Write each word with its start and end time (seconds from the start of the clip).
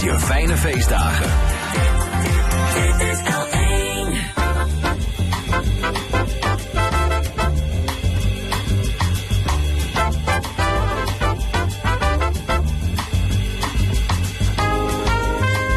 wenst 0.00 0.20
je 0.20 0.26
fijne 0.26 0.56
feestdagen. 0.56 1.30
Dit 2.74 3.08
is 3.08 3.18
L1. 3.18 4.34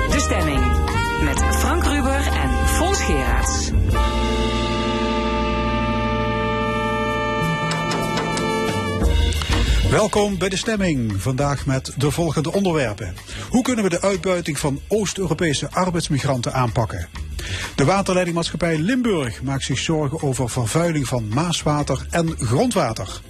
De 0.10 0.20
stemming. 0.20 0.62
Met 1.24 1.44
Frank 1.56 1.84
Ruber 1.84 2.28
en 2.34 2.68
Fons 2.68 3.02
Geraerts. 3.02 3.72
Welkom 9.90 10.38
bij 10.38 10.50
de 10.50 10.58
stemming. 10.58 11.22
Vandaag 11.22 11.65
met 11.65 11.93
de 11.97 12.11
volgende 12.11 12.51
onderwerpen. 12.51 13.15
Hoe 13.50 13.62
kunnen 13.64 13.84
we 13.84 13.89
de 13.89 14.02
uitbuiting 14.02 14.60
van 14.60 14.80
Oost-Europese 14.88 15.71
arbeidsmigranten 15.71 16.54
aanpakken? 16.54 17.07
De 17.79 17.86
waterleidingmaatschappij 17.86 18.78
Limburg 18.78 19.42
maakt 19.42 19.64
zich 19.64 19.79
zorgen 19.79 20.21
over 20.21 20.50
vervuiling 20.50 21.07
van 21.07 21.28
maaswater 21.28 22.07
en 22.10 22.36
grondwater. 22.37 23.21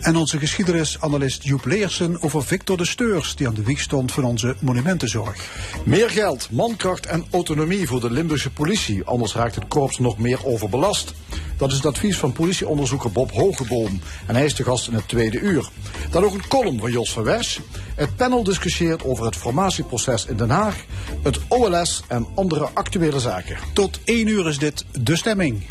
En 0.00 0.16
onze 0.16 0.38
geschiedenisanalist 0.38 1.44
Joep 1.44 1.64
Leersen 1.64 2.22
over 2.22 2.44
Victor 2.44 2.76
de 2.76 2.84
Steurs, 2.84 3.36
die 3.36 3.46
aan 3.46 3.54
de 3.54 3.62
wieg 3.62 3.80
stond 3.80 4.12
van 4.12 4.24
onze 4.24 4.56
monumentenzorg. 4.60 5.36
Meer 5.84 6.10
geld, 6.10 6.48
mankracht 6.50 7.06
en 7.06 7.24
autonomie 7.30 7.86
voor 7.86 8.00
de 8.00 8.10
Limburgse 8.10 8.50
politie. 8.50 9.04
Anders 9.04 9.34
raakt 9.34 9.54
het 9.54 9.68
korps 9.68 9.98
nog 9.98 10.18
meer 10.18 10.46
overbelast. 10.46 11.14
Dat 11.56 11.70
is 11.70 11.76
het 11.76 11.86
advies 11.86 12.18
van 12.18 12.32
politieonderzoeker 12.32 13.12
Bob 13.12 13.32
Hogeboom. 13.32 14.00
En 14.26 14.34
hij 14.34 14.44
is 14.44 14.54
de 14.54 14.64
gast 14.64 14.88
in 14.88 14.94
het 14.94 15.08
tweede 15.08 15.40
uur. 15.40 15.68
Dan 16.10 16.24
ook 16.24 16.34
een 16.34 16.48
column 16.48 16.80
van 16.80 16.90
Jos 16.90 17.12
van 17.12 17.22
Wers. 17.22 17.60
Het 17.94 18.16
panel 18.16 18.42
discussieert 18.42 19.04
over 19.04 19.24
het 19.24 19.36
formatieproces 19.36 20.26
in 20.26 20.36
Den 20.36 20.50
Haag, 20.50 20.84
het 21.22 21.38
OLS 21.48 22.02
en 22.08 22.26
andere 22.34 22.68
actuele 22.74 23.20
zaken. 23.20 23.56
Tot 23.72 23.97
één 24.04 24.26
uur 24.26 24.48
is 24.48 24.58
dit 24.58 24.84
de 24.92 25.16
stemming. 25.16 25.62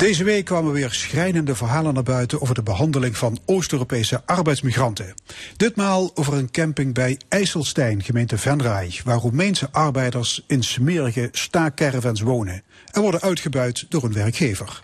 Deze 0.00 0.24
week 0.24 0.44
kwamen 0.44 0.72
weer 0.72 0.92
schrijnende 0.92 1.54
verhalen 1.54 1.94
naar 1.94 2.02
buiten 2.02 2.40
over 2.40 2.54
de 2.54 2.62
behandeling 2.62 3.16
van 3.16 3.38
Oost-Europese 3.46 4.22
arbeidsmigranten. 4.26 5.14
Ditmaal 5.56 6.10
over 6.14 6.34
een 6.34 6.50
camping 6.50 6.94
bij 6.94 7.18
IJsselstein, 7.28 8.02
gemeente 8.02 8.38
Venray, 8.38 9.00
waar 9.04 9.18
Roemeense 9.18 9.68
arbeiders 9.72 10.44
in 10.46 10.62
smerige 10.62 11.28
staakcaravans 11.32 12.20
wonen 12.20 12.62
en 12.90 13.02
worden 13.02 13.20
uitgebuit 13.20 13.86
door 13.88 14.04
een 14.04 14.12
werkgever. 14.12 14.82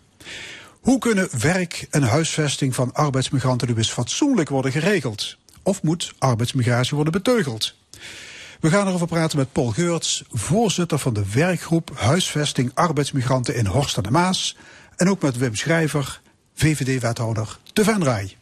Hoe 0.80 0.98
kunnen 0.98 1.28
werk 1.41 1.86
en 1.91 2.03
huisvesting 2.03 2.75
van 2.75 2.92
arbeidsmigranten 2.92 3.69
nu 3.69 3.75
eens 3.77 3.92
fatsoenlijk 3.92 4.48
worden 4.48 4.73
geregeld? 4.73 5.36
Of 5.62 5.83
moet 5.83 6.12
arbeidsmigratie 6.19 6.95
worden 6.95 7.12
beteugeld? 7.12 7.75
We 8.61 8.71
gaan 8.71 8.87
erover 8.89 9.07
praten 9.07 9.39
met 9.39 9.53
Paul 9.53 9.67
Geurts, 9.71 10.23
voorzitter 10.33 10.99
van 10.99 11.15
de 11.15 11.25
werkgroep 11.33 11.91
Huisvesting 11.95 12.71
Arbeidsmigranten 12.75 13.55
in 13.57 13.67
Horst 13.67 13.97
aan 13.97 14.03
de 14.03 14.11
Maas. 14.11 14.57
En 14.97 15.11
ook 15.11 15.23
met 15.23 15.37
Wim 15.39 15.55
Schrijver, 15.55 16.21
VVD-wethouder 16.55 17.59
te 17.73 17.85
Venray. 17.85 18.37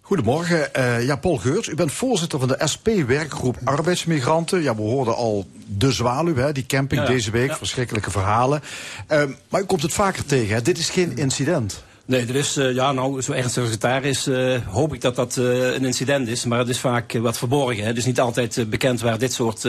Goedemorgen. 0.00 0.74
Eh, 0.74 1.04
ja, 1.04 1.16
Paul 1.16 1.36
Geurts, 1.36 1.68
u 1.68 1.74
bent 1.74 1.92
voorzitter 1.92 2.38
van 2.38 2.48
de 2.48 2.60
SP-werkgroep 2.64 3.56
Arbeidsmigranten. 3.64 4.62
Ja, 4.62 4.74
we 4.74 4.80
hoorden 4.82 5.16
al 5.16 5.46
de 5.66 5.92
zwaluw, 5.92 6.36
hè, 6.36 6.52
die 6.52 6.66
camping 6.66 7.00
Ja, 7.00 7.06
ja. 7.06 7.12
deze 7.12 7.30
week, 7.30 7.48
Ja. 7.48 7.56
verschrikkelijke 7.56 8.10
verhalen. 8.10 8.62
Ehm, 9.06 9.30
maar 9.48 9.60
u 9.60 9.64
komt 9.64 9.82
het 9.82 9.92
vaker 9.92 10.24
tegen, 10.24 10.54
hè? 10.54 10.62
dit 10.62 10.78
is 10.78 10.90
geen 10.90 11.16
incident. 11.16 11.82
Nee, 12.08 12.26
er 12.26 12.36
is, 12.36 12.56
eh, 12.56 12.74
ja, 12.74 12.92
nou, 12.92 13.22
zo 13.22 13.32
ernstig 13.32 13.62
als 13.62 13.72
het 13.72 13.80
daar 13.80 14.04
is, 14.04 14.26
eh, 14.26 14.56
hoop 14.66 14.94
ik 14.94 15.00
dat 15.00 15.16
dat 15.16 15.36
eh, 15.36 15.74
een 15.74 15.84
incident 15.84 16.28
is. 16.28 16.44
Maar 16.44 16.58
het 16.58 16.68
is 16.68 16.78
vaak 16.78 17.12
wat 17.12 17.38
verborgen. 17.38 17.84
Het 17.84 17.96
is 17.96 18.04
niet 18.04 18.20
altijd 18.20 18.66
bekend 18.70 19.00
waar 19.00 19.18
dit 19.18 19.32
soort 19.32 19.68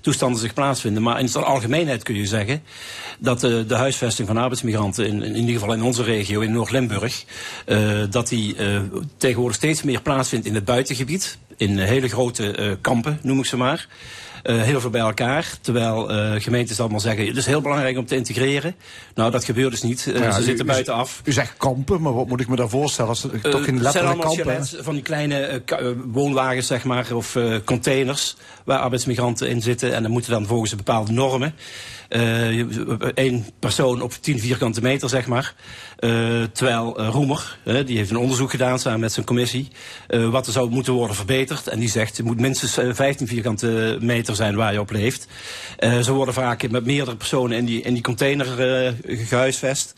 toestanden 0.00 0.40
zich 0.40 0.54
plaatsvinden. 0.54 1.02
Maar 1.02 1.20
in 1.20 1.26
de 1.26 1.38
algemeenheid 1.38 2.02
kun 2.02 2.14
je 2.14 2.26
zeggen 2.26 2.62
dat 3.18 3.40
de 3.40 3.74
huisvesting 3.74 4.28
van 4.28 4.36
arbeidsmigranten, 4.36 5.06
in, 5.06 5.22
in 5.22 5.36
ieder 5.36 5.54
geval 5.54 5.74
in 5.74 5.82
onze 5.82 6.02
regio, 6.02 6.40
in 6.40 6.52
Noord-Limburg, 6.52 7.24
dat 8.10 8.28
die 8.28 8.56
tegenwoordig 9.16 9.56
steeds 9.56 9.82
meer 9.82 10.02
plaatsvindt 10.02 10.46
in 10.46 10.54
het 10.54 10.64
buitengebied. 10.64 11.38
In 11.56 11.78
hele 11.78 12.08
grote 12.08 12.78
kampen, 12.80 13.18
noem 13.22 13.38
ik 13.38 13.46
ze 13.46 13.56
maar. 13.56 13.88
Eh, 14.46 14.62
heel 14.62 14.80
veel 14.80 14.90
bij 14.90 15.00
elkaar. 15.00 15.48
Terwijl 15.60 16.10
eh, 16.10 16.40
gemeentes 16.42 16.80
allemaal 16.80 17.00
zeggen, 17.00 17.26
het 17.26 17.36
is 17.36 17.46
heel 17.46 17.60
belangrijk 17.60 17.98
om 17.98 18.06
te 18.06 18.16
integreren. 18.16 18.74
Nou, 19.14 19.30
dat 19.30 19.44
gebeurt 19.44 19.70
dus 19.70 19.82
niet. 19.82 20.06
Eh, 20.14 20.20
Ja, 20.22 20.30
ze 20.32 20.40
u- 20.40 20.44
zitten 20.44 20.66
buitenaf. 20.66 21.20
U 21.24 21.32
zegt 21.32 21.54
kampen, 21.56 22.02
maar 22.02 22.14
wat 22.14 22.26
moet 22.26 22.40
ik 22.40 22.48
me 22.48 22.56
daar 22.56 22.68
voorstellen? 22.68 23.08
Als, 23.10 23.20
toch 23.20 23.32
Eh, 23.32 23.42
in 23.42 23.50
het 23.50 23.64
zijn 23.64 23.82
letterlijk 23.82 24.20
kampen? 24.20 24.84
van 24.84 24.94
die 24.94 25.02
kleine 25.02 25.62
woonwagens, 26.06 26.66
zeg 26.66 26.84
maar, 26.84 27.12
of 27.14 27.36
containers 27.64 28.36
waar 28.64 28.78
arbeidsmigranten 28.78 29.48
in 29.48 29.62
zitten. 29.62 29.94
En 29.94 30.02
dan 30.02 30.10
moeten 30.12 30.30
dan 30.30 30.46
volgens 30.46 30.74
bepaalde 30.76 31.12
normen. 31.12 31.54
Eén 33.14 33.44
persoon 33.58 34.02
op 34.02 34.12
10 34.20 34.38
vierkante 34.40 34.80
meter, 34.80 35.08
zeg 35.08 35.26
maar. 35.26 35.54
Eh, 35.98 36.10
terwijl 36.52 36.98
eh, 36.98 37.08
Roemer, 37.08 37.58
eh, 37.64 37.86
die 37.86 37.96
heeft 37.96 38.10
een 38.10 38.16
onderzoek 38.16 38.50
gedaan 38.50 38.78
samen 38.78 39.00
met 39.00 39.12
zijn 39.12 39.26
commissie. 39.26 39.68
eh, 40.06 40.28
wat 40.28 40.46
er 40.46 40.52
zou 40.52 40.70
moeten 40.70 40.92
worden 40.92 41.16
verbeterd. 41.16 41.66
En 41.66 41.78
die 41.78 41.88
zegt, 41.88 42.16
het 42.16 42.26
moet 42.26 42.40
minstens 42.40 42.76
eh, 42.78 42.88
15 42.92 43.26
vierkante 43.26 43.98
meter 44.00 44.36
zijn 44.36 44.54
waar 44.54 44.72
je 44.72 44.80
op 44.80 44.90
leeft. 44.90 45.26
Eh, 45.78 45.98
ze 45.98 46.12
worden 46.12 46.34
vaak 46.34 46.70
met 46.70 46.84
meerdere 46.84 47.16
personen 47.16 47.56
in 47.58 47.64
die, 47.64 47.82
in 47.82 47.92
die 47.92 48.02
container 48.02 48.60
eh, 48.86 48.92
gehuisvest. 49.28 49.94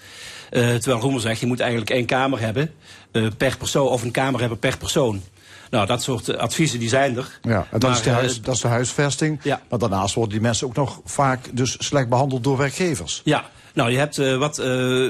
Eh, 0.50 0.74
terwijl 0.74 1.00
Roemer 1.02 1.20
zegt, 1.20 1.40
je 1.40 1.46
moet 1.46 1.60
eigenlijk 1.60 1.90
één 1.90 2.06
kamer 2.06 2.40
hebben 2.40 2.70
eh, 3.12 3.26
per 3.36 3.56
persoon, 3.56 3.88
of 3.88 4.02
een 4.02 4.10
kamer 4.10 4.40
hebben 4.40 4.58
per 4.58 4.76
persoon. 4.78 5.22
Nou, 5.70 5.86
dat 5.86 6.02
soort 6.02 6.36
adviezen 6.36 6.78
die 6.78 6.88
zijn 6.88 7.16
er. 7.16 7.38
Ja, 7.42 7.66
en 7.70 7.80
dat, 7.80 7.90
is 7.90 8.02
de 8.02 8.10
huis, 8.10 8.38
eh, 8.38 8.44
dat 8.44 8.54
is 8.54 8.60
de 8.60 8.68
huisvesting. 8.68 9.40
Ja. 9.42 9.60
Maar 9.68 9.78
daarnaast 9.78 10.14
worden 10.14 10.32
die 10.32 10.42
mensen 10.42 10.66
ook 10.66 10.74
nog 10.74 11.00
vaak 11.04 11.48
dus 11.52 11.76
slecht 11.78 12.08
behandeld 12.08 12.44
door 12.44 12.56
werkgevers. 12.56 13.20
Ja, 13.24 13.44
nou, 13.74 13.90
je 13.90 13.98
hebt 13.98 14.18
eh, 14.18 14.36
wat 14.36 14.58
eh, 14.58 15.08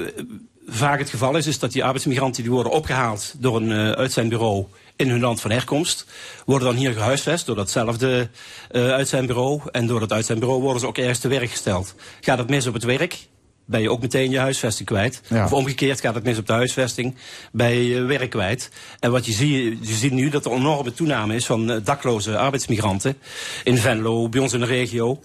vaak 0.67 0.99
het 0.99 1.09
geval 1.09 1.35
is, 1.35 1.47
is 1.47 1.59
dat 1.59 1.71
die 1.71 1.83
arbeidsmigranten 1.83 2.43
die 2.43 2.51
worden 2.51 2.71
opgehaald 2.71 3.33
door 3.37 3.55
een 3.55 3.71
eh 3.71 3.91
uitzendbureau 3.91 4.65
in 4.95 5.09
hun 5.09 5.19
land 5.19 5.41
van 5.41 5.51
herkomst, 5.51 6.05
worden 6.45 6.67
dan 6.67 6.77
hier 6.77 6.93
gehuisvest 6.93 7.45
door 7.45 7.55
datzelfde 7.55 8.29
eh 8.71 8.91
uitzendbureau. 8.91 9.61
En 9.71 9.87
door 9.87 9.99
dat 9.99 10.11
uitzendbureau 10.11 10.61
worden 10.61 10.81
ze 10.81 10.87
ook 10.87 10.97
ergens 10.97 11.19
te 11.19 11.27
werk 11.27 11.49
gesteld. 11.49 11.95
Gaat 12.21 12.37
het 12.37 12.49
mis 12.49 12.67
op 12.67 12.73
het 12.73 12.83
werk? 12.83 13.27
Ben 13.69 13.81
je 13.81 13.91
ook 13.91 14.01
meteen 14.01 14.31
je 14.31 14.39
huisvesting 14.39 14.87
kwijt? 14.87 15.21
Ja. 15.27 15.45
Of 15.45 15.53
omgekeerd 15.53 16.01
gaat 16.01 16.15
het 16.15 16.23
mis 16.23 16.37
op 16.37 16.47
de 16.47 16.53
huisvesting, 16.53 17.15
bij 17.51 17.83
je 17.83 18.01
werk 18.01 18.29
kwijt. 18.29 18.69
En 18.99 19.11
wat 19.11 19.25
je 19.25 19.31
ziet, 19.31 19.87
je 19.87 19.93
ziet 19.93 20.11
nu 20.11 20.29
dat 20.29 20.45
er 20.45 20.51
een 20.51 20.57
enorme 20.57 20.93
toename 20.93 21.35
is 21.35 21.45
van 21.45 21.71
eh, 21.71 21.77
dakloze 21.83 22.37
arbeidsmigranten 22.37 23.17
in 23.63 23.77
Venlo, 23.77 24.29
bij 24.29 24.41
ons 24.41 24.53
in 24.53 24.59
de 24.59 24.65
regio. 24.65 25.19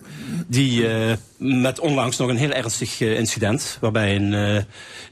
Die 0.47 0.89
eh, 0.89 1.13
met 1.37 1.81
onlangs 1.81 2.17
nog 2.17 2.29
een 2.29 2.37
heel 2.37 2.53
ernstig 2.53 3.01
eh, 3.01 3.19
incident, 3.19 3.79
waarbij 3.81 4.17
een 4.17 4.33
uh, 4.33 4.63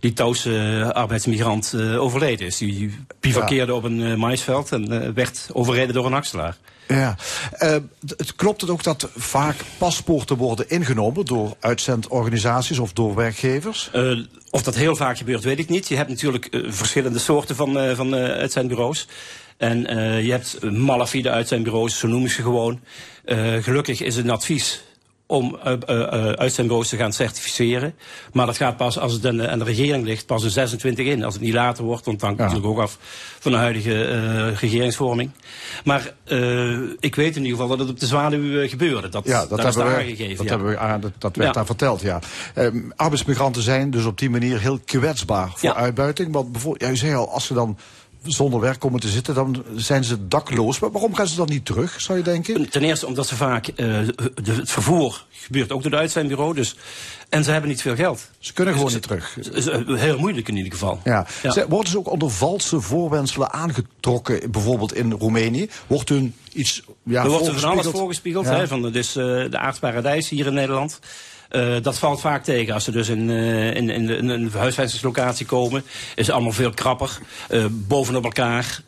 Litouwse 0.00 0.91
arbeidsmigrant 0.94 1.75
overleden 1.98 2.47
is. 2.47 2.56
Die 2.56 2.94
bivakkeerde 3.21 3.75
op 3.75 3.84
een 3.84 4.19
maisveld 4.19 4.72
en 4.72 5.15
werd 5.15 5.48
overreden 5.53 5.94
door 5.94 6.06
een 6.06 6.15
axelaar. 6.15 6.56
Ja. 6.94 7.16
Eh, 7.53 7.76
het 8.16 8.34
klopt 8.34 8.60
het 8.60 8.70
ook 8.70 8.82
dat 8.82 9.08
vaak 9.16 9.56
paspoorten 9.78 10.36
worden 10.36 10.69
ingenomen 10.69 11.25
door 11.25 11.56
uitzendorganisaties 11.60 12.78
of 12.78 12.92
door 12.92 13.14
werkgevers? 13.14 13.91
Uh, 13.94 14.26
of 14.50 14.62
dat 14.62 14.75
heel 14.75 14.97
vaak 14.97 15.16
gebeurt, 15.16 15.44
weet 15.44 15.58
ik 15.58 15.69
niet. 15.69 15.88
Je 15.88 15.97
hebt 15.97 16.08
natuurlijk 16.08 16.48
uh, 16.50 16.72
verschillende 16.72 17.19
soorten 17.19 17.56
van, 17.56 17.97
van 17.97 18.14
uitzendbureaus. 18.14 19.08
En 19.56 19.78
je 20.25 20.30
hebt 20.30 20.70
malafide 20.70 21.30
uitzendbureaus, 21.30 21.98
zo 21.98 22.08
noemen 22.08 22.30
ze 22.30 22.42
gewoon. 22.42 22.80
Gelukkig 23.60 24.00
is 24.00 24.16
een 24.16 24.30
advies 24.30 24.82
om 25.32 25.59
uh, 25.66 25.72
uh, 25.88 26.32
uitzendbureaus 26.32 26.88
te 26.88 26.97
gaan 26.97 27.12
certificeren. 27.12 27.94
Maar 28.32 28.47
dat 28.47 28.56
gaat 28.56 28.76
pas 28.76 28.98
als 28.98 29.12
het 29.12 29.26
aan 29.26 29.37
de, 29.37 29.48
aan 29.48 29.59
de 29.59 29.65
regering 29.65 30.04
ligt, 30.04 30.26
pas 30.26 30.44
in 30.44 30.50
26 30.50 31.06
in. 31.06 31.25
Als 31.25 31.34
het 31.34 31.43
niet 31.43 31.53
later 31.53 31.84
wordt, 31.84 32.04
want 32.04 32.20
dan 32.20 32.28
hangt 32.28 32.42
ja. 32.42 32.47
natuurlijk 32.47 32.78
ook 32.78 32.84
af 32.84 32.98
van 33.39 33.53
de 33.53 33.59
huidige 33.59 34.09
uh, 34.09 34.59
regeringsvorming. 34.60 35.30
Maar 35.84 36.12
ik 37.01 37.15
weet 37.15 37.36
in 37.36 37.42
ieder 37.42 37.59
geval 37.59 37.66
dat 37.66 37.78
het 37.78 37.89
op 37.89 38.01
de 38.01 38.07
zwaluw 38.07 38.68
gebeurde. 38.68 39.09
Dat, 39.09 39.24
ja, 39.24 39.41
dat, 39.41 39.48
hebben 39.48 39.66
is 39.66 39.74
we, 39.74 39.83
aangegeven. 39.83 40.36
Dat, 40.36 40.45
ja. 40.45 40.51
hebben 40.51 40.68
we, 40.68 40.78
aan, 40.78 41.01
dat, 41.01 41.12
dat 41.18 41.36
werd 41.36 41.48
ja. 41.48 41.54
daar 41.54 41.66
verteld, 41.66 42.01
ja. 42.01 42.18
Um, 42.54 42.92
arbeidsmigranten 42.97 43.62
zijn 43.62 43.91
dus 43.91 44.04
op 44.04 44.18
die 44.18 44.30
manier 44.30 44.60
heel 44.60 44.80
kwetsbaar 44.84 45.53
voor 45.54 45.74
uitbuiting. 45.74 46.33
Want 46.33 46.53
bijvoorbeeld, 46.53 46.91
u 46.91 46.97
zei 46.97 47.15
al, 47.15 47.30
als 47.30 47.47
ze 47.47 47.54
dan 47.54 47.78
zonder 48.24 48.60
werk 48.60 48.78
komen 48.78 49.01
te 49.01 49.09
zitten, 49.09 49.34
dan 49.34 49.65
zijn 49.77 50.04
ze 50.04 50.28
dakloos. 50.28 50.78
Maar 50.78 50.91
waarom 50.91 51.15
gaan 51.15 51.27
ze 51.27 51.36
dan 51.36 51.48
niet 51.48 51.65
terug, 51.65 52.01
zou 52.01 52.19
je 52.19 52.24
denken? 52.24 52.71
Ten 52.71 52.83
eerste 52.83 53.07
omdat 53.07 53.27
ze 53.27 53.36
vaak, 53.36 53.69
uh, 53.69 53.74
de, 53.77 54.53
het 54.53 54.71
vervoer 54.71 55.24
gebeurt 55.30 55.72
ook 55.72 55.83
door 55.83 55.91
het 55.91 56.01
uitzendbureau, 56.01 56.54
dus, 56.54 56.77
en 57.28 57.45
ze 57.45 57.51
hebben 57.51 57.71
niet 57.71 57.83
veel 57.83 57.95
geld. 57.95 58.30
Ze 58.39 58.53
kunnen 58.53 58.74
gewoon 58.74 58.89
dus, 58.89 58.98
niet 58.98 59.09
terug. 59.09 59.39
Is 59.53 59.65
heel 60.01 60.19
moeilijk 60.19 60.48
in 60.48 60.57
ieder 60.57 60.72
geval. 60.72 61.01
Ja. 61.04 61.27
worden 61.69 61.91
ze 61.91 61.98
ook 61.98 62.10
onder 62.10 62.30
valse 62.30 62.80
voorwenselen 62.80 63.53
aangetrokken, 63.53 64.51
bijvoorbeeld 64.51 64.95
in 64.95 65.13
Roemenië? 65.13 65.69
Wordt 65.86 66.09
hun 66.09 66.34
iets 66.53 66.83
ja, 67.03 67.22
Er 67.22 67.30
wordt 67.30 67.47
er 67.47 67.59
van 67.59 67.71
alles 67.71 67.86
voorgespiegeld, 67.86 68.45
ja. 68.45 68.57
hè, 68.57 68.69
van, 68.69 68.92
dus 68.92 69.16
uh, 69.16 69.24
de 69.24 69.59
aardsparadijs 69.59 70.28
hier 70.28 70.47
in 70.47 70.54
Nederland. 70.54 71.01
Eh, 71.53 71.77
dat 71.83 71.99
valt 71.99 72.21
vaak 72.21 72.45
tegen. 72.45 72.75
Als 72.75 72.84
ze 72.84 72.91
dus 72.91 73.09
in, 73.09 73.31
eh, 73.31 73.66
in, 73.75 73.91
in, 73.91 74.09
in 74.10 74.28
een 74.28 74.51
huisvestingslocatie 74.57 75.47
komen, 75.47 75.84
is 76.15 76.27
het 76.27 76.34
allemaal 76.34 76.53
veel 76.53 76.71
krapper. 76.71 77.19
eh, 77.49 77.65
bovenop 77.71 78.25
elkaar. 78.25 78.81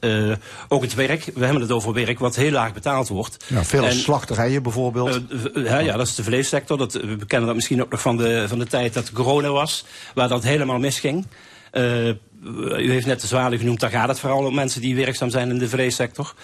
Ook 0.69 0.83
het 0.83 0.95
werk, 0.95 1.25
we 1.35 1.45
hebben 1.45 1.63
het 1.63 1.71
over 1.71 1.93
werk 1.93 2.19
wat 2.19 2.37
heel 2.37 2.51
laag 2.51 2.73
betaald 2.73 3.09
wordt. 3.09 3.45
Ja, 3.47 3.65
veel 3.65 3.85
En- 3.85 3.93
slachterijen 3.93 4.63
bijvoorbeeld. 4.63 5.21
eh, 5.55 5.85
ja, 5.85 5.97
dat 5.97 6.07
is 6.07 6.15
de 6.15 6.23
vleessector. 6.25 6.79
Dat, 6.79 6.93
we 6.93 7.27
kennen 7.27 7.47
dat 7.47 7.55
misschien 7.55 7.83
ook 7.83 7.91
nog 7.91 8.01
van 8.01 8.17
de, 8.17 8.45
van 8.49 8.59
de 8.59 8.67
tijd 8.67 8.95
dat 8.95 9.13
corona 9.13 9.49
was, 9.49 9.85
waar 10.15 10.29
dat 10.29 10.43
helemaal 10.43 10.79
misging. 10.79 11.27
U 11.75 12.91
heeft 12.91 13.07
net 13.07 13.21
de 13.21 13.27
zwaluw 13.27 13.59
genoemd, 13.59 13.81
daar 13.81 13.91
gaat 13.91 14.09
het 14.09 14.21
vooral 14.21 14.45
om 14.47 14.55
mensen 14.55 14.81
die 14.81 14.97
werkzaam 14.97 15.31
zijn 15.31 15.51
in 15.51 15.59
de 15.59 15.69
vleessector. 15.69 16.35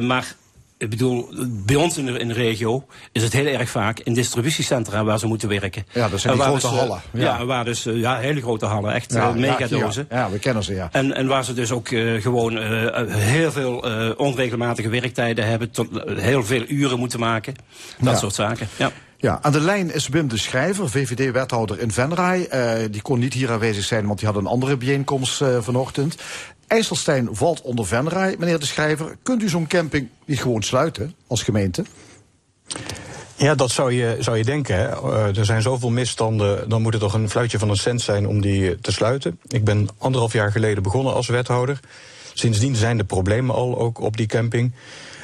Maar 0.00 0.34
ik 0.78 0.90
bedoel, 0.90 1.28
bij 1.48 1.76
ons 1.76 1.98
in 1.98 2.06
de, 2.06 2.18
in 2.18 2.28
de 2.28 2.34
regio 2.34 2.86
is 3.12 3.22
het 3.22 3.32
heel 3.32 3.46
erg 3.46 3.70
vaak 3.70 3.98
in 4.00 4.14
distributiecentra 4.14 5.04
waar 5.04 5.18
ze 5.18 5.26
moeten 5.26 5.48
werken. 5.48 5.86
Ja, 5.92 6.08
dat 6.08 6.20
zijn 6.20 6.34
die 6.34 6.42
grote 6.42 6.60
dus, 6.60 6.70
eh, 6.70 6.78
hallen. 6.78 7.00
Ja, 7.12 7.20
Ja. 7.38 7.44
waar 7.44 7.64
dus, 7.64 7.86
eh, 7.86 7.96
ja, 7.96 8.16
hele 8.18 8.40
grote 8.40 8.66
hallen, 8.66 8.92
echt 8.94 9.12
ja, 9.12 9.28
eh, 9.28 9.34
megadozen. 9.34 10.06
Ja, 10.10 10.16
ja, 10.18 10.30
we 10.30 10.38
kennen 10.38 10.62
ze, 10.62 10.74
ja. 10.74 10.88
En, 10.92 11.14
en 11.14 11.26
waar 11.26 11.44
ze 11.44 11.54
dus 11.54 11.70
ook 11.72 11.88
gewoon 12.18 12.56
heel 13.08 13.52
veel 13.52 13.76
onregelmatige 14.16 14.88
werktijden 14.88 15.46
hebben, 15.46 15.70
tot 15.70 15.88
heel 16.06 16.44
veel 16.44 16.64
uren 16.68 16.98
moeten 16.98 17.20
maken. 17.20 17.54
Dat 17.98 18.12
Ja. 18.12 18.18
soort 18.18 18.34
zaken. 18.34 18.68
Ja. 18.76 18.90
Ja, 19.20 19.38
aan 19.42 19.52
de 19.52 19.60
lijn 19.60 19.94
is 19.94 20.08
Wim 20.08 20.28
de 20.28 20.38
Schrijver, 20.38 20.90
VVD-wethouder 20.90 21.80
in 21.80 21.92
Venray. 21.92 22.48
Die 22.90 23.02
kon 23.02 23.18
niet 23.18 23.34
hier 23.34 23.50
aanwezig 23.50 23.84
zijn, 23.84 24.06
want 24.06 24.18
die 24.18 24.28
had 24.28 24.36
een 24.36 24.46
andere 24.46 24.76
bijeenkomst 24.76 25.44
vanochtend. 25.60 26.16
IJsselstein 26.68 27.28
valt 27.32 27.62
onder 27.62 27.86
Venray. 27.86 28.36
Meneer 28.38 28.58
de 28.58 28.66
Schrijver, 28.66 29.16
kunt 29.22 29.42
u 29.42 29.48
zo'n 29.48 29.66
camping 29.66 30.08
niet 30.24 30.40
gewoon 30.40 30.62
sluiten 30.62 31.14
als 31.26 31.42
gemeente? 31.42 31.84
Ja, 33.36 33.54
dat 33.54 33.70
zou 33.70 33.92
je, 33.92 34.16
zou 34.18 34.36
je 34.36 34.44
denken. 34.44 34.76
Hè. 34.76 34.88
Eh, 34.88 35.36
er 35.36 35.44
zijn 35.44 35.62
zoveel 35.62 35.90
misstanden, 35.90 36.68
dan 36.68 36.82
moet 36.82 36.92
het 36.92 37.02
toch 37.02 37.14
een 37.14 37.30
fluitje 37.30 37.58
van 37.58 37.70
een 37.70 37.76
cent 37.76 38.00
zijn 38.00 38.26
om 38.26 38.40
die 38.40 38.70
eh, 38.70 38.76
te 38.80 38.92
sluiten. 38.92 39.40
Ik 39.48 39.64
ben 39.64 39.88
anderhalf 39.98 40.32
jaar 40.32 40.52
geleden 40.52 40.82
begonnen 40.82 41.14
als 41.14 41.26
wethouder. 41.26 41.80
Sindsdien 42.34 42.76
zijn 42.76 42.96
de 42.96 43.04
problemen 43.04 43.54
al 43.54 43.78
ook 43.78 44.00
op 44.00 44.16
die 44.16 44.26
camping. 44.26 44.72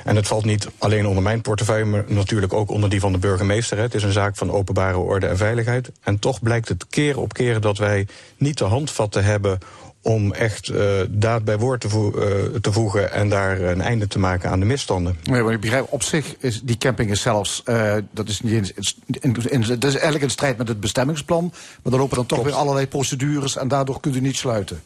En 0.05 0.17
het 0.17 0.26
valt 0.26 0.44
niet 0.44 0.69
alleen 0.79 1.06
onder 1.06 1.23
mijn 1.23 1.41
portefeuille, 1.41 1.85
maar 1.85 2.05
natuurlijk 2.06 2.52
ook 2.52 2.70
onder 2.70 2.91
die 2.91 3.00
van 3.00 3.12
de 3.12 3.19
burgemeester. 3.19 3.79
Het 3.79 3.94
is 3.94 4.02
een 4.02 4.12
zaak 4.12 4.37
van 4.37 4.50
openbare 4.50 4.99
orde 4.99 5.26
en 5.26 5.37
veiligheid. 5.37 5.91
En 6.00 6.19
toch 6.19 6.43
blijkt 6.43 6.69
het 6.69 6.87
keer 6.88 7.19
op 7.19 7.32
keer 7.32 7.61
dat 7.61 7.79
wij 7.79 8.06
niet 8.37 8.58
de 8.58 8.64
handvatten 8.64 9.25
hebben 9.25 9.58
om 10.05 10.33
echt 10.33 10.69
eh, 10.69 11.01
daad 11.09 11.45
bij 11.45 11.59
woord 11.59 11.81
te, 11.81 11.89
eh, 11.89 12.61
te 12.61 12.73
voegen 12.73 13.12
en 13.12 13.29
daar 13.29 13.61
een 13.61 13.81
einde 13.81 14.06
te 14.06 14.19
maken 14.19 14.51
aan 14.51 14.61
de 14.61 14.67
misstanden. 14.67 15.17
Nee, 15.23 15.43
maar 15.43 15.53
ik 15.53 15.61
begrijp, 15.61 15.87
op 15.91 16.03
zich 16.03 16.37
is 16.39 16.61
die 16.62 16.79
camping 16.79 17.11
is 17.11 17.21
zelfs, 17.21 17.62
eh, 17.65 17.97
dat 18.11 18.29
is 18.29 18.41
niet 18.41 18.53
eens, 18.53 18.97
in, 19.06 19.37
in, 19.49 19.61
dat 19.61 19.85
is 19.85 19.95
eigenlijk 19.95 20.25
in 20.25 20.31
strijd 20.31 20.56
met 20.59 20.69
het 20.69 20.81
bestemmingsplan. 20.81 21.45
Maar 21.53 21.93
dan 21.93 22.01
lopen 22.01 22.17
dan 22.17 22.27
toch 22.27 22.39
Klopt. 22.39 22.53
weer 22.53 22.61
allerlei 22.61 22.87
procedures 22.87 23.56
en 23.56 23.69
daardoor 23.69 24.01
kunt 24.01 24.17
u 24.17 24.21
niet 24.21 24.37
sluiten. 24.37 24.83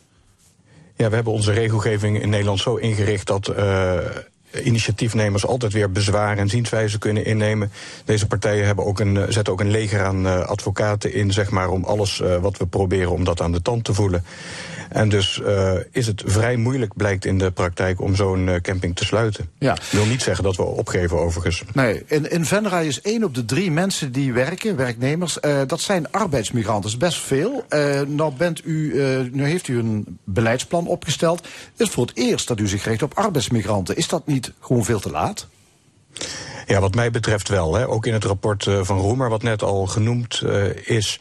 Ja, 0.97 1.09
we 1.09 1.15
hebben 1.15 1.32
onze 1.32 1.53
regelgeving 1.53 2.23
in 2.23 2.29
Nederland 2.29 2.61
zo 2.61 2.75
ingericht 2.75 3.26
dat 3.26 3.53
initiatiefnemers 4.52 5.46
altijd 5.46 5.72
weer 5.72 5.92
bezwaren 5.92 6.38
en 6.38 6.48
zienswijzen 6.48 6.98
kunnen 6.98 7.24
innemen. 7.24 7.70
Deze 8.04 8.26
partijen 8.26 8.66
hebben 8.66 8.84
ook 8.84 9.00
een, 9.00 9.16
eh, 9.16 9.22
zetten 9.28 9.52
ook 9.52 9.60
een 9.60 9.70
leger 9.70 10.04
aan 10.04 10.26
eh, 10.26 10.40
advocaten 10.40 11.12
in, 11.12 11.32
zeg 11.32 11.50
maar, 11.50 11.68
om 11.68 11.84
alles 11.84 12.20
eh, 12.20 12.36
wat 12.36 12.56
we 12.56 12.66
proberen 12.66 13.12
om 13.12 13.24
dat 13.24 13.40
aan 13.40 13.52
de 13.52 13.62
tand 13.62 13.84
te 13.84 13.94
voelen. 13.94 14.24
En 14.88 15.08
dus 15.08 15.42
is 15.90 16.06
het 16.06 16.22
vrij 16.26 16.56
moeilijk, 16.56 16.96
blijkt 16.96 17.24
in 17.24 17.38
de 17.38 17.50
praktijk, 17.50 18.00
om 18.00 18.14
zo'n 18.14 18.58
camping 18.62 18.96
te 18.96 19.04
sluiten. 19.04 19.50
Ja. 19.58 19.76
wil 19.90 20.06
niet 20.06 20.22
zeggen 20.22 20.44
dat 20.44 20.56
we 20.56 20.62
opgeven, 20.62 21.18
overigens. 21.18 21.62
Nee, 21.72 22.02
in, 22.06 22.30
in 22.30 22.44
Venray 22.44 22.86
is 22.86 23.00
één 23.00 23.24
op 23.24 23.34
de 23.34 23.44
drie 23.44 23.70
mensen 23.70 24.12
die 24.12 24.32
werken, 24.32 24.76
werknemers, 24.76 25.38
dat 25.66 25.80
zijn 25.80 26.10
arbeidsmigranten. 26.10 26.82
Dat 26.82 26.90
is 26.90 26.96
best 26.96 27.20
veel. 27.20 27.64
Nou, 28.06 28.32
bent 28.36 28.64
u, 28.64 28.92
nu 29.32 29.44
heeft 29.44 29.68
u 29.68 29.78
een 29.78 30.18
beleidsplan 30.24 30.86
opgesteld. 30.86 31.38
Het 31.72 31.86
is 31.86 31.88
voor 31.88 32.06
het 32.06 32.16
eerst 32.16 32.48
dat 32.48 32.60
u 32.60 32.68
zich 32.68 32.84
richt 32.84 33.02
op 33.02 33.14
arbeidsmigranten. 33.14 33.96
Is 33.96 34.08
dat 34.08 34.26
niet 34.26 34.38
gewoon 34.61 34.85
veel 34.85 35.00
te 35.00 35.11
laat? 35.11 35.46
Ja, 36.67 36.81
wat 36.81 36.94
mij 36.94 37.11
betreft 37.11 37.49
wel. 37.49 37.75
Hè. 37.75 37.88
Ook 37.88 38.06
in 38.06 38.12
het 38.12 38.25
rapport 38.25 38.67
eh, 38.67 38.81
van 38.82 38.99
Roemer, 38.99 39.29
wat 39.29 39.43
net 39.43 39.62
al 39.62 39.87
genoemd 39.87 40.40
eh, 40.40 40.96
is, 40.96 41.20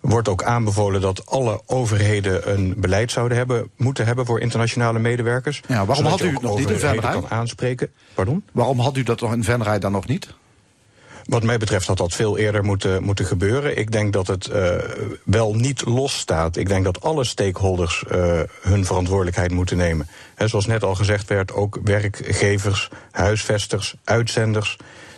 wordt 0.00 0.28
ook 0.28 0.42
aanbevolen 0.42 1.00
dat 1.00 1.26
alle 1.26 1.60
overheden 1.66 2.50
een 2.52 2.74
beleid 2.76 3.12
zouden 3.12 3.36
hebben, 3.36 3.70
moeten 3.76 4.06
hebben 4.06 4.26
voor 4.26 4.40
internationale 4.40 4.98
medewerkers. 4.98 5.62
Ja, 5.68 5.86
waarom 5.86 6.04
had 6.04 6.20
u 6.20 6.32
het 6.32 6.42
nog 6.42 6.58
niet 6.58 6.70
in 6.70 6.78
Venray? 6.78 7.12
kan 7.12 7.28
aanspreken. 7.28 7.90
Pardon? 8.14 8.44
Waarom 8.52 8.78
had 8.78 8.96
u 8.96 9.02
dat 9.02 9.20
nog 9.20 9.32
in 9.32 9.44
Venray 9.44 9.78
dan 9.78 9.92
nog 9.92 10.06
niet? 10.06 10.34
Wat 11.26 11.42
mij 11.42 11.58
betreft 11.58 11.86
had 11.86 11.96
dat 11.96 12.14
veel 12.14 12.38
eerder 12.38 12.64
moeten, 12.64 13.02
moeten 13.02 13.24
gebeuren. 13.24 13.78
Ik 13.78 13.92
denk 13.92 14.12
dat 14.12 14.26
het 14.26 14.46
eh, 14.46 14.74
wel 15.24 15.54
niet 15.54 15.84
losstaat. 15.84 16.56
Ik 16.56 16.68
denk 16.68 16.84
dat 16.84 17.00
alle 17.00 17.24
stakeholders 17.24 18.04
eh, 18.08 18.40
hun 18.60 18.84
verantwoordelijkheid 18.84 19.50
moeten 19.50 19.76
nemen. 19.76 20.08
Hè, 20.34 20.48
zoals 20.48 20.66
net 20.66 20.82
al 20.82 20.94
gezegd 20.94 21.28
werd, 21.28 21.52
ook 21.52 21.78
werkgevers, 21.84 22.88
huisvesters, 23.10 23.94
uitzenders. 24.04 24.76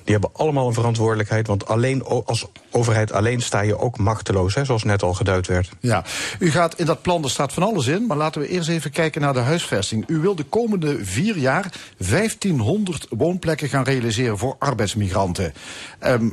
Die 0.08 0.16
hebben 0.16 0.40
allemaal 0.40 0.66
een 0.66 0.74
verantwoordelijkheid. 0.74 1.46
Want 1.46 1.66
alleen 1.66 2.04
als 2.04 2.46
overheid 2.70 3.12
alleen 3.12 3.40
sta 3.40 3.60
je 3.60 3.78
ook 3.78 3.98
machteloos, 3.98 4.54
hè, 4.54 4.64
zoals 4.64 4.84
net 4.84 5.02
al 5.02 5.14
geduid 5.14 5.46
werd. 5.46 5.70
Ja, 5.80 6.04
u 6.38 6.50
gaat 6.50 6.78
in 6.78 6.86
dat 6.86 7.02
plan, 7.02 7.24
er 7.24 7.30
staat 7.30 7.52
van 7.52 7.62
alles 7.62 7.86
in, 7.86 8.06
maar 8.06 8.16
laten 8.16 8.40
we 8.40 8.48
eerst 8.48 8.68
even 8.68 8.90
kijken 8.90 9.20
naar 9.20 9.32
de 9.32 9.38
huisvesting. 9.38 10.04
U 10.06 10.18
wil 10.18 10.34
de 10.34 10.42
komende 10.42 11.04
vier 11.04 11.38
jaar 11.38 11.72
1500 11.96 13.06
woonplekken 13.10 13.68
gaan 13.68 13.84
realiseren 13.84 14.38
voor 14.38 14.56
arbeidsmigranten. 14.58 15.52
Ehm, 15.98 16.28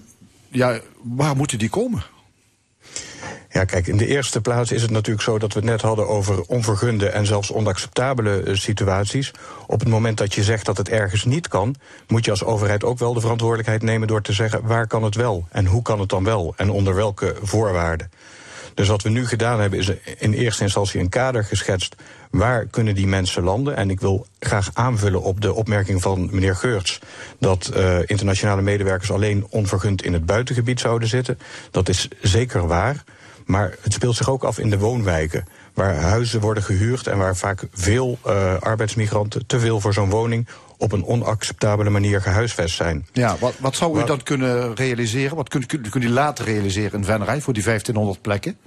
ja, 0.50 0.80
waar 1.02 1.36
moeten 1.36 1.58
die 1.58 1.70
komen? 1.70 2.04
Ja, 3.50 3.64
kijk, 3.64 3.88
in 3.88 3.98
de 3.98 4.08
eerste 4.08 4.42
plaats 4.42 4.72
is 4.72 4.82
het 4.82 4.92
natuurlijk 4.92 5.26
zo 5.26 5.38
dat 5.38 5.54
we 5.54 5.60
het 5.60 5.70
net 5.70 5.82
hadden 5.82 6.08
over 6.08 6.42
onvergunde 6.42 7.10
en 7.10 7.26
zelfs 7.26 7.52
onacceptabele 7.52 8.44
eh, 8.44 8.56
situaties. 8.56 9.34
Op 9.68 9.80
het 9.80 9.90
moment 9.90 10.18
dat 10.18 10.34
je 10.34 10.44
zegt 10.44 10.66
dat 10.66 10.78
het 10.78 10.90
ergens 10.90 11.26
niet 11.26 11.48
kan, 11.48 11.76
moet 12.08 12.26
je 12.26 12.32
als 12.32 12.44
overheid 12.44 12.84
ook 12.84 13.00
wel 13.00 13.14
de 13.14 13.20
verantwoordelijkheid 13.20 13.82
nemen 13.82 14.08
door 14.08 14.22
te 14.22 14.34
zeggen 14.34 14.68
waar 14.68 14.88
kan 14.88 15.04
het 15.04 15.16
wel 15.16 15.48
en 15.52 15.66
hoe 15.66 15.82
kan 15.82 16.00
het 16.00 16.10
dan 16.10 16.24
wel 16.24 16.54
en 16.58 16.70
onder 16.70 16.96
welke 16.96 17.36
voorwaarden. 17.42 18.12
Dus 18.74 18.88
wat 18.88 19.02
we 19.02 19.10
nu 19.10 19.28
gedaan 19.28 19.60
hebben 19.60 19.80
is 19.80 19.92
in 20.18 20.34
eerste 20.34 20.64
instantie 20.64 21.00
een 21.00 21.10
kader 21.10 21.44
geschetst. 21.44 21.96
Waar 22.38 22.66
kunnen 22.66 22.96
die 22.96 23.08
mensen 23.08 23.44
landen? 23.44 23.76
En 23.76 23.90
ik 23.90 24.00
wil 24.00 24.26
graag 24.40 24.70
aanvullen 24.74 25.22
op 25.22 25.42
de 25.42 25.54
opmerking 25.54 26.02
van 26.02 26.28
meneer 26.32 26.56
Geurts... 26.56 27.00
dat 27.40 27.68
eh, 27.68 27.98
internationale 28.06 28.62
medewerkers 28.62 29.12
alleen 29.12 29.46
onvergund 29.50 30.04
in 30.04 30.14
het 30.14 30.26
buitengebied 30.26 30.80
zouden 30.80 31.08
zitten. 31.08 31.40
Dat 31.72 31.90
is 31.90 32.08
zeker 32.22 32.68
waar. 32.68 33.04
Maar 33.46 33.76
het 33.82 33.94
speelt 33.94 34.16
zich 34.16 34.30
ook 34.30 34.44
af 34.44 34.60
in 34.60 34.70
de 34.70 34.78
woonwijken. 34.78 35.48
Waar 35.74 35.96
huizen 35.96 36.40
worden 36.40 36.64
gehuurd 36.64 37.08
en 37.08 37.18
waar 37.18 37.36
vaak 37.36 37.68
veel 37.74 38.18
eh, 38.26 38.56
arbeidsmigranten... 38.60 39.46
te 39.46 39.60
veel 39.60 39.80
voor 39.80 39.94
zo'n 39.94 40.10
woning 40.10 40.48
op 40.78 40.92
een 40.92 41.06
onacceptabele 41.06 41.90
manier 41.90 42.22
gehuisvest 42.22 42.76
zijn. 42.76 43.08
Ja, 43.14 43.36
wat, 43.40 43.54
wat 43.60 43.76
zou 43.76 43.92
u 43.96 43.98
Wat- 43.98 44.08
dan 44.08 44.24
kunnen 44.24 44.76
realiseren? 44.76 45.36
Wat 45.36 45.50
kunt, 45.50 45.66
kunt, 45.66 45.90
kunt 45.90 46.04
u 46.04 46.10
later 46.10 46.46
realiseren 46.46 47.00
in 47.00 47.06
Venray 47.06 47.42
voor 47.42 47.54
die 47.54 47.64
1500 47.64 48.22
plekken? 48.22 48.58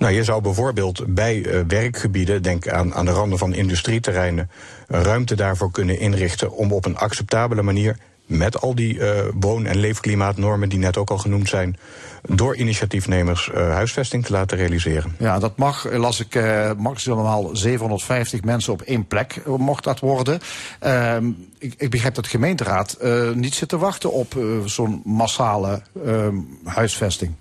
Nou, 0.00 0.12
je 0.12 0.24
zou 0.24 0.42
bijvoorbeeld 0.42 1.14
bij 1.14 1.44
eh, 1.44 1.60
werkgebieden, 1.68 2.42
denk 2.42 2.68
aan, 2.68 2.94
aan 2.94 3.04
de 3.04 3.10
randen 3.10 3.38
van 3.38 3.54
industrieterreinen, 3.54 4.50
ruimte 4.88 5.34
daarvoor 5.34 5.70
kunnen 5.70 5.98
inrichten 5.98 6.52
om 6.52 6.72
op 6.72 6.84
een 6.84 6.96
acceptabele 6.96 7.62
manier 7.62 7.96
met 8.30 8.60
al 8.60 8.74
die 8.74 9.00
eh, 9.00 9.28
woon- 9.40 9.66
en 9.66 9.76
leefklimaatnormen 9.76 10.68
die 10.68 10.78
net 10.78 10.96
ook 10.96 11.10
al 11.10 11.18
genoemd 11.18 11.48
zijn, 11.48 11.78
door 12.22 12.56
initiatiefnemers 12.56 13.50
eh, 13.50 13.70
huisvesting 13.70 14.24
te 14.24 14.32
laten 14.32 14.56
realiseren. 14.56 15.14
Ja, 15.18 15.38
dat 15.38 15.56
mag, 15.56 15.92
las 15.92 16.20
ik, 16.20 16.34
eh, 16.34 16.70
maximaal 16.76 17.50
750 17.52 18.42
mensen 18.42 18.72
op 18.72 18.82
één 18.82 19.06
plek 19.06 19.42
mocht 19.46 19.84
dat 19.84 20.00
worden. 20.00 20.40
Ehm, 20.78 21.30
ik, 21.58 21.74
ik 21.76 21.90
begrijp 21.90 22.14
dat 22.14 22.24
de 22.24 22.30
gemeenteraad 22.30 22.98
niet 23.34 23.54
zit 23.54 23.68
te 23.68 23.78
wachten 23.78 24.12
op 24.12 24.34
zo'n 24.64 25.02
massale 25.04 25.82
ehm, 26.04 26.36
huisvesting. 26.64 27.34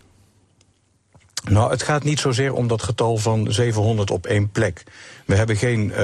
Nou, 1.43 1.71
het 1.71 1.83
gaat 1.83 2.03
niet 2.03 2.19
zozeer 2.19 2.53
om 2.53 2.67
dat 2.67 2.83
getal 2.83 3.17
van 3.17 3.51
700 3.51 4.11
op 4.11 4.25
één 4.25 4.51
plek. 4.51 4.83
We 5.25 5.35
hebben 5.35 5.55
geen, 5.55 5.91
eh, 5.91 5.97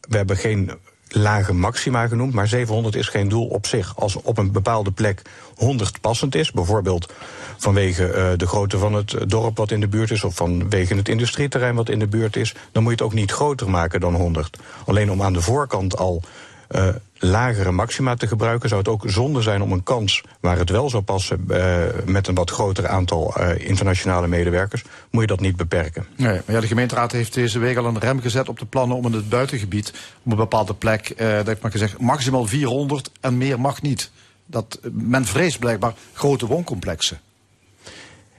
we 0.00 0.16
hebben 0.16 0.36
geen 0.36 0.70
lage 1.08 1.52
maxima 1.52 2.06
genoemd, 2.06 2.34
maar 2.34 2.48
700 2.48 2.96
is 2.96 3.08
geen 3.08 3.28
doel 3.28 3.46
op 3.46 3.66
zich. 3.66 3.96
Als 3.96 4.16
op 4.16 4.38
een 4.38 4.52
bepaalde 4.52 4.90
plek 4.90 5.22
100 5.56 6.00
passend 6.00 6.34
is, 6.34 6.52
bijvoorbeeld 6.52 7.12
vanwege 7.56 8.06
eh, 8.06 8.30
de 8.36 8.46
grootte 8.46 8.78
van 8.78 8.94
het 8.94 9.16
dorp 9.26 9.56
wat 9.56 9.70
in 9.70 9.80
de 9.80 9.88
buurt 9.88 10.10
is, 10.10 10.24
of 10.24 10.34
vanwege 10.34 10.94
het 10.94 11.08
industrieterrein 11.08 11.74
wat 11.74 11.88
in 11.88 11.98
de 11.98 12.08
buurt 12.08 12.36
is, 12.36 12.54
dan 12.72 12.82
moet 12.82 12.92
je 12.92 12.98
het 12.98 13.06
ook 13.06 13.18
niet 13.18 13.30
groter 13.30 13.70
maken 13.70 14.00
dan 14.00 14.14
100. 14.14 14.58
Alleen 14.86 15.10
om 15.10 15.22
aan 15.22 15.32
de 15.32 15.40
voorkant 15.40 15.96
al 15.96 16.22
eh, 16.70 16.88
lagere 17.18 17.70
maxima 17.70 18.14
te 18.14 18.26
gebruiken, 18.26 18.68
zou 18.68 18.80
het 18.80 18.90
ook 18.90 19.02
zonde 19.06 19.42
zijn 19.42 19.62
om 19.62 19.72
een 19.72 19.82
kans 19.82 20.22
waar 20.40 20.58
het 20.58 20.70
wel 20.70 20.90
zou 20.90 21.02
passen 21.02 21.44
eh, 21.48 21.84
met 22.04 22.26
een 22.26 22.34
wat 22.34 22.50
groter 22.50 22.88
aantal 22.88 23.36
eh, 23.36 23.68
internationale 23.68 24.28
medewerkers, 24.28 24.84
moet 25.10 25.20
je 25.20 25.26
dat 25.26 25.40
niet 25.40 25.56
beperken. 25.56 26.06
Nee, 26.16 26.40
maar 26.44 26.54
ja, 26.54 26.60
de 26.60 26.66
gemeenteraad 26.66 27.12
heeft 27.12 27.34
deze 27.34 27.58
week 27.58 27.76
al 27.76 27.84
een 27.84 27.98
rem 27.98 28.20
gezet 28.20 28.48
op 28.48 28.58
de 28.58 28.64
plannen 28.64 28.96
om 28.96 29.06
in 29.06 29.12
het 29.12 29.28
buitengebied, 29.28 29.92
op 30.22 30.32
een 30.32 30.38
bepaalde 30.38 30.74
plek, 30.74 31.14
dat 31.16 31.46
heeft 31.46 31.62
maar 31.62 31.70
gezegd, 31.70 31.98
maximaal 31.98 32.46
400 32.46 33.10
en 33.20 33.38
meer 33.38 33.60
mag 33.60 33.82
niet. 33.82 34.10
Dat, 34.46 34.80
men 34.92 35.24
vreest 35.24 35.58
blijkbaar 35.58 35.94
grote 36.12 36.46
wooncomplexen. 36.46 37.20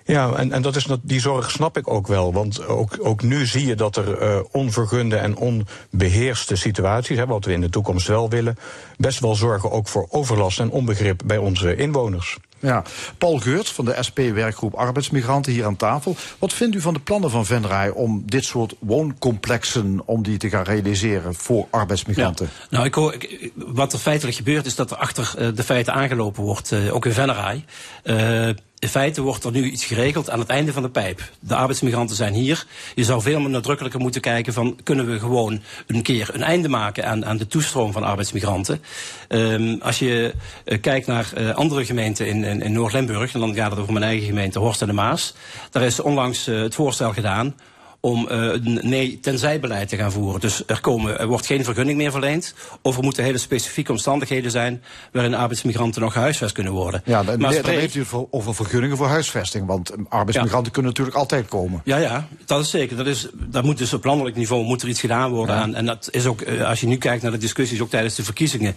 Ja, 0.06 0.34
en, 0.34 0.52
en 0.52 0.62
dat 0.62 0.76
is, 0.76 0.88
die 1.02 1.20
zorg 1.20 1.52
snap 1.52 1.78
ik 1.78 1.88
ook 1.88 2.08
wel. 2.08 2.34
Want 2.34 2.66
ook, 2.68 2.98
ook 3.02 3.24
nu 3.24 3.46
zie 3.46 3.66
je 3.66 3.76
dat 3.76 3.96
er 3.96 4.18
eh, 4.18 4.40
onvergunde 4.52 5.16
en 5.16 5.36
onbeheerste 5.38 6.56
situaties, 6.56 7.18
hè, 7.18 7.26
wat 7.26 7.46
we 7.46 7.52
in 7.54 7.62
de 7.62 7.70
toekomst 7.70 8.08
wel 8.08 8.30
willen, 8.30 8.58
best 8.98 9.20
wel 9.20 9.36
zorgen 9.36 9.72
ook 9.72 9.88
voor 9.88 10.08
overlast 10.10 10.60
en 10.60 10.70
onbegrip 10.70 11.22
bij 11.26 11.38
onze 11.38 11.76
inwoners. 11.76 12.38
Ja. 12.60 12.84
Paul 13.18 13.40
Geurts 13.40 13.72
van 13.72 13.86
de 13.86 13.96
SP-werkgroep 14.00 14.74
Arbeidsmigranten 14.74 15.52
hier 15.52 15.66
aan 15.66 15.76
tafel. 15.76 16.16
Wat 16.40 16.54
vindt 16.54 16.76
u 16.76 16.82
van 16.82 16.94
de 16.94 17.00
plannen 17.00 17.30
van 17.30 17.46
Venray 17.46 17.90
om 17.90 18.24
dit 18.26 18.44
soort 18.46 18.76
wooncomplexen 18.80 20.02
om 20.06 20.24
die 20.24 20.38
te 20.38 20.50
gaan 20.50 20.64
realiseren 20.64 21.36
voor 21.36 21.68
arbeidsmigranten? 21.70 22.50
Ja. 22.60 22.66
Nou, 22.70 22.86
ik 22.86 22.94
hoor, 22.96 23.14
ik- 23.14 23.52
wat 23.56 23.94
er 23.94 24.00
feitelijk 24.00 24.38
gebeurt 24.38 24.66
is 24.66 24.76
dat 24.76 24.92
er 24.92 24.98
achter 24.98 25.34
eh, 25.38 25.48
de 25.56 25.64
feiten 25.64 25.94
aangelopen 25.94 26.44
wordt, 26.44 26.72
eh, 26.72 26.96
ook 26.96 27.06
in 27.06 27.14
Venray. 27.14 27.66
Eh, 28.04 28.50
in 28.82 28.90
feite 28.90 29.22
wordt 29.22 29.44
er 29.44 29.52
nu 29.52 29.64
iets 29.64 29.86
geregeld 29.86 30.30
aan 30.30 30.40
het 30.40 30.48
einde 30.48 30.74
van 30.74 30.82
de 30.82 30.90
pijp. 30.90 31.30
De 31.40 31.56
arbeidsmigranten 31.56 32.16
zijn 32.16 32.34
hier. 32.34 32.66
Je 32.96 33.04
zou 33.04 33.22
veel 33.22 33.40
meer 33.40 33.50
nadrukkelijker 33.50 34.00
moeten 34.00 34.22
kijken 34.22 34.54
van... 34.54 34.80
kunnen 34.84 35.12
we 35.12 35.20
gewoon 35.20 35.62
een 35.88 36.02
keer 36.02 36.30
een 36.34 36.44
einde 36.44 36.70
maken 36.70 37.06
aan, 37.06 37.26
aan 37.26 37.38
de 37.38 37.48
toestroom 37.48 37.92
van 37.92 38.04
arbeidsmigranten. 38.04 38.82
Ehm, 39.28 39.76
als 39.82 40.00
je 40.00 40.34
eh, 40.66 40.82
kijkt 40.82 41.08
naar 41.08 41.34
eh, 41.34 41.50
andere 41.50 41.86
gemeenten 41.86 42.28
in, 42.28 42.62
in, 42.62 42.72
Noord-Limburg... 42.72 43.34
en 43.34 43.40
dan 43.40 43.56
gaat 43.56 43.72
het 43.72 43.80
over 43.80 43.94
mijn 43.94 44.06
eigen 44.06 44.28
gemeente, 44.28 44.60
Horst 44.60 44.82
en 44.82 44.88
de 44.88 44.94
Maas... 44.94 45.34
daar 45.70 45.84
is 45.84 46.00
onlangs 46.00 46.48
eh, 46.48 46.62
het 46.62 46.76
voorstel 46.76 47.14
gedaan 47.14 47.56
om 48.02 48.28
eh, 48.28 48.38
een 48.38 48.80
nee-tenzij-beleid 48.82 49.90
te 49.90 49.96
gaan 49.96 50.12
voeren. 50.12 50.40
Dus 50.42 50.64
er, 50.66 50.82
komen, 50.82 51.20
er 51.20 51.28
wordt 51.28 51.46
geen 51.46 51.64
vergunning 51.64 51.98
meer 51.98 52.12
verleend. 52.12 52.54
Of 52.82 52.98
er 52.98 53.04
moeten 53.04 53.24
hele 53.24 53.38
specifieke 53.38 53.92
omstandigheden 53.92 54.52
zijn... 54.52 54.84
waarin 55.12 55.34
arbeidsmigranten 55.34 56.02
nog 56.02 56.14
gehuisvest 56.14 56.54
kunnen 56.54 56.74
worden. 56.74 57.02
Ja, 57.06 57.24
dan, 57.24 57.40
Maar 57.40 57.52
dan 57.52 57.64
spreek- 57.64 57.80
heeft 57.80 57.96
u 57.96 58.00
het 58.00 58.28
over 58.32 58.56
vergunningen 58.56 58.98
voor 58.98 59.08
huisvesting. 59.08 59.68
Want 59.68 59.90
eh, 59.90 59.98
arbeidsmigranten 60.10 60.72
kunnen 60.72 60.92
natuurlijk 60.92 61.18
altijd 61.18 61.48
komen. 61.48 61.82
Ja, 61.84 61.98
ja, 61.98 62.28
dat 62.46 62.62
is 62.64 62.70
zeker. 62.70 62.98
Dat 62.98 63.08
is, 63.08 63.28
daar 63.34 63.64
moet 63.64 63.78
dus 63.78 63.94
op 63.94 64.04
landelijk 64.06 64.36
niveau 64.36 64.64
moet 64.64 64.82
er 64.82 64.88
iets 64.90 65.00
gedaan 65.00 65.32
worden. 65.32 65.56
aan. 65.56 65.76
En 65.76 65.86
dat 65.86 66.08
is 66.12 66.26
ook, 66.26 66.42
eh, 66.42 66.68
als 66.68 66.80
je 66.80 66.88
nu 66.88 66.98
kijkt 66.98 67.24
naar 67.24 67.32
de 67.32 67.38
discussies, 67.38 67.82
ook 67.82 67.90
tijdens 67.90 68.16
de 68.16 68.24
verkiezingen, 68.24 68.76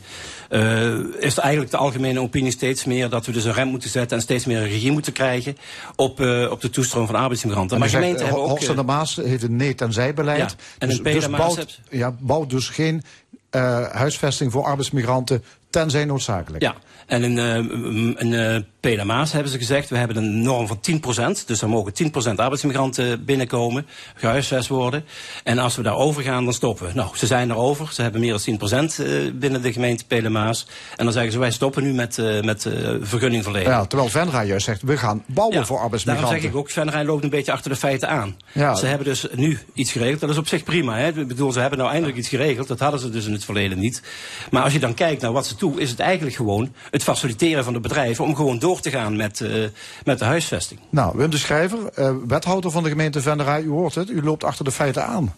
eh, 0.48 0.92
is 1.18 1.38
eigenlijk 1.38 1.70
de 1.70 1.76
algemene 1.76 2.20
opinie 2.20 2.52
steeds 2.52 2.84
meer 2.84 3.08
dat 3.08 3.26
we 3.26 3.32
dus 3.32 3.44
een 3.44 3.52
rem 3.52 3.68
moeten 3.68 3.90
zetten 3.90 4.16
en 4.16 4.22
steeds 4.22 4.44
meer 4.44 4.56
een 4.58 4.68
regie 4.68 4.92
moeten 4.92 5.12
krijgen 5.12 5.56
op, 5.96 6.20
eh, 6.20 6.50
op 6.50 6.60
de 6.60 6.70
toestroom 6.70 7.06
van 7.06 7.14
arbeidsmigranten. 7.14 7.78
Maar 7.78 7.88
gemeenten 7.88 8.26
eh, 8.26 8.32
hebben 8.32 8.50
ook. 8.50 8.60
Eh, 8.60 8.76
de 8.76 8.84
Maas 9.16 9.26
heeft 9.26 9.42
een 9.42 9.56
nee-tenzij-beleid. 9.56 10.38
Ja, 10.38 10.56
en 10.78 10.90
een 10.90 11.02
dus, 11.02 11.12
dus 11.14 11.30
bouwt, 11.30 11.56
hebt- 11.56 11.80
ja, 11.90 12.14
bouwt 12.18 12.50
dus 12.50 12.68
geen 12.68 13.02
eh, 13.50 13.88
huisvesting 13.90 14.52
voor 14.52 14.64
arbeidsmigranten 14.64 15.44
tenzij 15.70 16.04
noodzakelijk. 16.04 16.62
Ja, 16.62 16.74
en 17.06 17.22
in, 17.22 17.38
eh, 17.38 17.56
in 18.26 18.66
eh, 18.84 18.90
Pela 18.90 19.04
Maas 19.04 19.32
hebben 19.32 19.52
ze 19.52 19.58
gezegd, 19.58 19.88
we 19.88 19.96
hebben 19.96 20.16
een 20.16 20.42
norm 20.42 20.66
van 20.66 20.80
10%. 20.80 21.46
Dus 21.46 21.62
er 21.62 21.68
mogen 21.68 21.92
10% 21.92 22.34
arbeidsmigranten 22.36 23.24
binnenkomen, 23.24 23.86
gehuisvest 24.14 24.68
worden. 24.68 25.04
En 25.44 25.58
als 25.58 25.76
we 25.76 25.82
daarover 25.82 26.22
gaan, 26.22 26.44
dan 26.44 26.54
stoppen 26.54 26.86
we. 26.86 26.92
Nou, 26.94 27.16
ze 27.16 27.26
zijn 27.26 27.50
erover. 27.50 27.92
Ze 27.92 28.02
hebben 28.02 28.20
meer 28.20 28.32
dan 28.32 28.40
10% 28.40 28.98
eh, 28.98 29.06
binnen 29.34 29.62
de 29.62 29.72
gemeente 29.72 30.04
Pela 30.06 30.28
Maas. 30.28 30.66
En 30.96 31.04
dan 31.04 31.12
zeggen 31.12 31.32
ze, 31.32 31.38
wij 31.38 31.50
stoppen 31.50 31.82
nu 31.82 31.92
met, 31.92 32.18
eh 32.18 32.42
met 32.42 32.66
eh 32.66 32.72
vergunningverlening. 33.00 33.70
Ja, 33.70 33.86
terwijl 33.86 34.10
Venray 34.10 34.46
juist 34.46 34.64
zegt, 34.64 34.82
we 34.82 34.96
gaan 34.96 35.24
bouwen 35.26 35.58
Ja, 35.58 35.64
voor 35.64 35.78
arbeidsmigranten. 35.78 36.30
Daarom 36.30 36.52
zeg 36.52 36.60
ik 36.60 36.66
ook, 36.66 36.70
Venray 36.70 37.04
loopt 37.04 37.24
een 37.24 37.30
beetje 37.30 37.52
achter 37.52 37.70
de 37.70 37.76
feiten 37.76 38.08
aan. 38.08 38.36
Ja. 38.52 38.74
Ze 38.74 38.86
hebben 38.86 39.06
dus 39.06 39.26
nu 39.34 39.58
iets 39.72 39.92
geregeld. 39.92 40.20
Dat 40.20 40.30
is 40.30 40.38
op 40.38 40.48
zich 40.48 40.64
prima. 40.64 40.96
Hè? 40.96 41.08
Ik 41.08 41.28
bedoel, 41.28 41.52
ze 41.52 41.60
hebben 41.60 41.78
nou 41.78 41.90
eindelijk 41.90 42.18
iets 42.18 42.28
geregeld. 42.28 42.68
Dat 42.68 42.78
hadden 42.78 43.00
ze 43.00 43.10
dus 43.10 43.26
in 43.26 43.32
het 43.32 43.44
verleden 43.44 43.78
niet. 43.78 44.02
Maar 44.50 44.62
als 44.62 44.72
je 44.72 44.78
dan 44.78 44.94
kijkt 44.94 45.22
naar 45.22 45.32
wat 45.32 45.46
ze 45.46 45.54
doen, 45.56 45.80
is 45.80 45.90
het 45.90 46.00
eigenlijk 46.00 46.36
gewoon 46.36 46.74
het 46.90 47.02
faciliteren 47.02 47.64
van 47.64 47.72
de 47.72 47.80
bedrijven 47.80 48.24
om 48.24 48.34
gewoon 48.34 48.58
door 48.58 48.73
te 48.80 48.90
gaan 48.90 49.16
met, 49.16 49.40
eh, 49.40 49.64
met 50.04 50.18
de 50.18 50.24
huisvesting. 50.24 50.80
Nou, 50.90 51.16
Wim 51.16 51.30
de 51.30 51.38
Schrijver, 51.38 51.78
eh, 51.94 52.14
wethouder 52.26 52.70
van 52.70 52.82
de 52.82 52.88
gemeente 52.88 53.20
Venray, 53.20 53.62
u 53.62 53.68
hoort 53.68 53.94
het, 53.94 54.10
u 54.10 54.22
loopt 54.22 54.44
achter 54.44 54.64
de 54.64 54.70
feiten 54.70 55.06
aan. 55.06 55.34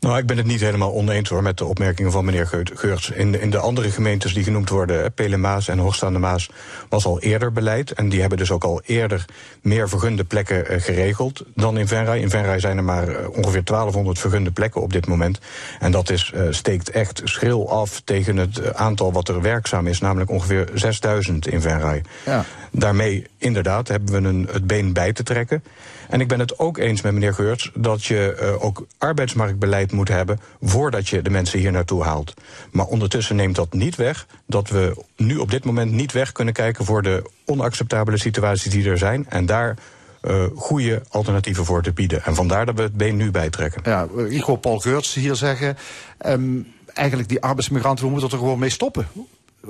Nou, 0.00 0.18
ik 0.18 0.26
ben 0.26 0.36
het 0.36 0.46
niet 0.46 0.60
helemaal 0.60 0.92
oneens 0.92 1.28
hoor 1.28 1.42
met 1.42 1.58
de 1.58 1.64
opmerkingen 1.64 2.12
van 2.12 2.24
meneer 2.24 2.46
Geurts. 2.74 3.10
In 3.10 3.32
de, 3.32 3.40
in 3.40 3.50
de 3.50 3.58
andere 3.58 3.90
gemeentes 3.90 4.34
die 4.34 4.44
genoemd 4.44 4.68
worden, 4.68 5.12
Pelemaas 5.12 5.68
en 5.68 5.78
Horst 5.78 6.02
aan 6.02 6.12
de 6.12 6.18
Maas, 6.18 6.50
was 6.88 7.04
al 7.04 7.20
eerder 7.20 7.52
beleid. 7.52 7.92
En 7.92 8.08
die 8.08 8.20
hebben 8.20 8.38
dus 8.38 8.50
ook 8.50 8.64
al 8.64 8.82
eerder 8.84 9.24
meer 9.60 9.88
vergunde 9.88 10.24
plekken 10.24 10.68
eh, 10.68 10.80
geregeld 10.80 11.44
dan 11.54 11.78
in 11.78 11.88
Venray. 11.88 12.20
In 12.20 12.30
Venray 12.30 12.60
zijn 12.60 12.76
er 12.76 12.84
maar 12.84 13.08
eh, 13.08 13.28
ongeveer 13.28 13.64
1200 13.64 14.18
vergunde 14.18 14.50
plekken 14.50 14.82
op 14.82 14.92
dit 14.92 15.06
moment. 15.06 15.38
En 15.80 15.90
dat 15.90 16.10
is, 16.10 16.32
eh, 16.34 16.42
steekt 16.50 16.90
echt 16.90 17.20
schril 17.24 17.70
af 17.70 18.00
tegen 18.04 18.36
het 18.36 18.74
aantal 18.74 19.12
wat 19.12 19.28
er 19.28 19.40
werkzaam 19.40 19.86
is, 19.86 20.00
namelijk 20.00 20.30
ongeveer 20.30 20.68
6000 20.74 21.46
in 21.46 21.60
Venray. 21.60 22.02
Ja. 22.24 22.44
Daarmee 22.70 23.26
inderdaad 23.38 23.88
hebben 23.88 24.22
we 24.22 24.28
een, 24.28 24.48
het 24.52 24.66
been 24.66 24.92
bij 24.92 25.12
te 25.12 25.22
trekken. 25.22 25.62
En 26.08 26.20
ik 26.20 26.28
ben 26.28 26.38
het 26.38 26.58
ook 26.58 26.78
eens 26.78 27.02
met 27.02 27.12
meneer 27.12 27.34
Geurts 27.34 27.70
dat 27.74 28.04
je 28.04 28.34
eh, 28.34 28.64
ook 28.64 28.86
arbeidsmarktbeleid 28.98 29.92
moet 29.92 30.08
hebben 30.08 30.40
voordat 30.62 31.08
je 31.08 31.22
de 31.22 31.30
mensen 31.30 31.58
hier 31.58 31.72
naartoe 31.72 32.02
haalt. 32.02 32.34
Maar 32.70 32.86
ondertussen 32.86 33.36
neemt 33.36 33.56
dat 33.56 33.72
niet 33.72 33.96
weg 33.96 34.26
dat 34.46 34.68
we 34.68 35.04
nu 35.16 35.36
op 35.36 35.50
dit 35.50 35.64
moment 35.64 35.92
niet 35.92 36.12
weg 36.12 36.32
kunnen 36.32 36.54
kijken 36.54 36.84
voor 36.84 37.02
de 37.02 37.30
onacceptabele 37.44 38.18
situaties 38.18 38.72
die 38.72 38.90
er 38.90 38.98
zijn. 38.98 39.26
En 39.28 39.46
daar 39.46 39.76
eh 40.20 40.44
goede 40.54 41.02
alternatieven 41.08 41.64
voor 41.64 41.82
te 41.82 41.92
bieden. 41.92 42.24
En 42.24 42.34
vandaar 42.34 42.66
dat 42.66 42.74
we 42.74 42.82
het 42.82 42.96
been 42.96 43.16
nu 43.16 43.30
bijtrekken. 43.30 43.82
Ja, 43.84 44.06
ik 44.28 44.42
hoor 44.42 44.58
Paul 44.58 44.78
Geurts 44.78 45.14
hier 45.14 45.34
zeggen, 45.34 45.76
ehm, 46.18 46.60
eigenlijk 46.94 47.28
die 47.28 47.40
arbeidsmigranten, 47.40 48.04
we 48.04 48.10
moeten 48.10 48.30
er 48.30 48.38
gewoon 48.38 48.58
mee 48.58 48.70
stoppen. 48.70 49.06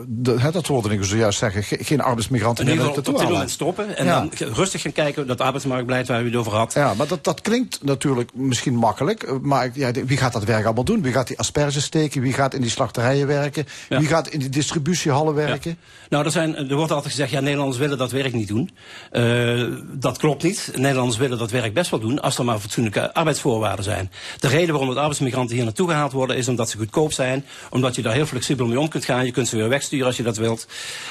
De, 0.07 0.51
dat 0.53 0.67
hoorde 0.67 0.95
ik 0.95 1.05
zojuist 1.05 1.39
zeggen, 1.39 1.63
ge- 1.63 1.79
geen 1.85 2.01
arbeidsmigranten 2.01 2.65
meer 2.65 2.89
op 2.89 2.95
dit 3.05 3.07
moment 3.23 3.51
stoppen 3.51 3.97
en 3.97 4.05
Ja. 4.05 4.21
dan 4.21 4.31
rustig 4.53 4.83
gaan 4.83 4.93
kijken 4.93 5.27
dat 5.27 5.41
arbeidsmarktbeleid 5.41 6.09
waar 6.09 6.23
u 6.23 6.25
het 6.25 6.35
over 6.37 6.53
had. 6.53 6.73
Ja, 6.73 6.95
maar 6.95 7.07
dat, 7.07 7.25
dat 7.25 7.41
klinkt 7.41 7.79
natuurlijk 7.85 8.31
misschien 8.35 8.75
makkelijk. 8.75 9.23
eh, 9.23 9.35
Maar 9.43 9.71
ja, 9.75 9.91
wie 9.93 10.17
gaat 10.17 10.33
dat 10.33 10.45
werk 10.45 10.65
allemaal 10.65 10.85
doen? 10.85 11.03
Wie 11.03 11.13
gaat 11.13 11.27
die 11.29 11.39
asperges 11.39 11.85
steken? 11.85 12.21
Wie 12.21 12.33
gaat 12.33 12.55
in 12.55 12.61
die 12.61 12.71
slachterijen 12.71 13.27
werken? 13.27 13.67
Ja. 13.89 13.99
Wie 13.99 14.09
gaat 14.09 14.29
in 14.29 14.39
die 14.39 14.49
distributiehallen 14.49 15.35
werken? 15.35 15.79
Nou, 16.09 16.25
er, 16.25 16.31
zijn, 16.31 16.57
er 16.57 16.77
wordt 16.77 16.93
altijd 16.93 17.11
gezegd, 17.13 17.31
ja, 17.31 17.41
Nederlanders 17.41 17.79
willen 17.79 17.99
dat 17.99 18.11
werk 18.13 18.33
niet 18.33 18.49
doen. 18.49 18.71
Eh, 19.11 19.65
dat 19.93 20.19
klopt 20.19 20.43
niet. 20.43 20.71
Nederlanders 20.75 21.19
willen 21.19 21.39
dat 21.39 21.51
werk 21.51 21.75
best 21.75 21.91
wel 21.91 22.01
doen 22.01 22.21
als 22.21 22.39
er 22.39 22.45
maar 22.45 22.59
fatsoenlijke 22.59 23.15
arbeidsvoorwaarden 23.15 23.85
zijn. 23.85 24.11
De 24.39 24.49
reden 24.49 24.69
waarom 24.71 24.89
dat 24.89 24.97
arbeidsmigranten 24.99 25.55
hier 25.57 25.65
naartoe 25.65 25.89
gehaald 25.89 26.13
worden 26.13 26.37
is 26.37 26.49
omdat 26.49 26.71
ze 26.71 26.77
goedkoop 26.77 27.13
zijn, 27.13 27.45
omdat 27.71 27.95
je 27.95 28.03
daar 28.03 28.15
heel 28.15 28.27
flexibel 28.27 28.67
mee 28.67 28.81
om 28.81 28.89
kunt 28.89 29.05
gaan. 29.05 29.25
Je 29.25 29.33
kunt 29.33 29.49
ze 29.49 29.57
weer 29.57 29.69
wegsturen 29.79 30.07
als 30.07 30.17
je 30.17 30.23
dat 30.23 30.37
wilt. 30.37 30.67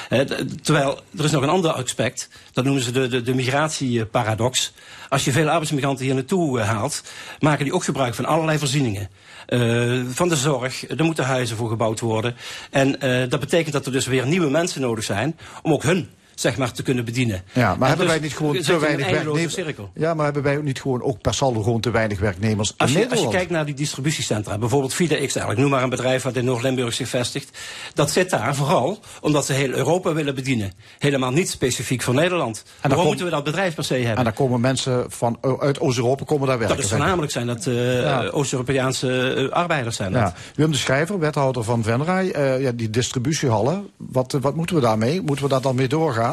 Eh, 0.10 0.20
terwijl, 0.62 1.02
er 1.18 1.24
is 1.24 1.32
nog 1.32 1.44
een 1.44 1.50
ander 1.50 1.72
aspect, 1.72 2.30
dat 2.54 2.64
noemen 2.64 2.84
ze 2.84 2.92
de, 2.92 3.22
de, 3.22 3.36
migratieparadox. 3.36 4.74
Als 5.10 5.26
je 5.26 5.32
veel 5.32 5.50
arbeidsmigranten 5.50 6.06
hier 6.06 6.14
naartoe 6.14 6.60
eh, 6.60 6.70
haalt, 6.70 7.04
maken 7.40 7.64
die 7.64 7.74
ook 7.74 7.84
gebruik 7.84 8.16
van 8.16 8.26
allerlei 8.26 8.58
voorzieningen. 8.58 9.10
Eh, 9.46 10.02
van 10.10 10.30
de 10.30 10.36
zorg, 10.36 10.90
er 10.90 11.06
moeten 11.06 11.26
huizen 11.26 11.58
voor 11.58 11.70
gebouwd 11.70 12.00
worden. 12.00 12.36
En 12.70 12.92
dat 13.30 13.40
betekent 13.40 13.74
dat 13.74 13.86
er 13.86 13.92
dus 13.92 14.06
weer 14.06 14.28
nieuwe 14.28 14.50
mensen 14.50 14.82
nodig 14.82 15.04
zijn 15.04 15.38
om 15.62 15.74
ook 15.74 15.84
hun 15.84 16.10
zeg 16.40 16.58
maar, 16.58 16.72
te 16.72 16.84
kunnen 16.84 17.06
bedienen. 17.06 17.42
Ja, 17.54 17.62
maar 17.64 17.74
En 17.74 17.88
hebben 17.88 17.98
dus 18.06 18.08
wij 18.16 18.20
niet 18.20 18.36
gewoon 18.38 18.62
te 18.62 18.80
weinig 18.80 19.10
werknemers? 19.10 19.58
Ja, 19.94 20.14
maar 20.14 20.26
hebben 20.26 20.44
wij 20.44 20.58
ook 20.58 20.64
niet 20.64 20.82
gewoon 20.82 21.02
ook 21.04 21.22
per 21.22 21.34
saldo 21.34 21.62
gewoon 21.64 21.80
te 21.82 21.92
weinig 21.92 22.20
werknemers 22.20 22.74
Als 22.78 22.90
in 22.92 22.96
je, 22.98 23.02
als 23.02 23.08
Nederland? 23.10 23.32
je 23.32 23.38
kijkt 23.38 23.52
naar 23.52 23.66
die 23.66 23.74
distributiecentra, 23.76 24.58
bijvoorbeeld 24.58 24.94
FIDE 24.94 25.26
XL, 25.26 25.40
ik 25.40 25.58
noem 25.58 25.70
maar 25.70 25.84
een 25.84 25.90
bedrijf 25.90 26.24
wat 26.24 26.36
in 26.36 26.46
Noord-Limburg 26.46 26.94
zich 26.94 27.08
vestigt. 27.10 27.58
Dat 27.94 28.12
zit 28.12 28.30
daar 28.30 28.56
vooral 28.56 29.00
omdat 29.22 29.46
ze 29.46 29.54
heel 29.54 29.70
Europa 29.72 30.14
willen 30.14 30.36
bedienen. 30.36 30.72
Helemaal 31.00 31.32
niet 31.32 31.50
specifiek 31.50 32.02
voor 32.02 32.14
Nederland. 32.14 32.64
Waarom 32.82 33.06
moeten 33.06 33.26
we 33.26 33.32
dat 33.32 33.44
bedrijf 33.44 33.76
per 33.76 33.84
se 33.84 33.94
hebben? 33.94 34.18
En 34.18 34.24
dan 34.24 34.34
komen 34.34 34.62
mensen 34.62 35.06
van, 35.08 35.38
uit 35.60 35.80
Oost-Europa 35.80 36.26
komen 36.26 36.48
daar 36.48 36.58
werken. 36.58 36.76
dat 36.76 36.86
is 36.86 36.92
voornamelijk 36.92 37.32
zijn 37.32 37.48
dat 37.48 37.66
eh, 37.66 38.02
Ja. 38.02 38.28
Oost-Europese 38.28 39.34
eh, 39.34 39.50
arbeiders 39.50 39.96
zijn. 39.96 40.12
Dat. 40.12 40.22
Ja. 40.22 40.34
Wim 40.56 40.72
de 40.72 40.78
Schrijver, 40.78 41.20
wethouder 41.20 41.64
van 41.64 41.84
Venray. 41.84 42.30
eh, 42.30 42.62
ja, 42.62 42.72
die 42.72 42.90
distributiehallen, 42.90 43.88
wat, 43.98 44.34
eh, 44.34 44.42
wat 44.42 44.56
moeten 44.56 44.76
we 44.76 44.82
daarmee? 44.82 45.22
Moeten 45.22 45.46
we 45.46 45.52
daar 45.52 45.62
dan 45.62 45.76
mee 45.76 45.88
doorgaan? 45.88 46.27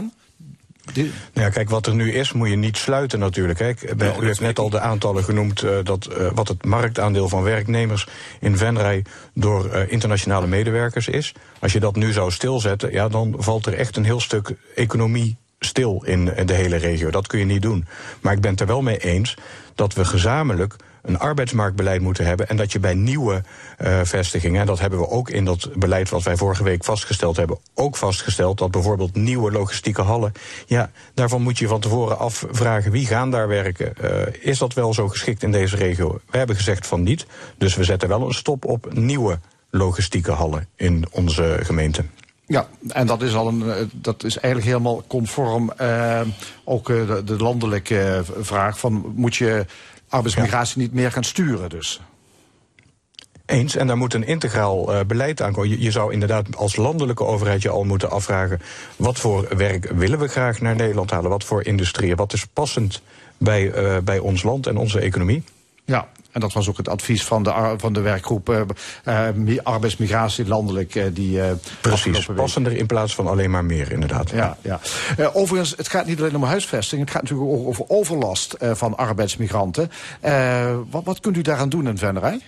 Die, 0.92 1.04
Nou 1.04 1.46
ja, 1.46 1.52
kijk, 1.52 1.70
wat 1.70 1.86
er 1.86 1.94
nu 1.94 2.12
is, 2.12 2.32
moet 2.32 2.48
je 2.48 2.56
niet 2.56 2.76
sluiten 2.76 3.18
natuurlijk. 3.18 3.58
Hè. 3.58 3.72
Bij- 3.96 4.16
u 4.20 4.26
heeft 4.26 4.40
net 4.40 4.58
al 4.58 4.70
de 4.70 4.80
aantallen 4.80 5.24
genoemd 5.24 5.62
eh, 5.62 5.76
dat, 5.82 6.06
eh, 6.06 6.26
wat 6.34 6.48
het 6.48 6.64
marktaandeel 6.64 7.28
van 7.28 7.42
werknemers 7.42 8.06
in 8.40 8.56
Venray 8.56 9.04
door 9.34 9.70
eh, 9.70 9.92
internationale 9.92 10.46
medewerkers 10.46 11.08
is. 11.08 11.32
Als 11.60 11.72
je 11.72 11.80
dat 11.80 11.96
nu 11.96 12.12
zou 12.12 12.30
stilzetten, 12.30 12.92
ja, 12.92 13.08
dan 13.08 13.34
valt 13.38 13.66
er 13.66 13.74
echt 13.74 13.96
een 13.96 14.04
heel 14.04 14.20
stuk 14.20 14.54
economie 14.74 15.36
stil 15.58 16.02
in, 16.06 16.36
in 16.36 16.46
de 16.46 16.54
hele 16.54 16.76
regio. 16.76 17.10
Dat 17.10 17.26
kun 17.26 17.38
je 17.38 17.44
niet 17.44 17.62
doen. 17.62 17.86
Maar 18.20 18.32
ik 18.32 18.40
ben 18.40 18.50
het 18.50 18.60
er 18.60 18.66
wel 18.66 18.82
mee 18.82 18.98
eens 18.98 19.36
dat 19.74 19.94
we 19.94 20.04
gezamenlijk 20.04 20.76
een 21.04 21.18
arbeidsmarktbeleid 21.18 22.00
moeten 22.00 22.26
hebben. 22.26 22.48
En 22.48 22.56
dat 22.56 22.72
je 22.72 22.80
bij 22.80 22.94
nieuwe 22.94 23.42
eh, 23.76 24.00
vestigingen, 24.02 24.60
en 24.60 24.66
dat 24.66 24.80
hebben 24.80 24.98
we 24.98 25.08
ook 25.08 25.30
in 25.30 25.44
dat 25.44 25.68
beleid 25.74 26.08
wat 26.08 26.22
wij 26.22 26.36
vorige 26.36 26.62
week 26.62 26.84
vastgesteld 26.84 27.36
hebben, 27.36 27.58
ook 27.74 27.96
vastgesteld 27.96 28.58
dat 28.58 28.70
bijvoorbeeld 28.70 29.14
nieuwe 29.14 29.52
logistieke 29.52 30.02
hallen, 30.02 30.32
ja, 30.66 30.90
daarvan 31.14 31.42
moet 31.42 31.58
je 31.58 31.68
van 31.68 31.80
tevoren 31.80 32.18
afvragen 32.18 32.90
wie 32.90 33.06
gaan 33.06 33.30
daar 33.30 33.48
werken. 33.48 33.96
Eh, 33.96 34.34
is 34.40 34.58
dat 34.58 34.72
wel 34.72 34.94
zo 34.94 35.08
geschikt 35.08 35.42
in 35.42 35.52
deze 35.52 35.76
regio? 35.76 36.20
We 36.30 36.38
hebben 36.38 36.56
gezegd 36.56 36.86
van 36.86 37.02
niet. 37.02 37.26
Dus 37.58 37.76
we 37.76 37.84
zetten 37.84 38.08
wel 38.08 38.26
een 38.26 38.34
stop 38.34 38.64
op 38.64 38.92
nieuwe 38.92 39.38
logistieke 39.70 40.32
hallen 40.32 40.68
in 40.76 41.04
onze 41.10 41.58
gemeente. 41.62 42.04
Ja, 42.46 42.68
en 42.88 43.06
dat 43.06 43.22
is 43.22 43.34
al 43.34 43.48
een, 43.48 43.70
eh, 43.70 43.84
dat 43.92 44.24
is 44.24 44.38
eigenlijk 44.38 44.66
helemaal 44.66 45.02
conform 45.06 45.72
ook 46.64 46.86
de, 46.86 47.22
de 47.24 47.36
landelijke 47.36 48.22
vraag 48.40 48.78
van 48.78 49.12
moet 49.16 49.36
je 49.36 49.66
arbeidsmigratie 50.08 50.80
niet 50.80 50.92
meer 50.92 51.12
gaan 51.12 51.24
sturen 51.24 51.68
dus. 51.68 52.00
Eens, 53.46 53.76
en 53.76 53.86
daar 53.86 53.96
moet 53.96 54.14
een 54.14 54.26
integraal 54.26 54.92
eh, 54.92 55.04
beleid 55.06 55.42
aan 55.42 55.52
komen. 55.52 55.80
Je, 55.80 55.90
zou 55.90 56.12
inderdaad 56.12 56.56
als 56.56 56.76
landelijke 56.76 57.24
overheid 57.24 57.62
je 57.62 57.68
al 57.68 57.84
moeten 57.84 58.10
afvragen... 58.10 58.60
wat 58.96 59.18
voor 59.18 59.56
werk 59.56 59.90
willen 59.94 60.18
we 60.18 60.28
graag 60.28 60.60
naar 60.60 60.76
Nederland 60.76 61.10
halen? 61.10 61.30
Wat 61.30 61.44
voor 61.44 61.64
industrieën? 61.64 62.16
Wat 62.16 62.32
is 62.32 62.46
passend 62.46 63.02
bij, 63.38 63.72
eh, 63.72 63.96
bij 64.04 64.18
ons 64.18 64.42
land 64.42 64.66
en 64.66 64.76
onze 64.76 65.00
economie? 65.00 65.44
Ja, 65.86 66.08
en 66.30 66.40
dat 66.40 66.52
was 66.52 66.68
ook 66.68 66.76
het 66.76 66.88
advies 66.88 67.24
van 67.24 67.42
de, 67.42 67.74
van 67.76 67.92
de 67.92 68.00
werkgroep 68.00 68.64
mi- 69.34 69.60
arbeidsmigratie 69.62 70.46
landelijk. 70.46 70.94
eh, 70.94 71.04
die, 71.12 71.40
eh, 71.42 71.50
Precies, 71.80 72.26
passender 72.26 72.72
in 72.76 72.86
plaats 72.86 73.14
van 73.14 73.26
alleen 73.26 73.50
maar 73.50 73.64
meer, 73.64 73.92
inderdaad. 73.92 74.30
Ja, 74.30 74.56
ja. 74.62 74.80
Overigens, 75.32 75.74
het 75.76 75.88
gaat 75.88 76.06
niet 76.06 76.18
alleen 76.20 76.36
om 76.36 76.42
huisvesting. 76.42 77.00
Het 77.00 77.10
gaat 77.10 77.22
natuurlijk 77.22 77.50
ook 77.50 77.66
over 77.66 77.84
overlast 77.88 78.56
van 78.60 78.96
arbeidsmigranten. 78.96 79.90
Wat, 80.90 81.04
wat 81.04 81.20
kunt 81.20 81.36
u 81.36 81.42
daaraan 81.42 81.68
doen 81.68 81.86
in 81.88 81.98
Venray? 81.98 82.40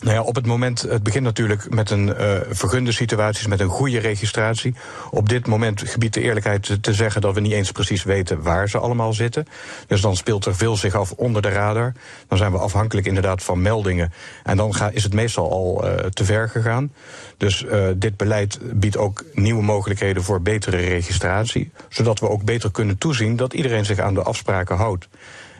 Nou 0.00 0.14
ja, 0.14 0.22
op 0.22 0.34
het 0.34 0.46
moment, 0.46 0.82
het 0.82 1.02
begint 1.02 1.24
natuurlijk 1.24 1.74
met 1.74 1.90
een 1.90 2.14
eh 2.14 2.36
vergunde 2.50 2.92
situaties, 2.92 3.46
met 3.46 3.60
een 3.60 3.68
goede 3.68 3.98
registratie. 3.98 4.74
Op 5.10 5.28
dit 5.28 5.46
moment 5.46 5.82
gebiedt 5.88 6.14
de 6.14 6.20
eerlijkheid 6.20 6.78
te- 6.82 6.92
zeggen 6.94 7.20
dat 7.20 7.34
we 7.34 7.40
niet 7.40 7.52
eens 7.52 7.72
precies 7.72 8.02
weten 8.02 8.42
waar 8.42 8.68
ze 8.68 8.78
allemaal 8.78 9.12
zitten. 9.12 9.46
Dus 9.86 10.00
dan 10.00 10.16
speelt 10.16 10.44
er 10.44 10.56
veel 10.56 10.76
zich 10.76 10.94
af 10.94 11.12
onder 11.12 11.42
de 11.42 11.48
radar. 11.48 11.92
Dan 12.28 12.38
zijn 12.38 12.52
we 12.52 12.58
afhankelijk 12.58 13.06
inderdaad 13.06 13.42
van 13.42 13.62
meldingen. 13.62 14.12
En 14.42 14.56
dan 14.56 14.74
ga, 14.74 14.90
is 14.90 15.02
het 15.02 15.14
meestal 15.14 15.50
al 15.50 15.88
eh, 15.88 16.06
te 16.06 16.24
ver 16.24 16.48
gegaan. 16.48 16.92
Dus 17.36 17.64
eh, 17.64 17.86
dit 17.96 18.16
beleid 18.16 18.58
biedt 18.62 18.96
ook 18.96 19.24
nieuwe 19.32 19.62
mogelijkheden 19.62 20.22
voor 20.22 20.42
betere 20.42 20.76
registratie. 20.76 21.70
Zodat 21.88 22.20
we 22.20 22.28
ook 22.28 22.42
beter 22.44 22.70
kunnen 22.70 22.98
toezien 22.98 23.36
dat 23.36 23.52
iedereen 23.54 23.84
zich 23.84 23.98
aan 23.98 24.14
de 24.14 24.22
afspraken 24.22 24.76
houdt. 24.76 25.08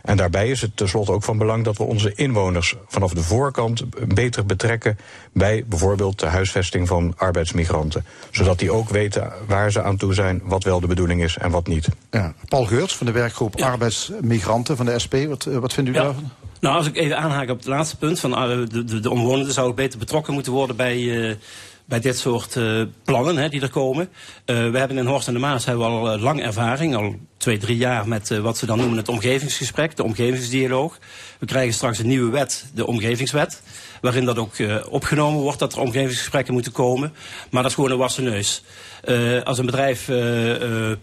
En 0.03 0.17
daarbij 0.17 0.49
is 0.49 0.61
het 0.61 0.77
tenslotte 0.77 1.13
ook 1.13 1.23
van 1.23 1.39
belang 1.39 1.65
dat 1.65 1.77
we 1.77 1.83
onze 1.83 2.13
inwoners 2.15 2.75
vanaf 2.87 3.13
de 3.13 3.23
voorkant 3.23 3.85
beter 4.15 4.47
betrekken 4.47 4.99
bij 5.33 5.65
bijvoorbeeld 5.67 6.19
de 6.19 6.27
huisvesting 6.27 6.89
van 6.89 7.15
arbeidsmigranten. 7.17 8.05
Zodat 8.31 8.59
die 8.59 8.71
ook 8.73 8.89
weten 8.89 9.33
waar 9.47 9.73
ze 9.73 9.83
aan 9.83 9.97
toe 9.97 10.15
zijn, 10.15 10.41
wat 10.45 10.65
wel 10.65 10.81
de 10.81 10.87
bedoeling 10.87 11.23
is 11.23 11.37
en 11.37 11.51
wat 11.51 11.67
niet. 11.67 11.89
Ja. 12.11 12.35
Paul 12.49 12.65
Geurts 12.65 12.97
van 12.97 13.07
de 13.07 13.13
werkgroep 13.13 13.61
arbeidsmigranten 13.61 14.77
van 14.77 14.87
de 14.87 14.99
SP. 15.05 15.15
Wat, 15.29 15.47
eh, 15.47 15.57
wat 15.57 15.73
vindt 15.73 15.91
u 15.91 15.93
Ja. 15.93 16.03
daarvan? 16.03 16.31
Nou, 16.61 16.77
als 16.77 16.87
ik 16.87 16.97
even 16.97 17.19
aanhaak 17.19 17.51
op 17.51 17.57
het 17.57 17.67
laatste 17.67 17.97
punt, 17.97 18.21
van 18.21 18.35
eh, 18.35 18.49
de, 18.69 18.85
de, 18.85 19.01
de 19.01 19.11
omwonenden 19.11 19.53
zouden 19.53 19.77
beter 19.77 19.99
betrokken 19.99 20.33
moeten 20.35 20.53
worden 20.53 20.77
bij, 20.77 21.29
eh, 21.29 21.35
bij 21.89 22.01
dit 22.01 22.19
soort 22.19 22.57
eh, 22.57 22.83
plannen 23.05 23.37
hè, 23.37 23.49
die 23.49 23.61
er 23.61 23.71
komen. 23.71 24.09
Eh, 24.45 24.71
we 24.71 24.79
hebben 24.79 24.99
in 24.99 25.07
Horst 25.07 25.29
en 25.29 25.33
de 25.33 25.39
Maas 25.41 25.65
hebben 25.65 25.87
al 25.87 26.13
eh, 26.13 26.23
lang 26.23 26.43
ervaring, 26.43 26.97
al 26.97 27.15
twee, 27.37 27.59
drie 27.59 27.77
jaar 27.77 28.09
met 28.09 28.29
wat 28.29 28.59
ze 28.59 28.67
dan 28.67 28.79
noemen 28.79 28.97
het 28.97 29.09
omgevingsgesprek, 29.09 29.97
de 29.97 30.05
omgevingsdialoog. 30.05 30.99
We 31.39 31.47
krijgen 31.47 31.75
straks 31.75 31.99
een 31.99 32.07
nieuwe 32.07 32.31
wet, 32.31 32.65
de 32.75 32.87
omgevingswet, 32.87 33.63
waarin 34.01 34.25
dat 34.25 34.39
ook 34.39 34.53
opgenomen 34.89 35.41
wordt 35.41 35.59
dat 35.59 35.73
er 35.73 35.81
omgevingsgesprekken 35.81 36.53
moeten 36.53 36.73
komen. 36.73 37.13
Maar 37.51 37.63
dat 37.63 37.71
is 37.71 37.77
gewoon 37.77 37.91
een 37.91 37.99
wassen 37.99 38.25
neus. 38.25 38.63
Als 39.45 39.59
een 39.59 39.67
bedrijf, 39.67 40.05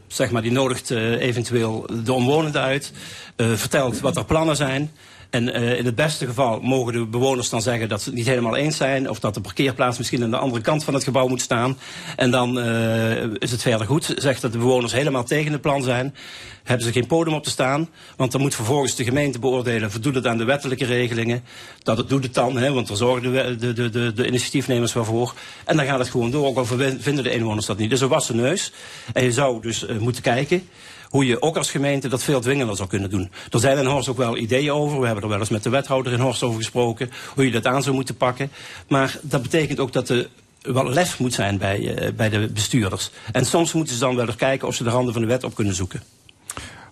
zeg 0.07 0.31
maar, 0.31 0.41
die 0.41 0.51
nodigt 0.51 0.89
eventueel 0.91 1.89
de 2.03 2.13
omwonenden 2.13 2.61
uit, 2.61 2.91
vertelt 3.35 3.99
wat 3.99 4.17
er 4.17 4.25
plannen 4.25 4.55
zijn. 4.55 4.91
En 5.35 5.53
eh, 5.53 5.77
in 5.77 5.85
het 5.85 5.95
beste 5.95 6.25
geval 6.25 6.59
mogen 6.59 6.93
de 6.93 7.05
bewoners 7.05 7.49
dan 7.49 7.61
zeggen 7.61 7.89
dat 7.89 8.01
ze 8.01 8.09
het 8.09 8.17
niet 8.17 8.27
helemaal 8.27 8.55
eens 8.55 8.77
zijn. 8.77 9.09
Of 9.09 9.19
dat 9.19 9.33
de 9.33 9.41
parkeerplaats 9.41 9.97
misschien 9.97 10.23
aan 10.23 10.29
de 10.29 10.37
andere 10.37 10.61
kant 10.61 10.83
van 10.83 10.93
het 10.93 11.03
gebouw 11.03 11.27
moet 11.27 11.41
staan. 11.41 11.77
En 12.15 12.31
dan 12.31 12.59
eh, 12.59 13.23
is 13.23 13.51
het 13.51 13.61
verder 13.61 13.87
goed. 13.87 14.13
Zegt 14.15 14.41
dat 14.41 14.51
de 14.51 14.57
bewoners 14.57 14.93
helemaal 14.93 15.23
tegen 15.23 15.51
het 15.51 15.61
plan 15.61 15.83
zijn. 15.83 16.15
Hebben 16.63 16.85
ze 16.85 16.91
geen 16.91 17.07
podium 17.07 17.35
op 17.35 17.43
te 17.43 17.49
staan. 17.49 17.89
Want 18.15 18.31
dan 18.31 18.41
moet 18.41 18.55
vervolgens 18.55 18.95
de 18.95 19.03
gemeente 19.03 19.39
beoordelen. 19.39 19.91
Voldoet 19.91 20.15
het 20.15 20.27
aan 20.27 20.37
de 20.37 20.43
wettelijke 20.43 20.85
regelingen. 20.85 21.43
Dat 21.83 21.97
het 21.97 22.09
doet 22.09 22.23
het 22.23 22.33
dan. 22.33 22.57
Hè, 22.57 22.73
want 22.73 22.87
daar 22.87 22.97
zorgen 22.97 23.33
de, 23.33 23.73
de, 23.73 23.89
de, 23.89 24.13
de, 24.13 24.27
initiatiefnemers 24.27 24.93
wel 24.93 25.05
voor. 25.05 25.33
En 25.65 25.77
dan 25.77 25.85
gaat 25.85 25.99
het 25.99 26.09
gewoon 26.09 26.31
door. 26.31 26.45
Ook 26.45 26.57
al 26.57 26.65
vinden 26.99 27.23
de 27.23 27.31
inwoners 27.31 27.65
dat 27.65 27.77
niet. 27.77 27.89
Dus 27.89 28.01
een 28.01 28.07
wassen 28.07 28.35
neus. 28.35 28.71
En 29.13 29.23
je 29.23 29.31
zou 29.31 29.61
dus 29.61 29.85
eh, 29.85 29.97
moeten 29.97 30.21
kijken 30.21 30.67
hoe 31.09 31.25
je 31.25 31.41
ook 31.41 31.57
als 31.57 31.71
gemeente 31.71 32.07
dat 32.07 32.23
veel 32.23 32.41
dwingender 32.41 32.75
zou 32.75 32.89
kunnen 32.89 33.09
doen. 33.09 33.31
Er 33.51 33.59
zijn 33.59 33.77
in 33.77 33.85
Horst 33.85 34.09
ook 34.09 34.17
wel 34.17 34.37
ideeën 34.37 34.71
over. 34.71 34.99
We 34.99 35.05
hebben 35.05 35.23
er 35.23 35.29
wel 35.29 35.39
eens 35.39 35.49
met 35.49 35.63
de 35.63 35.69
wethouder 35.69 36.13
in 36.13 36.19
Horst 36.19 36.43
over 36.43 36.57
gesproken. 36.57 37.11
Hoe 37.35 37.45
je 37.45 37.51
dat 37.51 37.65
aan 37.65 37.83
zou 37.83 37.95
moeten 37.95 38.15
pakken. 38.15 38.51
Maar 38.87 39.19
dat 39.21 39.41
betekent 39.41 39.79
ook 39.79 39.93
dat 39.93 40.09
er 40.09 40.29
wel 40.61 40.89
lef 40.89 41.19
moet 41.19 41.33
zijn 41.33 41.57
bij, 41.57 41.95
eh, 41.95 42.13
bij 42.13 42.29
de 42.29 42.49
bestuurders. 42.53 43.11
En 43.31 43.45
soms 43.45 43.73
moeten 43.73 43.93
ze 43.93 43.99
dan 43.99 44.15
wel 44.15 44.25
eens 44.25 44.35
kijken 44.35 44.67
of 44.67 44.75
ze 44.75 44.83
de 44.83 44.89
randen 44.89 45.13
van 45.13 45.21
de 45.21 45.27
wet 45.27 45.43
op 45.43 45.55
kunnen 45.55 45.75
zoeken. 45.75 46.03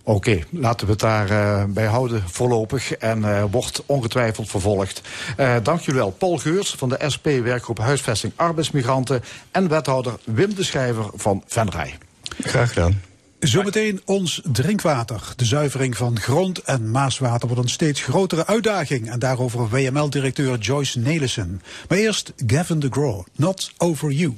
Oké, 0.05 0.39
laten 0.49 0.85
we 0.85 0.91
het 0.91 1.01
daarbij 1.01 1.57
bij 1.57 1.67
bij 1.73 1.85
houden 1.85 2.23
voorlopig 2.25 2.91
en 2.91 3.23
eh, 3.23 3.43
wordt 3.51 3.83
ongetwijfeld 3.85 4.49
vervolgd. 4.49 5.01
Eh, 5.37 5.55
dank 5.63 5.79
jullie 5.79 5.99
wel. 5.99 6.11
Paul 6.11 6.37
Geurs 6.37 6.75
van 6.77 6.89
de 6.89 6.99
SP 7.13 7.25
Werkgroep 7.25 7.77
Huisvesting 7.77 8.33
Arbeidsmigranten 8.35 9.23
en 9.51 9.67
wethouder 9.67 10.13
Wim 10.23 10.55
de 10.55 10.63
Schrijver 10.63 11.05
van 11.15 11.43
Venray. 11.47 11.97
Graag 12.39 12.73
gedaan. 12.73 13.01
Zometeen 13.43 14.01
ons 14.05 14.41
drinkwater. 14.51 15.33
De 15.35 15.45
zuivering 15.45 15.97
van 15.97 16.19
grond- 16.19 16.59
en 16.59 16.91
maaswater 16.91 17.47
wordt 17.47 17.63
een 17.63 17.69
steeds 17.69 18.01
grotere 18.01 18.45
uitdaging. 18.45 19.11
En 19.11 19.19
daarover 19.19 19.69
WML-directeur 19.69 20.57
Joyce 20.57 20.99
Nelissen. 20.99 21.61
Maar 21.89 21.97
eerst 21.97 22.33
Gavin 22.47 22.79
de 22.79 22.87
Groot, 22.89 23.27
Not 23.35 23.71
Over 23.77 24.11
You. 24.11 24.35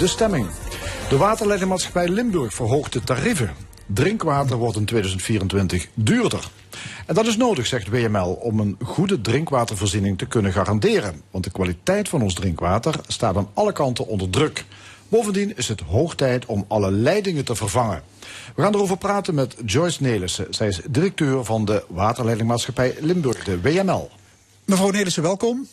De 0.00 0.06
stemming. 0.06 0.46
De 1.08 1.16
waterleidingmaatschappij 1.16 2.08
Limburg 2.08 2.54
verhoogt 2.54 2.92
de 2.92 3.00
tarieven. 3.00 3.50
Drinkwater 3.86 4.56
wordt 4.56 4.76
in 4.76 4.84
2024 4.84 5.88
duurder. 5.94 6.50
En 7.06 7.14
dat 7.14 7.26
is 7.26 7.36
nodig, 7.36 7.66
zegt 7.66 7.88
WML, 7.88 8.32
om 8.32 8.60
een 8.60 8.76
goede 8.84 9.20
drinkwatervoorziening 9.20 10.18
te 10.18 10.26
kunnen 10.26 10.52
garanderen. 10.52 11.22
Want 11.30 11.44
de 11.44 11.50
kwaliteit 11.50 12.08
van 12.08 12.22
ons 12.22 12.34
drinkwater 12.34 12.94
staat 13.06 13.36
aan 13.36 13.48
alle 13.54 13.72
kanten 13.72 14.06
onder 14.06 14.30
druk. 14.30 14.64
Bovendien 15.08 15.56
is 15.56 15.68
het 15.68 15.80
hoog 15.80 16.14
tijd 16.14 16.46
om 16.46 16.64
alle 16.68 16.90
leidingen 16.90 17.44
te 17.44 17.54
vervangen. 17.54 18.02
We 18.54 18.62
gaan 18.62 18.74
erover 18.74 18.96
praten 18.96 19.34
met 19.34 19.56
Joyce 19.64 20.02
Nelissen. 20.02 20.46
Zij 20.50 20.68
is 20.68 20.80
directeur 20.90 21.44
van 21.44 21.64
de 21.64 21.84
waterleidingmaatschappij 21.88 22.94
Limburg, 23.00 23.44
de 23.44 23.60
WML. 23.60 24.10
Mevrouw 24.64 24.90
Nelissen, 24.90 25.22
welkom. 25.22 25.66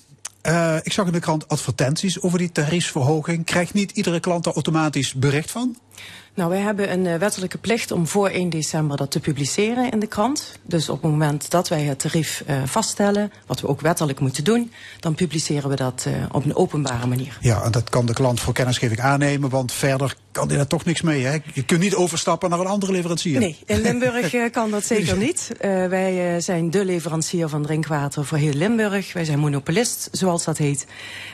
Eh, 0.47 0.75
ik 0.83 0.91
zag 0.91 1.05
in 1.05 1.11
de 1.11 1.19
krant 1.19 1.47
advertenties 1.47 2.21
over 2.21 2.37
die 2.37 2.51
tariefsverhoging. 2.51 3.45
Krijgt 3.45 3.73
niet 3.73 3.91
iedere 3.91 4.19
klant 4.19 4.43
daar 4.43 4.53
automatisch 4.53 5.13
bericht 5.13 5.51
van? 5.51 5.77
Nou, 6.37 6.49
wij 6.49 6.59
hebben 6.59 6.91
een 6.91 7.05
eh, 7.05 7.15
wettelijke 7.15 7.57
plicht 7.57 7.91
om 7.91 8.07
voor 8.07 8.29
1 8.29 8.49
december 8.49 8.97
dat 8.97 9.11
te 9.11 9.19
publiceren 9.19 9.91
in 9.91 9.99
de 9.99 10.07
krant. 10.07 10.59
Dus 10.61 10.89
op 10.89 11.01
het 11.01 11.11
moment 11.11 11.51
dat 11.51 11.67
wij 11.67 11.83
het 11.83 11.99
tarief 11.99 12.43
eh, 12.45 12.63
vaststellen, 12.65 13.31
wat 13.45 13.61
we 13.61 13.67
ook 13.67 13.81
wettelijk 13.81 14.19
moeten 14.19 14.43
doen, 14.43 14.71
dan 14.99 15.15
publiceren 15.15 15.69
we 15.69 15.75
dat 15.75 16.05
eh, 16.07 16.13
op 16.31 16.45
een 16.45 16.55
openbare 16.55 17.07
manier. 17.07 17.37
Ja, 17.41 17.63
en 17.63 17.71
dat 17.71 17.89
kan 17.89 18.05
de 18.05 18.13
klant 18.13 18.39
voor 18.39 18.53
kennisgeving 18.53 18.99
aannemen, 18.99 19.49
want 19.49 19.71
verder 19.71 20.15
kan 20.31 20.47
hij 20.47 20.57
daar 20.57 20.67
toch 20.67 20.85
niks 20.85 21.01
mee. 21.01 21.23
Hè? 21.23 21.37
Je 21.53 21.63
kunt 21.65 21.79
niet 21.79 21.95
overstappen 21.95 22.49
naar 22.49 22.59
een 22.59 22.65
andere 22.65 22.91
leverancier. 22.91 23.39
Nee, 23.39 23.57
in 23.65 23.81
Limburg 23.81 24.49
kan 24.51 24.71
dat 24.71 24.85
zeker 24.85 25.17
niet. 25.27 25.51
Wij 25.89 26.41
zijn 26.41 26.71
de 26.71 26.85
leverancier 26.85 27.49
van 27.49 27.63
drinkwater 27.63 28.25
voor 28.25 28.37
heel 28.37 28.53
Limburg. 28.53 29.13
Wij 29.13 29.25
zijn 29.25 29.39
monopolist, 29.39 30.09
zoals 30.11 30.43
dat 30.43 30.57
heet. 30.57 30.85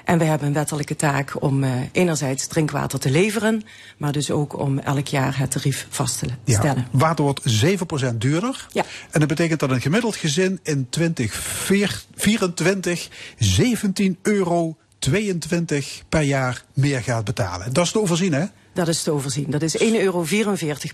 En 0.05 0.17
wij 0.17 0.27
hebben 0.27 0.47
een 0.47 0.53
wettelijke 0.53 0.95
taak 0.95 1.33
om 1.39 1.63
enerzijds 1.91 2.47
drinkwater 2.47 2.99
te 2.99 3.11
leveren, 3.11 3.63
maar 3.97 4.11
dus 4.11 4.31
ook 4.31 4.59
om 4.59 4.79
elk 4.95 5.07
jaar 5.07 5.37
het 5.37 5.51
tarief 5.51 5.87
vast 5.89 6.19
te 6.19 6.25
Ja, 6.43 6.75
water 6.91 7.23
wordt 7.23 7.41
7% 8.11 8.15
duurder. 8.17 8.67
Ja. 8.71 8.83
En 9.11 9.19
dat 9.19 9.29
betekent 9.29 9.59
dat 9.59 9.69
een 9.71 9.81
gemiddeld 9.81 10.15
gezin 10.15 10.59
in 10.63 10.87
2024 10.89 13.09
17 13.37 14.17
euro 14.21 14.75
22 14.99 16.03
per 16.09 16.21
jaar 16.21 16.63
meer 16.73 17.01
gaat 17.01 17.25
betalen. 17.25 17.73
Dat 17.73 17.85
is 17.85 17.91
te 17.91 18.01
overzien, 18.01 18.33
hè? 18.33 18.45
Dat 18.73 18.87
is 18.87 19.03
te 19.03 19.11
overzien. 19.11 19.45
Dat 19.49 19.61
is 19.61 19.77
1,44 19.77 19.83
euro 19.99 20.25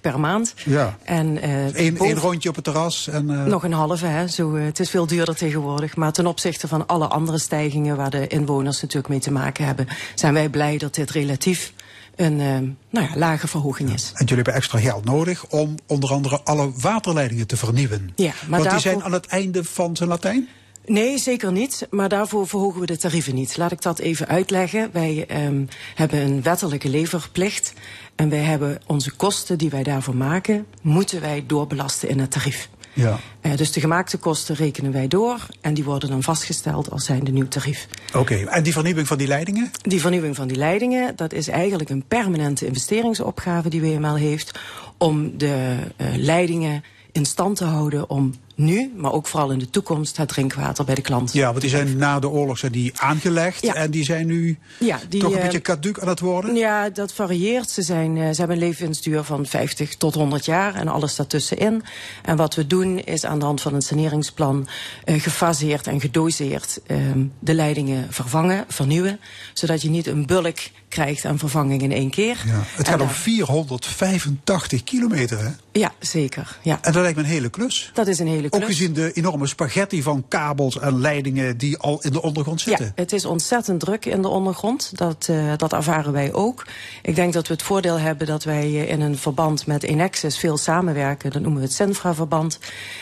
per 0.01 0.19
maand. 0.19 0.53
Ja. 0.65 0.97
En, 1.03 1.39
Eén 1.73 1.93
boven- 1.93 2.15
rondje 2.15 2.49
op 2.49 2.55
het 2.55 2.63
terras. 2.63 3.07
En, 3.07 3.29
eh, 3.29 3.45
Nog 3.45 3.63
een 3.63 3.73
halve, 3.73 4.05
hè. 4.05 4.27
Zo, 4.27 4.55
eh, 4.55 4.65
het 4.65 4.79
is 4.79 4.89
veel 4.89 5.07
duurder 5.07 5.35
tegenwoordig. 5.35 5.95
Maar 5.95 6.12
ten 6.12 6.27
opzichte 6.27 6.67
van 6.67 6.88
alle 6.88 7.07
andere 7.07 7.38
stijgingen 7.38 7.97
waar 7.97 8.09
de 8.09 8.27
inwoners 8.27 8.81
natuurlijk 8.81 9.09
mee 9.09 9.19
te 9.19 9.31
maken 9.31 9.65
hebben, 9.65 9.88
zijn 10.15 10.33
wij 10.33 10.49
blij 10.49 10.77
dat 10.77 10.95
dit 10.95 11.12
relatief 11.12 11.73
een 12.19 12.39
eh, 12.39 12.47
nou 12.89 13.08
ja, 13.08 13.10
lage 13.15 13.47
verhoging 13.47 13.93
is. 13.93 14.12
En 14.13 14.25
jullie 14.25 14.36
hebben 14.36 14.53
extra 14.53 14.79
geld 14.79 15.05
nodig 15.05 15.45
om 15.49 15.75
onder 15.88 16.12
andere 16.12 16.41
alle 16.43 16.71
waterleidingen 16.82 17.47
te 17.47 17.58
vernieuwen. 17.58 18.12
Ja, 18.15 18.34
maar 18.47 18.60
Want 18.60 18.71
die 18.71 18.79
zijn 18.79 19.03
aan 19.03 19.12
het 19.12 19.25
einde 19.25 19.63
van 19.63 19.95
zijn 19.95 20.10
Latijn? 20.10 20.47
Nee, 20.86 21.17
zeker 21.17 21.51
niet. 21.51 21.88
Maar 21.89 22.10
daarvoor 22.10 22.47
verhogen 22.47 22.79
we 22.79 22.86
de 22.86 22.97
tarieven 22.97 23.36
niet. 23.36 23.58
Laat 23.58 23.71
ik 23.71 23.82
dat 23.82 23.99
even 23.99 24.27
uitleggen. 24.27 24.89
Wij 24.93 25.25
ehm, 25.27 25.65
hebben 25.95 26.19
een 26.19 26.41
wettelijke 26.41 26.89
leverplicht. 26.89 27.73
En 28.15 28.29
wij 28.29 28.43
hebben 28.43 28.82
onze 28.86 29.12
kosten 29.12 29.58
die 29.58 29.69
wij 29.69 29.84
daarvoor 29.84 30.15
maken, 30.15 30.65
moeten 30.82 31.21
wij 31.21 31.43
doorbelasten 31.47 32.10
in 32.10 32.19
het 32.19 32.32
tarief. 32.32 32.69
Ja. 32.99 33.19
Eh, 33.41 33.57
dus 33.57 33.71
de 33.71 33.79
gemaakte 33.79 34.17
kosten 34.17 34.55
rekenen 34.55 34.91
wij 34.91 35.07
door. 35.07 35.47
En 35.62 35.73
die 35.73 35.83
worden 35.83 36.09
dan 36.09 36.23
vastgesteld 36.23 36.91
als 36.91 37.05
zijnde 37.05 37.31
nieuw 37.31 37.47
tarief. 37.47 37.88
Oké, 38.15 38.35
en 38.35 38.63
die 38.63 38.73
vernieuwing 38.73 39.07
van 39.07 39.17
die 39.17 39.27
leidingen? 39.27 39.71
Die 39.81 40.01
vernieuwing 40.01 40.35
van 40.35 40.47
die 40.47 40.57
leidingen, 40.57 41.15
dat 41.15 41.33
is 41.33 41.47
eigenlijk 41.47 41.89
een 41.89 42.03
permanente 42.07 42.65
investeringsopgave 42.65 43.69
die 43.69 43.81
WML 43.81 44.15
heeft. 44.15 44.59
Om 44.97 45.38
de 45.38 45.77
eh, 45.95 46.07
leidingen 46.15 46.83
in 47.12 47.25
stand 47.25 47.55
te 47.55 47.65
houden 47.65 48.09
om 48.09 48.33
nu, 48.60 48.93
maar 48.95 49.12
ook 49.12 49.28
vooral 49.28 49.52
in 49.52 49.60
de 49.60 49.69
toekomst, 49.69 50.17
het 50.17 50.28
drinkwater 50.28 50.86
bij 50.86 50.95
de 50.95 51.02
klant. 51.02 51.34
Ja, 51.34 51.48
want 51.50 51.62
die 51.62 51.69
zijn 51.69 51.98
na 51.98 52.19
de 52.19 52.30
oorlog 52.30 52.58
zijn 52.58 52.72
die 52.72 52.91
aangelegd. 52.95 53.62
Ja. 53.62 53.74
En 53.74 53.91
die 53.91 54.04
zijn 54.04 54.28
nu 54.28 54.58
Ja, 54.80 55.00
die, 55.10 55.22
toch 55.22 55.32
een 55.32 55.38
eh, 55.38 55.43
beetje 55.43 55.62
caduc 55.62 56.00
aan 56.00 56.08
het 56.08 56.19
worden. 56.19 56.56
Ja, 56.56 56.89
dat 56.89 57.13
varieert. 57.13 57.69
Ze, 57.69 57.82
zijn, 57.82 58.17
eh, 58.17 58.30
ze 58.30 58.36
hebben 58.36 58.58
een 58.58 58.63
levensduur 58.63 59.24
van 59.24 59.45
50 59.45 59.95
tot 59.95 60.13
100 60.13 60.45
jaar 60.45 60.76
en 60.76 60.88
alles 60.88 61.15
daartussenin. 61.15 61.84
En 62.24 62.38
wat 62.38 62.56
we 62.56 62.67
doen 62.67 63.00
is 63.00 63.26
aan 63.26 63.39
de 63.39 63.45
hand 63.45 63.62
van 63.62 63.74
een 63.74 63.82
saneringsplan 63.82 64.67
eh, 65.04 65.22
gefaseerd 65.22 65.88
en 65.88 66.02
gedoseerd 66.02 66.80
ehm, 66.86 67.26
de 67.39 67.54
leidingen 67.54 68.08
vervangen, 68.10 68.65
vernieuwen. 68.67 69.19
Zodat 69.54 69.82
je 69.82 69.89
niet 69.89 70.08
een 70.08 70.26
bulk 70.26 70.60
krijgt 70.89 71.25
aan 71.25 71.38
vervanging 71.39 71.82
in 71.82 71.91
één 71.91 72.10
keer. 72.10 72.43
Ja, 72.45 72.52
het 72.54 72.78
En 72.78 72.86
gaat 72.86 73.02
om 73.02 73.08
daar- 73.08 73.15
485 73.15 74.84
kilometer, 74.84 75.39
hè? 75.39 75.49
Ja, 75.71 75.91
zeker. 75.99 76.58
Ja. 76.62 76.78
En 76.82 76.91
dat 76.91 77.02
lijkt 77.02 77.17
me 77.17 77.23
een 77.23 77.30
hele 77.30 77.49
klus. 77.49 77.91
Dat 77.93 78.08
is 78.08 78.19
een 78.19 78.28
hele 78.28 78.49
klus. 78.49 78.62
Ook 78.62 78.67
gezien 78.67 78.93
de 78.93 79.12
enorme 79.13 79.47
spaghetti 79.47 80.02
van 80.04 80.25
kabels 80.28 80.80
en 80.80 80.99
leidingen 80.99 81.58
die 81.58 81.78
al 81.78 81.99
in 82.02 82.12
de 82.12 82.21
ondergrond 82.21 82.62
zitten. 82.62 82.86
Ja, 82.86 82.91
het 82.95 83.13
is 83.13 83.25
ontzettend 83.25 83.80
druk 83.80 84.06
in 84.06 84.21
de 84.21 84.28
ondergrond. 84.28 84.91
Dat, 84.97 85.28
eh, 85.30 85.54
dat 85.58 85.73
ervaren 85.73 86.12
wij 86.12 86.34
ook. 86.34 86.65
Ik 87.02 87.15
denk 87.15 87.34
dat 87.34 87.47
we 87.47 87.54
het 87.54 87.62
voordeel 87.63 87.99
hebben 87.99 88.28
dat 88.28 88.43
wij 88.43 88.63
eh, 88.63 88.89
in 88.89 89.02
een 89.02 89.17
verband 89.17 89.67
met 89.67 89.84
Enexis 89.84 90.38
veel 90.38 90.58
samenwerken. 90.58 91.32
Dat 91.32 91.41
noemen 91.41 91.60
we 91.62 91.65
het 91.67 91.75
Senfra-verband. 91.75 92.60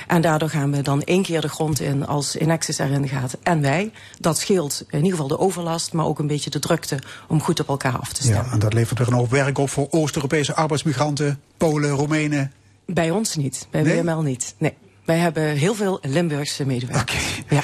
En 0.08 0.22
daardoor 0.22 0.50
gaan 0.50 0.72
we 0.72 0.82
dan 0.82 1.02
één 1.02 1.24
keer 1.24 1.42
de 1.42 1.50
grond 1.50 1.80
in 1.80 2.08
als 2.08 2.36
Enexis 2.38 2.78
erin 2.78 3.08
gaat 3.08 3.38
en 3.44 3.62
wij. 3.62 3.92
Dat 4.20 4.38
scheelt 4.40 4.84
in 4.90 4.98
ieder 4.98 5.12
geval 5.12 5.28
de 5.28 5.40
overlast, 5.40 5.94
maar 5.94 6.06
ook 6.06 6.20
een 6.20 6.28
beetje 6.28 6.50
de 6.50 6.60
drukte 6.60 7.00
om 7.28 7.42
goed 7.42 7.60
op 7.60 7.68
elkaar 7.68 7.76
af 7.84 8.14
te 8.14 8.22
stemmen. 8.22 8.46
Ja, 8.46 8.52
en 8.52 8.60
dat 8.60 8.74
levert 8.74 9.00
weer 9.00 9.08
een 9.08 9.14
hoop 9.14 9.30
werk 9.30 9.58
op 9.58 9.70
voor 9.70 9.88
Oost-Europese 9.90 10.56
arbeidsmigranten, 10.56 11.40
Polen, 11.58 11.90
Roemenen. 11.90 12.52
Bij 12.86 13.12
ons 13.12 13.36
niet, 13.36 13.68
bij 13.72 13.82
Nee? 13.82 14.04
WML 14.04 14.22
niet. 14.22 14.56
Nee. 14.58 14.74
Wij 15.06 15.18
hebben 15.18 15.44
heel 15.44 15.76
veel 15.76 16.00
Limburgse 16.02 16.66
medewerkers. 16.66 17.40
Oké. 17.42 17.56
Ja. 17.56 17.62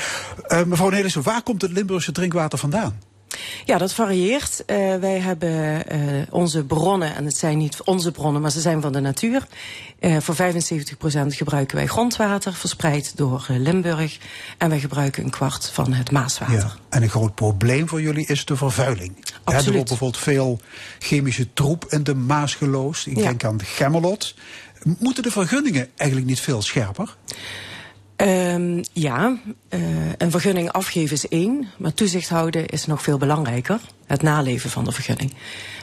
Eh, 0.47 0.63
mevrouw 0.65 0.89
Nelissen, 0.89 1.21
waar 1.23 1.41
komt 1.41 1.61
het 1.61 1.71
Limburgse 1.71 2.11
drinkwater 2.11 2.59
vandaan? 2.59 2.99
Ja, 3.65 3.77
dat 3.77 3.93
varieert. 3.93 4.65
Eh, 4.65 4.95
wij 4.95 5.19
hebben 5.19 5.87
eh, 5.87 5.99
onze 6.29 6.63
bronnen, 6.63 7.15
en 7.15 7.25
het 7.25 7.37
zijn 7.37 7.57
niet 7.57 7.81
onze 7.83 8.11
bronnen, 8.11 8.41
maar 8.41 8.51
ze 8.51 8.61
zijn 8.61 8.81
van 8.81 8.91
de 8.91 8.99
natuur. 8.99 9.47
Eh, 9.99 10.17
voor 10.19 10.35
75% 10.35 11.35
gebruiken 11.35 11.75
wij 11.77 11.87
grondwater, 11.87 12.53
verspreid 12.53 13.17
door 13.17 13.45
Limburg. 13.47 14.17
En 14.57 14.69
wij 14.69 14.79
gebruiken 14.79 15.23
een 15.23 15.29
kwart 15.29 15.69
van 15.73 15.93
het 15.93 16.11
Maaswater. 16.11 16.55
Ja. 16.55 16.71
En 16.89 17.03
een 17.03 17.09
groot 17.09 17.35
probleem 17.35 17.87
voor 17.87 18.01
jullie 18.01 18.25
is 18.27 18.45
de 18.45 18.55
vervuiling. 18.55 19.15
Hè, 19.15 19.21
Er 19.31 19.39
Absoluut. 19.43 19.73
wordt 19.73 19.89
bijvoorbeeld 19.89 20.23
veel 20.23 20.59
chemische 20.99 21.53
troep 21.53 21.85
in 21.89 22.03
de 22.03 22.15
Maas 22.15 22.55
geloosd. 22.55 23.05
Ik 23.07 23.17
Ja. 23.17 23.23
denk 23.23 23.43
aan 23.43 23.59
Gemmelot. 23.63 24.35
Moeten 24.99 25.23
de 25.23 25.31
vergunningen 25.31 25.89
eigenlijk 25.95 26.29
niet 26.29 26.39
veel 26.39 26.61
scherper? 26.61 27.15
Ehm, 28.23 28.83
ja, 28.93 29.37
eh, 29.69 29.79
een 30.17 30.31
vergunning 30.31 30.71
afgeven 30.71 31.15
is 31.15 31.27
één, 31.27 31.67
maar 31.77 31.93
toezicht 31.93 32.29
houden 32.29 32.65
is 32.67 32.85
nog 32.85 33.01
veel 33.01 33.17
belangrijker. 33.17 33.79
Het 34.05 34.21
naleven 34.21 34.69
van 34.69 34.83
de 34.83 34.91
vergunning. 34.91 35.33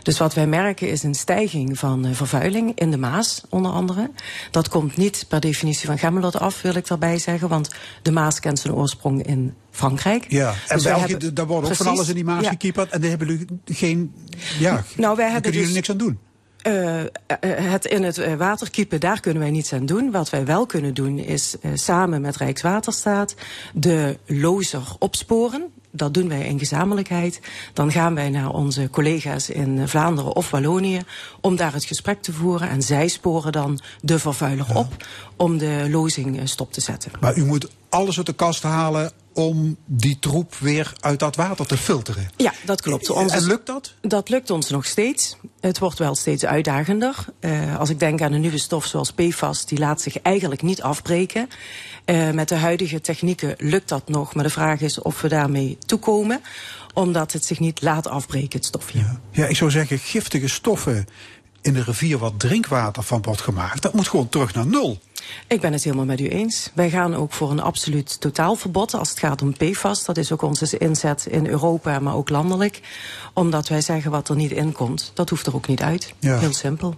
Dus 0.03 0.19
wat 0.19 0.35
wij 0.35 0.47
merken 0.47 0.89
is 0.89 1.03
een 1.03 1.15
stijging 1.15 1.79
van 1.79 2.05
eh, 2.07 2.13
vervuiling 2.13 2.73
in 2.75 2.91
de 2.91 2.97
Maas, 2.97 3.43
onder 3.49 3.73
andere. 3.73 4.11
Dat 4.51 4.69
komt 4.69 4.97
niet 4.97 5.25
per 5.29 5.41
definitie 5.41 5.87
van 5.87 5.99
Gemmelot 5.99 6.39
af, 6.39 6.63
wil 6.63 6.75
ik 6.75 6.87
daarbij 6.87 7.19
zeggen, 7.19 7.49
want 7.49 7.71
de 8.03 8.11
Maas 8.13 8.41
kent 8.41 8.59
zijn 8.59 8.75
oorsprong 8.75 9.27
in 9.27 9.55
Frankrijk. 9.71 10.25
Ja, 10.29 10.49
en 10.49 10.55
Dus 10.75 10.85
wij 10.85 10.93
België, 10.93 11.11
hebben- 11.11 11.35
daar 11.35 11.47
wordt 11.47 11.69
ook 11.69 11.75
van 11.75 11.87
alles 11.87 12.09
in 12.09 12.15
die 12.15 12.25
Maas 12.25 12.43
ja. 12.45 12.51
gekieperd. 12.51 12.91
En 12.91 13.01
daar 13.01 13.11
hebben 13.11 13.29
jullie 13.29 13.47
geen. 13.65 14.15
Ja, 14.59 14.85
Nou, 14.97 15.17
wij 15.17 15.25
hebben 15.31 15.43
kunnen 15.43 15.61
jullie 15.61 15.67
dus- 15.67 15.89
niks 15.89 15.91
aan 15.91 15.97
doen. 15.97 16.19
Eh, 16.63 17.01
eh, 17.01 17.09
het 17.43 17.85
in 17.85 18.03
het 18.03 18.19
eh, 18.19 18.35
water 18.35 18.71
kiepen, 18.71 19.01
daar 19.01 19.21
kunnen 19.21 19.43
wij 19.43 19.51
niets 19.51 19.73
aan 19.73 19.87
doen. 19.87 20.11
Wat 20.11 20.31
wij 20.31 20.45
wel 20.45 20.67
kunnen 20.67 20.95
doen 20.95 21.19
is 21.19 21.57
samen 21.75 22.21
met 22.21 22.37
Rijkswaterstaat 22.37 23.35
de 23.75 24.19
lozer 24.27 24.83
opsporen. 24.99 25.69
dat 25.91 26.15
doen 26.15 26.29
wij 26.29 26.47
in 26.47 26.59
gezamenlijkheid. 26.59 27.41
Dan 27.73 27.93
gaan 27.93 28.15
wij 28.15 28.31
naar 28.31 28.51
onze 28.51 28.91
collega's 28.91 29.51
in 29.51 29.89
Vlaanderen 29.89 30.37
of 30.37 30.51
Wallonië 30.51 31.01
om 31.41 31.57
daar 31.57 31.73
het 31.73 31.85
gesprek 31.85 32.23
te 32.23 32.33
voeren. 32.33 32.69
En 32.69 32.83
zij 32.83 33.09
sporen 33.09 33.53
dan 33.53 33.81
de 34.01 34.19
vervuiler 34.19 34.77
op 34.77 35.05
om 35.37 35.59
de 35.59 35.87
lozing 35.91 36.49
stop 36.49 36.73
te 36.73 36.81
zetten. 36.81 37.13
Maar 37.21 37.37
u 37.37 37.45
moet 37.45 37.69
alles 37.91 38.17
uit 38.17 38.27
de 38.27 38.33
kast 38.33 38.63
halen 38.63 39.13
om 39.33 39.77
die 39.87 40.19
troep 40.19 40.55
weer 40.55 40.93
uit 41.01 41.19
dat 41.19 41.37
water 41.37 41.67
te 41.67 41.77
filteren. 41.77 42.31
Ja, 42.37 42.53
dat 42.65 42.81
klopt. 42.81 43.09
En 43.09 43.47
lukt 43.47 43.67
dat? 43.67 43.95
Dat 44.01 44.29
lukt 44.29 44.51
ons 44.51 44.71
nog 44.71 44.87
steeds. 44.87 45.37
Het 45.61 45.79
wordt 45.79 45.99
wel 45.99 46.15
steeds 46.15 46.45
uitdagender. 46.45 47.25
Eh, 47.41 47.79
als 47.79 47.91
ik 47.91 47.99
denk 47.99 48.23
aan 48.23 48.33
een 48.33 48.41
nieuwe 48.41 48.59
stof 48.59 48.87
zoals 48.87 49.13
PFAS, 49.13 49.67
die 49.67 49.79
laat 49.79 50.01
zich 50.01 50.21
eigenlijk 50.23 50.63
niet 50.63 50.83
afbreken. 50.83 51.49
Eh, 52.05 52.31
met 52.31 52.49
de 52.49 52.55
huidige 52.55 53.01
technieken 53.01 53.55
lukt 53.59 53.89
dat 53.89 54.09
nog, 54.09 54.35
maar 54.35 54.45
de 54.45 54.51
vraag 54.51 54.81
is 54.81 55.03
of 55.03 55.21
we 55.21 55.29
daarmee 55.29 55.79
toekomen. 55.87 56.41
Omdat 56.95 57.33
het 57.33 57.45
zich 57.45 57.59
niet 57.59 57.83
laat 57.83 58.09
afbreken, 58.09 58.59
het 58.59 58.65
stofje. 58.65 59.19
Ja, 59.31 59.47
ik 59.47 59.57
zou 59.57 59.71
zeggen, 59.71 59.99
giftige 59.99 60.49
stoffen 60.49 61.07
in 61.63 61.73
de 61.73 61.83
rivier 61.83 62.19
waar 62.19 62.37
drinkwater 62.37 63.03
van 63.03 63.23
wordt 63.23 63.41
gemaakt, 63.41 63.83
dat 63.83 63.93
moet 63.93 64.09
gewoon 64.09 64.29
terug 64.29 64.55
naar 64.55 64.67
nul. 64.67 64.99
Ik 65.47 65.61
ben 65.61 65.73
het 65.73 65.85
helemaal 65.85 66.05
met 66.05 66.21
u 66.21 66.29
eens. 66.29 66.71
Wij 66.75 66.91
gaan 66.91 67.15
ook 67.15 67.33
voor 67.33 67.51
een 67.51 67.61
absoluut 67.61 68.21
totaalverbod 68.21 68.95
als 68.95 69.11
het 69.11 69.19
gaat 69.19 69.43
om 69.43 69.53
PFAS. 69.57 70.05
Dat 70.05 70.17
is 70.17 70.33
ook 70.33 70.43
onze 70.43 70.79
inzet 70.79 71.27
in 71.27 71.47
Europa, 71.47 71.99
maar 71.99 72.15
ook 72.15 72.29
landelijk. 72.29 72.81
Omdat 73.35 73.69
wij 73.69 73.81
zeggen 73.81 74.11
wat 74.11 74.29
er 74.29 74.37
niet 74.37 74.51
in 74.51 74.73
komt, 74.73 75.11
dat 75.15 75.31
hoeft 75.31 75.47
er 75.47 75.55
ook 75.55 75.67
niet 75.67 75.83
uit. 75.83 76.15
Ja. 76.19 76.39
Heel 76.39 76.53
simpel. 76.53 76.97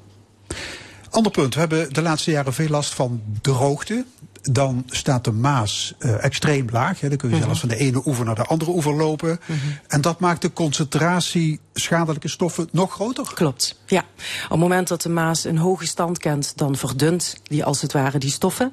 Ander 1.11 1.33
punt, 1.33 1.55
we 1.55 1.61
hebben 1.61 1.93
de 1.93 2.03
laatste 2.03 2.31
jaren 2.31 2.53
veel 2.53 2.69
last 2.69 2.95
van 2.95 3.23
droogte. 3.41 4.05
Dan 4.43 4.85
staat 4.87 5.25
de 5.25 5.33
Maas 5.33 5.95
eh, 5.99 6.25
extreem 6.25 6.67
laag. 6.71 7.01
Hè. 7.01 7.09
Dan 7.09 7.19
kun 7.19 7.31
je 7.31 7.37
zelfs 7.37 7.61
van 7.61 7.69
de 7.69 7.77
ene 7.77 8.03
oever 8.07 8.25
naar 8.25 8.35
de 8.35 8.45
andere 8.45 8.71
oever 8.71 8.95
lopen. 8.95 9.41
En 9.87 10.01
dat 10.01 10.21
maakt 10.21 10.43
de 10.43 10.53
concentratie 10.53 11.61
schadelijke 11.75 12.29
stoffen 12.29 12.69
nog 12.73 12.93
groter. 12.93 13.31
Klopt, 13.35 13.81
ja. 13.87 14.05
Op 14.45 14.51
het 14.51 14.59
moment 14.59 14.89
dat 14.89 15.03
de 15.03 15.09
Maas 15.09 15.45
een 15.45 15.59
hoge 15.59 15.87
stand 15.87 16.19
kent, 16.19 16.53
dan 16.57 16.77
verdunt 16.77 17.37
die 17.43 17.65
als 17.65 17.83
het 17.83 17.93
ware 17.93 18.19
die 18.19 18.31
stoffen. 18.31 18.73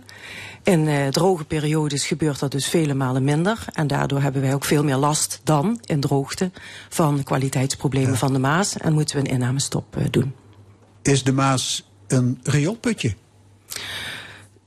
In 0.63 0.87
eh, 0.87 1.07
droge 1.07 1.45
periodes 1.45 2.05
gebeurt 2.05 2.39
dat 2.39 2.51
dus 2.51 2.67
vele 2.67 2.93
malen 2.93 3.23
minder. 3.23 3.65
En 3.73 3.87
daardoor 3.87 4.21
hebben 4.21 4.41
wij 4.41 4.53
ook 4.53 4.65
veel 4.65 4.83
meer 4.83 4.95
last 4.95 5.41
dan 5.43 5.79
in 5.85 5.99
droogte 5.99 6.51
van 6.89 7.23
kwaliteitsproblemen 7.23 8.17
van 8.17 8.33
de 8.33 8.39
Maas. 8.39 8.77
En 8.77 8.93
moeten 8.93 9.15
we 9.15 9.21
een 9.21 9.33
innamestop 9.33 9.97
eh, 9.97 10.05
doen. 10.09 10.33
Is 11.01 11.23
de 11.23 11.31
Maas 11.31 11.89
een 12.07 12.39
rioolputje? 12.43 13.15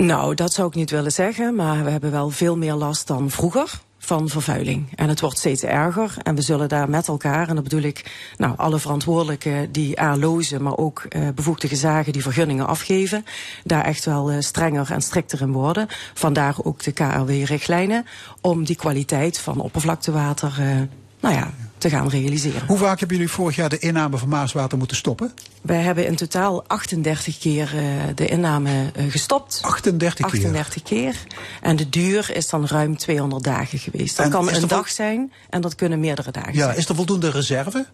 Nou, 0.03 0.35
dat 0.35 0.53
zou 0.53 0.69
ik 0.69 0.75
niet 0.75 0.91
willen 0.91 1.12
zeggen, 1.12 1.55
maar 1.55 1.85
we 1.85 1.91
hebben 1.91 2.11
wel 2.11 2.31
veel 2.31 2.57
meer 2.57 2.75
last 2.75 3.07
dan 3.07 3.31
vroeger 3.31 3.81
van 3.99 4.29
vervuiling. 4.29 4.88
En 4.95 5.09
het 5.09 5.21
wordt 5.21 5.38
steeds 5.38 5.62
erger 5.62 6.15
en 6.23 6.35
we 6.35 6.43
zullen 6.43 6.69
daar 6.69 6.91
met 6.91 7.09
elkaar, 7.09 7.49
en 7.49 7.55
dat 7.55 7.65
bedoel 7.65 7.83
ik 7.83 8.12
nou, 8.37 8.55
alle 8.57 8.79
verantwoordelijken 8.79 9.73
die 9.73 10.01
aanlozen, 10.01 10.62
maar 10.62 10.77
ook 10.77 11.07
eh, 11.09 11.29
bevoegde 11.35 11.69
gezagen 11.69 12.12
die 12.12 12.23
vergunningen 12.23 12.67
afgeven, 12.67 13.25
daar 13.65 13.85
echt 13.85 14.05
wel 14.05 14.31
eh, 14.31 14.41
strenger 14.41 14.91
en 14.91 15.03
strikter 15.03 15.41
in 15.41 15.53
worden. 15.53 15.87
Vandaar 16.15 16.55
ook 16.62 16.83
de 16.83 16.93
KRW-richtlijnen 16.93 18.07
om 18.41 18.65
die 18.65 18.77
kwaliteit 18.77 19.38
van 19.38 19.61
oppervlaktewater 19.61 20.53
eh, 20.59 20.67
nou 21.21 21.35
ja, 21.35 21.51
te 21.83 21.88
gaan 21.90 22.09
realiseren. 22.09 22.62
Hoe 22.66 22.79
vaak 22.79 22.99
hebben 22.99 23.16
jullie 23.16 23.33
vorig 23.33 23.57
jaar 23.57 23.68
de 23.68 23.79
inname 23.79 24.18
van 24.18 24.29
Maaswater 24.29 24.79
moeten 24.79 24.97
stoppen? 24.97 25.33
Wij 25.62 25.81
hebben 25.81 26.07
in 26.07 26.16
totaal 26.16 26.64
38 26.66 27.38
keer 27.38 27.73
eh, 27.77 27.83
de 28.14 28.27
inname 28.27 28.90
eh, 28.95 29.05
gestopt. 29.09 29.59
38 29.62 30.27
keer. 30.27 30.40
38 30.40 30.83
keer. 30.83 31.16
En 31.61 31.77
de 31.77 31.88
duur 31.88 32.31
is 32.35 32.49
dan 32.49 32.66
ruim 32.66 32.97
200 32.97 33.45
dagen 33.45 33.79
geweest. 33.79 34.16
Dat 34.16 34.27
En 34.27 34.33
kan 34.33 34.51
een 34.53 34.68
dag 34.68 34.88
zijn 34.88 35.33
en 35.51 35.61
dat 35.61 35.75
kunnen 35.75 36.01
meerdere 36.01 36.31
dagen 36.31 36.55
Ja, 36.55 36.64
zijn. 36.64 36.77
is 36.77 36.88
er 36.88 36.95
voldoende 36.95 37.31
reserve? 37.31 37.87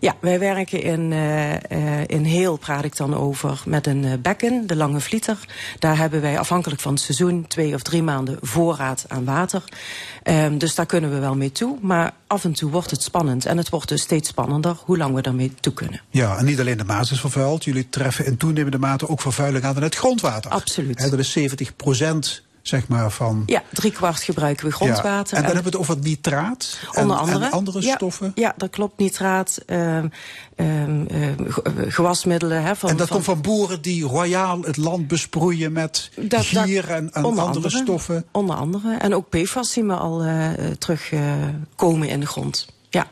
Ja, 0.00 0.14
wij 0.20 0.38
werken 0.38 0.82
in, 0.82 1.12
eh, 1.12 2.00
in 2.06 2.24
heel, 2.24 2.56
praat 2.56 2.84
ik 2.84 2.96
dan 2.96 3.16
over, 3.16 3.62
met 3.66 3.86
een 3.86 4.18
bekken, 4.22 4.66
de 4.66 4.76
Lange 4.76 5.00
Vlieter. 5.00 5.38
Daar 5.78 5.96
hebben 5.98 6.20
wij 6.20 6.38
afhankelijk 6.38 6.80
van 6.80 6.92
het 6.92 7.02
seizoen 7.02 7.46
twee 7.46 7.74
of 7.74 7.82
drie 7.82 8.02
maanden 8.02 8.38
voorraad 8.40 9.04
aan 9.08 9.24
water. 9.24 9.64
Ehm, 10.22 10.58
dus 10.58 10.74
daar 10.74 10.86
kunnen 10.86 11.10
we 11.10 11.18
wel 11.18 11.34
mee 11.36 11.52
toe. 11.52 11.76
Maar 11.80 12.12
af 12.26 12.44
en 12.44 12.52
toe 12.52 12.70
wordt 12.70 12.90
het 12.90 13.02
spannend. 13.02 13.26
En 13.28 13.56
het 13.56 13.68
wordt 13.68 13.88
dus 13.88 14.02
steeds 14.02 14.28
spannender 14.28 14.76
hoe 14.84 14.96
lang 14.96 15.14
we 15.14 15.22
daarmee 15.22 15.54
toe 15.60 15.72
kunnen. 15.72 16.00
Ja, 16.10 16.36
en 16.36 16.44
niet 16.44 16.60
alleen 16.60 16.76
de 16.76 16.84
Maas 16.84 17.10
is 17.10 17.20
vervuild. 17.20 17.64
Jullie 17.64 17.88
treffen 17.88 18.26
in 18.26 18.36
toenemende 18.36 18.78
mate 18.78 19.08
ook 19.08 19.20
vervuiling 19.20 19.64
aan 19.64 19.76
in 19.76 19.82
het 19.82 19.94
grondwater. 19.94 20.50
Absoluut. 20.50 20.98
Hè, 20.98 21.10
dat 21.10 21.18
is 21.18 21.38
70% 22.42 22.46
zeg 22.68 22.88
maar 22.88 23.10
van... 23.10 23.42
Ja, 23.46 23.62
drie 23.72 23.92
kwart 23.92 24.22
gebruiken 24.22 24.66
we 24.66 24.72
grondwater. 24.72 25.36
Ja. 25.36 25.42
En 25.42 25.46
dan 25.46 25.54
hebben 25.54 25.72
we 25.72 25.78
het 25.78 25.88
over 25.88 25.98
nitraat 26.02 26.78
en, 26.92 27.02
Onder 27.02 27.16
andere. 27.16 27.44
en 27.44 27.50
andere 27.50 27.82
ja, 27.82 27.94
stoffen. 27.94 28.32
Ja, 28.34 28.54
dat 28.56 28.70
klopt. 28.70 28.98
Nitraat, 28.98 29.58
ehm, 29.66 30.08
ehm, 30.56 31.06
ehm, 31.06 31.44
eh, 31.64 31.72
gewasmiddelen. 31.88 32.62
Hè, 32.62 32.76
van, 32.76 32.90
en 32.90 32.96
dat 32.96 33.06
van, 33.08 33.16
komt 33.16 33.28
van 33.28 33.40
boeren 33.40 33.82
die 33.82 34.04
royaal 34.04 34.62
het 34.62 34.76
land 34.76 35.08
besproeien 35.08 35.72
met 35.72 36.10
Dat- 36.16 36.30
dat- 36.52 36.66
en, 36.66 37.12
en 37.12 37.22
andere 37.24 37.46
andere. 37.46 37.70
stoffen. 37.70 38.24
Onder 38.32 38.56
andere. 38.56 38.96
En 38.96 39.14
ook 39.14 39.28
PFAS 39.28 39.72
zien 39.72 39.86
we 39.86 39.94
al 39.94 40.22
eh, 40.22 40.52
eh, 40.52 40.76
terugkomen 40.76 42.08
in 42.08 42.20
de 42.20 42.26
grond. 42.26 42.66
Ja. 42.90 43.06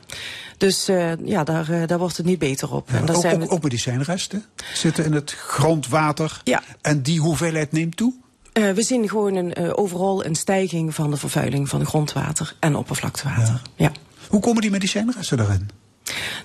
Dus 0.58 0.88
eh, 0.88 1.12
ja, 1.24 1.44
daar, 1.44 1.70
eh, 1.70 1.86
daar 1.86 1.98
wordt 1.98 2.16
het 2.16 2.26
niet 2.26 2.38
beter 2.38 2.72
op. 2.72 2.88
en 2.90 3.06
daar 3.06 3.16
ook, 3.16 3.22
zijn 3.22 3.34
ook, 3.34 3.48
we... 3.48 3.54
ook 3.54 3.62
medicijnresten 3.62 4.44
zitten 4.74 5.04
in 5.04 5.12
het 5.12 5.32
grondwater. 5.32 6.40
Ja. 6.44 6.62
En 6.80 7.02
die 7.02 7.20
hoeveelheid 7.20 7.72
neemt 7.72 7.96
toe? 7.96 8.14
Eh, 8.52 8.70
we 8.70 8.82
zien 8.82 9.08
gewoon 9.08 9.34
een, 9.34 9.76
overal 9.76 10.24
een 10.24 10.34
stijging 10.34 10.94
van 10.94 11.10
de 11.10 11.16
vervuiling 11.16 11.68
van 11.68 11.86
grondwater 11.86 12.56
en 12.60 12.76
oppervlaktewater. 12.76 13.62
Ja. 13.76 13.92
Hoe 14.28 14.40
komen 14.40 14.62
die 14.62 14.70
medicijnresten 14.70 15.40
erin? 15.40 15.70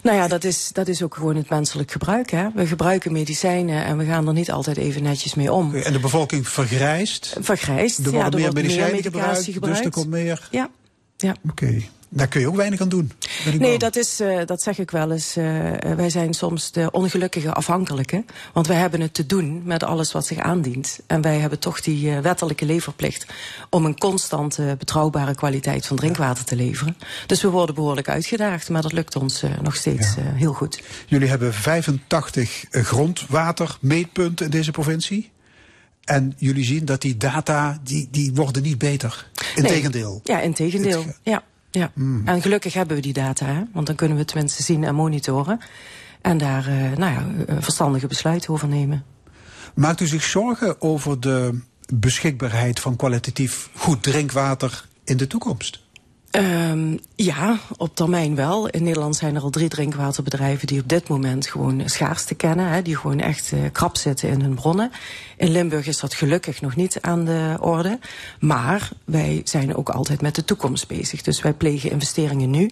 Nou 0.04 0.18
ja, 0.18 0.28
dat 0.28 0.44
is, 0.44 0.70
dat 0.74 0.88
is 0.88 1.04
ook 1.04 1.16
gewoon 1.16 1.36
het 1.36 1.50
menselijk 1.50 1.92
gebruik. 1.92 2.32
Hè? 2.32 2.48
We 2.54 2.68
gebruiken 2.68 3.12
medicijnen 3.12 3.86
en 3.86 3.98
we 3.98 4.06
gaan 4.06 4.28
er 4.28 4.34
niet 4.34 4.52
altijd 4.52 4.78
even 4.78 5.04
netjes 5.04 5.36
mee 5.36 5.54
om. 5.54 5.76
En 5.76 5.94
de 5.94 6.00
bevolking 6.00 6.48
vergrijst. 6.48 7.36
Vergrijst. 7.40 8.00
Er 8.00 8.12
ja, 8.12 8.22
worden 8.22 8.40
meer 8.40 8.54
medicijnen 8.54 8.92
medicatie 8.92 9.54
gebruikt, 9.54 9.78
dus 9.78 9.86
er 9.86 9.92
komt 9.92 10.10
meer... 10.10 10.48
Ja. 10.52 10.70
ja. 11.18 11.36
Oké, 11.50 11.82
daar 12.14 12.28
kun 12.28 12.42
je 12.42 12.48
ook 12.48 12.56
weinig 12.56 12.82
aan 12.82 12.90
doen. 12.90 13.12
Nee, 13.46 13.58
bang. 13.58 13.80
dat, 13.80 13.96
is, 13.96 14.20
eh, 14.20 14.46
dat 14.46 14.62
zeg 14.62 14.80
ik 14.80 14.92
wel 14.92 15.12
eens. 15.12 15.36
eh, 15.36 15.92
eh, 15.92 15.98
wij 15.98 16.10
zijn 16.10 16.34
soms 16.34 16.72
de 16.72 16.92
ongelukkige 16.92 17.54
afhankelijke. 17.54 18.24
Want 18.54 18.68
wij 18.68 18.78
hebben 18.78 19.02
het 19.02 19.14
te 19.14 19.26
doen 19.26 19.62
met 19.64 19.84
alles 19.84 20.12
wat 20.12 20.26
zich 20.26 20.38
aandient. 20.38 21.00
En 21.08 21.22
wij 21.22 21.38
hebben 21.38 21.60
toch 21.60 21.82
die 21.82 22.12
wettelijke 22.20 22.66
leverplicht... 22.66 23.26
om 23.70 23.86
een 23.86 23.98
constante, 23.98 24.76
betrouwbare 24.80 25.36
kwaliteit 25.36 25.86
van 25.86 25.98
drinkwater 25.98 26.46
te 26.46 26.56
leveren. 26.56 26.98
Dus 27.26 27.42
we 27.42 27.50
worden 27.50 27.76
behoorlijk 27.76 28.10
uitgedaagd. 28.10 28.70
Maar 28.70 28.82
dat 28.82 28.94
lukt 28.94 29.16
ons 29.16 29.44
nog 29.62 29.76
steeds 29.76 30.16
heel 30.20 30.54
goed. 30.54 30.82
Jullie 31.08 31.28
hebben 31.28 31.54
85 31.54 32.66
grondwatermeetpunten 32.72 34.46
in 34.46 34.52
deze 34.52 34.72
provincie. 34.72 35.32
En 36.04 36.34
jullie 36.38 36.66
zien 36.66 36.86
dat 36.86 37.02
die 37.02 37.18
data, 37.18 37.80
die, 37.84 38.08
die 38.12 38.34
worden 38.34 38.64
niet 38.64 38.78
beter. 38.78 39.30
Integendeel. 39.56 40.22
Nee. 40.24 40.38
Ja, 40.38 40.42
integendeel. 40.44 41.06
Ja, 41.24 41.44
ja. 41.72 41.92
Hmm. 41.94 42.28
En 42.28 42.42
gelukkig 42.42 42.74
hebben 42.74 42.96
we 42.96 43.02
die 43.02 43.14
data. 43.14 43.46
Hè? 43.46 43.62
Want 43.74 43.88
dan 43.88 43.96
kunnen 43.96 44.16
we 44.16 44.22
het 44.22 44.32
tenminste 44.32 44.64
zien 44.64 44.84
en 44.84 44.96
monitoren. 44.96 45.60
En 46.22 46.38
daar 46.38 46.68
eh, 46.68 46.98
nou 46.98 47.14
ja, 47.14 47.26
eh, 47.48 47.56
verstandige 47.60 48.08
besluiten 48.08 48.50
over 48.50 48.68
nemen. 48.68 49.04
Maakt 49.74 50.00
u 50.00 50.08
zich 50.08 50.24
zorgen 50.24 50.82
over 50.82 51.20
de 51.20 51.60
beschikbaarheid 51.94 52.80
van 52.80 52.96
kwalitatief 52.96 53.70
goed 53.76 54.04
drinkwater 54.04 54.86
in 55.04 55.18
de 55.18 55.28
toekomst? 55.28 55.81
Ehm, 56.32 56.98
ja, 57.16 57.60
op 57.78 57.96
termijn 57.96 58.36
wel. 58.36 58.68
In 58.68 58.84
Nederland 58.84 59.16
zijn 59.16 59.36
er 59.36 59.42
al 59.42 59.50
drie 59.50 59.70
drinkwaterbedrijven 59.70 60.68
die 60.68 60.82
op 60.82 60.90
dit 60.90 61.08
moment 61.08 61.48
gewoon 61.48 61.82
schaarste 61.86 62.36
kennen. 62.36 62.68
Hè, 62.68 62.82
die 62.82 62.96
gewoon 62.96 63.20
echt 63.20 63.52
eh, 63.52 63.60
krap 63.72 63.98
zitten 63.98 64.30
in 64.30 64.42
hun 64.42 64.54
bronnen. 64.54 64.92
In 65.38 65.52
Limburg 65.52 65.88
is 65.88 66.00
dat 66.00 66.14
gelukkig 66.14 66.62
nog 66.62 66.76
niet 66.76 67.02
aan 67.02 67.26
de 67.26 67.58
orde. 67.60 68.00
Maar 68.40 68.90
wij 69.06 69.42
zijn 69.44 69.76
ook 69.76 69.90
altijd 69.90 70.22
met 70.22 70.36
de 70.36 70.46
toekomst 70.46 70.88
bezig. 70.88 71.22
Dus 71.22 71.42
wij 71.42 71.54
plegen 71.54 71.92
investeringen 71.92 72.50
nu 72.50 72.70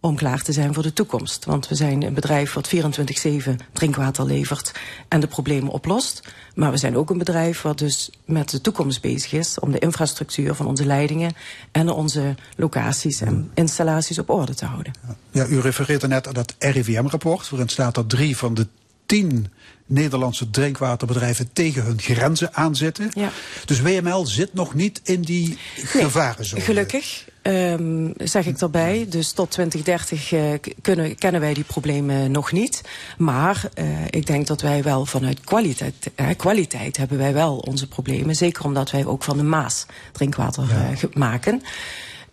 om 0.00 0.16
klaar 0.16 0.42
te 0.42 0.52
zijn 0.52 0.74
voor 0.74 0.82
de 0.82 0.92
toekomst. 0.92 1.44
Want 1.44 1.68
we 1.68 1.74
zijn 1.74 2.02
een 2.02 2.14
bedrijf 2.14 2.52
wat 2.52 2.70
24-7 2.74 3.54
drinkwater 3.72 4.26
levert 4.26 4.72
en 5.08 5.20
de 5.20 5.26
problemen 5.26 5.72
oplost. 5.72 6.22
Maar 6.54 6.70
we 6.70 6.76
zijn 6.76 6.96
ook 6.96 7.10
een 7.10 7.18
bedrijf 7.18 7.62
wat 7.62 7.78
dus 7.78 8.10
met 8.24 8.50
de 8.50 8.60
toekomst 8.60 9.00
bezig 9.00 9.32
is 9.32 9.58
om 9.58 9.72
de 9.72 9.78
infrastructuur 9.78 10.54
van 10.54 10.66
onze 10.66 10.86
leidingen 10.86 11.34
en 11.72 11.88
onze 11.88 12.34
locaties 12.56 13.20
en 13.20 13.50
installaties 13.54 14.18
op 14.18 14.30
orde 14.30 14.54
te 14.54 14.64
houden. 14.64 14.92
Ja, 15.30 15.46
u 15.46 15.60
refereerde 15.60 16.08
net 16.08 16.26
aan 16.26 16.34
dat 16.34 16.54
RIVM-rapport, 16.58 17.48
waarin 17.48 17.68
staat 17.68 17.94
dat 17.94 18.08
drie 18.08 18.36
van 18.36 18.54
de 18.54 18.66
tien 19.06 19.52
Nederlandse 19.86 20.50
drinkwaterbedrijven 20.50 21.52
tegen 21.52 21.84
hun 21.84 22.00
grenzen 22.00 22.54
aanzitten. 22.54 23.10
Ja. 23.14 23.30
Dus 23.64 23.80
WML 23.80 24.26
zit 24.26 24.54
nog 24.54 24.74
niet 24.74 25.00
in 25.04 25.22
die 25.22 25.48
Nee, 25.48 25.58
gevarenzone. 25.86 26.62
Gelukkig, 26.62 27.24
ehm, 27.42 28.10
zeg 28.16 28.46
ik 28.46 28.58
daarbij. 28.58 29.06
Dus 29.08 29.32
tot 29.32 29.50
2030 29.50 30.32
eh, 30.32 30.72
kunnen, 30.82 31.16
kennen 31.16 31.40
wij 31.40 31.54
die 31.54 31.64
problemen 31.64 32.30
nog 32.30 32.52
niet. 32.52 32.82
Maar 33.18 33.68
eh, 33.74 33.86
ik 34.10 34.26
denk 34.26 34.46
dat 34.46 34.60
wij 34.60 34.82
wel 34.82 35.06
vanuit 35.06 35.40
kwaliteit, 35.40 36.10
eh, 36.14 36.26
kwaliteit 36.36 36.96
hebben 36.96 37.18
wij 37.18 37.32
wel 37.32 37.56
onze 37.56 37.88
problemen. 37.88 38.36
Zeker 38.36 38.64
omdat 38.64 38.90
wij 38.90 39.06
ook 39.06 39.22
van 39.22 39.36
de 39.36 39.42
Maas 39.42 39.86
drinkwater 40.12 40.64
maken. 41.12 41.62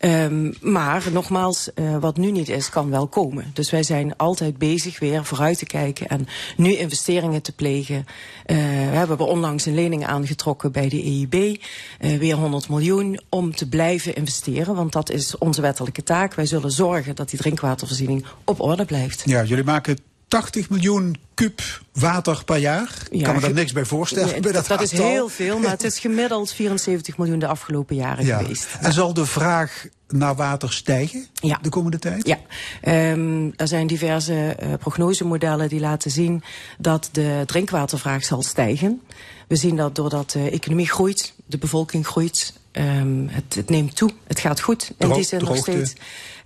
Ehm, 0.06 0.52
maar 0.62 1.04
nogmaals, 1.12 1.74
eh, 1.74 1.98
wat 1.98 2.18
nu 2.18 2.32
niet 2.32 2.50
is, 2.50 2.70
kan 2.70 2.90
wel 2.90 3.08
komen. 3.08 3.52
Dus 3.54 3.72
wij 3.72 3.84
zijn 3.84 4.18
altijd 4.18 4.58
bezig 4.58 5.00
weer 5.00 5.26
vooruit 5.26 5.58
te 5.58 5.66
kijken 5.66 6.08
en 6.08 6.28
nu 6.58 6.76
investeringen 6.76 7.42
te 7.42 7.52
plegen. 7.52 8.06
Eh, 8.46 8.56
we 8.58 8.96
hebben 8.96 9.28
onlangs 9.28 9.66
een 9.66 9.74
lening 9.76 10.06
aangetrokken 10.06 10.72
bij 10.72 10.90
de 10.90 11.02
EIB, 11.04 11.62
eh, 12.00 12.18
weer 12.18 12.36
100 12.36 12.70
miljoen, 12.70 13.20
om 13.30 13.56
te 13.56 13.68
blijven 13.70 14.16
investeren. 14.16 14.76
Want 14.76 14.92
dat 14.92 15.10
is 15.10 15.38
onze 15.38 15.62
wettelijke 15.62 16.04
taak. 16.04 16.34
Wij 16.34 16.46
zullen 16.46 16.72
zorgen 16.72 17.16
dat 17.16 17.30
die 17.30 17.40
drinkwatervoorziening 17.40 18.26
op 18.44 18.60
orde 18.62 18.86
blijft. 18.86 19.22
Ja, 19.26 19.44
jullie 19.44 19.64
maken 19.64 19.98
80 20.28 20.70
miljoen 20.70 21.16
kuub 21.34 21.62
water 21.94 22.44
per 22.46 22.58
jaar. 22.58 22.98
Ik 23.10 23.20
Ja, 23.20 23.26
kan 23.26 23.36
me 23.36 23.42
daar 23.42 23.54
niks 23.54 23.72
bij 23.72 23.86
voorstellen. 23.86 24.34
Ja, 24.36 24.40
bij 24.40 24.52
dat, 24.52 24.68
dat 24.68 24.82
is 24.82 24.92
heel 24.92 25.30
veel, 25.30 25.60
maar 25.60 25.72
het 25.72 25.84
is 25.84 26.00
gemiddeld 26.06 26.52
74 26.52 27.18
miljoen 27.18 27.40
de 27.40 27.48
afgelopen 27.48 27.96
jaren 27.96 28.26
Ja. 28.26 28.38
geweest. 28.38 28.68
En 28.82 28.94
zal 28.94 29.14
de 29.14 29.26
vraag 29.26 29.86
naar 30.08 30.36
water 30.36 30.74
stijgen 30.74 31.26
Ja. 31.34 31.60
de 31.62 31.70
komende 31.70 32.00
tijd? 32.00 32.28
Ja, 32.28 32.38
Ehm, 32.82 33.50
er 33.56 33.68
zijn 33.68 33.88
diverse 33.88 34.34
eh, 34.60 34.74
prognosemodellen 34.80 35.70
die 35.70 35.80
laten 35.80 36.12
zien 36.12 36.44
dat 36.78 37.10
de 37.12 37.44
drinkwatervraag 37.46 38.24
zal 38.24 38.44
stijgen. 38.44 39.02
We 39.48 39.56
zien 39.56 39.76
dat 39.76 39.96
doordat 39.96 40.32
de 40.32 40.50
economie 40.50 40.90
groeit, 40.90 41.34
de 41.46 41.58
bevolking 41.58 42.08
groeit, 42.08 42.54
ehm, 42.72 43.28
het, 43.28 43.56
het 43.56 43.70
neemt 43.70 43.96
toe, 43.96 44.12
het 44.28 44.40
gaat 44.40 44.60
goed 44.62 44.92
in 44.98 45.08
Dro- 45.08 45.16
die 45.16 45.40
nog 45.40 45.58
steeds. 45.58 45.94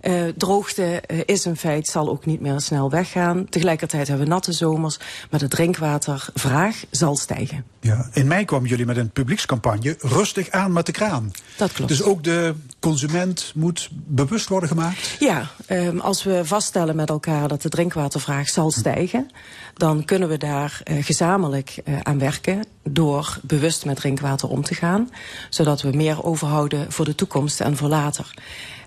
Eh, 0.00 0.22
droogte 0.36 1.00
eh, 1.00 1.18
is 1.24 1.44
een 1.44 1.56
feit, 1.56 1.88
zal 1.88 2.08
ook 2.08 2.26
niet 2.26 2.40
meer 2.40 2.60
snel 2.60 2.90
weggaan. 2.90 3.46
Tegelijkertijd 3.48 4.08
hebben 4.08 4.26
we 4.26 4.32
natte 4.32 4.52
zomers, 4.52 4.98
maar 5.30 5.40
de 5.40 5.48
drinkwatervraag 5.48 6.84
zal 6.90 7.16
stijgen. 7.16 7.64
Ja. 7.80 8.08
In 8.12 8.26
mei 8.26 8.44
kwamen 8.44 8.68
jullie 8.68 8.86
met 8.86 8.96
een 8.96 9.10
publiekscampagne 9.10 9.96
rustig 9.98 10.50
aan 10.50 10.72
met 10.72 10.86
de 10.86 10.92
kraan. 10.92 11.30
Dat 11.56 11.72
klopt. 11.72 11.90
Dus 11.90 12.02
ook 12.02 12.24
de 12.24 12.54
consument 12.78 13.52
moet 13.54 13.88
bewust 13.92 14.48
worden 14.48 14.68
gemaakt. 14.68 15.16
Ja, 15.18 15.50
ehm, 15.66 15.98
als 15.98 16.22
we 16.22 16.40
vaststellen 16.44 16.96
met 16.96 17.08
elkaar 17.08 17.48
dat 17.48 17.62
de 17.62 17.68
drinkwatervraag 17.68 18.48
zal 18.48 18.70
stijgen, 18.70 19.30
dan 19.74 20.04
kunnen 20.04 20.28
we 20.28 20.36
daar 20.36 20.80
eh, 20.84 21.04
gezamenlijk 21.04 21.82
aan 22.02 22.18
werken 22.18 22.64
door 22.82 23.38
bewust 23.42 23.84
met 23.84 23.96
drinkwater 23.96 24.48
om 24.48 24.62
te 24.62 24.74
gaan, 24.74 25.10
zodat 25.48 25.82
we 25.82 25.90
meer 25.90 26.24
overhouden 26.24 26.92
voor 26.92 27.04
de 27.04 27.14
toekomst 27.14 27.60
en 27.60 27.76
voor 27.76 27.88
later. 27.88 28.34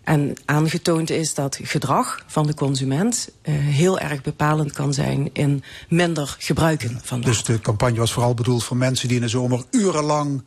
En 0.04 0.34
aangetoond 0.46 1.10
is 1.10 1.34
dat 1.34 1.60
gedrag 1.62 2.24
van 2.28 2.48
de 2.48 2.54
consument 2.54 3.30
eh, 3.42 3.54
heel 3.56 4.00
erg 4.00 4.22
bepalend 4.22 4.72
kan 4.72 4.94
zijn 4.94 5.30
in 5.34 5.64
minder 5.90 6.36
gebruiken 6.40 7.00
van 7.04 7.18
water. 7.18 7.34
Dus 7.34 7.44
de 7.44 7.60
campagne 7.60 7.98
was 7.98 8.14
vooral 8.14 8.34
bedoeld 8.34 8.64
voor 8.64 8.78
mensen 8.78 9.08
die 9.08 9.18
in 9.18 9.24
de 9.24 9.30
zomer 9.30 9.64
urenlang 9.72 10.44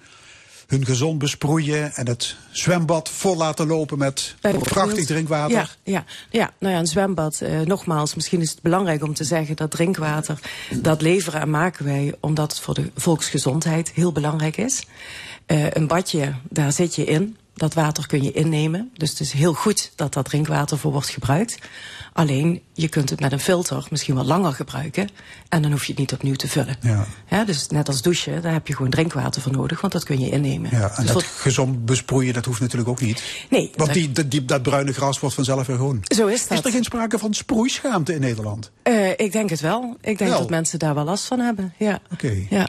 hun 0.67 0.85
gezond 0.85 1.19
besproeien 1.19 1.93
en 1.95 2.09
het 2.09 2.37
zwembad 2.51 3.09
vol 3.09 3.37
laten 3.37 3.67
lopen 3.67 3.99
met 3.99 4.35
prachtig 4.63 5.07
drinkwater. 5.07 5.57
Ja, 5.57 5.69
ja, 5.83 6.05
ja, 6.31 6.51
nou 6.59 6.73
ja, 6.75 6.79
een 6.79 6.87
zwembad. 6.87 7.41
eh, 7.41 7.61
nogmaals, 7.61 8.15
misschien 8.15 8.41
is 8.41 8.51
het 8.51 8.63
belangrijk 8.63 9.03
om 9.03 9.15
te 9.15 9.25
zeggen 9.25 9.57
dat 9.57 9.71
drinkwater, 9.71 10.39
dat 10.81 11.03
leveren 11.03 11.41
en 11.41 11.51
maken 11.51 11.85
wij 11.85 12.15
omdat 12.21 12.53
het 12.53 12.61
voor 12.61 12.75
de 12.75 12.91
volksgezondheid 12.97 13.91
heel 13.91 14.13
belangrijk 14.13 14.57
is. 14.57 14.87
Eh, 15.47 15.71
een 15.71 15.87
badje, 15.87 16.35
daar 16.49 16.73
zit 16.73 16.95
je 16.95 17.05
in. 17.05 17.37
Dat 17.57 17.75
water 17.75 18.07
kun 18.07 18.23
je 18.23 18.33
innemen. 18.33 18.91
Dus 18.95 19.11
het 19.11 19.21
is 19.21 19.33
heel 19.33 19.53
goed 19.55 19.93
dat 19.95 20.13
dat 20.13 20.25
drinkwater 20.25 20.79
voor 20.79 20.93
wordt 20.93 21.09
gebruikt. 21.09 21.59
Alleen, 22.13 22.63
je 22.73 22.89
kunt 22.89 23.11
het 23.11 23.21
met 23.21 23.33
een 23.33 23.41
filter 23.41 23.87
misschien 23.91 24.15
wat 24.15 24.27
langer 24.27 24.53
gebruiken. 24.53 25.09
En 25.49 25.63
dan 25.63 25.71
hoef 25.71 25.85
je 25.85 25.91
het 25.91 26.01
niet 26.01 26.13
opnieuw 26.13 26.35
te 26.35 26.49
vullen. 26.49 26.77
Ja. 27.29 27.45
dus 27.45 27.67
net 27.69 27.89
als 27.89 28.03
douchen, 28.03 28.43
daar 28.43 28.53
heb 28.53 28.67
je 28.69 28.75
gewoon 28.77 28.91
drinkwater 28.91 29.43
voor 29.43 29.53
nodig. 29.53 29.81
Want 29.81 29.93
dat 29.93 30.05
kun 30.05 30.21
je 30.21 30.31
innemen. 30.31 30.71
Ja, 30.71 30.81
en 30.97 31.05
Dus 31.05 31.13
dat 31.13 31.23
voor- 31.25 31.41
gezond 31.41 31.85
besproeien, 31.85 32.35
dat 32.35 32.45
hoeft 32.45 32.61
natuurlijk 32.61 32.89
ook 32.89 33.01
niet. 33.01 33.23
Nee, 33.51 33.63
Want 33.77 33.77
dat- 33.77 33.93
die, 33.93 34.13
die, 34.13 34.29
die- 34.29 34.45
dat 34.45 34.63
bruine 34.63 34.93
gras 34.93 35.21
wordt 35.21 35.35
vanzelf 35.35 35.67
weer 35.67 35.77
groen. 35.77 36.01
Zo 36.05 36.27
is 36.27 36.49
dat. 36.49 36.59
Is 36.59 36.65
er 36.65 36.71
geen 36.71 36.85
sprake 36.85 37.19
van 37.19 37.35
sproeischaamte 37.35 38.15
in 38.15 38.21
Nederland? 38.21 38.71
Eh, 38.83 39.11
ik 39.11 39.33
denk 39.33 39.51
het 39.51 39.61
wel. 39.61 39.97
Ik 40.01 40.19
denk 40.19 40.31
Wel. 40.31 40.39
dat 40.39 40.51
mensen 40.51 40.79
daar 40.79 40.95
wel 40.95 41.05
last 41.05 41.25
van 41.25 41.39
hebben. 41.41 41.75
Ja. 41.79 42.01
Oké. 42.13 42.47
Ja. 42.51 42.69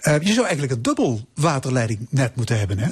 Eh, 0.00 0.20
je 0.20 0.32
zou 0.32 0.40
eigenlijk 0.46 0.72
een 0.72 0.82
dubbel 0.82 1.26
waterleidingnet 1.34 2.36
moeten 2.36 2.58
hebben, 2.58 2.78
hè? 2.78 2.90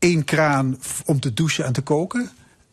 Eén 0.00 0.24
kraan 0.24 0.78
om 1.04 1.20
te 1.20 1.32
douchen 1.32 1.64
en 1.64 1.72
te 1.72 1.80
koken. 1.80 2.30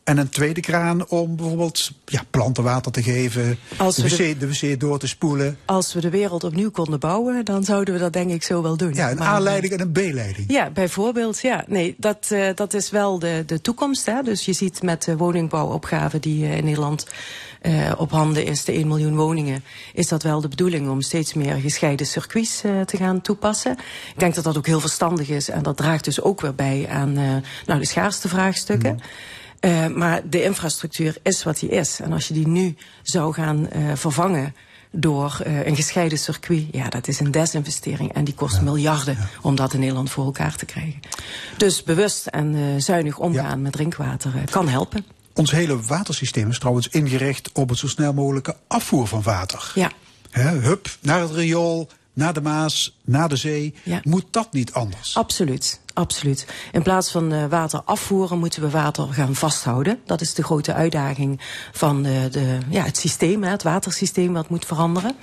En 0.08 0.18
een 0.18 0.30
tweede 0.30 0.62
kraan 0.62 1.08
om 1.08 1.36
bijvoorbeeld 1.36 1.92
ja, 2.06 2.22
planten 2.30 2.64
water 2.64 2.92
te 2.92 3.04
geven. 3.04 3.58
Als 3.78 3.96
de, 3.96 4.04
wc, 4.04 4.40
de... 4.40 4.48
wc 4.48 4.80
door 4.80 5.00
te 5.00 5.08
spoelen. 5.08 5.58
Als 5.66 5.94
we 5.94 6.02
de 6.02 6.10
wereld 6.10 6.44
opnieuw 6.44 6.72
konden 6.72 7.00
bouwen, 7.00 7.46
dan 7.46 7.64
zouden 7.64 7.94
we 7.94 8.00
dat 8.00 8.14
denk 8.14 8.32
ik 8.32 8.44
zo 8.44 8.62
wel 8.62 8.78
doen. 8.78 8.94
Ja, 8.94 9.12
een 9.12 9.18
Maar, 9.18 9.28
aanleiding 9.28 9.74
en 9.74 9.80
een 9.80 9.92
B-leiding. 9.92 10.52
Ja, 10.52 10.70
bijvoorbeeld. 10.70 11.40
Ja, 11.40 11.64
nee, 11.68 11.96
dat, 11.98 12.28
eh, 12.32 12.50
dat 12.56 12.74
is 12.74 12.90
wel 12.90 13.20
de, 13.20 13.44
de 13.46 13.62
toekomst. 13.62 14.06
Hè. 14.06 14.22
Dus 14.22 14.46
je 14.46 14.54
ziet 14.54 14.82
met 14.82 15.04
de 15.04 15.18
woningbouwopgave 15.18 16.20
die 16.20 16.46
eh, 16.46 16.58
in 16.58 16.64
Nederland 16.64 17.06
eh, 17.62 17.92
op 17.98 18.12
handen 18.12 18.46
is, 18.46 18.66
de 18.66 18.72
1 18.72 18.88
miljoen 18.88 19.16
woningen, 19.16 19.64
is 19.94 20.08
dat 20.08 20.24
wel 20.24 20.42
de 20.42 20.48
bedoeling 20.48 20.90
om 20.90 21.02
steeds 21.02 21.34
meer 21.34 21.56
gescheiden 21.56 22.06
circuits 22.06 22.64
eh, 22.64 22.82
te 22.82 22.98
gaan 22.98 23.22
toepassen. 23.22 23.72
Ik 24.14 24.20
denk 24.20 24.36
dat 24.36 24.44
dat 24.44 24.58
ook 24.58 24.66
heel 24.66 24.80
verstandig 24.80 25.30
is 25.30 25.50
en 25.50 25.64
dat 25.64 25.78
draagt 25.78 26.04
dus 26.04 26.22
ook 26.22 26.42
weer 26.42 26.56
bij 26.56 26.88
aan 26.90 27.18
eh, 27.18 27.36
nou, 27.66 27.80
de 27.80 27.86
schaarste 27.86 28.28
vraagstukken. 28.28 29.00
Eh, 29.60 29.88
maar 29.88 30.22
de 30.30 30.44
infrastructuur 30.44 31.18
is 31.24 31.44
wat 31.44 31.60
die 31.60 31.70
is. 31.70 32.00
En 32.00 32.14
als 32.14 32.28
je 32.28 32.34
die 32.34 32.48
nu 32.48 32.76
zou 33.02 33.34
gaan 33.34 33.70
eh, 33.70 33.82
vervangen 33.96 34.56
door 34.92 35.40
eh, 35.44 35.66
een 35.66 35.76
gescheiden 35.76 36.18
circuit, 36.18 36.66
ja, 36.72 36.90
dat 36.90 37.08
is 37.08 37.20
een 37.20 37.32
desinvestering 37.32 38.14
en 38.14 38.24
die 38.24 38.34
kost 38.34 38.62
miljarden 38.62 39.18
om 39.42 39.56
dat 39.56 39.74
in 39.74 39.80
Nederland 39.80 40.10
voor 40.10 40.26
elkaar 40.26 40.56
te 40.56 40.66
krijgen. 40.66 41.00
Dus 41.58 41.84
bewust 41.84 42.28
en 42.28 42.82
zuinig 42.82 43.18
omgaan 43.18 43.62
met 43.62 43.72
drinkwater 43.72 44.32
kan 44.50 44.68
helpen. 44.68 45.06
Ons 45.34 45.52
hele 45.52 45.82
watersysteem 45.82 46.50
is 46.50 46.60
trouwens 46.60 46.88
ingericht 46.88 47.52
op 47.54 47.70
het 47.70 47.78
zo 47.78 47.88
snel 47.88 48.14
mogelijke 48.14 48.56
afvoer 48.68 49.08
van 49.08 49.22
water. 49.22 49.72
Ja. 49.76 49.92
Hup, 50.32 50.90
naar 51.02 51.20
het 51.20 51.32
riool, 51.32 51.90
naar 52.18 52.34
de 52.34 52.42
Maas, 52.42 52.98
naar 53.04 53.30
de 53.30 53.36
zee. 53.36 53.74
Ja. 53.84 54.00
Moet 54.04 54.26
dat 54.32 54.54
niet 54.54 54.74
anders? 54.74 55.16
Absoluut, 55.16 55.80
absoluut. 55.94 56.48
In 56.72 56.82
plaats 56.82 57.12
van 57.12 57.32
eh, 57.32 57.46
water 57.46 57.82
afvoeren 57.86 58.40
moeten 58.40 58.62
we 58.62 58.70
water 58.70 59.08
gaan 59.14 59.36
vasthouden. 59.36 60.00
Dat 60.06 60.22
is 60.22 60.34
de 60.34 60.44
grote 60.44 60.74
uitdaging 60.74 61.42
van 61.72 62.06
eh, 62.06 62.12
de, 62.32 62.58
ja, 62.70 62.84
het 62.84 62.98
systeem, 62.98 63.44
het 63.44 63.64
watersysteem 63.64 64.34
wat 64.34 64.50
moet 64.50 64.66
veranderen. 64.66 65.16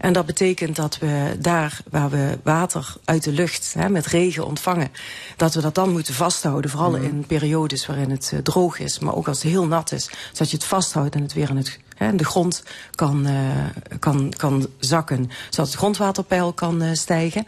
En 0.00 0.12
dat 0.12 0.26
betekent 0.26 0.76
dat 0.76 0.98
we 0.98 1.36
daar 1.40 1.80
waar 1.90 2.10
we 2.10 2.38
water 2.42 2.94
uit 3.04 3.24
de 3.24 3.32
lucht 3.32 3.74
hè, 3.78 3.88
met 3.88 4.06
regen 4.06 4.46
ontvangen, 4.46 4.90
dat 5.36 5.54
we 5.54 5.60
dat 5.60 5.74
dan 5.74 5.90
moeten 5.92 6.14
vasthouden. 6.14 6.70
Vooral 6.70 6.94
in 6.94 7.24
periodes 7.26 7.86
waarin 7.86 8.10
het 8.10 8.30
eh, 8.32 8.38
droog 8.38 8.78
is, 8.78 8.98
maar 8.98 9.14
ook 9.14 9.28
als 9.28 9.42
het 9.42 9.52
heel 9.52 9.66
nat 9.66 9.92
is. 9.92 10.10
Zodat 10.32 10.50
je 10.50 10.56
het 10.56 10.66
vasthoudt 10.66 11.14
en 11.14 11.22
het 11.22 11.32
weer 11.32 11.50
in 11.50 11.56
het 11.56 11.78
de 12.14 12.24
grond 12.24 12.62
kan, 12.94 13.26
eh, 13.26 13.94
kan, 13.98 14.32
kan 14.36 14.66
zakken, 14.78 15.30
zodat 15.50 15.66
het 15.66 15.76
grondwaterpeil 15.76 16.52
kan 16.52 16.82
eh, 16.82 16.88
stijgen. 16.92 17.46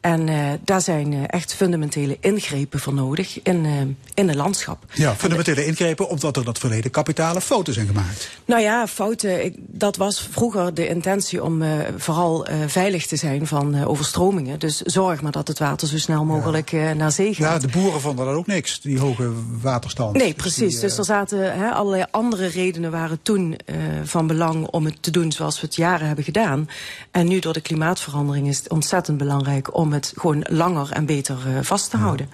En 0.00 0.28
eh, 0.28 0.36
daar 0.64 0.80
zijn 0.80 1.26
echt 1.26 1.54
fundamentele 1.54 2.16
ingrepen 2.20 2.80
voor 2.80 2.94
nodig 2.94 3.42
in, 3.42 3.96
in 4.14 4.28
het 4.28 4.36
landschap. 4.36 4.84
Ja, 4.94 5.14
fundamentele 5.14 5.66
ingrepen 5.66 6.08
omdat 6.08 6.36
er 6.36 6.44
dat 6.44 6.58
verleden 6.58 6.90
kapitale 6.90 7.40
fouten 7.40 7.74
zijn 7.74 7.86
gemaakt. 7.86 8.30
Nou 8.44 8.62
ja, 8.62 8.86
fouten. 8.86 9.54
Dat 9.56 9.96
was 9.96 10.28
vroeger 10.30 10.74
de 10.74 10.88
intentie 10.88 11.44
om 11.44 11.62
vooral 11.96 12.46
veilig 12.66 13.06
te 13.06 13.16
zijn 13.16 13.46
van 13.46 13.84
overstromingen. 13.84 14.58
Dus 14.58 14.80
zorg 14.80 15.22
maar 15.22 15.32
dat 15.32 15.48
het 15.48 15.58
water 15.58 15.88
zo 15.88 15.98
snel 15.98 16.24
mogelijk 16.24 16.72
naar 16.72 17.12
zee 17.12 17.34
gaat. 17.34 17.62
Ja, 17.62 17.68
de 17.68 17.78
boeren 17.78 18.00
vonden 18.00 18.26
dat 18.26 18.34
ook 18.34 18.46
niks, 18.46 18.80
die 18.80 18.98
hoge 18.98 19.32
waterstand. 19.60 20.16
Nee, 20.16 20.26
Dus 20.26 20.42
precies. 20.42 20.72
die, 20.72 20.80
dus 20.80 20.98
er 20.98 21.04
zaten 21.04 21.72
allerlei 21.72 22.04
andere 22.10 22.46
redenen 22.46 22.90
waren 22.90 23.18
toen 23.22 23.56
van 24.04 24.26
belang 24.26 24.66
om 24.66 24.84
het 24.84 25.02
te 25.02 25.10
doen 25.10 25.32
zoals 25.32 25.60
we 25.60 25.66
het 25.66 25.76
jaren 25.76 26.06
hebben 26.06 26.24
gedaan. 26.24 26.68
En 27.10 27.28
nu 27.28 27.38
door 27.38 27.52
de 27.52 27.60
klimaatverandering 27.60 28.48
is 28.48 28.58
het 28.58 28.70
ontzettend 28.70 29.18
belangrijk 29.18 29.76
om 29.76 29.92
het 29.92 30.12
gewoon 30.16 30.44
langer 30.48 30.92
en 30.92 31.06
beter 31.06 31.38
eh, 31.46 31.62
vast 31.62 31.90
te 31.90 31.96
houden. 31.96 32.30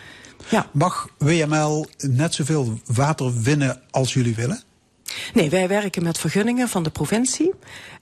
Ja. 0.49 0.67
Mag 0.73 1.09
WML 1.19 1.87
net 1.99 2.35
zoveel 2.35 2.79
water 2.87 3.41
winnen 3.43 3.81
als 3.91 4.13
jullie 4.15 4.35
willen? 4.35 4.63
Nee, 5.35 5.51
wij 5.51 5.69
werken 5.69 6.03
met 6.03 6.19
vergunningen 6.19 6.69
van 6.69 6.83
de 6.83 6.91
provincie. 6.91 7.53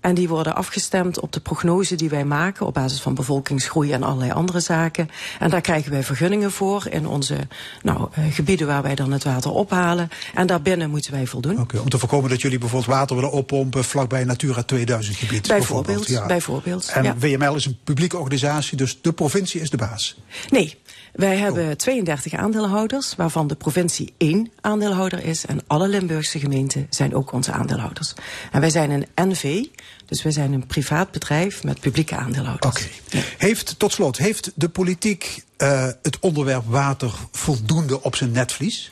En 0.00 0.14
die 0.14 0.28
worden 0.28 0.54
afgestemd 0.54 1.20
op 1.20 1.32
de 1.32 1.40
prognose 1.40 1.94
die 1.94 2.08
wij 2.08 2.24
maken 2.24 2.66
op 2.66 2.74
basis 2.74 3.00
van 3.00 3.14
bevolkingsgroei 3.14 3.92
en 3.92 4.02
allerlei 4.02 4.30
andere 4.30 4.60
zaken. 4.60 5.10
En 5.38 5.50
daar 5.50 5.60
krijgen 5.60 5.90
wij 5.90 6.02
vergunningen 6.02 6.52
voor 6.52 6.86
in 6.90 7.06
onze 7.06 7.36
nou, 7.82 8.08
eh, 8.12 8.24
gebieden 8.30 8.66
waar 8.66 8.82
wij 8.82 8.94
dan 8.94 9.12
het 9.12 9.24
water 9.24 9.50
ophalen. 9.50 10.08
En 10.34 10.46
daarbinnen 10.46 10.90
moeten 10.90 11.12
wij 11.12 11.26
voldoen. 11.26 11.60
Oké, 11.60 11.78
om 11.78 11.88
te 11.88 11.98
voorkomen 11.98 12.30
dat 12.30 12.40
jullie 12.40 12.58
bijvoorbeeld 12.58 12.94
water 12.94 13.16
willen 13.16 13.30
oppompen 13.32 13.84
vlakbij 13.84 14.24
Natura 14.24 14.62
2000 14.62 15.16
gebied. 15.16 15.48
Bijvoorbeeld, 15.48 16.06
ja. 16.06 16.26
bijvoorbeeld, 16.26 16.88
En 16.88 17.04
ja. 17.04 17.16
WML 17.16 17.54
is 17.54 17.66
een 17.66 17.78
publieke 17.84 18.18
organisatie, 18.18 18.76
dus 18.76 18.98
de 19.00 19.12
provincie 19.12 19.60
is 19.60 19.70
de 19.70 19.76
baas. 19.76 20.16
Nee, 20.50 20.78
Wij 21.12 21.36
hebben 21.36 21.76
32 21.76 22.34
aandeelhouders, 22.34 23.14
waarvan 23.16 23.46
de 23.46 23.54
provincie 23.54 24.14
één 24.16 24.50
aandeelhouder 24.60 25.24
is. 25.24 25.46
En 25.46 25.60
alle 25.66 25.88
Limburgse 25.88 26.38
gemeenten 26.38 26.86
zijn 26.90 27.14
ook 27.14 27.32
onze 27.32 27.52
aandeelhouders. 27.52 28.14
En 28.52 28.60
wij 28.60 28.70
zijn 28.70 28.90
een 28.90 29.30
NV, 29.30 29.64
dus 30.06 30.22
wij 30.22 30.32
zijn 30.32 30.52
een 30.52 30.66
privaat 30.66 31.10
bedrijf 31.10 31.64
met 31.64 31.80
publieke 31.80 32.16
aandeelhouders. 32.16 32.76
Oké. 32.76 33.18
Heeft, 33.38 33.78
tot 33.78 33.92
slot, 33.92 34.18
heeft 34.18 34.52
de 34.54 34.68
politiek 34.68 35.44
eh, 35.56 35.88
het 36.02 36.18
onderwerp 36.20 36.64
water 36.66 37.12
voldoende 37.30 38.02
op 38.02 38.16
zijn 38.16 38.30
netvlies? 38.30 38.90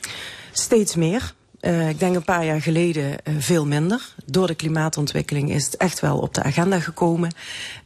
Steeds 0.51 0.95
meer. 0.95 1.33
Eh, 1.61 1.89
ik 1.89 1.99
denk 1.99 2.15
een 2.15 2.23
paar 2.23 2.45
jaar 2.45 2.61
geleden 2.61 3.23
eh, 3.23 3.33
veel 3.37 3.65
minder. 3.65 4.13
Door 4.25 4.47
de 4.47 4.55
klimaatontwikkeling 4.55 5.51
is 5.51 5.65
het 5.65 5.77
echt 5.77 5.99
wel 5.99 6.17
op 6.17 6.33
de 6.33 6.43
agenda 6.43 6.79
gekomen. 6.79 7.33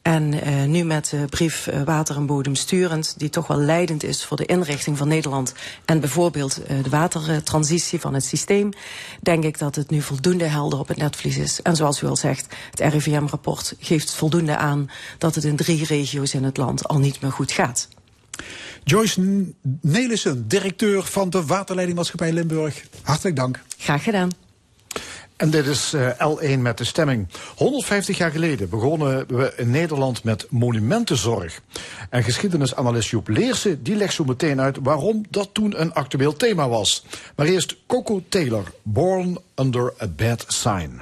En 0.01 0.41
eh, 0.41 0.63
nu 0.63 0.83
met 0.83 1.09
de 1.09 1.25
brief 1.29 1.69
Water 1.85 2.15
en 2.15 2.25
Bodem 2.25 2.55
Sturend, 2.55 3.13
die 3.17 3.29
toch 3.29 3.47
wel 3.47 3.57
leidend 3.57 4.03
is 4.03 4.25
voor 4.25 4.37
de 4.37 4.45
inrichting 4.45 4.97
van 4.97 5.07
Nederland 5.07 5.53
en 5.85 5.99
bijvoorbeeld 5.99 6.61
de 6.83 6.89
watertransitie 6.89 7.99
van 7.99 8.13
het 8.13 8.23
systeem, 8.23 8.69
denk 9.21 9.43
ik 9.43 9.59
dat 9.59 9.75
het 9.75 9.89
nu 9.89 10.01
voldoende 10.01 10.45
helder 10.45 10.79
op 10.79 10.87
het 10.87 10.97
netvlies 10.97 11.37
is. 11.37 11.61
En 11.61 11.75
zoals 11.75 12.01
u 12.01 12.07
al 12.07 12.15
zegt, 12.15 12.55
het 12.71 12.93
RIVM-rapport 12.93 13.75
geeft 13.79 14.11
voldoende 14.11 14.57
aan 14.57 14.89
dat 15.17 15.35
het 15.35 15.43
in 15.43 15.55
drie 15.55 15.85
regio's 15.85 16.33
in 16.33 16.43
het 16.43 16.57
land 16.57 16.87
al 16.87 16.99
niet 16.99 17.21
meer 17.21 17.31
goed 17.31 17.51
gaat. 17.51 17.87
Joyce 18.83 19.45
Nelissen, 19.81 20.47
directeur 20.47 21.03
van 21.03 21.29
de 21.29 21.45
Waterleidingmaatschappij 21.45 22.33
Limburg. 22.33 22.83
Hartelijk 23.01 23.35
dank. 23.35 23.61
Graag 23.77 24.03
gedaan. 24.03 24.29
En 25.35 25.49
dit 25.49 25.65
is 25.65 25.93
eh, 25.93 26.09
L1 26.09 26.59
met 26.59 26.77
de 26.77 26.83
stemming. 26.83 27.27
150 27.55 28.17
jaar 28.17 28.31
geleden 28.31 28.69
begonnen 28.69 29.27
we 29.27 29.53
in 29.57 29.69
Nederland 29.69 30.23
met 30.23 30.47
monumentenzorg. 30.49 31.61
En 32.09 32.23
geschiedenisanalist 32.23 33.09
Joep 33.09 33.27
Leersen 33.27 33.83
die 33.83 33.95
legt 33.95 34.13
zo 34.13 34.23
meteen 34.23 34.61
uit 34.61 34.77
waarom 34.81 35.25
dat 35.29 35.49
toen 35.53 35.81
een 35.81 35.93
actueel 35.93 36.35
thema 36.35 36.69
was. 36.69 37.05
Maar 37.35 37.45
eerst 37.45 37.75
Coco 37.87 38.23
Taylor, 38.29 38.71
Born 38.83 39.37
Under 39.55 39.93
a 40.01 40.07
Bad 40.07 40.45
Sign. 40.47 41.01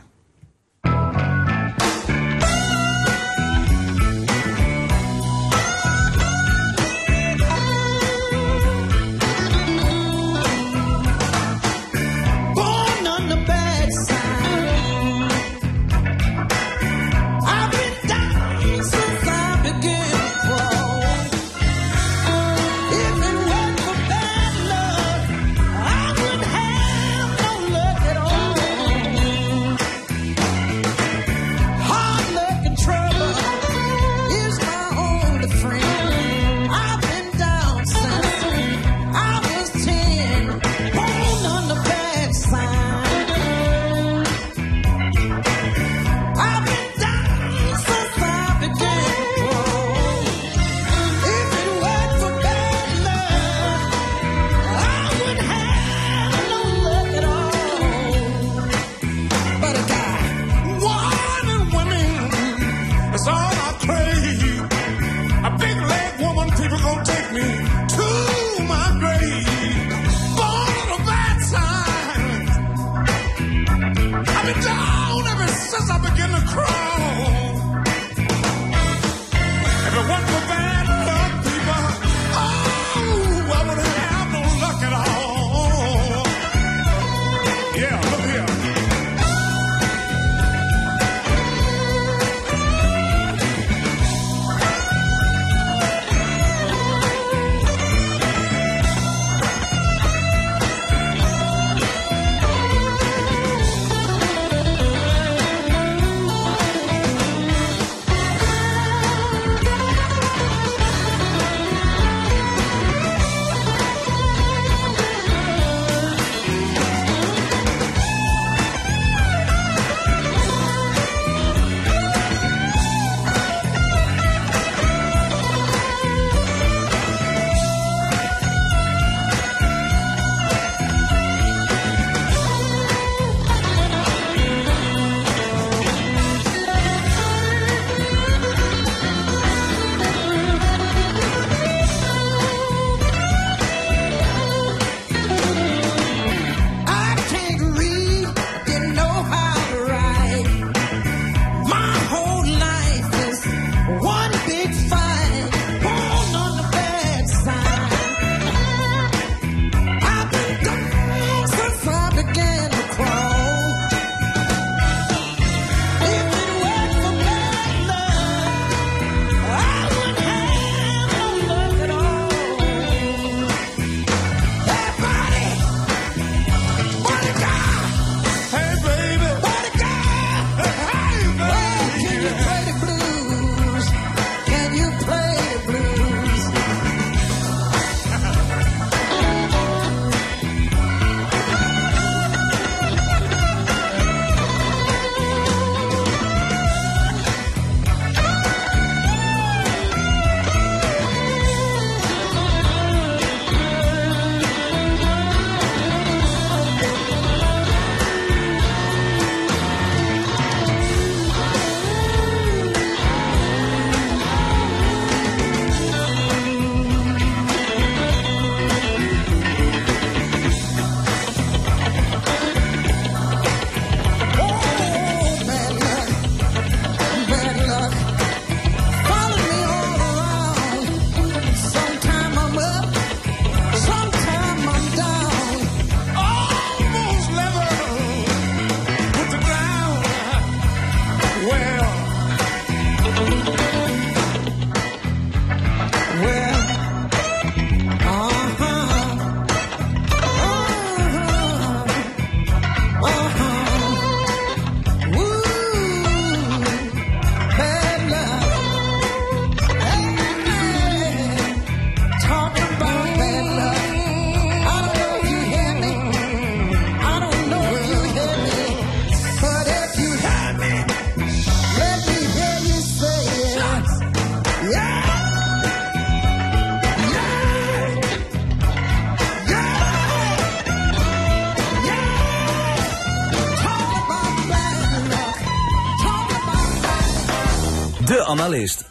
Analist. 288.44 288.86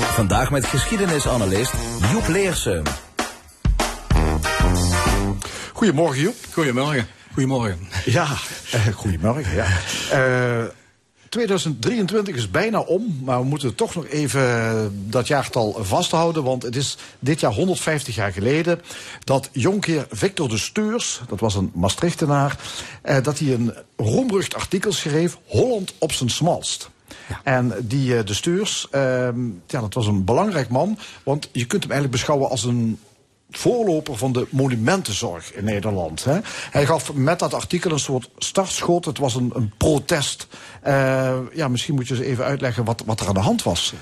Vandaag 0.00 0.50
met 0.50 0.66
geschiedenisanalist 0.66 1.72
Joep 2.12 2.28
Leersum. 2.28 2.82
Goedemorgen, 5.72 6.20
Joep. 6.20 6.34
Goedemorgen. 6.52 7.06
Goedemorgen. 7.32 7.78
Ja, 8.04 8.26
eh, 8.72 8.86
goedemorgen. 8.86 9.54
Ja. 9.54 9.66
Eh, 10.10 10.64
2023 11.28 12.36
is 12.36 12.50
bijna 12.50 12.80
om, 12.80 13.20
maar 13.24 13.38
we 13.40 13.46
moeten 13.46 13.74
toch 13.74 13.94
nog 13.94 14.06
even 14.06 15.10
dat 15.10 15.26
jaartal 15.26 15.76
vasthouden. 15.80 16.44
Want 16.44 16.62
het 16.62 16.76
is 16.76 16.96
dit 17.18 17.40
jaar 17.40 17.52
150 17.52 18.14
jaar 18.14 18.32
geleden 18.32 18.80
dat 19.24 19.48
jonkheer 19.52 20.06
Victor 20.10 20.48
de 20.48 20.58
Steurs, 20.58 21.20
dat 21.28 21.40
was 21.40 21.54
een 21.54 21.70
Maastrichtenaar, 21.74 22.56
eh, 23.02 23.22
dat 23.22 23.38
hij 23.38 23.52
een 23.52 23.74
roemrucht 23.96 24.54
artikel 24.54 24.92
schreef, 24.92 25.38
Holland 25.46 25.94
op 25.98 26.12
zijn 26.12 26.30
smalst. 26.30 26.90
En 27.44 27.74
die 27.82 28.16
eh, 28.16 28.24
de 28.24 28.34
Steurs, 28.34 28.86
ehm, 28.90 29.46
ja, 29.66 29.80
dat 29.80 29.94
was 29.94 30.06
een 30.06 30.24
belangrijk 30.24 30.68
man, 30.68 30.98
want 31.22 31.48
je 31.52 31.66
kunt 31.66 31.82
hem 31.82 31.92
eigenlijk 31.92 32.20
beschouwen 32.20 32.50
als 32.50 32.64
een 32.64 32.98
voorloper 33.50 34.16
van 34.16 34.32
de 34.32 34.46
monumentenzorg 34.50 35.54
in 35.54 35.64
Nederland. 35.64 36.24
Hè. 36.24 36.38
Hij 36.70 36.86
gaf 36.86 37.12
met 37.12 37.38
dat 37.38 37.54
artikel 37.54 37.90
een 37.90 37.98
soort 37.98 38.30
startschot. 38.38 39.04
Het 39.04 39.18
was 39.18 39.34
een, 39.34 39.50
een 39.54 39.72
protest. 39.76 40.46
Eh, 40.82 41.36
ja, 41.52 41.68
misschien 41.68 41.94
moet 41.94 42.08
je 42.08 42.14
eens 42.14 42.24
even 42.24 42.44
uitleggen 42.44 42.84
wat, 42.84 43.02
wat 43.06 43.20
er 43.20 43.28
aan 43.28 43.34
de 43.34 43.40
hand 43.40 43.62
was. 43.62 43.94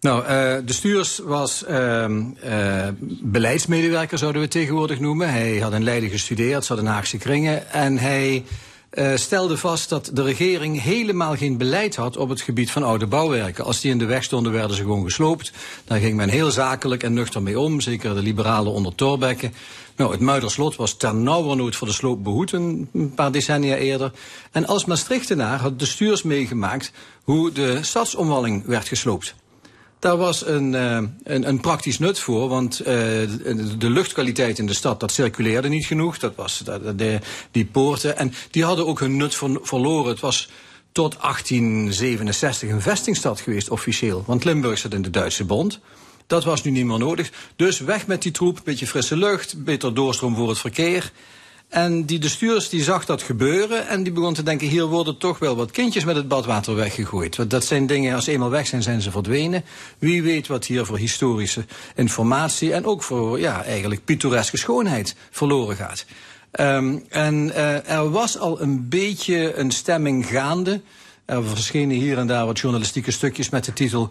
Nou, 0.00 0.24
eh, 0.24 0.56
de 0.64 0.72
Stuurs 0.72 1.18
was 1.18 1.64
ehm, 1.64 2.22
eh, 2.42 2.88
beleidsmedewerker, 3.22 4.18
zouden 4.18 4.42
we 4.42 4.48
tegenwoordig 4.48 5.00
noemen. 5.00 5.30
Hij 5.30 5.58
had 5.58 5.72
in 5.72 5.84
Leiden 5.84 6.10
gestudeerd, 6.10 6.64
zat 6.64 6.78
in 6.78 6.86
Haagse 6.86 7.18
kringen. 7.18 7.70
En 7.70 7.98
hij 7.98 8.44
eh, 8.90 9.16
stelde 9.16 9.56
vast 9.56 9.88
dat 9.88 10.10
de 10.12 10.22
regering 10.22 10.82
helemaal 10.82 11.36
geen 11.36 11.56
beleid 11.56 11.96
had 11.96 12.16
op 12.16 12.28
het 12.28 12.40
gebied 12.40 12.70
van 12.70 12.82
oude 12.82 13.06
bouwwerken. 13.06 13.64
Als 13.64 13.80
die 13.80 13.90
in 13.90 13.98
de 13.98 14.04
weg 14.04 14.24
stonden, 14.24 14.52
werden 14.52 14.76
ze 14.76 14.82
gewoon 14.82 15.04
gesloopt. 15.04 15.52
Daar 15.84 15.98
ging 15.98 16.16
men 16.16 16.28
heel 16.28 16.50
zakelijk 16.50 17.02
en 17.02 17.12
nuchter 17.12 17.42
mee 17.42 17.58
om, 17.58 17.80
zeker 17.80 18.14
de 18.14 18.22
liberalen 18.22 18.72
onder 18.72 18.94
Thorbecke. 18.94 19.50
Nou, 19.96 20.10
het 20.10 20.20
Muiderslot 20.20 20.76
was 20.76 20.96
ternauwernood 20.96 21.76
voor 21.76 21.86
de 21.86 21.92
sloop 21.92 22.24
behoed 22.24 22.52
een 22.52 23.12
paar 23.14 23.32
decennia 23.32 23.76
eerder. 23.76 24.12
En 24.52 24.66
als 24.66 24.84
Maastrichtenaar 24.84 25.60
had 25.60 25.78
de 25.78 25.86
stuurs 25.86 26.22
meegemaakt 26.22 26.92
hoe 27.22 27.52
de 27.52 27.78
stadsomwalling 27.82 28.66
werd 28.66 28.88
gesloopt. 28.88 29.34
Daar 30.06 30.16
was 30.16 30.46
een, 30.46 30.74
eh, 30.74 30.98
een, 31.22 31.48
een 31.48 31.60
praktisch 31.60 31.98
nut 31.98 32.18
voor, 32.18 32.48
want 32.48 32.80
eh, 32.80 32.86
de, 33.78 33.90
luchtkwaliteit 33.90 34.58
in 34.58 34.66
de 34.66 34.74
stad, 34.74 35.00
dat 35.00 35.12
circuleerde 35.12 35.68
niet 35.68 35.86
genoeg. 35.86 36.18
Dat 36.18 36.34
was 36.34 36.62
de, 36.96 37.18
die 37.50 37.64
poorten. 37.64 38.16
En 38.16 38.32
die 38.50 38.64
hadden 38.64 38.86
ook 38.86 39.00
hun 39.00 39.16
nut 39.16 39.34
ver- 39.34 39.58
verloren. 39.62 40.10
Het 40.10 40.20
was 40.20 40.48
tot 40.92 41.16
1867 41.20 42.70
een 42.70 42.80
vestingstad 42.80 43.40
geweest, 43.40 43.70
officieel. 43.70 44.24
Want 44.26 44.44
Limburg 44.44 44.78
zat 44.78 44.94
in 44.94 45.02
de 45.02 45.10
Duitse 45.10 45.44
bond. 45.44 45.80
Dat 46.26 46.44
was 46.44 46.62
nu 46.62 46.70
niet 46.70 46.84
meer 46.84 46.98
nodig. 46.98 47.30
Dus 47.56 47.80
weg 47.80 48.06
met 48.06 48.22
die 48.22 48.32
troep, 48.32 48.60
beetje 48.64 48.86
frisse 48.86 49.16
lucht, 49.16 49.64
beter 49.64 49.94
doorstroom 49.94 50.36
voor 50.36 50.48
het 50.48 50.58
verkeer. 50.58 51.12
En 51.68 52.04
die 52.04 52.18
de 52.18 52.28
stuurs 52.28 52.68
die 52.68 52.82
zag 52.82 53.04
dat 53.04 53.22
gebeuren 53.22 53.88
en 53.88 54.02
die 54.02 54.12
begon 54.12 54.34
te 54.34 54.42
denken... 54.42 54.68
hier 54.68 54.86
worden 54.86 55.18
toch 55.18 55.38
wel 55.38 55.56
wat 55.56 55.70
kindjes 55.70 56.04
met 56.04 56.16
het 56.16 56.28
badwater 56.28 56.74
weggegooid. 56.74 57.36
Want 57.36 57.50
dat 57.50 57.64
zijn 57.64 57.86
dingen, 57.86 58.14
als 58.14 58.24
ze 58.24 58.30
eenmaal 58.30 58.50
weg 58.50 58.66
zijn, 58.66 58.82
zijn 58.82 59.02
ze 59.02 59.10
verdwenen. 59.10 59.64
Wie 59.98 60.22
weet 60.22 60.46
wat 60.46 60.64
hier 60.64 60.84
voor 60.84 60.98
historische 60.98 61.64
informatie... 61.94 62.72
en 62.72 62.84
ook 62.84 63.02
voor, 63.02 63.40
ja, 63.40 63.64
eigenlijk 63.64 64.04
pittoreske 64.04 64.58
schoonheid 64.58 65.16
verloren 65.30 65.76
gaat. 65.76 66.04
Ehm, 66.50 66.98
en 67.08 67.54
eh, 67.54 67.90
er 67.90 68.10
was 68.10 68.38
al 68.38 68.60
een 68.60 68.88
beetje 68.88 69.54
een 69.54 69.70
stemming 69.70 70.26
gaande. 70.26 70.80
Er 71.24 71.44
verschenen 71.44 71.96
hier 71.96 72.18
en 72.18 72.26
daar 72.26 72.46
wat 72.46 72.58
journalistieke 72.58 73.10
stukjes 73.10 73.48
met 73.48 73.64
de 73.64 73.72
titel 73.72 74.08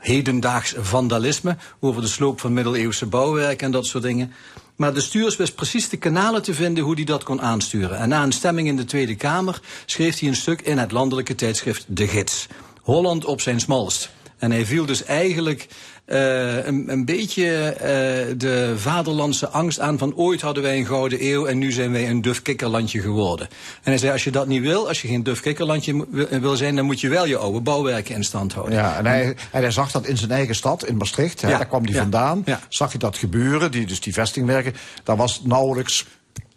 hedendaags 0.00 0.74
vandalisme 0.78 1.56
over 1.80 2.02
de 2.02 2.08
sloop 2.08 2.40
van 2.40 2.52
middeleeuwse 2.52 3.06
bouwwerken 3.06 3.66
en 3.66 3.72
dat 3.72 3.86
soort 3.86 4.02
dingen. 4.02 4.32
Maar 4.76 4.94
de 4.94 5.00
stuurs 5.00 5.36
wist 5.36 5.54
precies 5.54 5.88
de 5.88 5.96
kanalen 5.96 6.42
te 6.42 6.54
vinden 6.54 6.84
hoe 6.84 6.94
hij 6.94 7.04
dat 7.04 7.22
kon 7.22 7.42
aansturen. 7.42 7.98
En 7.98 8.08
na 8.08 8.22
een 8.22 8.32
stemming 8.32 8.68
in 8.68 8.76
de 8.76 8.84
Tweede 8.84 9.14
Kamer 9.14 9.60
schreef 9.86 10.18
hij 10.18 10.28
een 10.28 10.36
stuk 10.36 10.60
in 10.60 10.78
het 10.78 10.92
landelijke 10.92 11.34
tijdschrift 11.34 11.84
De 11.88 12.08
Gids. 12.08 12.46
Holland 12.82 13.24
op 13.24 13.40
zijn 13.40 13.60
smalst. 13.60 14.10
En 14.40 14.50
hij 14.50 14.66
viel 14.66 14.86
dus 14.86 15.04
eigenlijk 15.04 15.66
eh, 16.04 16.66
een, 16.66 16.84
een 16.86 17.04
beetje 17.04 17.46
eh, 17.68 18.34
de 18.36 18.74
vaderlandse 18.76 19.48
angst 19.48 19.80
aan 19.80 19.98
van 19.98 20.14
ooit 20.14 20.40
hadden 20.40 20.62
wij 20.62 20.78
een 20.78 20.86
gouden 20.86 21.24
eeuw 21.26 21.46
en 21.46 21.58
nu 21.58 21.72
zijn 21.72 21.92
wij 21.92 22.08
een 22.08 22.22
duf 22.22 22.42
kikkerlandje 22.42 23.00
geworden. 23.00 23.48
En 23.82 23.90
hij 23.90 23.98
zei 23.98 24.12
als 24.12 24.24
je 24.24 24.30
dat 24.30 24.46
niet 24.46 24.62
wil, 24.62 24.88
als 24.88 25.02
je 25.02 25.08
geen 25.08 25.22
duf 25.22 25.40
kikkerlandje 25.40 26.06
wil- 26.40 26.56
zijn, 26.56 26.76
dan 26.76 26.84
moet 26.84 27.00
je 27.00 27.08
wel 27.08 27.26
je 27.26 27.36
oude 27.36 27.60
bouwwerken 27.60 28.14
in 28.14 28.24
stand 28.24 28.52
houden. 28.52 28.74
Ja, 28.74 28.96
en 28.96 29.06
hij, 29.06 29.24
en 29.24 29.62
hij 29.62 29.70
zag 29.70 29.90
dat 29.90 30.06
in 30.06 30.16
zijn 30.16 30.30
eigen 30.30 30.54
stad, 30.54 30.86
in 30.86 30.96
Maastricht. 30.96 31.40
Hè, 31.40 31.48
Ja, 31.48 31.56
daar 31.56 31.66
kwam 31.66 31.84
hij 31.84 31.92
ja, 31.94 32.00
vandaan. 32.00 32.42
ja. 32.44 32.60
Zag 32.68 32.92
je 32.92 32.98
dat 32.98 33.16
gebeuren, 33.18 33.70
die, 33.70 33.86
dus 33.86 34.00
die 34.00 34.12
vestingwerken. 34.12 34.74
Daar 35.04 35.16
was 35.16 35.40
nauwelijks... 35.44 36.06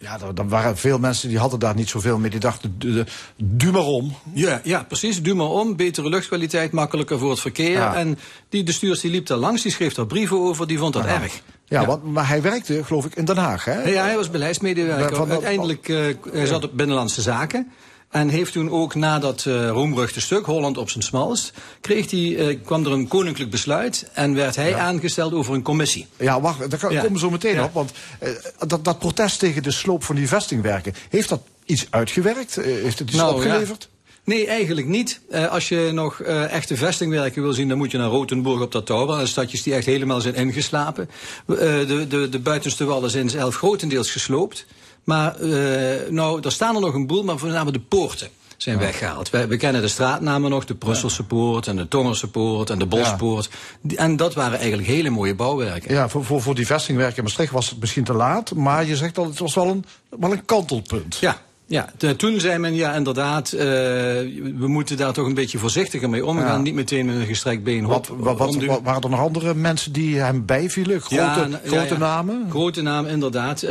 Ja, 0.04 0.20
er, 0.20 0.32
er 0.36 0.48
waren 0.48 0.78
veel 0.78 1.00
mensen 1.00 1.30
die 1.30 1.38
hadden 1.38 1.60
daar 1.60 1.76
niet 1.76 1.90
zoveel 1.90 2.18
mee. 2.18 2.30
Die 2.30 2.40
dachten, 2.40 2.76
de, 2.78 2.94
de, 2.94 3.06
duw 3.36 3.72
maar 3.72 3.86
om. 3.86 4.16
Ja, 4.34 4.62
ja, 4.64 4.84
precies. 4.84 5.22
Doe 5.22 5.34
maar 5.34 5.50
om. 5.50 5.76
Betere 5.76 6.10
luchtkwaliteit, 6.10 6.72
makkelijker 6.72 7.20
voor 7.20 7.30
het 7.30 7.40
verkeer. 7.40 7.72
Ja. 7.72 7.96
En 7.96 8.20
die 8.50 8.64
bestuurs 8.64 9.02
die 9.02 9.12
liep 9.12 9.28
daar 9.28 9.38
langs, 9.38 9.62
die 9.62 9.72
schreef 9.72 9.94
daar 9.94 10.06
brieven 10.06 10.40
over, 10.40 10.68
die 10.68 10.78
vond 10.78 10.94
dat 10.94 11.06
erg. 11.06 11.42
Ja, 11.66 11.86
Want, 11.86 12.04
maar 12.04 12.28
hij 12.28 12.42
werkte, 12.42 12.84
geloof 12.84 13.06
ik, 13.06 13.16
in 13.16 13.26
Den 13.26 13.38
Haag. 13.38 13.66
Hè? 13.66 13.82
Ja, 13.82 14.04
hij 14.04 14.16
was 14.16 14.30
beleidsmedewerker. 14.30 15.16
Van 15.16 15.32
Uiteindelijk 15.32 15.90
eh, 15.90 15.98
hij 16.32 16.46
zat 16.46 16.64
op 16.64 16.72
Binnenlandse 16.74 17.22
Zaken. 17.22 17.72
En 18.14 18.30
heeft 18.30 18.52
toen 18.52 18.70
ook 18.70 18.96
na 18.96 19.20
dat 19.20 19.44
roemruchte 19.70 20.22
stuk, 20.22 20.46
Holland 20.46 20.78
op 20.78 20.90
zijn 20.90 21.04
smalst, 21.04 21.54
kreeg 21.82 22.12
hij, 22.12 22.38
eh, 22.38 22.58
kwam 22.66 22.86
er 22.86 22.92
een 22.92 23.08
koninklijk 23.08 23.50
besluit 23.52 24.10
en 24.14 24.34
werd 24.34 24.56
hij 24.56 24.76
aangesteld 24.76 25.34
over 25.34 25.54
een 25.54 25.62
commissie. 25.62 26.08
Ja, 26.18 26.42
wacht, 26.42 26.72
daar 26.72 26.92
Ja. 26.92 26.98
komen 27.00 27.14
we 27.14 27.20
zo 27.20 27.30
meteen 27.30 27.56
Ja. 27.56 27.64
op. 27.64 27.74
Want 27.74 27.92
eh, 28.20 28.30
dat, 28.68 28.86
dat 28.86 29.00
protest 29.00 29.40
tegen 29.40 29.64
de 29.64 29.72
sloop 29.72 30.04
van 30.04 30.16
die 30.16 30.28
vestingwerken... 30.28 30.94
heeft 31.10 31.30
dat 31.30 31.42
iets 31.66 31.88
uitgewerkt? 31.90 32.56
Heeft 32.56 33.00
het 33.00 33.08
iets 33.10 33.18
Nou, 33.18 33.34
opgeleverd? 33.36 33.90
Nee, 34.24 34.48
eigenlijk 34.48 34.88
niet. 34.88 35.20
Als 35.50 35.70
je 35.70 35.90
nog 35.94 36.22
echte 36.22 36.76
vestingwerken 36.76 37.42
wil 37.42 37.54
zien, 37.54 37.68
dan 37.68 37.78
moet 37.78 37.92
je 37.92 37.98
naar 37.98 38.10
Rotenburg 38.10 38.62
op 38.62 38.72
dat 38.72 38.86
touw. 38.86 39.06
Dat 39.06 39.28
stadjes 39.28 39.64
die 39.64 39.74
echt 39.74 39.86
helemaal 39.86 40.22
zijn 40.22 40.36
ingeslapen. 40.36 41.10
De, 41.46 42.06
de, 42.10 42.30
de 42.30 42.40
buitenste 42.40 42.86
wallen 42.86 43.10
zijn 43.10 43.30
zelf 43.30 43.56
grotendeels 43.56 44.12
gesloopt. 44.12 44.66
Maar 45.04 45.36
eh, 45.36 46.10
nou, 46.10 46.42
er 46.42 46.52
staan 46.52 46.76
er 46.76 46.82
nog 46.82 46.94
een 46.94 47.08
boel, 47.08 47.24
maar 47.24 47.38
voornamelijk 47.38 47.78
de 47.78 47.98
poorten 47.98 48.30
zijn 48.58 48.78
weggehaald. 48.78 49.30
We, 49.30 49.48
we 49.48 49.58
kennen 49.58 49.82
de 49.82 49.88
straatnamen 49.88 50.50
nog, 50.50 50.66
de 50.66 50.76
Brusselse 50.76 51.24
poort 51.24 51.68
en 51.68 51.76
de 51.76 51.88
Tongerse 51.88 52.28
poort 52.30 52.70
en 52.70 52.80
de 52.80 52.86
Bospoort. 52.86 53.50
En 53.96 54.16
dat 54.16 54.34
waren 54.34 54.58
eigenlijk 54.58 54.88
hele 54.88 55.10
mooie 55.10 55.36
bouwwerken. 55.36 55.94
Ja, 55.94 56.10
voor, 56.10 56.26
voor, 56.26 56.42
voor 56.42 56.56
die 56.56 56.66
vestingwerken 56.66 57.18
in 57.18 57.24
Maastricht 57.24 57.52
was 57.52 57.70
het 57.70 57.80
misschien 57.80 58.04
te 58.04 58.14
laat. 58.14 58.54
Maar 58.54 58.86
je 58.86 58.96
zegt 58.96 59.18
al, 59.18 59.26
het 59.26 59.40
was 59.40 59.56
wel 59.56 59.68
een, 59.68 59.86
wel 60.20 60.32
een 60.32 60.46
kantelpunt. 60.46 61.18
Ja. 61.18 61.42
Ja, 61.66 61.90
toen 62.18 62.40
zei 62.40 62.58
men 62.58 62.76
ja 62.76 62.94
inderdaad, 62.96 63.52
eh, 63.52 63.60
we 63.60 64.68
moeten 64.68 64.98
daar 64.98 65.14
toch 65.14 65.26
een 65.26 65.34
beetje 65.34 65.58
voorzichtiger 65.58 66.10
mee 66.10 66.26
omgaan. 66.26 66.48
Ja. 66.48 66.58
Niet 66.58 66.74
meteen 66.74 67.06
met 67.06 67.16
een 67.16 67.26
gestrekt 67.26 67.64
been 67.64 67.86
Wat, 67.86 68.08
wat, 68.18 68.38
wat, 68.38 68.48
omduwen. 68.48 68.68
wat- 68.74 68.82
waren 68.84 69.02
er 69.02 69.10
nog 69.10 69.20
andere 69.20 69.54
mensen 69.56 69.92
die 69.92 70.20
hem 70.20 70.46
bijvielen? 70.46 71.00
Grote, 71.02 71.16
Ja, 71.16 71.36
nou, 71.48 71.62
grote 71.66 71.94
ja. 71.94 72.00
namen? 72.00 72.46
Grote 72.50 72.82
namen, 72.82 73.12
inderdaad. 73.12 73.62
Eh, 73.62 73.70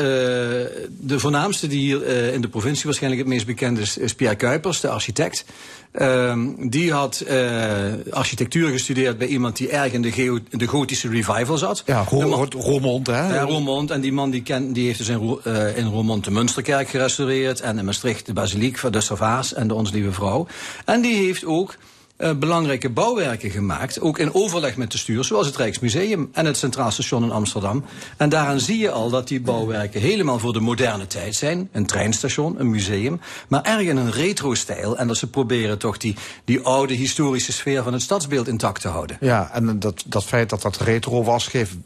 de 0.88 1.18
voornaamste 1.18 1.66
die 1.66 1.80
hier 1.80 2.02
eh, 2.02 2.34
in 2.34 2.40
de 2.40 2.48
provincie 2.48 2.84
waarschijnlijk 2.84 3.22
het 3.22 3.30
meest 3.32 3.46
bekend 3.46 3.78
is, 3.78 3.96
is 3.98 4.14
Pierre 4.14 4.36
Kuipers, 4.36 4.80
de 4.80 4.88
architect. 4.88 5.44
Ehm, 5.92 6.48
die 6.58 6.92
had 6.92 7.20
eh, 7.20 7.92
architectuur 8.10 8.68
gestudeerd 8.70 9.18
bij 9.18 9.26
iemand 9.26 9.56
die 9.56 9.68
erg 9.68 9.92
in 9.92 10.02
de, 10.02 10.66
gotische 10.66 11.08
revival 11.08 11.58
zat. 11.58 11.82
Ja, 11.86 12.04
Ro- 12.08 12.18
De 12.18 12.26
man- 12.26 12.38
Ro- 12.52 12.60
Roermond, 12.60 13.06
hè? 13.06 13.34
ja, 13.34 13.42
Roermond. 13.42 13.90
En 13.90 14.00
die 14.00 14.12
man 14.12 14.30
die, 14.30 14.42
ken, 14.42 14.72
die 14.72 14.86
heeft 14.86 14.98
dus 14.98 15.08
in, 15.08 15.16
Ro- 15.16 15.40
eh, 15.44 15.76
in 15.76 15.86
Roermond 15.86 16.24
de 16.24 16.30
Münsterkerk 16.30 16.88
gerestaureerd. 16.88 17.60
En 17.60 17.78
in 17.78 17.84
Maastricht 17.84 18.26
de 18.26 18.32
basiliek 18.32 18.78
van 18.78 18.92
de 18.92 19.00
Servaas 19.00 19.54
en 19.54 19.68
de 19.68 19.74
Ons 19.74 19.90
Lieve 19.90 20.12
Vrouw. 20.12 20.46
En 20.84 21.00
die 21.00 21.14
heeft 21.24 21.44
ook 21.44 21.74
eh, 22.16 22.34
belangrijke 22.34 22.90
bouwwerken 22.90 23.50
gemaakt. 23.50 24.00
Ook 24.00 24.18
in 24.18 24.34
overleg 24.34 24.76
met 24.76 24.92
de 24.92 24.98
stuur, 24.98 25.24
zoals 25.24 25.46
het 25.46 25.56
Rijksmuseum 25.56 26.28
en 26.32 26.46
het 26.46 26.56
Centraal 26.56 26.90
Station 26.90 27.22
in 27.22 27.30
Amsterdam. 27.30 27.84
En 28.16 28.28
daaraan 28.28 28.60
zie 28.60 28.78
je 28.78 28.90
al 28.90 29.10
dat 29.10 29.28
die 29.28 29.40
bouwwerken 29.40 30.00
helemaal 30.00 30.38
voor 30.38 30.52
de 30.52 30.60
moderne 30.60 31.06
tijd 31.06 31.34
zijn. 31.34 31.68
Een 31.72 31.86
treinstation, 31.86 32.60
een 32.60 32.70
museum. 32.70 33.20
Maar 33.48 33.62
erg 33.62 33.80
in 33.80 33.96
een 33.96 34.10
retro-stijl. 34.10 34.98
En 34.98 35.06
dat 35.06 35.16
ze 35.16 35.26
proberen 35.26 35.78
toch 35.78 35.96
die, 35.96 36.16
die 36.44 36.60
oude 36.60 36.94
historische 36.94 37.52
sfeer 37.52 37.82
van 37.82 37.92
het 37.92 38.02
stadsbeeld 38.02 38.48
intact 38.48 38.80
te 38.80 38.88
houden. 38.88 39.16
Ja, 39.20 39.50
en 39.52 39.78
dat, 39.78 40.04
dat 40.06 40.24
feit 40.24 40.50
dat 40.50 40.62
dat 40.62 40.76
retro 40.76 41.24
was, 41.24 41.46
geeft, 41.46 41.76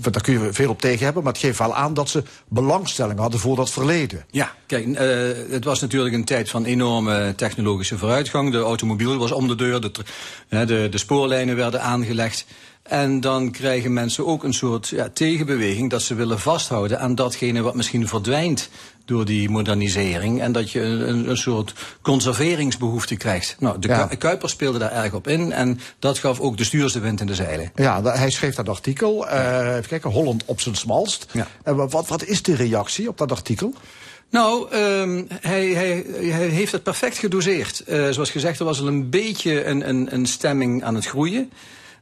daar 0.00 0.22
kun 0.22 0.32
je 0.32 0.52
veel 0.52 0.70
op 0.70 0.80
tegen 0.80 1.04
hebben. 1.04 1.22
Maar 1.22 1.32
het 1.32 1.42
geeft 1.42 1.58
wel 1.58 1.74
aan 1.74 1.94
dat 1.94 2.08
ze 2.08 2.22
belangstelling 2.48 3.18
hadden 3.18 3.40
voor 3.40 3.56
dat 3.56 3.70
verleden. 3.70 4.24
Ja, 4.30 4.54
kijk, 4.66 4.86
eh, 4.86 5.08
het 5.50 5.64
was 5.64 5.80
natuurlijk 5.80 6.14
een 6.14 6.24
tijd 6.24 6.50
van 6.50 6.64
enorme 6.64 7.32
technologische 7.36 7.98
vooruitgang. 7.98 8.52
De 8.52 8.58
automobiel 8.58 9.16
was 9.16 9.32
om 9.32 9.48
de 9.48 9.53
deur, 9.56 9.80
de, 9.80 9.90
hè, 10.48 10.66
de, 10.66 10.88
de 10.90 10.98
spoorlijnen 10.98 11.56
werden 11.56 11.82
aangelegd. 11.82 12.46
En 12.82 13.20
dan 13.20 13.50
krijgen 13.50 13.92
mensen 13.92 14.26
ook 14.26 14.44
een 14.44 14.54
soort 14.54 14.88
ja, 14.88 15.08
tegenbeweging 15.12 15.90
dat 15.90 16.02
ze 16.02 16.14
willen 16.14 16.40
vasthouden 16.40 17.00
aan 17.00 17.14
datgene 17.14 17.62
wat 17.62 17.74
misschien 17.74 18.08
verdwijnt 18.08 18.68
door 19.04 19.24
die 19.24 19.50
modernisering. 19.50 20.40
En 20.40 20.52
dat 20.52 20.70
je 20.70 20.80
een, 20.80 21.28
een- 21.30 21.36
soort 21.36 21.72
conserveringsbehoefte 22.02 23.16
krijgt. 23.16 23.56
Nou, 23.58 23.78
de 23.78 23.88
Ja. 23.88 24.06
Ku- 24.06 24.16
Kuiper 24.16 24.48
speelde 24.48 24.78
daar 24.78 24.92
erg 24.92 25.12
op 25.12 25.28
in 25.28 25.52
en 25.52 25.80
dat 25.98 26.18
gaf 26.18 26.40
ook 26.40 26.56
de 26.56 26.64
stuurs 26.64 26.92
de 26.92 27.00
wind 27.00 27.20
in 27.20 27.26
de 27.26 27.34
zeilen. 27.34 27.70
Ja, 27.74 28.02
hij 28.02 28.30
schreef 28.30 28.54
dat 28.54 28.68
artikel. 28.68 29.28
eh, 29.28 29.68
even 29.76 29.88
kijken, 29.88 30.10
Holland 30.10 30.42
op 30.44 30.60
zijn 30.60 30.74
smalst. 30.74 31.26
Ja. 31.32 31.46
En 31.62 31.76
wa- 31.76 31.88
wat, 31.88 32.08
wat 32.08 32.24
is 32.24 32.42
de 32.42 32.54
reactie 32.54 33.08
op 33.08 33.18
dat 33.18 33.30
artikel? 33.30 33.74
Nou, 34.30 34.70
ehm, 34.70 35.24
hij, 35.28 35.66
hij, 35.66 36.04
hij 36.10 36.46
heeft 36.46 36.72
het 36.72 36.82
perfect 36.82 37.18
gedoseerd. 37.18 37.80
Eh, 37.80 38.10
zoals 38.10 38.30
gezegd, 38.30 38.58
er 38.58 38.64
was 38.64 38.80
al 38.80 38.86
een 38.86 39.10
beetje 39.10 39.64
een, 39.64 39.88
een, 39.88 40.14
een 40.14 40.26
stemming 40.26 40.84
aan 40.84 40.94
het 40.94 41.06
groeien. 41.06 41.50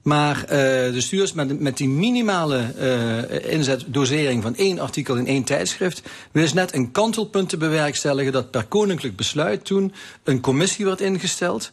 Maar 0.03 0.45
eh, 0.45 0.49
de 0.93 1.01
stuurs 1.01 1.33
met, 1.33 1.61
met 1.61 1.77
die 1.77 1.89
minimale 1.89 2.73
eh 2.79 3.53
inzet, 3.53 3.85
dosering 3.87 4.43
van 4.43 4.57
één 4.57 4.79
artikel 4.79 5.17
in 5.17 5.27
één 5.27 5.45
tijdschrift, 5.45 6.03
wist 6.31 6.55
net 6.55 6.75
een 6.75 6.93
kantelpunt 6.93 7.49
te 7.49 7.57
bewerkstelligen 7.57 8.33
dat 8.33 8.51
per 8.51 8.65
koninklijk 8.65 9.17
besluit 9.17 9.65
toen 9.65 9.93
een 10.25 10.41
commissie 10.41 10.85
werd 10.85 11.01
ingesteld. 11.01 11.73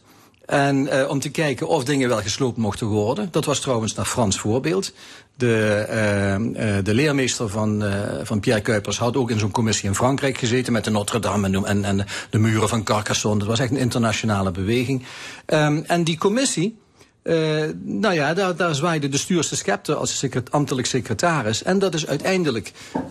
En 0.50 0.88
eh, 0.88 1.08
om 1.08 1.20
te 1.20 1.30
kijken 1.30 1.68
of 1.68 1.84
dingen 1.84 2.08
wel 2.08 2.20
gesloopt 2.20 2.56
mochten 2.56 2.86
worden. 2.86 3.28
Dat 3.30 3.44
was 3.44 3.60
trouwens 3.60 3.94
naar 3.94 4.04
Frans 4.04 4.38
voorbeeld. 4.38 4.92
De, 5.36 5.84
eh, 5.88 6.34
eh, 6.34 6.84
de 6.84 6.94
leermeester 6.94 7.48
van, 7.48 7.84
van 8.22 8.40
Pierre 8.40 8.62
Kuipers 8.62 8.98
had 8.98 9.16
ook 9.16 9.30
in 9.30 9.38
zo'n 9.38 9.50
commissie 9.50 9.88
in 9.88 9.94
Frankrijk 9.94 10.38
gezeten 10.38 10.72
met 10.72 10.84
de 10.84 10.90
Notre 10.90 11.18
Dame 11.18 11.66
en, 11.66 11.84
en, 11.84 12.06
de 12.30 12.38
muren 12.38 12.68
van 12.68 12.82
Carcassonne. 12.82 13.38
Dat 13.38 13.48
was 13.48 13.58
echt 13.58 13.70
een 13.70 13.76
internationale 13.76 14.50
beweging. 14.50 15.04
Ehm, 15.46 15.80
en 15.86 16.04
die 16.04 16.18
commissie. 16.18 16.78
eh, 17.22 17.34
nou 17.82 18.14
ja, 18.14 18.34
daar, 18.34 18.56
daar 18.56 18.74
zwaaide 18.74 19.08
de 19.08 19.18
stuurste 19.18 19.56
scepter 19.56 19.94
als 19.94 20.18
secret, 20.18 20.50
ambtelijk 20.50 20.86
secretaris. 20.86 21.62
En 21.62 21.78
dat 21.78 21.94
is 21.94 22.06
uiteindelijk 22.06 22.72
eh, 22.94 23.10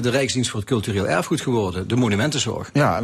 de 0.00 0.10
Rijksdienst 0.10 0.50
voor 0.50 0.60
het 0.60 0.68
Cultureel 0.68 1.08
Erfgoed 1.08 1.40
geworden, 1.40 1.88
de 1.88 1.96
monumentenzorg. 1.96 2.70
Ja, 2.72 3.02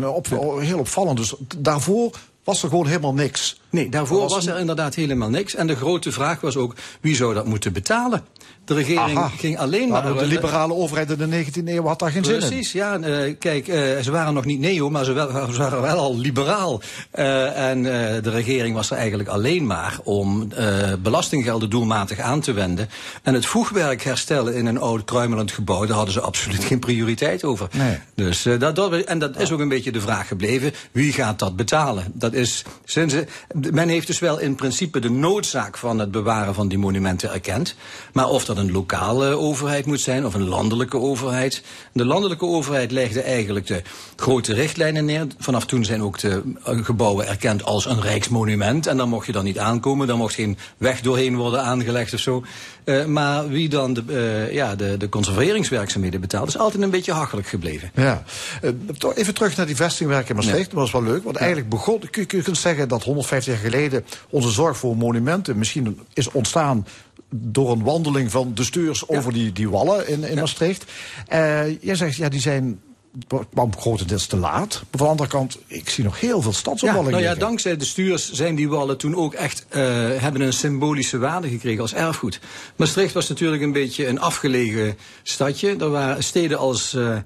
heel 0.59 0.79
opvallend. 0.79 1.17
Dus 1.17 1.35
daarvoor 1.59 2.11
was 2.47 2.63
er 2.63 2.69
gewoon 2.69 2.87
helemaal 2.87 3.15
niks. 3.15 3.61
Nee, 3.77 3.89
daarvoor 3.89 4.29
Was 4.29 4.47
er 4.47 4.59
inderdaad 4.59 4.95
helemaal 4.95 5.31
niks. 5.31 5.55
En 5.55 5.67
de 5.67 5.77
grote 5.77 6.13
vraag 6.13 6.41
was 6.41 6.57
ook, 6.57 6.75
wie 7.01 7.17
zou 7.17 7.35
dat 7.35 7.47
moeten 7.47 7.73
betalen? 7.73 8.25
De 8.65 8.75
regering 8.75 9.19
Aha. 9.19 9.29
ging 9.29 9.59
alleen 9.59 9.89
Maar 9.89 10.05
maar... 10.05 10.15
de 10.15 10.27
liberale 10.27 10.75
overheid 10.75 11.11
in 11.11 11.31
de 11.31 11.45
19e 11.45 11.65
eeuw 11.65 11.87
had 11.87 11.99
daar 11.99 12.11
geen 12.11 12.25
zin 12.25 12.35
in. 12.35 12.41
Precies, 12.41 12.73
ja. 12.73 12.99
eh, 12.99 13.35
kijk, 13.39 13.69
eh, 13.69 13.99
ze 14.03 14.11
waren 14.11 14.35
nog 14.35 14.45
niet 14.45 14.61
neo, 14.61 14.91
maar 14.91 15.05
ze, 15.05 15.13
wel- 15.13 15.53
ze 15.53 15.59
waren 15.59 15.83
wel 15.83 15.99
al 15.99 16.19
liberaal. 16.19 16.81
Eh, 17.11 17.71
en 17.71 17.83
de 18.23 18.31
regering 18.31 18.75
was 18.75 18.91
er 18.91 18.97
eigenlijk 18.97 19.29
alleen 19.29 19.67
maar 19.67 19.99
om 20.05 20.49
belastinggelden 21.03 21.71
doelmatig 21.71 22.19
aan 22.19 22.41
te 22.41 22.53
wenden. 22.53 22.89
En 23.23 23.35
het 23.35 23.47
voegwerk 23.47 24.03
herstellen 24.03 24.55
in 24.55 24.67
een 24.67 24.79
oud 24.79 25.05
kruimelend 25.05 25.53
gebouw, 25.53 25.87
daar 25.87 25.97
hadden 25.97 26.15
ze 26.15 26.21
absoluut 26.21 26.65
geen 26.65 26.79
prioriteit 26.79 27.45
over. 27.45 27.69
Nee. 27.73 27.99
Dus, 28.15 28.43
dat, 28.43 28.77
dat, 28.77 28.93
en 28.93 29.19
dat 29.19 29.41
is 29.41 29.53
ook 29.53 29.61
een 29.61 29.69
beetje 29.69 29.93
de 29.93 30.01
vraag 30.01 30.29
gebleven, 30.29 30.73
wie 30.93 31.13
gaat 31.13 31.39
dat 31.39 31.57
betalen? 31.57 32.05
Dat 32.13 32.33
is, 32.33 32.65
sinds, 32.85 33.15
men 33.73 33.89
heeft 33.89 34.07
dus 34.07 34.19
wel 34.19 34.39
in 34.39 34.55
principe 34.55 35.01
de 35.01 35.11
noodzaak 35.11 35.77
van 35.77 35.99
het 35.99 36.11
bewaren 36.11 36.55
van 36.55 36.69
die 36.69 36.79
monumenten 36.79 37.33
erkend. 37.33 37.75
Maar 38.13 38.29
of 38.29 38.45
dat 38.45 38.57
een 38.57 38.73
lokale 38.73 39.37
overheid 39.37 39.87
moet 39.87 40.01
zijn 40.01 40.27
of 40.27 40.35
een 40.35 40.49
landelijke 40.49 40.99
overheid. 40.99 41.63
De 41.93 42.05
landelijke 42.05 42.45
overheid 42.45 42.91
legde 42.91 43.21
eigenlijk 43.21 43.67
de 43.67 43.83
grote 44.17 44.55
richtlijnen 44.55 45.05
neer. 45.05 45.27
Vanaf 45.39 45.67
toen 45.67 45.85
zijn 45.85 46.03
ook 46.03 46.19
de 46.19 46.43
eh, 46.65 46.85
gebouwen 46.85 47.29
erkend 47.29 47.65
als 47.65 47.87
een 47.87 48.01
rijksmonument. 48.01 48.87
En 48.87 48.97
dan 48.97 49.09
mocht 49.09 49.27
je 49.27 49.33
dan 49.33 49.45
niet 49.45 49.59
aankomen, 49.59 50.07
dan 50.07 50.19
mocht 50.19 50.35
geen 50.35 50.59
weg 50.77 51.01
doorheen 51.01 51.37
worden 51.37 51.63
aangelegd 51.63 52.15
of 52.15 52.21
zo. 52.21 52.45
Eh, 52.85 53.05
maar 53.05 53.49
wie 53.49 53.69
dan 53.69 53.95
de, 53.95 54.03
eh, 54.09 54.55
ja, 54.55 54.75
de, 54.75 54.97
de 54.97 55.09
conserveringswerkzaamheden 55.09 56.21
betaalt, 56.21 56.49
is 56.49 56.59
altijd 56.59 56.83
een 56.83 56.91
beetje 56.91 57.13
hachelijk 57.13 57.47
gebleven. 57.47 57.91
Ja. 57.95 58.23
Toch 58.99 59.15
even 59.15 59.35
terug 59.35 59.57
naar 59.57 59.67
die 59.67 59.77
vestingwerken 59.77 60.29
in 60.29 60.37
Maastricht. 60.37 60.71
Dat 60.71 60.81
was 60.81 60.93
wel 60.93 61.03
leuk. 61.03 61.25
Want 61.25 61.37
eigenlijk 61.37 61.69
begon, 61.69 61.99
kun 61.99 62.23
je, 62.23 62.27
kun 62.27 62.43
je 62.47 62.55
zeggen 62.55 62.89
dat 62.89 63.03
150 63.03 63.56
geleden 63.57 64.05
onze 64.31 64.51
zorg 64.51 64.77
voor 64.77 64.97
monumenten 64.97 65.59
misschien 65.59 66.01
is 66.13 66.31
ontstaan 66.31 66.87
door 67.31 67.71
een 67.71 67.83
wandeling 67.83 68.31
van 68.31 68.55
de 68.55 68.65
stuurs 68.65 69.09
over 69.09 69.33
die, 69.33 69.53
die 69.53 69.71
wallen 69.71 70.09
in, 70.09 70.25
in 70.25 70.39
Maastricht. 70.39 70.85
Eh, 71.27 71.83
jij 71.83 71.95
zegt, 71.95 72.17
ja, 72.17 72.29
die 72.29 72.41
zijn 72.41 72.81
kwam 73.51 73.77
grotendeels 73.79 74.27
te 74.27 74.37
laat. 74.37 74.73
Maar 74.75 74.87
van 74.91 75.07
de 75.07 75.11
andere 75.11 75.29
kant, 75.29 75.59
ik 75.67 75.89
zie 75.89 76.05
nog 76.05 76.21
heel 76.21 76.43
veel 76.43 76.51
Ja, 76.51 76.57
stadsopwalling 76.57 77.11
nou 77.11 77.23
ja, 77.23 77.35
dankzij 77.35 77.77
de 77.77 77.85
stuurs 77.85 78.33
zijn 78.33 78.55
die 78.55 78.69
wallen 78.69 78.99
toen 78.99 79.17
ook 79.17 79.35
echt 79.35 79.67
eh, 79.69 79.83
hebben 80.17 80.41
een 80.41 80.53
symbolische 80.53 81.19
waarde 81.19 81.49
gekregen 81.49 81.81
als 81.81 81.95
erfgoed. 81.95 82.41
Maastricht 82.77 83.15
was 83.15 83.29
natuurlijk 83.29 83.63
een 83.63 83.73
beetje 83.73 84.07
een 84.07 84.21
afgelegen 84.21 84.97
stadje. 85.23 85.77
Er 85.77 85.91
waren 85.91 86.25
steden 86.25 86.59
als 86.59 86.95
eh, 86.95 87.17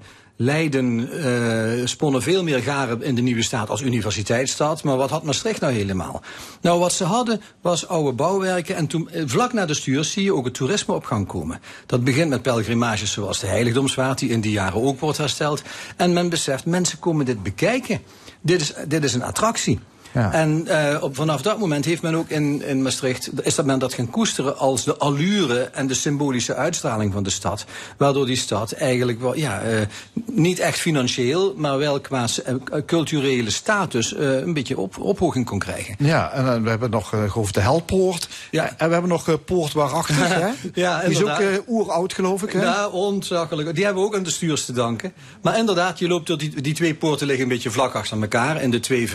Leiden 0.43 1.09
eh, 1.11 1.85
sponnen 1.85 2.21
veel 2.21 2.43
meer 2.43 2.61
garen 2.61 3.03
in 3.03 3.15
de 3.15 3.21
nieuwe 3.21 3.43
staat 3.43 3.69
als 3.69 3.81
universiteitsstad. 3.81 4.83
Maar 4.83 4.97
wat 4.97 5.09
had 5.09 5.23
Maastricht 5.23 5.61
nou 5.61 5.73
helemaal? 5.73 6.21
Nou, 6.61 6.79
wat 6.79 6.93
ze 6.93 7.03
hadden 7.03 7.41
was 7.61 7.87
oude 7.87 8.11
bouwwerken. 8.11 8.75
En 8.75 8.87
toen, 8.87 9.09
eh, 9.09 9.23
vlak 9.25 9.53
na 9.53 9.65
de 9.65 9.73
stuurs 9.73 10.11
zie 10.11 10.23
je 10.23 10.33
ook 10.33 10.45
het 10.45 10.53
toerisme 10.53 10.93
op 10.93 11.05
gang 11.05 11.27
komen. 11.27 11.61
Dat 11.85 12.03
begint 12.03 12.29
met 12.29 12.41
pelgrimages 12.41 13.11
zoals 13.11 13.39
de 13.39 13.47
heiligdomsvaart, 13.47 14.19
die 14.19 14.29
in 14.29 14.41
die 14.41 14.51
jaren 14.51 14.81
ook 14.81 14.99
wordt 14.99 15.17
hersteld. 15.17 15.61
En 15.95 16.13
men 16.13 16.29
beseft, 16.29 16.65
mensen 16.65 16.99
komen 16.99 17.25
dit 17.25 17.43
bekijken. 17.43 18.01
Dit 18.41 18.61
is, 18.61 18.73
dit 18.87 19.03
is 19.03 19.13
een 19.13 19.23
attractie. 19.23 19.79
Ja. 20.13 20.33
En 20.33 20.67
eh, 20.67 21.03
op, 21.03 21.15
vanaf 21.15 21.41
dat 21.41 21.59
moment 21.59 21.85
heeft 21.85 22.01
men 22.01 22.15
ook 22.15 22.29
in, 22.29 22.63
in 22.65 22.81
Maastricht, 22.81 23.29
is 23.41 23.55
dat 23.55 23.65
men 23.65 23.79
dat 23.79 23.93
gaan 23.93 24.09
koesteren 24.09 24.57
als 24.57 24.83
de 24.83 24.97
allure 24.97 25.59
en 25.59 25.87
de 25.87 25.93
symbolische 25.93 26.55
uitstraling 26.55 27.13
van 27.13 27.23
de 27.23 27.29
stad. 27.29 27.65
Waardoor 27.97 28.25
die 28.25 28.35
stad 28.35 28.71
eigenlijk 28.71 29.21
wel, 29.21 29.35
ja, 29.35 29.61
eh, 29.61 29.79
niet 30.25 30.59
echt 30.59 30.79
financieel, 30.79 31.53
maar 31.57 31.77
wel 31.77 31.99
qua 31.99 32.27
eh, 32.45 32.55
culturele 32.85 33.49
status 33.49 34.15
een 34.17 34.53
beetje 34.53 34.77
op, 34.77 34.97
ophoging 34.99 35.45
kon 35.45 35.59
krijgen. 35.59 35.95
Ja, 35.99 36.31
en 36.31 36.63
we 36.63 36.69
hebben 36.69 36.89
nog 36.89 37.13
ik, 37.13 37.53
de 37.53 37.59
Helpoort. 37.59 38.29
Ja. 38.51 38.73
En 38.77 38.87
we 38.87 38.93
hebben 38.93 39.09
nog 39.11 39.43
Poort 39.45 39.73
waarachtig, 39.73 40.27
hè? 40.39 40.49
Ja, 40.73 40.99
Die 40.99 41.09
is 41.09 41.23
ook 41.23 41.41
oeroud, 41.67 42.13
geloof 42.13 42.43
ik, 42.43 42.51
hè? 42.51 42.61
Ja, 42.61 42.87
ontzaglijk. 42.87 43.75
Die 43.75 43.83
hebben 43.83 44.03
we 44.03 44.09
ook 44.09 44.15
aan 44.15 44.23
de 44.23 44.29
stuurs 44.29 44.65
te 44.65 44.73
danken. 44.73 45.13
Maar 45.41 45.57
inderdaad, 45.57 45.99
je 45.99 46.07
loopt 46.07 46.27
door 46.27 46.37
die, 46.37 46.61
die 46.61 46.73
twee 46.73 46.95
poorten 46.95 47.27
liggen 47.27 47.43
een 47.43 47.51
beetje 47.51 47.71
vlak 47.71 47.93
achter 47.93 48.21
elkaar. 48.21 48.61
In 48.61 48.71
de 48.71 48.79
twee 48.79 49.09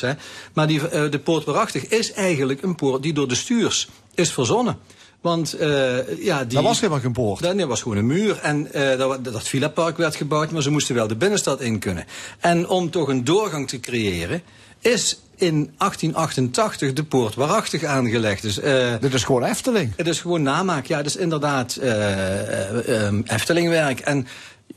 Hè. 0.00 0.12
Maar 0.52 0.66
die, 0.66 0.88
eh, 0.88 1.10
de 1.10 1.18
poort 1.18 1.44
waarachtig 1.44 1.86
is 1.86 2.12
eigenlijk 2.12 2.62
een 2.62 2.74
poort 2.74 3.02
die 3.02 3.12
door 3.12 3.28
de 3.28 3.34
stuurs 3.34 3.88
is 4.14 4.32
verzonnen. 4.32 4.78
Want 5.20 5.52
eh, 5.52 6.24
ja, 6.24 6.44
die... 6.44 6.54
Dat 6.54 6.62
was 6.62 6.80
helemaal 6.80 7.00
geen 7.00 7.12
poort. 7.12 7.42
Dat 7.42 7.54
nee, 7.54 7.66
was 7.66 7.82
gewoon 7.82 7.96
een 7.96 8.06
muur. 8.06 8.38
En 8.42 8.72
eh, 8.72 8.98
dat, 8.98 9.24
dat 9.24 9.48
Villapark 9.48 9.96
werd 9.96 10.16
gebouwd, 10.16 10.50
maar 10.50 10.62
ze 10.62 10.70
moesten 10.70 10.94
wel 10.94 11.06
de 11.06 11.16
binnenstad 11.16 11.60
in 11.60 11.78
kunnen. 11.78 12.04
En 12.40 12.68
om 12.68 12.90
toch 12.90 13.08
een 13.08 13.24
doorgang 13.24 13.68
te 13.68 13.80
creëren, 13.80 14.42
is 14.80 15.20
in 15.36 15.72
1888 15.78 16.92
de 16.92 17.04
poort 17.04 17.34
waarachtig 17.34 17.84
aangelegd. 17.84 18.42
Dus, 18.42 18.54
Dit 19.00 19.14
is 19.14 19.24
gewoon 19.24 19.44
Efteling. 19.44 19.92
het 19.96 20.06
is 20.06 20.20
gewoon 20.20 20.42
namaak. 20.42 20.86
Ja, 20.86 20.96
het 20.96 21.06
is 21.06 21.16
inderdaad 21.16 21.76
eh, 21.76 23.12
Eftelingwerk. 23.26 24.00
En 24.00 24.26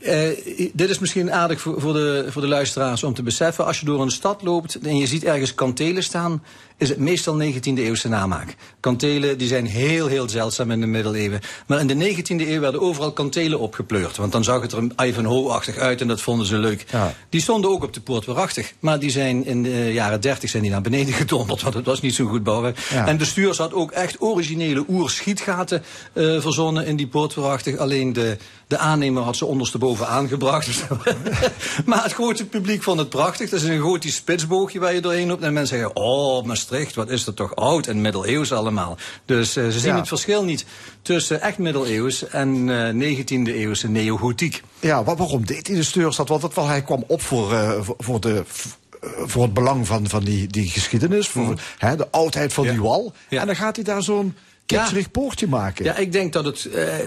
eh, 0.00 0.70
dit 0.72 0.90
is 0.90 0.98
misschien 0.98 1.32
aardig 1.32 1.60
voor, 1.60 1.92
de, 1.92 2.26
voor 2.28 2.42
de 2.42 2.48
luisteraars 2.48 3.02
om 3.02 3.14
te 3.14 3.22
beseffen. 3.22 3.66
Als 3.66 3.80
je 3.80 3.86
door 3.86 4.02
een 4.02 4.10
stad 4.10 4.42
loopt 4.42 4.78
en 4.78 4.96
je 4.96 5.06
ziet 5.06 5.24
ergens 5.24 5.54
kantelen 5.54 6.02
staan... 6.02 6.42
is 6.82 6.88
het 6.88 6.98
meestal 6.98 7.40
19e 7.40 7.74
eeuwse 7.74 8.08
namaak. 8.08 8.54
Kantelen 8.80 9.38
die 9.38 9.48
zijn 9.48 9.66
heel, 9.66 10.06
heel 10.06 10.28
zeldzaam 10.28 10.70
in 10.70 10.80
de 10.80 10.86
middeleeuwen. 10.86 11.40
Maar 11.66 11.80
in 11.80 11.86
de 11.86 12.14
19e 12.14 12.48
eeuw 12.48 12.60
werden 12.60 12.80
overal 12.80 13.12
kantelen 13.12 13.58
opgepleurd. 13.58 14.16
Want 14.16 14.32
dan 14.32 14.44
zag 14.44 14.62
het 14.62 14.72
er 14.72 14.78
een 14.78 14.92
Ivanhoe-achtig 15.02 15.76
uit 15.76 16.00
en 16.00 16.08
dat 16.08 16.20
vonden 16.20 16.46
ze 16.46 16.56
leuk. 16.56 16.84
Ja. 16.90 17.14
Die 17.28 17.40
stonden 17.40 17.70
ook 17.70 17.82
op 17.82 17.92
de 17.92 18.00
poort 18.00 18.24
waarachtig. 18.24 18.72
Maar 18.80 18.98
die 18.98 19.10
zijn 19.10 19.44
in 19.44 19.62
de 19.62 19.92
jaren 19.92 20.20
30 20.20 20.50
zijn 20.50 20.62
die 20.62 20.72
naar 20.72 20.80
beneden 20.80 21.14
gedonderd. 21.22 21.62
Want 21.62 21.74
het 21.74 21.86
was 21.86 22.00
niet 22.00 22.14
zo'n 22.14 22.28
goed 22.28 22.42
bouwwerk. 22.42 22.78
Ja. 22.90 23.06
En 23.06 23.18
de 23.18 23.24
stuurs 23.24 23.58
had 23.58 23.72
ook 23.72 23.90
echt 23.90 24.20
originele 24.20 24.84
oerschietgaten 24.88 25.82
eh 26.12 26.40
verzonnen 26.40 26.86
in 26.86 26.96
die 26.96 27.08
poort 27.08 27.34
waarachtig. 27.34 27.76
Alleen 27.76 28.12
de, 28.12 28.36
de 28.66 28.78
aannemer 28.78 29.22
had 29.22 29.36
ze 29.36 29.46
ondersteboven 29.46 30.08
aangebracht. 30.08 30.68
maar 31.86 32.02
het 32.02 32.12
grote 32.12 32.46
publiek 32.46 32.82
vond 32.82 32.98
het 32.98 33.08
prachtig. 33.08 33.50
Dat 33.50 33.62
is 33.62 33.68
een 33.68 33.80
gotisch 33.80 34.14
spitsboogje 34.14 34.78
waar 34.78 34.94
je 34.94 35.00
doorheen 35.00 35.28
loopt. 35.28 35.42
En 35.42 35.52
mensen 35.52 35.76
zeggen, 35.78 35.96
oh 35.96 36.44
Maastricht, 36.72 36.94
wat 36.96 37.10
is 37.10 37.24
dat 37.24 37.36
toch 37.36 37.54
oud 37.56 37.86
en 37.86 38.00
middeleeuws 38.00 38.52
allemaal. 38.52 38.96
Dus 39.24 39.56
eh, 39.56 39.64
ze 39.68 39.78
zien 39.78 39.90
Ja. 39.92 39.98
het 39.98 40.08
verschil 40.08 40.44
niet 40.44 40.64
tussen 41.02 41.40
echt 41.40 41.58
middeleeuws 41.58 42.28
en 42.28 42.68
eh 42.70 43.14
19e 43.16 43.54
eeuwse 43.54 43.88
neogotiek. 43.88 44.62
Ja, 44.80 45.04
wa- 45.04 45.16
waarom 45.16 45.46
deed 45.46 45.66
hij 45.66 45.76
de 45.76 45.82
stuurstad? 45.82 46.28
Want 46.28 46.40
dat, 46.42 46.54
wel, 46.54 46.66
hij 46.66 46.82
kwam 46.82 47.04
op 47.06 47.22
voor, 47.22 47.52
eh, 47.52 47.80
voor, 47.98 48.20
de... 48.20 48.34
eh, 49.00 49.08
Voor 49.24 49.42
het 49.42 49.54
belang 49.54 49.86
van, 49.86 50.08
van 50.08 50.24
die, 50.24 50.46
die 50.46 50.68
geschiedenis, 50.68 51.28
voor 51.28 51.60
hè, 51.78 51.96
de 51.96 52.10
oudheid 52.10 52.52
van 52.52 52.64
Ja. 52.64 52.70
die 52.70 52.80
wal. 52.82 53.12
Ja. 53.28 53.40
En 53.40 53.46
dan 53.46 53.56
gaat 53.56 53.76
hij 53.76 53.84
daar 53.84 54.02
zo'n 54.02 54.34
kitscherig 54.66 55.10
poortje 55.10 55.46
maken. 55.46 55.84
Ja, 55.84 55.96
ik 55.96 56.12
denk 56.12 56.32
dat 56.32 56.44
het. 56.44 56.64
eh, 56.64 56.98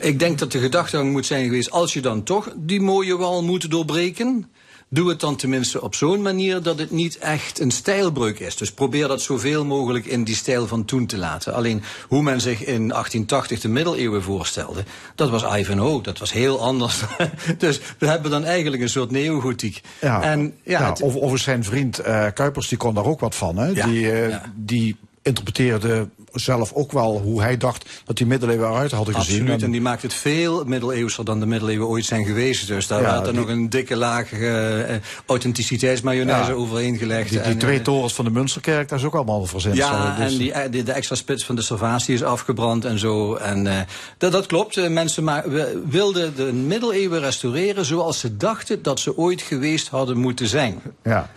ik 0.00 0.18
denk 0.18 0.38
dat 0.38 0.52
de 0.52 0.58
gedachtegang 0.58 1.12
moet 1.12 1.26
zijn 1.26 1.44
geweest. 1.44 1.70
Als 1.70 1.92
je 1.92 2.00
dan 2.00 2.22
toch 2.22 2.52
die 2.56 2.80
mooie 2.80 3.16
wal 3.16 3.42
moet 3.42 3.70
doorbreken. 3.70 4.46
Doe 4.94 5.08
het 5.08 5.20
dan 5.20 5.36
tenminste 5.36 5.82
op 5.82 5.94
zo'n 5.94 6.22
manier 6.22 6.62
dat 6.62 6.78
het 6.78 6.90
niet 6.90 7.18
echt 7.18 7.60
een 7.60 7.70
stijlbreuk 7.70 8.38
is. 8.38 8.56
Dus 8.56 8.72
probeer 8.72 9.08
dat 9.08 9.20
zoveel 9.22 9.64
mogelijk 9.64 10.06
in 10.06 10.24
die 10.24 10.34
stijl 10.34 10.66
van 10.66 10.84
toen 10.84 11.06
te 11.06 11.16
laten. 11.18 11.54
Alleen 11.54 11.82
hoe 12.08 12.22
men 12.22 12.40
zich 12.40 12.58
in 12.64 12.88
1880 12.88 13.60
de 13.60 13.68
middeleeuwen 13.68 14.22
voorstelde, 14.22 14.84
dat 15.14 15.30
was 15.30 15.44
Ivanhoe, 15.58 16.02
dat 16.02 16.18
was 16.18 16.32
heel 16.32 16.60
anders. 16.60 17.00
dus 17.58 17.80
we 17.98 18.06
hebben 18.06 18.30
dan 18.30 18.44
eigenlijk 18.44 18.82
een 18.82 18.88
soort 18.88 19.10
neogotiek. 19.10 19.80
Ja, 20.00 20.22
En 20.22 20.54
ja, 20.62 20.80
ja, 20.80 20.88
het- 20.90 21.02
over, 21.02 21.20
over 21.20 21.38
zijn 21.38 21.64
vriend 21.64 21.98
eh, 21.98 22.26
Kuipers, 22.34 22.68
die 22.68 22.78
kon 22.78 22.94
daar 22.94 23.04
ook 23.06 23.20
wat 23.20 23.34
van. 23.34 23.56
Hè? 23.56 23.66
Ja, 23.66 23.86
Die, 23.86 24.12
eh, 24.12 24.36
die 24.54 24.96
interpreteerde 25.22 26.08
zelf 26.32 26.72
ook 26.72 26.92
wel 26.92 27.20
hoe 27.20 27.42
hij 27.42 27.56
dacht 27.56 27.88
dat 28.04 28.16
die 28.16 28.26
middeleeuwen 28.26 28.68
eruit 28.68 28.90
hadden 28.92 29.14
gezien. 29.14 29.40
Absoluut, 29.40 29.62
En- 29.62 29.70
die 29.70 29.80
maakt 29.80 30.02
het 30.02 30.14
veel 30.14 30.64
middeleeuwser 30.64 31.24
dan 31.24 31.40
de 31.40 31.46
middeleeuwen 31.46 31.88
ooit 31.88 32.04
zijn 32.04 32.24
geweest. 32.24 32.66
Dus 32.66 32.86
daar 32.86 33.02
Ja, 33.02 33.24
er 33.26 33.34
nog 33.34 33.48
een 33.48 33.70
dikke 33.70 33.96
laag 33.96 34.32
eh, 34.32 34.80
authenticiteitsmayonaise 35.26 36.50
Ja. 36.50 36.56
overheen 36.56 36.96
gelegd. 36.96 37.28
die, 37.30 37.38
die 37.42 37.50
En, 37.50 37.58
twee 37.58 37.78
eh, 37.78 37.84
torens 37.84 38.14
van 38.14 38.24
de 38.24 38.30
Münsterkerk, 38.30 38.88
dat 38.88 38.98
is 38.98 39.04
ook 39.04 39.14
allemaal 39.14 39.46
verzinsel. 39.46 39.84
Ja, 39.86 40.16
Dus- 40.16 40.32
en 40.32 40.38
die, 40.38 40.52
eh, 40.52 40.84
de, 40.84 40.92
extra 40.92 41.14
spits 41.16 41.44
van 41.44 41.54
de 41.56 41.62
Servatie 41.62 42.14
is 42.14 42.22
afgebrand 42.22 42.84
en 42.84 42.98
zo. 42.98 43.34
En 43.34 43.86
dat, 44.18 44.32
dat 44.32 44.46
klopt. 44.46 44.88
Mensen 44.88 45.24
ma- 45.24 45.44
we- 45.48 45.82
wilden 45.88 46.36
de 46.36 46.52
middeleeuwen 46.52 47.20
restaureren 47.20 47.84
zoals 47.84 48.18
ze 48.20 48.36
dachten 48.36 48.82
dat 48.82 49.00
ze 49.00 49.16
ooit 49.16 49.42
geweest 49.42 49.88
hadden 49.88 50.16
moeten 50.18 50.46
zijn. 50.46 50.80
Ja, 51.02 51.30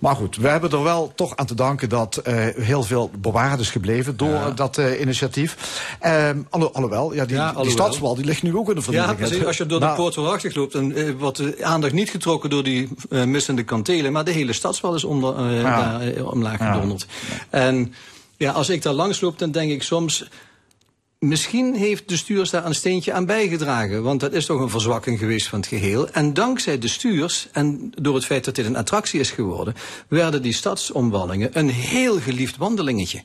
maar 0.00 0.16
goed, 0.16 0.36
we 0.36 0.48
hebben 0.48 0.70
er 0.70 0.82
wel 0.82 1.12
toch 1.14 1.36
aan 1.36 1.46
te 1.46 1.54
danken 1.54 1.88
dat 1.88 2.20
heel 2.56 2.82
veel 2.82 3.10
bewaard 3.32 3.60
is 3.60 3.70
gebleven 3.70 4.16
door 4.16 4.28
Ja. 4.28 4.50
dat 4.50 4.78
eh, 4.78 5.00
initiatief. 5.00 5.56
Ehm 6.00 6.38
alho- 6.50 6.70
alhoewel, 6.72 7.14
ja, 7.14 7.24
die, 7.24 7.36
Ja, 7.36 7.52
die 7.52 7.70
stadswal 7.70 8.14
die 8.14 8.24
ligt 8.24 8.42
nu 8.42 8.56
ook 8.56 8.68
in 8.68 8.74
de 8.74 8.80
Ja, 8.80 8.82
vernieling. 8.84 9.16
precies. 9.18 9.44
Als 9.44 9.56
je 9.56 9.66
door 9.66 9.78
de 9.80 9.84
Nou, 9.84 9.96
poort 9.96 10.14
waarachtig 10.14 10.54
loopt, 10.54 10.72
dan 10.72 10.92
eh, 10.92 11.10
wordt 11.18 11.36
de 11.36 11.64
aandacht 11.64 11.92
niet 11.92 12.10
getrokken 12.10 12.50
door 12.50 12.62
die 12.64 12.88
eh, 13.10 13.24
missende 13.24 13.62
kantelen, 13.62 14.12
maar 14.12 14.24
de 14.24 14.30
hele 14.30 14.52
stadswal 14.52 14.94
is 14.94 15.04
onder, 15.04 15.50
Ja. 15.52 16.00
omlaag 16.24 16.58
Ja. 16.58 16.72
gedonderd. 16.72 17.06
En 17.50 17.94
ja, 18.36 18.52
als 18.52 18.68
ik 18.68 18.82
daar 18.82 18.92
langs 18.92 19.20
loop, 19.20 19.38
dan 19.38 19.50
denk 19.50 19.70
ik 19.70 19.82
soms. 19.82 20.28
Misschien 21.18 21.74
heeft 21.74 22.08
de 22.08 22.16
stuurs 22.16 22.50
daar 22.50 22.66
een 22.66 22.74
steentje 22.74 23.12
aan 23.12 23.26
bijgedragen. 23.26 24.02
Want 24.02 24.20
dat 24.20 24.32
is 24.32 24.46
toch 24.46 24.60
een 24.60 24.70
verzwakking 24.70 25.18
geweest 25.18 25.48
van 25.48 25.58
het 25.58 25.68
geheel. 25.68 26.08
En 26.10 26.34
dankzij 26.34 26.78
de 26.78 26.88
stuurs, 26.88 27.48
en 27.52 27.92
door 28.00 28.14
het 28.14 28.24
feit 28.24 28.44
dat 28.44 28.54
dit 28.54 28.66
een 28.66 28.76
attractie 28.76 29.20
is 29.20 29.30
geworden, 29.30 29.74
werden 30.08 30.42
die 30.42 30.52
stadsomwallingen 30.52 31.58
een 31.58 31.68
heel 31.68 32.20
geliefd 32.20 32.56
wandelingetje. 32.56 33.22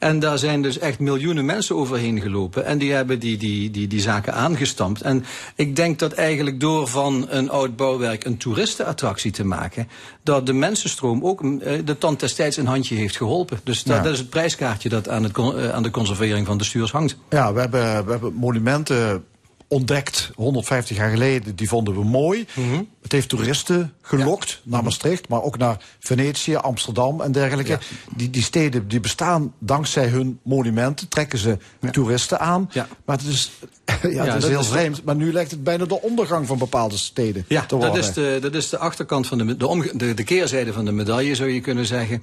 En 0.00 0.18
daar 0.18 0.38
zijn 0.38 0.62
dus 0.62 0.78
echt 0.78 0.98
miljoenen 0.98 1.44
mensen 1.44 1.76
overheen 1.76 2.20
gelopen. 2.20 2.64
En 2.64 2.78
die 2.78 2.92
hebben 2.92 3.18
die, 3.18 3.36
die, 3.36 3.70
die, 3.70 3.86
die 3.86 4.00
zaken 4.00 4.34
aangestampt. 4.34 5.00
En 5.02 5.24
ik 5.54 5.76
denk 5.76 5.98
dat 5.98 6.12
eigenlijk 6.12 6.60
door 6.60 6.88
van 6.88 7.26
een 7.28 7.50
oud 7.50 7.76
bouwwerk 7.76 8.24
een 8.24 8.36
toeristenattractie 8.36 9.30
te 9.30 9.44
maken, 9.44 9.88
dat 10.22 10.46
de 10.46 10.52
mensenstroom 10.52 11.24
ook 11.24 11.42
eh, 11.42 11.72
de 11.84 11.98
tand 11.98 12.20
destijds 12.20 12.56
een 12.56 12.66
handje 12.66 12.94
heeft 12.94 13.16
geholpen. 13.16 13.60
Dus 13.64 13.82
dat, 13.82 13.96
Ja. 13.96 14.02
dat 14.02 14.12
is 14.12 14.18
het 14.18 14.30
prijskaartje 14.30 14.88
dat 14.88 15.08
aan, 15.08 15.22
het, 15.22 15.38
eh, 15.38 15.70
aan 15.70 15.82
de 15.82 15.90
conservering 15.90 16.46
van 16.46 16.58
de 16.58 16.64
stuurs 16.64 16.90
hangt. 16.92 17.16
Ja, 17.30 17.52
we 17.52 17.60
hebben, 17.60 18.04
we 18.04 18.10
hebben 18.10 18.34
monumenten 18.34 19.24
ontdekt 19.70 20.30
150 20.34 20.96
jaar 20.96 21.10
geleden. 21.10 21.56
Die 21.56 21.68
vonden 21.68 21.94
we 21.94 22.04
mooi. 22.04 22.46
Mhm. 22.54 22.82
Het 23.02 23.12
heeft 23.12 23.28
toeristen 23.28 23.92
gelokt 24.02 24.60
naar 24.64 24.82
Maastricht, 24.82 25.28
maar 25.28 25.42
ook 25.42 25.58
naar 25.58 25.76
Venetië, 25.98 26.54
Amsterdam 26.56 27.20
en 27.20 27.32
dergelijke. 27.32 27.78
Die, 28.16 28.30
die 28.30 28.42
steden 28.42 28.88
die 28.88 29.00
bestaan 29.00 29.54
dankzij 29.58 30.06
hun 30.08 30.38
monumenten, 30.42 31.08
trekken 31.08 31.38
ze 31.38 31.58
toeristen 31.90 32.40
aan. 32.40 32.70
Maar 33.04 33.16
het 33.16 33.26
is, 33.26 33.50
ja, 34.02 34.24
het 34.24 34.34
is 34.34 34.40
dat 34.40 34.50
heel 34.50 34.60
is- 34.60 34.66
vreemd. 34.66 35.04
Maar 35.04 35.16
nu 35.16 35.32
lijkt 35.32 35.50
het 35.50 35.64
bijna 35.64 35.84
de 35.84 36.02
ondergang 36.02 36.46
van 36.46 36.58
bepaalde 36.58 36.96
steden 36.96 37.44
Ja, 37.48 37.60
te 37.60 37.66
dat 37.68 37.78
worden. 37.78 37.98
is, 38.08 38.12
de, 38.12 38.38
dat 38.40 38.54
is 38.54 38.68
de 38.68 38.78
achterkant 38.78 39.26
van 39.26 39.38
de, 39.38 39.56
de, 39.56 39.66
omge- 39.66 39.96
de, 39.96 40.14
de 40.14 40.24
keerzijde 40.24 40.72
van 40.72 40.84
de 40.84 40.92
medaille, 40.92 41.34
zou 41.34 41.50
je 41.50 41.60
kunnen 41.60 41.86
zeggen. 41.86 42.22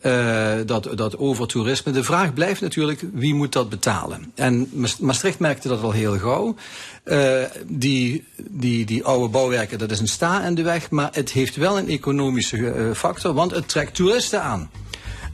Eh, 0.00 0.54
dat, 0.66 0.88
dat 0.94 1.18
over 1.18 1.46
toerisme. 1.46 1.92
De 1.92 2.04
vraag 2.04 2.34
blijft 2.34 2.60
natuurlijk, 2.60 3.02
wie 3.12 3.34
moet 3.34 3.52
dat 3.52 3.68
betalen? 3.68 4.32
En 4.34 4.68
Maas- 4.72 4.98
Maastricht 4.98 5.38
merkte 5.38 5.68
dat 5.68 5.82
al 5.82 5.90
heel 5.92 6.18
gauw. 6.18 6.54
Eh, 7.02 7.42
die, 7.66 8.24
die, 8.36 8.84
die 8.84 9.04
oude 9.04 9.28
bouwwerken, 9.28 9.78
dat 9.78 9.90
is 9.90 10.00
een 10.00 10.08
sta 10.08 10.44
in 10.44 10.54
de 10.54 10.62
weg. 10.62 10.90
Maar 10.90 11.08
het 11.12 11.30
heeft 11.32 11.56
wel 11.56 11.78
een 11.78 11.88
economische 11.88 12.70
eh, 12.70 12.90
factor, 12.94 13.34
want 13.34 13.50
het 13.50 13.68
trekt 13.68 13.94
toeristen 13.94 14.42
aan. 14.42 14.70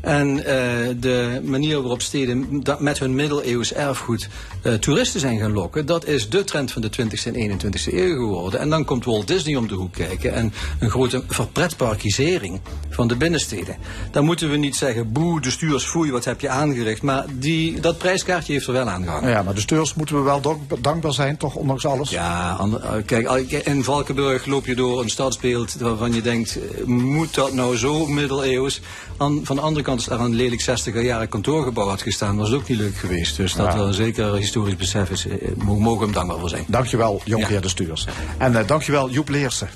En 0.07 0.45
eh, 0.45 0.95
de 1.01 1.41
manier 1.45 1.81
waarop 1.81 2.03
steden 2.03 2.63
dat 2.63 2.81
met 2.81 2.99
hun 2.99 3.15
middeleeuws 3.15 3.73
erfgoed 3.73 4.29
eh, 4.63 4.73
toeristen 4.75 5.21
zijn 5.21 5.39
gaan 5.39 5.53
lokken, 5.53 5.87
dat 5.87 6.07
is 6.07 6.29
de 6.29 6.45
trend 6.45 6.73
van 6.73 6.83
de 6.83 6.91
20e 6.91 7.35
en 7.35 7.61
21e 7.61 7.95
eeuw 7.95 8.15
geworden. 8.15 8.61
En 8.61 8.71
dan 8.71 8.85
komt 8.85 9.05
Walt 9.05 9.27
Disney 9.27 9.57
om 9.57 9.69
de 9.69 9.75
hoek 9.75 9.93
kijken 9.93 10.35
en 10.35 10.53
een 10.79 10.91
grote 10.91 11.23
verpretparkisering 11.29 12.61
van 12.91 13.09
de 13.09 13.17
binnensteden. 13.17 13.77
Dan 14.11 14.25
moeten 14.25 14.51
we 14.51 14.57
niet 14.57 14.77
zeggen, 14.77 15.13
boe, 15.13 15.41
de 15.41 15.51
stuurs, 15.51 15.85
foei, 15.85 16.11
wat 16.11 16.25
heb 16.25 16.41
je 16.41 16.49
aangericht. 16.49 17.03
Maar 17.03 17.25
die, 17.33 17.81
dat 17.81 17.99
prijskaartje 17.99 18.53
heeft 18.53 18.67
er 18.67 18.73
wel 18.73 18.89
aan 18.89 19.05
gehangen. 19.05 19.31
Ja, 19.31 19.43
maar 19.43 19.55
de 19.55 19.61
steurs 19.61 19.95
moeten 19.95 20.17
we 20.17 20.23
wel 20.23 20.41
dank- 20.41 20.83
dankbaar 20.83 21.13
zijn, 21.13 21.37
toch, 21.37 21.55
ondanks 21.55 21.87
alles. 21.87 22.11
Ja, 22.11 22.59
eh, 22.59 22.93
kijk, 23.07 23.51
in 23.51 23.85
Valkenburg 23.85 24.47
loop 24.47 24.67
je 24.67 24.75
door 24.75 25.01
een 25.01 25.11
stadsbeeld 25.11 25.75
waarvan 25.75 26.13
je 26.13 26.23
denkt, 26.23 26.59
moet 26.85 27.35
dat 27.35 27.53
nou 27.53 27.77
zo 27.77 28.07
middeleeuws? 28.07 28.81
An, 29.17 29.41
van 29.45 29.57
de 29.57 29.63
andere 29.63 29.85
kant, 29.85 29.99
als 29.99 30.19
er 30.19 30.25
een 30.25 30.35
lelijk 30.35 30.61
60er 30.63 31.01
jaren 31.03 31.29
kantoorgebouw 31.29 31.89
had 31.89 32.03
gestaan, 32.03 32.37
was 32.37 32.49
het 32.51 32.59
ook 32.61 32.69
niet 32.69 32.79
leuk 32.79 32.97
geweest. 32.97 33.37
Dus 33.37 33.55
dat 33.55 33.73
Ja. 33.73 33.79
wel 33.79 33.93
zeker 33.93 34.35
historisch 34.35 34.77
besef 34.77 35.11
is, 35.11 35.27
eh, 35.27 35.49
mogen 35.57 35.99
we 35.99 36.05
hem 36.05 36.13
dankbaar 36.13 36.39
voor 36.39 36.49
zijn. 36.49 36.65
Dankjewel, 36.69 37.21
Jonkheer 37.25 37.53
Ja. 37.55 37.61
de 37.61 37.69
Stuurs. 37.69 38.07
En 38.39 38.57
eh, 38.57 38.67
dankjewel, 38.67 39.11
Joep 39.11 39.29
Leersen. 39.29 39.69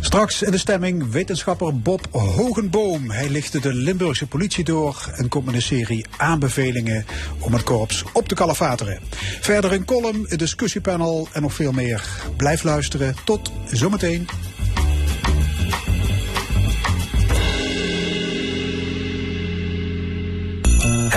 Straks 0.00 0.42
in 0.42 0.50
de 0.50 0.58
stemming 0.58 1.10
wetenschapper 1.10 1.78
Bob 1.80 2.06
Hogenboom. 2.10 3.10
Hij 3.10 3.28
lichtte 3.28 3.60
de 3.60 3.74
Limburgse 3.74 4.26
politie 4.26 4.64
door 4.64 5.10
en 5.14 5.28
komt 5.28 5.44
met 5.44 5.54
een 5.54 5.62
serie 5.62 6.06
aanbevelingen 6.16 7.06
om 7.38 7.52
het 7.52 7.62
korps 7.62 8.04
op 8.12 8.28
te 8.28 8.34
kalafateren. 8.34 9.00
Verder 9.40 9.72
een 9.72 9.84
column, 9.84 10.26
een 10.28 10.38
discussiepanel 10.38 11.28
en 11.32 11.42
nog 11.42 11.54
veel 11.54 11.72
meer. 11.72 12.04
Blijf 12.36 12.62
luisteren. 12.62 13.14
Tot 13.24 13.50
zometeen. 13.70 14.28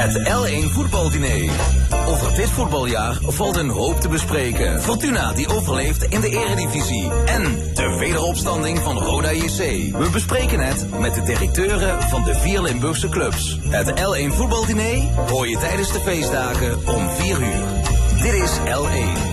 Het 0.01 0.19
L1 0.19 0.71
voetbaldiner. 0.71 1.49
Over 2.07 2.35
dit 2.35 2.49
voetbaljaar 2.49 3.17
valt 3.21 3.57
een 3.57 3.69
hoop 3.69 3.99
te 3.99 4.07
bespreken. 4.07 4.81
Fortuna 4.81 5.33
die 5.33 5.47
overleeft 5.47 6.03
in 6.03 6.21
de 6.21 6.29
eredivisie. 6.29 7.11
En 7.25 7.43
de 7.73 7.95
wederopstanding 7.99 8.79
van 8.79 8.97
Roda 8.97 9.31
JC. 9.31 9.57
We 9.97 10.09
bespreken 10.11 10.59
het 10.59 10.99
met 10.99 11.13
de 11.13 11.23
directeuren 11.23 12.01
van 12.01 12.23
de 12.23 12.35
vier 12.35 12.61
Limburgse 12.61 13.09
clubs. 13.09 13.59
Het 13.69 13.89
L1 13.89 14.33
voetbaldiner 14.33 14.97
hoor 15.29 15.47
je 15.47 15.57
tijdens 15.57 15.91
de 15.91 15.99
feestdagen 15.99 16.87
om 16.87 17.09
4 17.09 17.41
uur. 17.41 17.65
Dit 18.21 18.33
is 18.33 18.57
L1. 18.59 19.30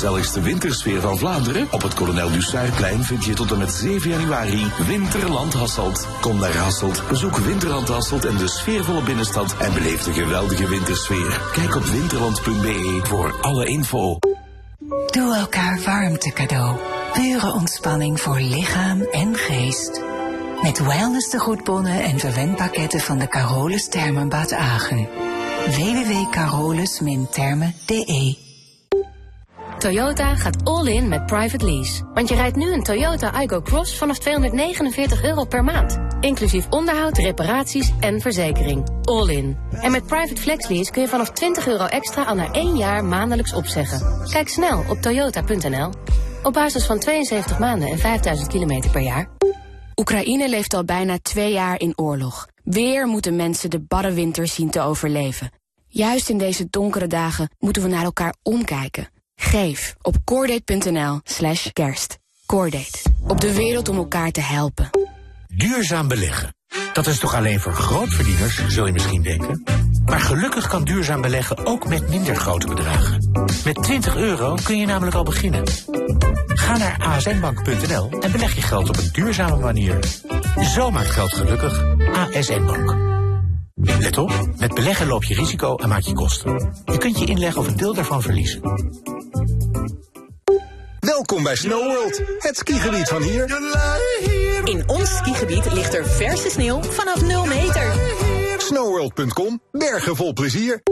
Gezelligste 0.00 0.40
wintersfeer 0.40 1.00
van 1.00 1.18
Vlaanderen? 1.18 1.68
Op 1.70 1.82
het 1.82 1.94
Kolonel 1.94 2.30
Dussairplein 2.30 3.04
vind 3.04 3.24
je 3.24 3.34
tot 3.34 3.52
en 3.52 3.58
met 3.58 3.72
7 3.72 4.10
januari 4.10 4.72
Winterland 4.86 5.52
Hasselt. 5.52 6.06
Kom 6.20 6.38
naar 6.38 6.56
Hasselt, 6.56 7.02
bezoek 7.08 7.36
Winterland 7.36 7.88
Hasselt 7.88 8.24
en 8.24 8.36
de 8.36 8.48
sfeervolle 8.48 9.02
binnenstad 9.02 9.56
en 9.56 9.72
beleef 9.72 10.02
de 10.02 10.12
geweldige 10.12 10.68
wintersfeer. 10.68 11.40
Kijk 11.52 11.76
op 11.76 11.84
winterland.be 11.84 13.00
voor 13.02 13.40
alle 13.40 13.66
info. 13.66 14.18
Doe 15.10 15.36
elkaar 15.36 15.80
warmte 15.84 16.32
cadeau. 16.32 16.76
Pure 17.12 17.52
ontspanning 17.52 18.20
voor 18.20 18.40
lichaam 18.40 19.00
en 19.00 19.36
geest. 19.36 20.02
Met 20.62 20.86
wellness 20.86 21.30
tegoedbonnen 21.30 22.02
en 22.02 22.18
verwendpakketten 22.18 23.00
van 23.00 23.18
de 23.18 23.28
Carolus 23.28 23.88
Thermenbad 23.88 24.52
Agen. 24.52 25.08
www.carolus-thermen.de 25.66 28.49
Toyota 29.80 30.36
gaat 30.36 30.64
all 30.64 30.86
in 30.86 31.08
met 31.08 31.26
private 31.26 31.64
lease. 31.64 32.02
Want 32.14 32.28
je 32.28 32.34
rijdt 32.34 32.56
nu 32.56 32.72
een 32.72 32.82
Toyota 32.82 33.42
Igo 33.42 33.60
Cross 33.62 33.98
vanaf 33.98 34.18
249 34.18 35.22
euro 35.22 35.44
per 35.44 35.64
maand. 35.64 35.98
Inclusief 36.20 36.66
onderhoud, 36.68 37.18
reparaties 37.18 37.92
en 38.00 38.20
verzekering. 38.20 38.88
All 39.02 39.28
in. 39.28 39.56
En 39.70 39.90
met 39.90 40.06
private 40.06 40.40
flex 40.40 40.68
lease 40.68 40.90
kun 40.90 41.02
je 41.02 41.08
vanaf 41.08 41.30
20 41.30 41.66
euro 41.66 41.84
extra 41.84 42.24
al 42.24 42.34
na 42.34 42.52
één 42.52 42.76
jaar 42.76 43.04
maandelijks 43.04 43.52
opzeggen. 43.52 44.28
Kijk 44.30 44.48
snel 44.48 44.84
op 44.88 44.96
toyota.nl. 45.00 45.90
Op 46.42 46.52
basis 46.52 46.86
van 46.86 46.98
72 46.98 47.58
maanden 47.58 47.88
en 47.88 47.98
5000 47.98 48.48
kilometer 48.48 48.90
per 48.90 49.02
jaar. 49.02 49.28
Oekraïne 49.96 50.48
leeft 50.48 50.74
al 50.74 50.84
bijna 50.84 51.18
twee 51.22 51.52
jaar 51.52 51.80
in 51.80 51.98
oorlog. 51.98 52.46
Weer 52.64 53.06
moeten 53.06 53.36
mensen 53.36 53.70
de 53.70 53.80
barre 53.80 54.12
winter 54.12 54.46
zien 54.46 54.70
te 54.70 54.80
overleven. 54.80 55.50
Juist 55.86 56.28
in 56.28 56.38
deze 56.38 56.66
donkere 56.70 57.06
dagen 57.06 57.50
moeten 57.58 57.82
we 57.82 57.88
naar 57.88 58.04
elkaar 58.04 58.34
omkijken. 58.42 59.08
Geef 59.40 59.94
op 60.02 60.16
coordate.nl 60.24 61.20
slash 61.24 61.68
kerst. 61.72 62.18
Coordate. 62.46 62.98
Op 63.26 63.40
de 63.40 63.54
wereld 63.54 63.88
om 63.88 63.96
elkaar 63.96 64.30
te 64.30 64.40
helpen. 64.40 64.90
Duurzaam 65.48 66.08
beleggen. 66.08 66.54
Dat 66.92 67.06
is 67.06 67.18
toch 67.18 67.34
alleen 67.34 67.60
voor 67.60 67.72
grootverdieners, 67.72 68.62
zul 68.68 68.86
je 68.86 68.92
misschien 68.92 69.22
denken? 69.22 69.64
Maar 70.04 70.20
gelukkig 70.20 70.68
kan 70.68 70.84
duurzaam 70.84 71.20
beleggen 71.20 71.66
ook 71.66 71.88
met 71.88 72.08
minder 72.08 72.36
grote 72.36 72.66
bedragen. 72.66 73.30
Met 73.64 73.82
20 73.82 74.16
euro 74.16 74.58
kun 74.62 74.78
je 74.78 74.86
namelijk 74.86 75.16
al 75.16 75.24
beginnen. 75.24 75.64
Ga 76.46 76.76
naar 76.76 76.96
asnbank.nl 76.98 78.10
en 78.20 78.32
beleg 78.32 78.54
je 78.54 78.62
geld 78.62 78.88
op 78.88 78.96
een 78.96 79.08
duurzame 79.12 79.56
manier. 79.56 79.98
Zo 80.74 80.90
maakt 80.90 81.10
geld 81.10 81.32
gelukkig. 81.32 81.84
ASN 82.12 82.64
Bank. 82.64 83.09
Let 83.82 84.18
op, 84.18 84.48
met 84.58 84.74
beleggen 84.74 85.06
loop 85.06 85.24
je 85.24 85.34
risico 85.34 85.76
en 85.76 85.88
maak 85.88 86.02
je 86.02 86.12
kosten. 86.12 86.72
Je 86.84 86.98
kunt 86.98 87.18
je 87.18 87.26
inleggen 87.26 87.60
of 87.60 87.68
een 87.68 87.76
deel 87.76 87.94
daarvan 87.94 88.22
verliezen. 88.22 88.60
Welkom 91.00 91.42
bij 91.42 91.56
Snow 91.56 91.84
World, 91.84 92.22
het 92.38 92.56
skigebied 92.56 93.08
van 93.08 93.22
hier. 93.22 93.44
In 94.64 94.88
ons 94.88 95.16
skigebied 95.16 95.72
ligt 95.72 95.94
er 95.94 96.06
verse 96.06 96.50
sneeuw 96.50 96.82
vanaf 96.82 97.22
0 97.22 97.46
meter. 97.46 97.94
Snowworld.com, 98.58 99.60
bergen 99.72 100.16
vol 100.16 100.32
plezier. 100.32 100.82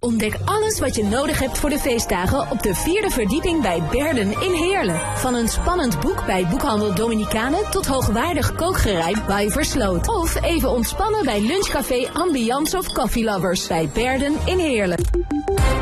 Ontdek 0.00 0.36
alles 0.44 0.80
wat 0.80 0.94
je 0.94 1.04
nodig 1.04 1.38
hebt 1.38 1.58
voor 1.58 1.70
de 1.70 1.78
feestdagen 1.78 2.50
op 2.50 2.62
de 2.62 2.74
vierde 2.74 3.10
verdieping 3.10 3.62
bij 3.62 3.82
Berden 3.90 4.40
in 4.40 4.52
Heerlen. 4.52 5.00
Van 5.16 5.34
een 5.34 5.48
spannend 5.48 6.00
boek 6.00 6.26
bij 6.26 6.46
boekhandel 6.46 6.94
Dominicane 6.94 7.66
tot 7.70 7.86
hoogwaardig 7.86 8.54
kookgerei 8.54 9.14
bij 9.26 9.50
Versloot. 9.50 10.08
Of 10.08 10.42
even 10.42 10.70
ontspannen 10.70 11.24
bij 11.24 11.40
lunchcafé 11.40 12.08
Ambiance 12.12 12.76
of 12.76 12.92
Coffee 12.92 13.24
Lovers 13.24 13.66
bij 13.66 13.88
Berden 13.94 14.34
in 14.44 14.58
Heerlen. 14.58 15.04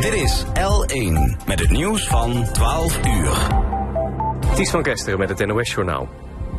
Dit 0.01 0.13
is 0.13 0.45
L1 0.45 1.47
met 1.47 1.61
het 1.61 1.71
nieuws 1.71 2.07
van 2.07 2.53
12 2.53 3.07
uur. 3.07 3.47
Ties 4.55 4.71
van 4.71 4.83
Kesteren 4.83 5.19
met 5.19 5.29
het 5.29 5.47
NOS-journaal. 5.47 6.09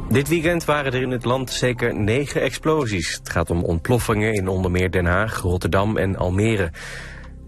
Dit 0.10 0.28
weekend 0.28 0.66
waren 0.66 0.93
er 0.93 1.01
in 1.01 1.12
het 1.12 1.26
land 1.26 1.51
zeker 1.51 1.95
negen 1.95 2.41
explosies. 2.41 3.14
Het 3.14 3.30
gaat 3.30 3.49
om 3.49 3.64
ontploffingen 3.64 4.34
in 4.34 4.47
onder 4.47 4.72
meer 4.72 4.91
Den 4.91 5.05
Haag, 5.05 5.41
Rotterdam 5.41 5.97
en 5.97 6.16
Almere. 6.16 6.72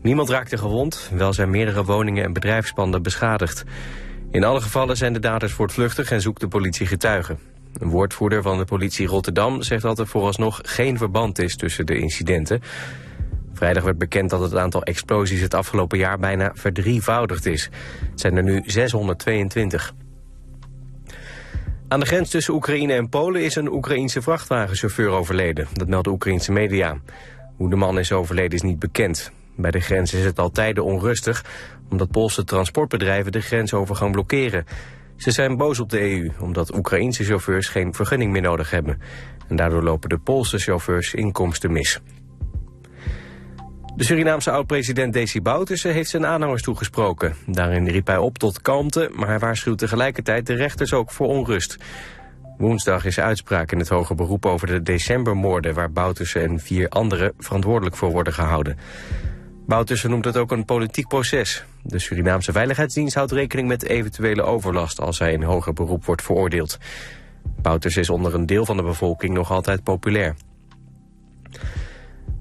Niemand 0.02 0.30
raakte 0.30 0.58
gewond, 0.58 1.10
wel 1.14 1.34
zijn 1.34 1.50
meerdere 1.50 1.84
woningen 1.84 2.24
en 2.24 2.34
bedrijfspanden 2.34 3.04
beschadigd. 3.04 3.64
In 4.32 4.44
alle 4.44 4.62
gevallen 4.62 4.98
zijn 4.98 5.14
de 5.14 5.20
daders 5.20 5.52
voortvluchtig 5.54 6.12
en 6.12 6.22
zoekt 6.22 6.40
de 6.40 6.48
politie 6.48 6.88
getuigen. 6.88 7.40
Een 7.80 7.90
woordvoerder 7.90 8.42
van 8.42 8.58
de 8.58 8.66
politie 8.66 9.08
Rotterdam 9.08 9.62
zegt 9.62 9.82
dat 9.82 10.00
er 10.00 10.08
vooralsnog 10.08 10.60
geen 10.64 10.98
verband 10.98 11.40
is 11.40 11.56
tussen 11.56 11.86
de 11.86 11.98
incidenten. 11.98 12.62
Vrijdag 13.54 13.84
werd 13.84 13.98
bekend 13.98 14.30
dat 14.30 14.42
het 14.42 14.56
aantal 14.56 14.84
explosies 14.84 15.42
het 15.42 15.54
afgelopen 15.54 15.98
jaar 15.98 16.20
bijna 16.20 16.52
verdrievoudigd 16.54 17.46
is. 17.46 17.70
Het 18.10 18.20
zijn 18.20 18.38
er 18.38 18.44
nu 18.44 18.64
622. 18.66 19.94
Aan 21.88 22.00
de 22.00 22.06
grens 22.06 22.30
tussen 22.30 22.54
Oekraïne 22.54 22.94
en 22.94 23.10
Polen 23.10 23.44
is 23.44 23.56
een 23.56 23.72
Oekraïense 23.72 24.22
vrachtwagenchauffeur 24.22 25.10
overleden. 25.10 25.68
Dat 25.74 25.88
meldt 25.88 26.06
de 26.06 26.12
Oekraïense 26.12 26.52
media. 26.52 26.98
Hoe 27.58 27.70
de 27.70 27.76
man 27.76 28.00
is 28.00 28.12
overleden 28.12 28.52
is 28.52 28.62
niet 28.62 28.80
bekend. 28.80 29.32
Bij 29.56 29.72
de 29.72 29.80
grens 29.80 30.14
is 30.14 30.26
het 30.26 30.40
al 30.40 30.52
tijden 30.52 30.84
onrustig, 30.84 31.46
omdat 31.90 32.12
Poolse 32.12 32.44
transportbedrijven 32.44 33.32
de 33.32 33.42
grensovergang 33.42 34.12
blokkeren. 34.12 34.66
Ze 35.16 35.32
zijn 35.32 35.58
boos 35.58 35.80
op 35.80 35.90
de 35.90 36.02
EU, 36.02 36.32
omdat 36.40 36.76
Oekraïense 36.76 37.24
chauffeurs 37.24 37.68
geen 37.68 37.94
vergunning 37.94 38.32
meer 38.32 38.42
nodig 38.42 38.72
hebben. 38.72 39.02
En 39.48 39.56
daardoor 39.56 39.84
lopen 39.84 40.10
de 40.10 40.18
Poolse 40.18 40.58
chauffeurs 40.58 41.14
inkomsten 41.14 41.72
mis. 41.72 42.00
De 43.96 44.04
Surinaamse 44.04 44.52
oud-president 44.52 45.14
Desi 45.14 45.42
Bouterse 45.42 45.88
heeft 45.88 46.10
zijn 46.10 46.26
aanhangers 46.26 46.62
toegesproken. 46.62 47.36
Daarin 47.46 47.88
riep 47.88 48.08
hij 48.08 48.18
op 48.18 48.38
tot 48.38 48.62
kalmte, 48.62 49.10
maar 49.14 49.28
hij 49.28 49.40
waarschuwt 49.40 49.78
tegelijkertijd 49.78 50.48
de 50.48 50.54
rechters 50.54 50.94
ook 50.94 51.12
voor 51.12 51.28
onrust. 51.28 51.78
Woensdag 52.58 53.06
is 53.06 53.20
uitspraak 53.20 53.72
in 53.72 53.80
het 53.80 53.90
hoge 53.90 54.16
beroep 54.16 54.46
over 54.46 54.68
de 54.68 54.82
decembermoorden... 54.82 55.74
waar 55.74 55.92
Bouterse 55.92 56.40
en 56.40 56.60
vier 56.60 56.90
anderen 56.90 57.34
verantwoordelijk 57.38 57.96
voor 57.96 58.12
worden 58.12 58.34
gehouden. 58.34 58.78
Bouterse 59.66 60.08
noemt 60.08 60.26
het 60.26 60.38
ook 60.38 60.52
een 60.52 60.66
politiek 60.66 61.08
proces. 61.08 61.66
De 61.84 62.00
Surinaamse 62.00 62.52
Veiligheidsdienst 62.52 63.16
houdt 63.16 63.32
rekening 63.32 63.68
met 63.68 63.84
eventuele 63.84 64.42
overlast... 64.42 65.00
als 65.00 65.20
hij 65.20 65.32
in 65.32 65.44
hoger 65.44 65.74
beroep 65.74 66.06
wordt 66.06 66.22
veroordeeld. 66.22 66.78
Bouterse 67.62 68.00
is 68.00 68.10
onder 68.10 68.34
een 68.34 68.46
deel 68.46 68.66
van 68.66 68.78
de 68.78 68.84
bevolking 68.84 69.34
nog 69.34 69.52
altijd 69.52 69.84
populair. 69.84 70.36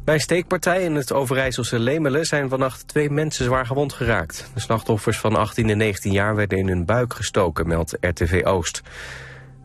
Bij 0.05 0.14
een 0.14 0.21
steekpartij 0.21 0.85
in 0.85 0.95
het 0.95 1.12
Overijsselse 1.12 1.79
Lemelen 1.79 2.27
zijn 2.27 2.49
vannacht 2.49 2.89
twee 2.89 3.11
mensen 3.11 3.45
zwaar 3.45 3.66
gewond 3.66 3.93
geraakt. 3.93 4.51
De 4.55 4.61
slachtoffers 4.61 5.18
van 5.18 5.37
18 5.37 5.71
en 5.71 5.77
19 5.77 6.12
jaar 6.12 6.35
werden 6.37 6.59
in 6.59 6.68
hun 6.68 6.85
buik 6.85 7.14
gestoken, 7.14 7.68
meldt 7.68 7.97
RTV 8.01 8.43
Oost. 8.45 8.83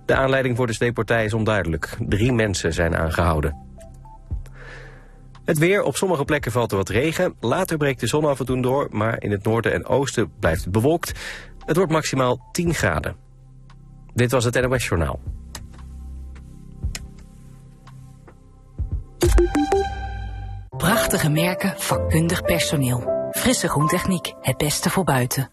De 0.05 0.15
aanleiding 0.15 0.55
voor 0.55 0.67
de 0.67 0.73
steekpartij 0.73 1.25
is 1.25 1.33
onduidelijk. 1.33 1.97
Drie 1.99 2.33
mensen 2.33 2.73
zijn 2.73 2.95
aangehouden. 2.95 3.64
Het 5.45 5.57
weer, 5.57 5.83
op 5.83 5.95
sommige 5.95 6.25
plekken 6.25 6.51
valt 6.51 6.71
er 6.71 6.77
wat 6.77 6.89
regen. 6.89 7.35
Later 7.39 7.77
breekt 7.77 7.99
de 7.99 8.07
zon 8.07 8.25
af 8.25 8.39
en 8.39 8.45
toe 8.45 8.61
door, 8.61 8.87
maar 8.91 9.21
in 9.21 9.31
het 9.31 9.43
noorden 9.43 9.73
en 9.73 9.85
oosten 9.85 10.31
blijft 10.39 10.63
het 10.63 10.71
bewolkt. 10.71 11.11
Het 11.65 11.75
wordt 11.75 11.91
maximaal 11.91 12.49
10 12.51 12.73
graden. 12.73 13.15
Dit 14.13 14.31
was 14.31 14.43
het 14.43 14.61
NOS 14.61 14.87
Journaal. 14.87 15.19
Prachtige 20.77 21.29
merken, 21.29 21.73
vakkundig 21.77 22.41
personeel. 22.41 23.29
Frisse 23.31 23.67
groentechniek, 23.67 24.33
het 24.41 24.57
beste 24.57 24.89
voor 24.89 25.03
buiten. 25.03 25.49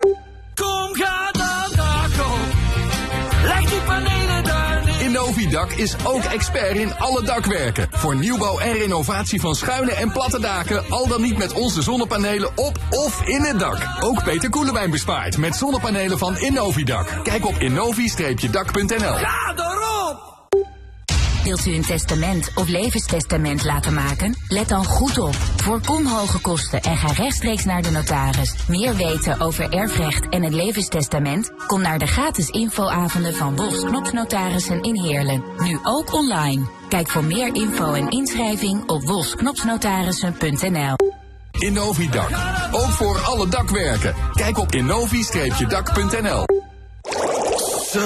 Innovidak 5.32 5.72
is 5.72 5.96
ook 6.04 6.24
expert 6.24 6.76
in 6.76 6.94
alle 6.98 7.22
dakwerken. 7.22 7.88
Voor 7.90 8.16
nieuwbouw 8.16 8.58
en 8.58 8.72
renovatie 8.72 9.40
van 9.40 9.54
schuine 9.54 9.92
en 9.92 10.12
platte 10.12 10.40
daken, 10.40 10.84
al 10.88 11.08
dan 11.08 11.22
niet 11.22 11.38
met 11.38 11.52
onze 11.52 11.82
zonnepanelen 11.82 12.50
op 12.54 12.78
of 12.90 13.26
in 13.26 13.42
het 13.42 13.58
dak. 13.58 13.78
Ook 14.00 14.24
Peter 14.24 14.50
Koelewijn 14.50 14.90
bespaart 14.90 15.36
met 15.38 15.56
zonnepanelen 15.56 16.18
van 16.18 16.38
Innovidak. 16.38 17.20
Kijk 17.22 17.46
op 17.46 17.54
innovi-dak.nl. 17.54 19.14
Ga 19.14 19.54
erop. 19.56 20.31
Wilt 21.44 21.66
u 21.66 21.74
een 21.74 21.82
testament 21.82 22.50
of 22.54 22.68
levenstestament 22.68 23.64
laten 23.64 23.94
maken? 23.94 24.36
Let 24.48 24.68
dan 24.68 24.84
goed 24.84 25.18
op. 25.18 25.34
Voorkom 25.34 26.06
hoge 26.06 26.40
kosten 26.40 26.82
en 26.82 26.96
ga 26.96 27.12
rechtstreeks 27.12 27.64
naar 27.64 27.82
de 27.82 27.90
notaris. 27.90 28.54
Meer 28.68 28.96
weten 28.96 29.40
over 29.40 29.72
erfrecht 29.72 30.28
en 30.28 30.42
het 30.42 30.52
levenstestament? 30.52 31.52
Kom 31.66 31.80
naar 31.80 31.98
de 31.98 32.06
gratis 32.06 32.48
infoavonden 32.48 33.34
van 33.34 33.56
Wolfs 33.56 33.84
Knopsnotarissen 33.84 34.82
in 34.82 35.02
Heerlen. 35.02 35.42
Nu 35.58 35.78
ook 35.82 36.12
online. 36.12 36.66
Kijk 36.88 37.10
voor 37.10 37.24
meer 37.24 37.54
info 37.54 37.92
en 37.92 38.10
inschrijving 38.10 38.90
op 38.90 39.02
wolfsknopsnotarissen.nl. 39.02 40.96
Innovidak. 41.58 42.30
Ook 42.72 42.90
voor 42.90 43.18
alle 43.18 43.48
dakwerken. 43.48 44.14
Kijk 44.32 44.58
op 44.58 44.72
innovi-dak.nl. 44.72 46.44
Zo, 47.92 48.00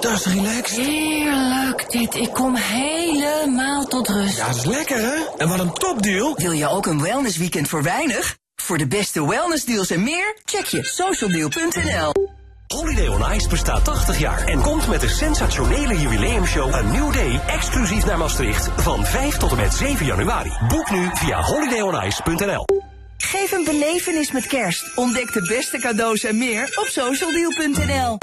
dat 0.00 0.12
is 0.12 0.26
relaxed. 0.26 0.86
Heerlijk 0.86 1.90
dit. 1.90 2.14
Ik 2.14 2.32
kom 2.32 2.54
helemaal 2.56 3.84
tot 3.84 4.08
rust. 4.08 4.36
Ja, 4.36 4.46
dat 4.46 4.56
is 4.56 4.64
lekker 4.64 4.96
hè? 4.96 5.14
En 5.38 5.48
wat 5.48 5.58
een 5.58 5.72
topdeal. 5.72 6.34
Wil 6.36 6.52
je 6.52 6.68
ook 6.68 6.86
een 6.86 7.02
wellnessweekend 7.02 7.68
voor 7.68 7.82
weinig? 7.82 8.36
Voor 8.56 8.78
de 8.78 8.86
beste 8.86 9.28
wellnessdeals 9.28 9.90
en 9.90 10.02
meer, 10.02 10.36
check 10.44 10.64
je 10.64 10.84
socialdeal.nl. 10.84 12.12
Holiday 12.66 13.08
on 13.08 13.32
Ice 13.32 13.48
bestaat 13.48 13.84
80 13.84 14.18
jaar 14.18 14.46
en 14.46 14.60
komt 14.60 14.88
met 14.88 15.00
de 15.00 15.08
sensationele 15.08 15.98
jubileumshow 15.98 16.74
A 16.74 16.80
New 16.80 17.12
Day 17.12 17.40
exclusief 17.46 18.04
naar 18.04 18.18
Maastricht 18.18 18.68
van 18.76 19.04
5 19.04 19.36
tot 19.36 19.50
en 19.50 19.56
met 19.56 19.74
7 19.74 20.06
januari. 20.06 20.52
Boek 20.68 20.90
nu 20.90 21.10
via 21.14 21.42
holidayonice.nl. 21.42 22.64
Geef 23.18 23.52
een 23.52 23.64
belevenis 23.64 24.32
met 24.32 24.46
kerst. 24.46 24.96
Ontdek 24.96 25.32
de 25.32 25.46
beste 25.48 25.78
cadeaus 25.78 26.24
en 26.24 26.38
meer 26.38 26.64
op 26.74 26.86
socialdeal.nl. 26.86 28.18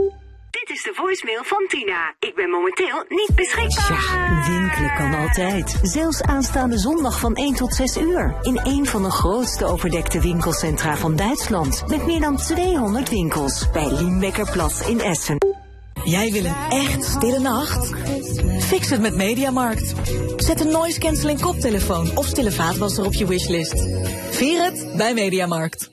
Dit 0.56 0.70
is 0.70 0.84
de 0.84 0.94
voicemail 0.94 1.44
van 1.44 1.66
Tina. 1.68 2.16
Ik 2.20 2.36
ben 2.36 2.50
momenteel 2.50 3.06
niet 3.08 3.36
beschikbaar. 3.36 4.18
Ja, 4.18 4.52
winkelen 4.52 4.94
kan 4.94 5.14
altijd. 5.14 5.80
Zelfs 5.82 6.22
aanstaande 6.22 6.78
zondag 6.78 7.20
van 7.20 7.36
1 7.36 7.54
tot 7.54 7.74
6 7.74 7.98
uur. 7.98 8.36
In 8.42 8.60
een 8.64 8.86
van 8.86 9.04
de 9.04 9.12
grootste 9.12 9.66
overdekte 9.66 10.22
winkelcentra 10.22 10.98
van 10.98 11.16
Duitsland. 11.16 11.84
Met 11.88 12.06
meer 12.06 12.20
dan 12.20 12.38
200 12.38 13.10
winkels. 13.10 13.72
Bij 13.72 13.92
Liembekkerplatz 13.92 14.88
in 14.88 15.00
Essen. 15.00 15.38
Jij 16.04 16.32
wil 16.32 16.46
een 16.46 16.70
echt 16.70 17.04
stille 17.04 17.40
nacht? 17.40 17.94
Fix 18.60 18.90
het 18.90 19.02
met 19.02 19.16
Mediamarkt. 19.16 19.94
Zet 20.38 20.60
een 20.60 20.72
noise 20.72 21.00
cancelling 21.00 21.42
koptelefoon 21.42 22.18
of 22.18 22.26
stille 22.26 22.52
vaatwasser 22.52 23.06
op 23.06 23.14
je 23.14 23.28
wishlist. 23.28 23.88
Vier 24.30 24.64
het 24.64 24.94
bij 24.98 25.14
Mediamarkt. 25.14 25.92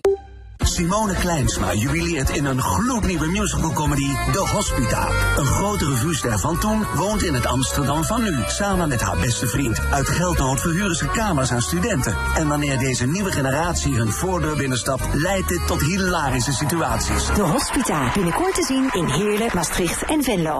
Simone 0.63 1.15
Kleinsma 1.15 1.75
jubileert 1.75 2.31
in 2.31 2.45
een 2.45 2.61
gloednieuwe 2.61 3.27
musicalcomedy 3.27 4.11
De 4.33 4.49
Hospita. 4.53 5.09
Een 5.37 5.47
grote 5.47 5.89
revuester 5.89 6.39
van 6.39 6.59
toen 6.59 6.85
woont 6.95 7.23
in 7.23 7.35
het 7.35 7.47
Amsterdam 7.47 8.05
van 8.05 8.23
nu. 8.23 8.43
Samen 8.47 8.89
met 8.89 9.01
haar 9.01 9.19
beste 9.19 9.47
vriend. 9.47 9.81
Uit 9.91 10.09
geldnood 10.09 10.61
verhuren 10.61 10.97
ze 10.97 11.07
kamers 11.07 11.53
aan 11.53 11.61
studenten. 11.61 12.17
En 12.35 12.49
wanneer 12.49 12.79
deze 12.79 13.07
nieuwe 13.07 13.33
generatie 13.33 13.95
hun 13.95 14.13
voordeur 14.13 14.57
binnenstapt... 14.57 15.15
leidt 15.15 15.49
dit 15.49 15.67
tot 15.67 15.81
hilarische 15.81 16.53
situaties. 16.53 17.27
De 17.27 17.43
Hospita. 17.43 18.13
Binnenkort 18.15 18.55
te 18.55 18.65
zien 18.65 18.91
in 18.93 19.07
Heerlen, 19.07 19.51
Maastricht 19.55 20.05
en 20.05 20.23
Venlo. 20.23 20.59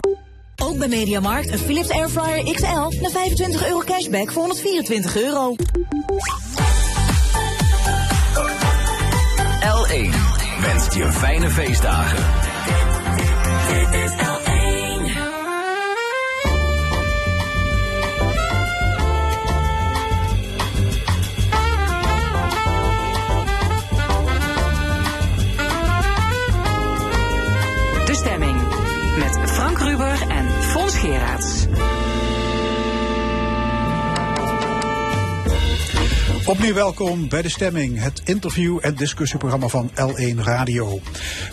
Ook 0.63 0.79
bij 0.79 0.89
Mediamarkt 0.89 1.53
een 1.53 1.59
Philips 1.59 1.91
Airfryer 1.91 2.55
XL 2.55 3.01
na 3.01 3.11
25 3.11 3.67
euro 3.67 3.79
cashback 3.79 4.33
voor 4.33 4.43
124 4.43 5.17
euro. 5.17 5.55
L1 9.93 10.15
wenst 10.61 10.95
je 10.95 11.13
fijne 11.13 11.51
feestdagen. 11.51 12.17
De 28.05 28.15
stemming 28.15 28.63
met 29.19 29.51
Frank 29.51 29.79
Ruber 29.79 30.29
en 30.29 30.63
Fons 30.63 30.99
Geraerts. 30.99 31.52
Opnieuw 36.53 36.75
welkom 36.75 37.29
bij 37.29 37.43
De 37.43 37.49
Stemming, 37.49 38.01
het 38.01 38.23
interview- 38.25 38.79
en 38.81 38.95
discussieprogramma 38.95 39.69
van 39.69 39.91
L1 39.91 40.37
Radio. 40.37 41.01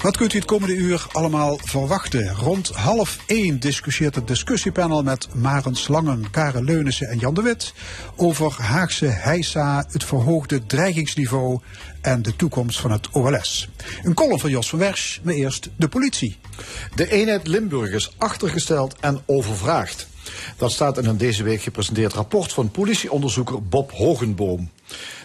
Wat 0.02 0.18
kunt 0.18 0.34
u 0.34 0.38
het 0.38 0.48
komende 0.48 0.76
uur 0.76 1.08
allemaal 1.12 1.60
verwachten? 1.64 2.34
Rond 2.34 2.70
half 2.70 3.18
1 3.26 3.60
discussieert 3.60 4.16
het 4.16 4.28
discussiepanel 4.28 5.04
met 5.04 5.28
Maren 5.34 5.76
Slangen, 5.76 6.30
Karen 6.30 6.64
Leunissen 6.64 7.08
en 7.08 7.18
Jan 7.18 7.34
de 7.34 7.42
Wit 7.42 7.74
over 8.16 8.56
Haagse 8.62 9.06
heisa, 9.06 9.86
het 9.92 10.04
verhoogde 10.04 10.66
dreigingsniveau 10.66 11.60
en 12.02 12.22
de 12.22 12.36
toekomst 12.36 12.80
van 12.80 12.92
het 12.92 13.10
OLS. 13.12 13.70
Een 14.04 14.14
column 14.14 14.40
van 14.40 14.50
Jos 14.50 14.70
van 14.70 14.80
Wersch, 14.80 15.20
maar 15.24 15.34
eerst 15.34 15.70
de 15.76 15.88
politie. 15.88 16.38
De 16.96 17.12
eenheid 17.12 17.48
Limburg 17.48 17.92
is 17.92 18.12
achtergesteld 18.18 18.96
en 19.00 19.22
overvraagd. 19.26 20.08
Dat 20.58 20.72
staat 20.72 20.98
in 20.98 21.06
een 21.06 21.18
deze 21.18 21.44
week 21.44 21.62
gepresenteerd 21.62 22.14
rapport 22.14 22.54
van 22.54 22.72
politieonderzoeker 22.72 23.64
Bob 23.64 23.92
Hogenboom. 23.92 24.70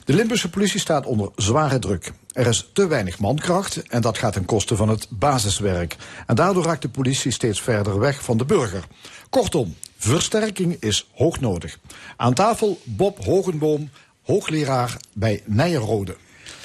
De 0.05 0.15
Limburgse 0.15 0.51
politie 0.51 0.81
staat 0.81 1.07
onder 1.07 1.31
zware 1.37 1.79
druk. 1.79 2.13
Er 2.33 2.47
is 2.47 2.71
te 2.73 2.87
weinig 2.87 3.19
mankracht 3.19 3.83
en 3.89 4.01
dat 4.01 4.19
gaat 4.19 4.33
ten 4.33 4.45
koste 4.45 4.77
van 4.77 4.89
het 4.89 5.07
basiswerk. 5.11 5.97
En 6.27 6.35
daardoor 6.35 6.65
raakt 6.65 6.83
de 6.83 6.89
politie 6.89 7.31
steeds 7.31 7.63
verder 7.63 7.99
weg 7.99 8.23
van 8.23 8.37
de 8.37 8.45
burger. 8.45 8.85
Kortom, 9.31 9.75
versterking 9.97 10.77
is 10.81 11.09
hoog 11.15 11.41
nodig. 11.41 11.79
Aan 12.17 12.35
tafel 12.35 12.81
Bob 12.85 13.25
Hogenboom, 13.25 13.91
hoogleraar 14.23 14.97
bij 15.13 15.43
Nijenrode. 15.47 16.17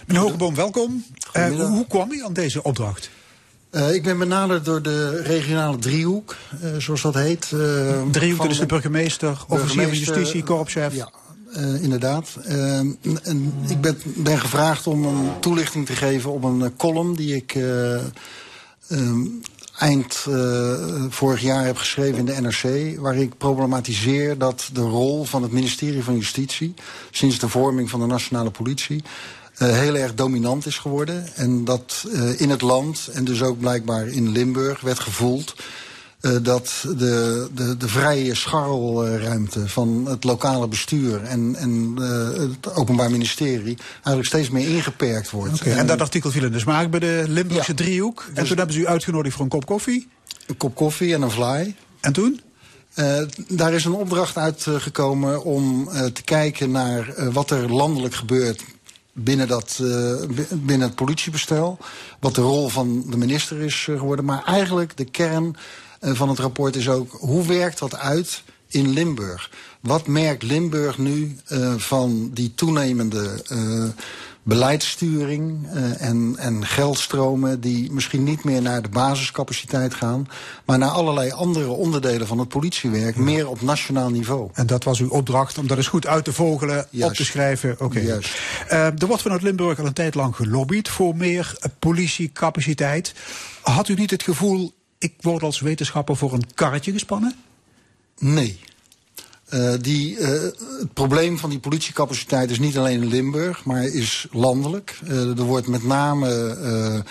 Meneer 0.05 0.21
Hogenboom, 0.23 0.55
welkom. 0.55 1.05
Uh, 1.33 1.67
hoe 1.67 1.87
kwam 1.87 2.11
u 2.11 2.23
aan 2.23 2.33
deze 2.33 2.63
opdracht? 2.63 3.09
Uh, 3.71 3.93
ik 3.93 4.03
ben 4.03 4.17
benaderd 4.17 4.65
door 4.65 4.81
de 4.81 5.21
regionale 5.21 5.77
driehoek, 5.77 6.35
uh, 6.63 6.77
zoals 6.77 7.01
dat 7.01 7.13
heet. 7.13 7.51
Uh, 7.53 8.01
driehoek, 8.11 8.41
dat 8.41 8.51
is 8.51 8.59
de 8.59 8.65
burgemeester, 8.65 9.43
officier 9.47 9.87
van 9.87 9.97
justitie, 9.97 10.43
korpschef. 10.43 10.95
Ja, 10.95 11.11
inderdaad. 11.81 12.37
en 13.23 13.53
ik 13.67 13.81
ben, 13.81 13.97
ben, 14.15 14.39
gevraagd 14.39 14.87
om 14.87 15.05
een 15.05 15.39
toelichting 15.39 15.85
te 15.85 15.95
geven 15.95 16.31
op 16.31 16.43
een 16.43 16.75
column 16.77 17.15
die 17.15 17.35
ik 17.35 17.55
um, 18.89 19.41
eind 19.77 20.25
vorig 21.09 21.41
jaar 21.41 21.65
heb 21.65 21.77
geschreven 21.77 22.17
in 22.17 22.25
de 22.25 22.41
NRC. 22.41 22.97
Waar 22.99 23.15
ik 23.15 23.37
problematiseer 23.37 24.37
dat 24.37 24.69
de 24.73 24.81
rol 24.81 25.23
van 25.23 25.43
het 25.43 25.51
ministerie 25.51 26.03
van 26.03 26.17
Justitie, 26.17 26.73
sinds 27.11 27.39
de 27.39 27.49
vorming 27.49 27.89
van 27.89 27.99
de 27.99 28.05
nationale 28.05 28.51
politie, 28.51 29.03
uh, 29.61 29.69
heel 29.69 29.95
erg 29.95 30.15
dominant 30.15 30.65
is 30.65 30.77
geworden. 30.77 31.35
En 31.35 31.65
dat 31.65 32.05
uh, 32.07 32.41
in 32.41 32.49
het 32.49 32.61
land, 32.61 33.09
en 33.13 33.23
dus 33.23 33.41
ook 33.41 33.59
blijkbaar 33.59 34.07
in 34.07 34.29
Limburg, 34.29 34.81
werd 34.81 34.99
gevoeld. 34.99 35.55
Uh, 36.21 36.37
dat 36.41 36.85
de, 36.97 37.47
de, 37.53 37.77
de 37.77 37.87
vrije 37.87 38.35
scharrelruimte 38.35 39.67
van 39.67 40.05
het 40.09 40.23
lokale 40.23 40.67
bestuur 40.67 41.23
en, 41.23 41.55
en 41.55 41.95
het 41.95 42.75
Openbaar 42.75 43.11
Ministerie 43.11 43.77
eigenlijk 43.93 44.25
steeds 44.25 44.49
meer 44.49 44.67
ingeperkt 44.67 45.29
wordt. 45.29 45.53
Okay, 45.53 45.73
en, 45.73 45.79
en, 45.79 45.87
dat 45.87 46.01
artikel 46.01 46.31
viel 46.31 46.43
in 46.43 46.51
de 46.51 46.59
smaak 46.59 46.89
bij 46.89 46.99
de 46.99 47.23
Limburgse 47.27 47.71
ja, 47.71 47.77
driehoek. 47.77 48.25
En 48.27 48.33
dus, 48.33 48.47
toen 48.47 48.57
hebben 48.57 48.75
ze 48.75 48.81
u 48.81 48.87
uitgenodigd 48.87 49.35
voor 49.35 49.43
een 49.43 49.49
kop 49.49 49.65
koffie? 49.65 50.07
Een 50.47 50.57
kop 50.57 50.75
koffie 50.75 51.13
en 51.13 51.21
een 51.21 51.31
fly. 51.31 51.75
En 51.99 52.13
toen? 52.13 52.41
Uh, 52.95 53.21
daar 53.47 53.73
is 53.73 53.85
een 53.85 53.93
opdracht 53.93 54.37
uitgekomen 54.37 55.43
om 55.43 55.89
te 56.13 56.21
kijken 56.23 56.71
naar 56.71 57.31
wat 57.31 57.51
er 57.51 57.73
landelijk 57.73 58.15
gebeurt 58.15 58.63
binnen, 59.13 59.47
dat, 59.47 59.79
uh, 59.81 60.15
binnen 60.53 60.87
het 60.87 60.95
politiebestel. 60.95 61.77
Wat 62.19 62.35
de 62.35 62.41
rol 62.41 62.69
van 62.69 63.03
de 63.09 63.17
minister 63.17 63.61
is 63.61 63.83
geworden. 63.83 64.25
Maar 64.25 64.43
eigenlijk 64.43 64.97
de 64.97 65.05
kern 65.05 65.55
van 66.01 66.29
het 66.29 66.39
rapport 66.39 66.75
is 66.75 66.89
ook 66.89 67.11
hoe 67.11 67.47
werkt 67.47 67.79
dat 67.79 67.95
uit 67.95 68.43
in 68.67 68.89
Limburg? 68.89 69.49
Wat 69.79 70.07
merkt 70.07 70.43
Limburg 70.43 70.97
nu 70.97 71.37
uh, 71.47 71.73
van 71.77 72.29
die 72.33 72.53
toenemende 72.55 73.41
beleidssturing 74.49 75.67
uh, 75.73 76.01
en, 76.01 76.35
en 76.37 76.65
geldstromen 76.65 77.61
die 77.61 77.91
misschien 77.91 78.23
niet 78.23 78.43
meer 78.43 78.61
naar 78.61 78.81
de 78.81 78.89
basiscapaciteit 78.89 79.93
gaan, 79.93 80.27
maar 80.65 80.77
naar 80.77 80.89
allerlei 80.89 81.31
andere 81.31 81.69
onderdelen 81.69 82.27
van 82.27 82.39
het 82.39 82.47
politiewerk, 82.47 83.15
ja. 83.15 83.21
meer 83.21 83.47
op 83.47 83.61
nationaal 83.61 84.09
niveau. 84.09 84.49
En 84.53 84.67
dat 84.67 84.83
was 84.83 84.99
uw 84.99 85.09
opdracht 85.09 85.57
om 85.57 85.67
dat 85.67 85.77
eens 85.77 85.87
goed 85.87 86.07
uit 86.07 86.23
te 86.23 86.33
vogelen, 86.33 86.87
Juist. 86.89 87.09
op 87.09 87.17
te 87.17 87.25
schrijven. 87.25 87.71
Oké. 87.71 87.83
Okay. 87.83 88.03
Uh, 88.03 88.85
er 89.01 89.07
wordt 89.07 89.21
vanuit 89.21 89.41
Limburg 89.41 89.79
al 89.79 89.85
een 89.85 89.93
tijd 89.93 90.15
lang 90.15 90.35
gelobbyd 90.35 90.89
voor 90.89 91.15
meer 91.15 91.57
politiecapaciteit. 91.79 93.13
Had 93.61 93.87
u 93.87 93.93
niet 93.93 94.11
het 94.11 94.23
gevoel, 94.23 94.73
ik 94.99 95.13
word 95.21 95.43
als 95.43 95.59
wetenschapper 95.59 96.15
voor 96.15 96.33
een 96.33 96.53
karretje 96.53 96.91
gespannen? 96.91 97.35
Nee. 98.17 98.59
Uh, 99.53 99.73
die, 99.81 100.17
uh, 100.17 100.27
het 100.79 100.93
probleem 100.93 101.37
van 101.37 101.49
die 101.49 101.59
politiecapaciteit 101.59 102.51
is 102.51 102.59
niet 102.59 102.77
alleen 102.77 103.01
in 103.01 103.07
Limburg, 103.07 103.65
maar 103.65 103.83
is 103.83 104.27
landelijk. 104.31 104.99
Uh, 105.03 105.37
er 105.37 105.43
wordt 105.43 105.67
met 105.67 105.83
name, 105.83 107.03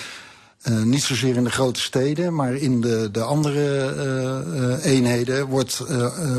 niet 0.84 1.02
zozeer 1.02 1.36
in 1.36 1.44
de 1.44 1.50
grote 1.50 1.80
steden, 1.80 2.34
maar 2.34 2.54
in 2.54 2.80
de, 2.80 3.08
de 3.10 3.22
andere 3.22 4.80
eenheden, 4.82 5.46
wordt 5.46 5.84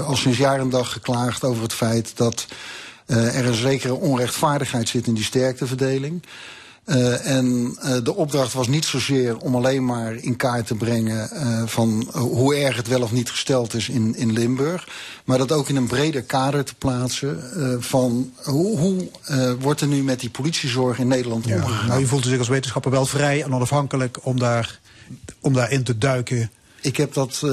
al 0.06 0.16
sinds 0.16 0.38
jaar 0.38 0.60
en 0.60 0.70
dag 0.70 0.91
geklaagd 0.91 1.43
over 1.43 1.64
het 1.64 1.74
feit 1.74 2.18
dat 2.18 2.45
er 3.06 3.45
een 3.45 3.54
zekere 3.54 3.93
onrechtvaardigheid 3.93 4.89
zit 4.89 5.08
in 5.08 5.14
die 5.14 5.24
sterkteverdeling. 5.24 6.24
Uh, 6.89 7.25
en 7.25 7.77
uh, 7.83 7.97
de 8.03 8.15
opdracht 8.15 8.53
was 8.53 8.67
niet 8.67 8.85
zozeer 8.85 9.37
om 9.37 9.55
alleen 9.55 9.85
maar 9.85 10.15
in 10.15 10.35
kaart 10.35 10.67
te 10.67 10.75
brengen 10.75 11.29
uh, 11.33 11.61
van 11.65 12.09
hoe 12.13 12.55
erg 12.55 12.75
het 12.75 12.87
wel 12.87 13.01
of 13.01 13.11
niet 13.11 13.29
gesteld 13.29 13.73
is 13.73 13.89
in, 13.89 14.15
in 14.15 14.31
Limburg. 14.31 14.87
Maar 15.25 15.37
dat 15.37 15.51
ook 15.51 15.69
in 15.69 15.75
een 15.75 15.87
breder 15.87 16.21
kader 16.21 16.63
te 16.63 16.75
plaatsen 16.75 17.43
van 17.83 18.33
hoe, 18.43 18.77
hoe 18.77 19.09
wordt 19.59 19.81
er 19.81 19.87
nu 19.87 20.03
met 20.03 20.19
die 20.19 20.29
politiezorg 20.29 20.99
in 20.99 21.07
Nederland 21.07 21.45
ja, 21.45 21.55
omgegaan. 21.55 21.87
Nou, 21.87 22.01
u 22.01 22.05
voelt 22.05 22.25
zich 22.25 22.39
als 22.39 22.47
wetenschapper 22.47 22.91
wel 22.91 23.05
vrij 23.05 23.43
en 23.43 23.53
onafhankelijk 23.53 24.17
om, 24.21 24.39
daar, 24.39 24.79
om 25.39 25.53
daarin 25.53 25.83
te 25.83 25.97
duiken. 25.97 26.51
Ik 26.82 26.97
heb 26.97 27.13
dat 27.13 27.41
uh, 27.45 27.51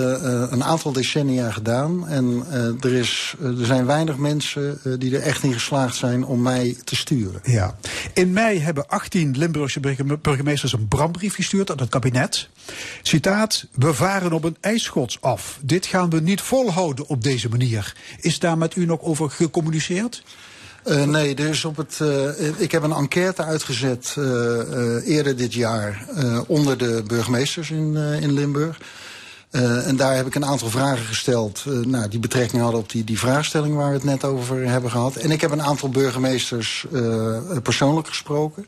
een 0.50 0.64
aantal 0.64 0.92
decennia 0.92 1.50
gedaan. 1.50 2.08
En 2.08 2.44
uh, 2.50 2.84
er, 2.84 2.92
is, 2.92 3.34
uh, 3.40 3.60
er 3.60 3.66
zijn 3.66 3.86
weinig 3.86 4.16
mensen 4.16 4.80
die 4.98 5.16
er 5.16 5.22
echt 5.22 5.42
in 5.42 5.52
geslaagd 5.52 5.96
zijn 5.96 6.24
om 6.24 6.42
mij 6.42 6.76
te 6.84 6.96
sturen. 6.96 7.40
Ja. 7.44 7.76
In 8.14 8.32
mei 8.32 8.60
hebben 8.60 8.88
18 8.88 9.38
Limburgse 9.38 9.80
burgemeesters 10.22 10.72
een 10.72 10.88
brandbrief 10.88 11.34
gestuurd 11.34 11.70
aan 11.70 11.78
het 11.78 11.88
kabinet. 11.88 12.48
Citaat, 13.02 13.66
we 13.72 13.94
varen 13.94 14.32
op 14.32 14.44
een 14.44 14.56
ijsschots 14.60 15.20
af. 15.20 15.58
Dit 15.62 15.86
gaan 15.86 16.10
we 16.10 16.20
niet 16.20 16.40
volhouden 16.40 17.08
op 17.08 17.22
deze 17.22 17.48
manier. 17.48 17.94
Is 18.20 18.38
daar 18.38 18.58
met 18.58 18.76
u 18.76 18.84
nog 18.84 19.00
over 19.00 19.30
gecommuniceerd? 19.30 20.22
Uh, 20.86 21.04
nee, 21.04 21.34
dus 21.34 21.64
op 21.64 21.76
het, 21.76 21.98
uh, 22.02 22.60
ik 22.60 22.72
heb 22.72 22.82
een 22.82 22.92
enquête 22.92 23.42
uitgezet 23.42 24.14
uh, 24.18 24.24
eerder 25.08 25.36
dit 25.36 25.54
jaar 25.54 26.06
onder 26.46 26.78
de 26.78 27.02
burgemeesters 27.06 27.70
in, 27.70 27.96
in 27.96 28.32
Limburg. 28.32 28.78
Uh, 29.50 29.86
en 29.86 29.96
daar 29.96 30.16
heb 30.16 30.26
ik 30.26 30.34
een 30.34 30.44
aantal 30.44 30.70
vragen 30.70 31.04
gesteld 31.04 31.64
uh, 31.68 31.86
nou, 31.86 32.08
die 32.08 32.18
betrekking 32.18 32.62
hadden 32.62 32.80
op 32.80 32.90
die, 32.90 33.04
die 33.04 33.18
vraagstelling 33.18 33.76
waar 33.76 33.88
we 33.88 33.94
het 33.94 34.04
net 34.04 34.24
over 34.24 34.68
hebben 34.68 34.90
gehad. 34.90 35.16
En 35.16 35.30
ik 35.30 35.40
heb 35.40 35.50
een 35.50 35.62
aantal 35.62 35.88
burgemeesters 35.88 36.86
uh, 36.92 37.38
persoonlijk 37.62 38.08
gesproken. 38.08 38.66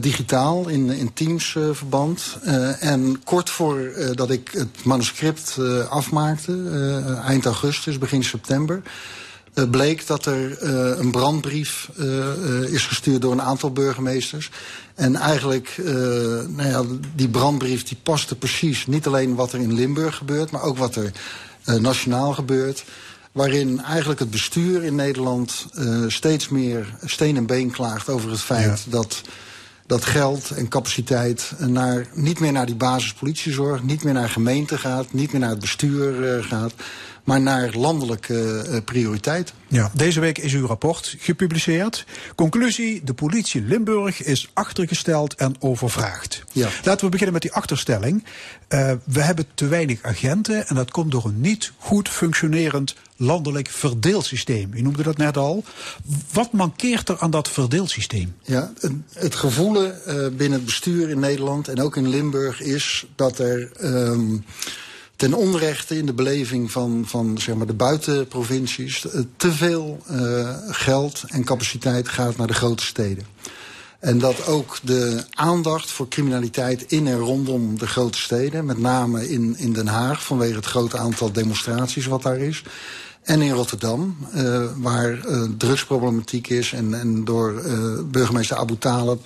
digitaal, 0.00 0.68
in, 0.68 0.90
in 0.90 1.12
Teams-verband. 1.12 2.38
en 2.80 3.20
kort 3.24 3.50
voordat 3.50 4.16
dat 4.16 4.30
ik 4.30 4.50
het 4.52 4.84
manuscript 4.84 5.58
afmaakte, 5.88 7.18
eind 7.24 7.44
augustus, 7.44 7.98
begin 7.98 8.24
september... 8.24 8.82
Uh, 9.54 9.70
bleek 9.70 10.06
dat 10.06 10.26
er 10.26 10.62
uh, 10.62 10.98
een 10.98 11.10
brandbrief 11.10 11.90
uh, 11.98 12.62
is 12.62 12.86
gestuurd 12.86 13.22
door 13.22 13.32
een 13.32 13.42
aantal 13.42 13.72
burgemeesters. 13.72 14.50
En 14.94 15.16
eigenlijk, 15.16 15.80
nou 16.48 16.68
ja, 16.68 16.82
die 17.14 17.28
brandbrief 17.28 17.84
die 17.84 17.96
paste 18.02 18.36
precies 18.36 18.86
niet 18.86 19.06
alleen 19.06 19.34
wat 19.34 19.52
er 19.52 19.60
in 19.60 19.74
Limburg 19.74 20.16
gebeurt, 20.16 20.50
maar 20.50 20.62
ook 20.62 20.78
wat 20.78 20.96
er 20.96 21.12
nationaal 21.80 22.32
gebeurt. 22.32 22.84
Waarin 23.32 23.82
eigenlijk 23.82 24.20
het 24.20 24.30
bestuur 24.30 24.84
in 24.84 24.94
Nederland 24.94 25.66
steeds 26.06 26.48
meer 26.48 26.94
steen 27.04 27.36
en 27.36 27.46
been 27.46 27.70
klaagt 27.70 28.08
over 28.08 28.30
het 28.30 28.40
feit 28.40 28.82
ja. 28.84 28.90
dat 28.90 29.22
dat 29.90 30.04
geld 30.04 30.50
en 30.50 30.68
capaciteit 30.68 31.52
naar, 31.58 32.06
niet 32.14 32.40
meer 32.40 32.52
naar 32.52 32.66
die 32.66 32.74
basispolitiezorg, 32.74 33.82
niet 33.82 34.04
meer 34.04 34.12
naar 34.12 34.28
gemeente 34.28 34.78
gaat, 34.78 35.12
niet 35.12 35.32
meer 35.32 35.40
naar 35.40 35.50
het 35.50 35.60
bestuur 35.60 36.36
uh, 36.36 36.44
gaat, 36.44 36.72
maar 37.30 37.40
naar 37.40 37.74
landelijke 37.74 38.66
uh, 38.68 38.76
prioriteit. 38.84 39.52
Ja, 39.68 39.90
deze 39.94 40.20
week 40.20 40.38
is 40.38 40.52
uw 40.52 40.66
rapport 40.66 41.16
gepubliceerd. 41.18 42.04
Conclusie: 42.34 43.04
de 43.04 43.14
politie 43.14 43.62
Limburg 43.62 44.22
is 44.22 44.50
achtergesteld 44.52 45.34
en 45.34 45.54
overvraagd. 45.58 46.42
Ja. 46.52 46.68
Laten 46.84 47.04
we 47.04 47.10
beginnen 47.10 47.32
met 47.32 47.42
die 47.42 47.52
achterstelling. 47.52 48.24
Uh, 48.68 48.92
we 49.04 49.20
hebben 49.20 49.46
te 49.54 49.66
weinig 49.66 50.02
agenten 50.02 50.68
en 50.68 50.74
dat 50.74 50.90
komt 50.90 51.10
door 51.10 51.24
een 51.24 51.40
niet 51.40 51.72
goed 51.78 52.08
functionerend 52.08 52.94
landelijk 53.16 53.68
verdeelsysteem. 53.68 54.70
U 54.74 54.82
noemde 54.82 55.02
dat 55.02 55.16
net 55.16 55.36
al. 55.36 55.64
Wat 56.32 56.52
mankeert 56.52 57.08
er 57.08 57.18
aan 57.18 57.30
dat 57.30 57.48
verdeelsysteem? 57.48 58.34
Ja, 58.42 58.72
het 59.12 59.34
gevoelen 59.34 59.98
uh, 60.06 60.14
binnen 60.14 60.52
het 60.52 60.64
bestuur 60.64 61.10
in 61.10 61.18
Nederland 61.18 61.68
en 61.68 61.80
ook 61.80 61.96
in 61.96 62.08
Limburg 62.08 62.60
is 62.60 63.06
dat 63.14 63.38
er. 63.38 63.70
Um, 63.82 64.44
ten 65.20 65.34
onrechte 65.34 65.96
in 65.96 66.06
de 66.06 66.12
beleving 66.12 66.70
van, 66.70 67.04
van 67.06 67.38
zeg 67.38 67.54
maar 67.54 67.66
de 67.66 67.72
buitenprovincies 67.72 69.06
te 69.36 69.52
veel 69.52 69.98
uh, 70.10 70.56
geld 70.70 71.22
en 71.26 71.44
capaciteit 71.44 72.08
gaat 72.08 72.36
naar 72.36 72.46
de 72.46 72.54
grote 72.54 72.84
steden. 72.84 73.24
En 73.98 74.18
dat 74.18 74.46
ook 74.46 74.78
de 74.82 75.24
aandacht 75.30 75.90
voor 75.90 76.08
criminaliteit 76.08 76.82
in 76.82 77.06
en 77.06 77.18
rondom 77.18 77.78
de 77.78 77.86
grote 77.86 78.18
steden, 78.18 78.64
met 78.64 78.78
name 78.78 79.28
in, 79.28 79.54
in 79.58 79.72
Den 79.72 79.86
Haag 79.86 80.24
vanwege 80.24 80.56
het 80.56 80.66
grote 80.66 80.98
aantal 80.98 81.32
demonstraties 81.32 82.06
wat 82.06 82.22
daar 82.22 82.38
is. 82.38 82.62
En 83.22 83.42
in 83.42 83.52
Rotterdam, 83.52 84.16
uh, 84.34 84.64
waar 84.76 85.26
uh, 85.26 85.42
drugsproblematiek 85.58 86.48
is 86.48 86.72
en, 86.72 86.94
en 86.94 87.24
door 87.24 87.62
burgemeester 88.10 88.56
Abu 88.56 88.78
Talib 88.78 89.20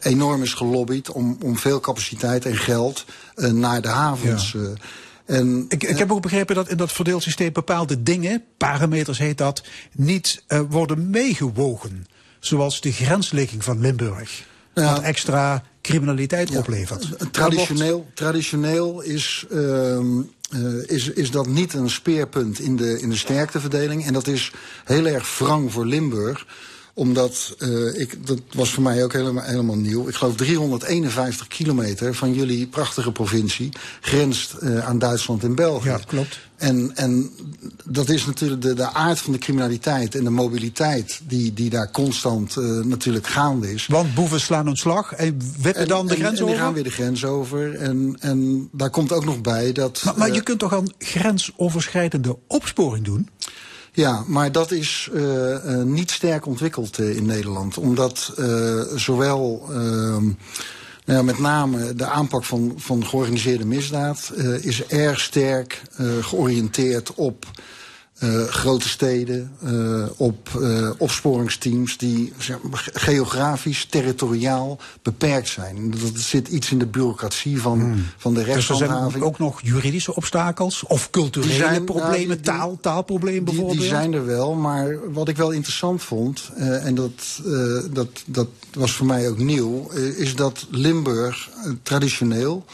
enorm 0.00 0.42
is 0.42 0.54
gelobbyd 0.54 1.10
om, 1.10 1.36
om 1.42 1.58
veel 1.58 1.80
capaciteit 1.80 2.46
en 2.46 2.56
geld 2.56 3.04
uh, 3.36 3.50
naar 3.50 3.82
de 3.82 3.88
havens. 3.88 4.52
Ja. 4.52 4.58
Uh, 4.58 4.68
en, 5.24 5.64
ik, 5.68 5.82
ik 5.82 5.98
heb 5.98 6.12
ook 6.12 6.22
begrepen 6.22 6.54
dat 6.54 6.68
in 6.68 6.76
dat 6.76 6.92
verdeelsysteem 6.92 7.52
bepaalde 7.52 8.02
dingen, 8.02 8.44
parameters 8.56 9.18
heet 9.18 9.38
dat, 9.38 9.62
niet 9.92 10.42
uh, 10.48 10.60
worden 10.68 11.10
meegewogen. 11.10 12.06
Zoals 12.40 12.80
de 12.80 12.92
grensligging 12.92 13.64
van 13.64 13.80
Limburg. 13.80 14.44
Ja. 14.74 14.92
Wat 14.92 15.02
extra 15.02 15.62
criminaliteit 15.82 16.48
ja. 16.48 16.58
oplevert. 16.58 17.32
Traditioneel, 17.32 18.06
traditioneel 18.14 19.00
is, 19.00 19.44
uh, 19.50 19.98
uh, 19.98 20.02
is, 20.86 21.08
is 21.08 21.30
dat 21.30 21.46
niet 21.46 21.74
een 21.74 21.90
speerpunt 21.90 22.58
in 22.58 22.76
de, 22.76 23.00
in 23.00 23.08
de 23.08 23.16
sterkteverdeling. 23.16 24.06
En 24.06 24.12
dat 24.12 24.26
is 24.26 24.52
heel 24.84 25.06
erg 25.06 25.38
wrang 25.38 25.72
voor 25.72 25.86
Limburg 25.86 26.46
omdat, 26.94 27.54
uh, 27.58 28.00
ik, 28.00 28.26
dat 28.26 28.38
was 28.52 28.70
voor 28.70 28.82
mij 28.82 29.04
ook 29.04 29.12
helemaal, 29.12 29.44
helemaal 29.44 29.76
nieuw. 29.76 30.08
Ik 30.08 30.14
geloof 30.14 30.36
351 30.36 31.46
kilometer 31.46 32.14
van 32.14 32.34
jullie 32.34 32.66
prachtige 32.66 33.12
provincie 33.12 33.72
grenst 34.00 34.54
uh, 34.60 34.86
aan 34.88 34.98
Duitsland 34.98 35.44
en 35.44 35.54
België. 35.54 35.88
Ja, 35.88 36.00
klopt. 36.06 36.38
En, 36.56 36.96
en 36.96 37.30
dat 37.84 38.08
is 38.08 38.26
natuurlijk 38.26 38.62
de, 38.62 38.74
de 38.74 38.92
aard 38.92 39.18
van 39.18 39.32
de 39.32 39.38
criminaliteit 39.38 40.14
en 40.14 40.24
de 40.24 40.30
mobiliteit 40.30 41.20
die, 41.26 41.52
die 41.52 41.70
daar 41.70 41.90
constant 41.90 42.56
uh, 42.56 42.84
natuurlijk 42.84 43.26
gaande 43.26 43.72
is. 43.72 43.86
Want 43.86 44.14
boeven 44.14 44.40
slaan 44.40 44.66
een 44.66 44.76
slag 44.76 45.12
en 45.12 45.40
wippen 45.60 45.88
dan 45.88 46.06
de 46.06 46.14
en, 46.14 46.20
grens 46.20 46.38
en, 46.38 46.44
over? 46.44 46.54
En 46.54 46.54
die 46.54 46.64
gaan 46.64 46.74
weer 46.74 46.84
de 46.84 46.90
grens 46.90 47.24
over. 47.24 47.74
En, 47.74 48.16
en 48.20 48.68
daar 48.72 48.90
komt 48.90 49.12
ook 49.12 49.24
nog 49.24 49.40
bij 49.40 49.72
dat... 49.72 50.02
Maar, 50.04 50.18
maar 50.18 50.32
je 50.32 50.42
kunt 50.42 50.58
toch 50.58 50.74
aan 50.74 50.92
grensoverschrijdende 50.98 52.38
opsporing 52.46 53.04
doen? 53.04 53.28
Ja, 53.94 54.24
maar 54.26 54.52
dat 54.52 54.70
is 54.70 55.08
uh, 55.12 55.22
uh, 55.22 55.82
niet 55.82 56.10
sterk 56.10 56.46
ontwikkeld 56.46 56.98
uh, 56.98 57.16
in 57.16 57.26
Nederland. 57.26 57.78
Omdat 57.78 58.32
zowel 58.94 59.64
nou 61.04 61.18
ja, 61.18 61.22
met 61.22 61.38
name 61.38 61.94
de 61.94 62.06
aanpak 62.06 62.44
van, 62.44 62.72
van 62.76 63.06
georganiseerde 63.06 63.66
misdaad 63.66 64.32
is 64.60 64.86
erg 64.86 65.20
sterk 65.20 65.82
georiënteerd 66.20 67.14
op 67.14 67.46
uh, 68.22 68.44
grote 68.44 68.88
steden, 68.88 69.52
uh, 69.64 70.04
op 70.16 70.48
uh, 70.58 70.90
opsporingsteams 70.98 71.96
die 71.96 72.32
zeg, 72.38 72.58
geografisch, 72.92 73.84
territoriaal 73.84 74.78
beperkt 75.02 75.48
zijn. 75.48 75.90
Dat 75.90 76.10
zit 76.14 76.48
iets 76.48 76.70
in 76.70 76.78
de 76.78 76.86
bureaucratie 76.86 77.60
van, 77.60 77.80
hmm. 77.80 78.04
van 78.16 78.34
de 78.34 78.42
rechtshandhaving. 78.42 79.02
Dus 79.02 79.04
er 79.04 79.10
zijn 79.10 79.24
ook 79.24 79.38
nog 79.38 79.60
juridische 79.62 80.14
obstakels 80.14 80.82
of 80.86 81.10
culturele 81.10 81.52
zijn, 81.52 81.84
problemen, 81.84 82.26
nou, 82.26 82.28
die, 82.28 82.40
taal, 82.40 82.78
taalproblemen 82.80 83.44
bijvoorbeeld? 83.44 83.78
Die, 83.78 83.88
die 83.88 83.96
zijn 83.96 84.12
er 84.12 84.26
wel, 84.26 84.54
maar 84.54 85.12
wat 85.12 85.28
ik 85.28 85.36
wel 85.36 85.50
interessant 85.50 86.02
vond, 86.02 86.50
en 86.56 86.94
dat, 86.94 87.40
dat, 87.92 88.08
dat 88.26 88.48
was 88.72 88.92
voor 88.92 89.06
mij 89.06 89.28
ook 89.28 89.38
nieuw, 89.38 89.90
is 90.16 90.36
dat 90.36 90.66
Limburg 90.70 91.48
traditioneel 91.82 92.64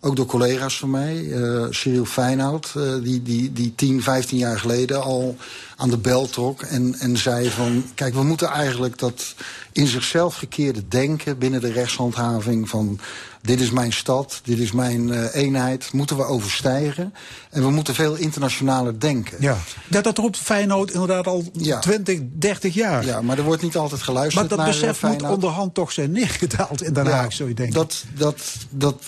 ook 0.00 0.16
door 0.16 0.26
collega's 0.26 0.78
van 0.78 0.90
mij. 0.90 1.16
Uh, 1.16 1.66
Cyril 1.70 2.04
Feyenoord, 2.04 2.72
uh, 2.76 3.02
die, 3.02 3.22
die, 3.22 3.52
die 3.52 3.74
10, 3.74 4.02
15 4.02 4.38
jaar 4.38 4.58
geleden 4.58 5.02
al 5.02 5.36
aan 5.76 5.90
de 5.90 5.98
bel 5.98 6.26
trok. 6.26 6.62
En, 6.62 6.94
en 6.98 7.16
zei 7.16 7.50
van, 7.50 7.84
kijk, 7.94 8.14
we 8.14 8.22
moeten 8.22 8.48
eigenlijk 8.48 8.98
dat 8.98 9.34
in 9.72 9.86
zichzelf 9.86 10.34
gekeerde 10.34 10.88
denken 10.88 11.38
binnen 11.38 11.60
de 11.60 11.72
rechtshandhaving 11.72 12.68
van... 12.68 12.98
dit 13.42 13.60
is 13.60 13.70
mijn 13.70 13.92
stad, 13.92 14.40
dit 14.44 14.58
is 14.58 14.72
mijn 14.72 15.08
uh, 15.08 15.34
eenheid, 15.34 15.92
moeten 15.92 16.16
we 16.16 16.24
overstijgen. 16.24 17.14
En 17.50 17.62
we 17.62 17.70
moeten 17.70 17.94
veel 17.94 18.14
internationaler 18.14 19.00
denken. 19.00 19.36
Ja, 19.40 19.58
dat, 19.88 20.04
dat 20.04 20.18
roept 20.18 20.36
Feyenoord 20.36 20.90
inderdaad 20.90 21.26
al 21.26 21.44
ja. 21.52 21.78
20, 21.78 22.20
30 22.32 22.74
jaar. 22.74 23.04
Ja, 23.04 23.22
maar 23.22 23.38
er 23.38 23.44
wordt 23.44 23.62
niet 23.62 23.76
altijd 23.76 24.02
geluisterd 24.02 24.40
Maar 24.40 24.48
dat 24.48 24.58
naar 24.58 24.66
besef 24.66 25.02
moet 25.02 25.22
onderhand 25.22 25.74
toch 25.74 25.92
zijn 25.92 26.12
neergedaald 26.12 26.82
in 26.82 26.92
Den 26.92 27.06
Haag, 27.06 27.24
ja, 27.24 27.30
zou 27.30 27.48
je 27.48 27.54
denken. 27.54 27.74
Dat, 27.74 28.04
dat, 28.14 28.40
dat 28.70 29.02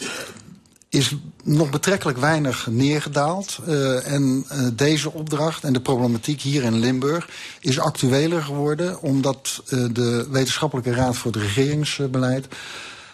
is 0.89 1.17
nog 1.43 1.71
betrekkelijk 1.71 2.19
weinig 2.19 2.67
neergedaald. 2.71 3.59
Uh, 3.69 4.13
en 4.13 4.47
uh, 4.53 4.67
deze 4.73 5.13
opdracht 5.13 5.65
en 5.65 5.73
de 5.73 5.81
problematiek 5.81 6.41
hier 6.41 6.63
in 6.63 6.79
Limburg 6.79 7.29
is 7.61 7.79
actueler 7.79 8.43
geworden... 8.43 9.01
omdat 9.03 9.63
uh, 9.69 9.85
de 9.93 10.27
Wetenschappelijke 10.31 10.93
Raad 10.93 11.17
voor 11.17 11.33
het 11.33 11.41
Regeringsbeleid... 11.41 12.47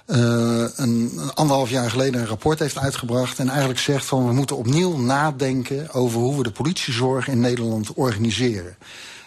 een, 0.07 1.21
anderhalf 1.35 1.71
jaar 1.71 1.91
geleden 1.91 2.21
een 2.21 2.27
rapport 2.27 2.59
heeft 2.59 2.79
uitgebracht... 2.79 3.39
en 3.39 3.49
eigenlijk 3.49 3.81
zegt 3.81 4.07
van 4.07 4.27
we 4.27 4.33
moeten 4.33 4.57
opnieuw 4.57 4.97
nadenken... 4.97 5.93
over 5.93 6.21
hoe 6.21 6.37
we 6.37 6.43
de 6.43 6.51
politiezorg 6.51 7.29
in 7.29 7.41
Nederland 7.41 7.93
organiseren. 7.93 8.77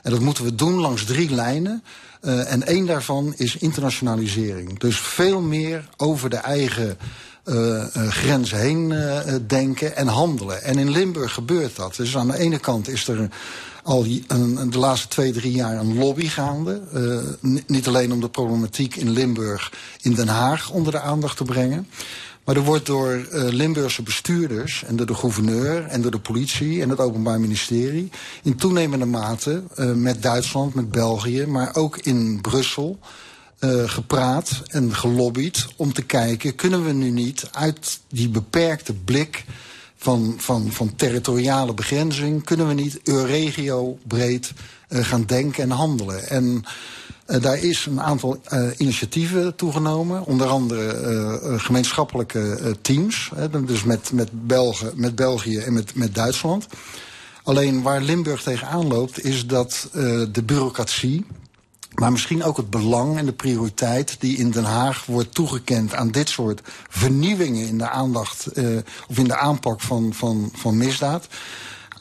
En 0.03 0.11
dat 0.11 0.19
moeten 0.19 0.44
we 0.44 0.56
doen 0.56 0.80
langs 0.80 1.03
drie 1.03 1.30
lijnen... 1.30 1.84
En 2.22 2.65
één 2.65 2.86
daarvan 2.86 3.34
is 3.36 3.57
internationalisering. 3.57 4.80
Dus 4.80 4.99
veel 4.99 5.41
meer 5.41 5.90
over 5.98 6.30
de 6.30 6.36
eigen 6.36 6.98
uh, 7.49 7.84
uh, 7.98 8.07
grenzen 8.10 8.60
heen 8.60 8.91
uh, 8.91 9.19
denken 9.48 9.95
en 9.95 10.07
handelen. 10.07 10.64
En 10.64 10.78
in 10.78 10.91
Limburg 10.91 11.34
gebeurt 11.34 11.76
dat. 11.76 11.95
Dus 11.95 12.18
aan 12.18 12.28
de 12.28 12.38
ene 12.38 12.60
kant 12.60 12.88
is 12.88 13.07
er 13.07 13.30
al 13.84 14.06
een, 14.28 14.69
de 14.69 14.78
laatste 14.78 15.07
twee, 15.07 15.32
drie 15.32 15.52
jaar 15.52 15.78
een 15.78 15.98
lobby 15.98 16.28
gaande. 16.28 16.82
niet 17.68 17.88
alleen 17.88 18.11
om 18.11 18.19
de 18.19 18.30
problematiek 18.30 18.95
in 18.95 19.10
Limburg, 19.10 19.72
in 20.02 20.14
Den 20.14 20.28
Haag 20.28 20.69
onder 20.69 20.91
de 20.91 20.99
aandacht 20.99 21.38
te 21.38 21.44
brengen. 21.44 21.88
Maar 22.48 22.56
er 22.56 22.64
wordt 22.64 22.86
door 22.86 23.14
uh, 23.14 23.44
Limburgse 23.44 24.03
bestuurders 24.03 24.84
en 24.84 24.95
door 24.95 25.06
de 25.06 25.15
gouverneur 25.15 25.86
en 25.86 26.02
door 26.02 26.11
de 26.11 26.19
politie 26.19 26.82
en 26.82 26.90
het 26.90 26.99
Openbaar 26.99 27.40
Ministerie 27.40 28.10
in 28.44 28.56
toenemende 28.56 29.06
mate 29.06 29.64
uh, 29.76 29.91
met 29.91 30.22
Duitsland, 30.22 30.74
met 30.74 30.91
België, 30.91 31.45
maar 31.45 31.76
ook 31.76 31.98
in 31.98 32.41
Brussel 32.41 32.99
uh, 33.59 33.89
gepraat 33.89 34.61
en 34.67 34.95
gelobbyd 34.95 35.67
om 35.75 35.93
te 35.93 36.01
kijken, 36.01 36.55
kunnen 36.55 36.85
we 36.85 36.91
nu 36.91 37.09
niet 37.09 37.49
uit 37.51 37.99
die 38.09 38.29
beperkte 38.29 38.93
blik 38.93 39.45
van, 39.95 40.35
van, 40.38 40.71
van 40.71 40.95
territoriale 40.95 41.73
begrenzing, 41.73 42.43
kunnen 42.43 42.67
we 42.67 42.73
niet 42.73 42.99
Euregio 43.03 43.97
breed 44.07 44.53
uh, 44.89 45.03
gaan 45.03 45.25
denken 45.25 45.63
en 45.63 45.69
handelen. 45.69 46.29
En 46.29 46.63
uh, 47.27 47.41
daar 47.41 47.57
is 47.57 47.85
een 47.85 48.01
aantal 48.01 48.41
initiatieven 48.77 49.55
toegenomen. 49.55 50.25
Onder 50.25 50.47
andere 50.47 51.59
gemeenschappelijke 51.59 52.75
teams. 52.81 53.31
Hè, 53.35 53.65
dus 53.65 53.84
met, 53.84 54.11
met, 54.11 54.47
Belgen, 54.47 54.91
met 54.95 55.15
België 55.15 55.57
en 55.57 55.73
met, 55.73 55.95
met 55.95 56.15
Duitsland. 56.15 56.67
Alleen 57.43 57.81
waar 57.81 58.01
Limburg 58.01 58.43
tegenaan 58.43 58.88
loopt 58.88 59.23
is 59.23 59.45
dat 59.45 59.89
de 60.31 60.43
bureaucratie... 60.45 61.25
Maar 61.99 62.11
misschien 62.11 62.44
ook 62.44 62.57
het 62.57 62.69
belang 62.69 63.18
en 63.18 63.26
de 63.26 63.34
prioriteit 63.34 64.15
die 64.19 64.38
in 64.38 64.52
Den 64.52 64.64
Haag 64.64 65.06
wordt 65.06 65.34
toegekend 65.34 65.94
aan 65.94 66.11
dit 66.11 66.30
soort 66.30 66.61
vernieuwingen 66.90 67.68
in 67.68 67.78
de 67.78 67.90
aandacht 67.90 68.48
uh, 68.53 68.78
of 69.07 69.18
in 69.18 69.28
de 69.28 69.38
aanpak 69.38 69.82
van, 69.82 70.14
van, 70.14 70.52
van 70.56 70.78
misdaad. 70.78 71.28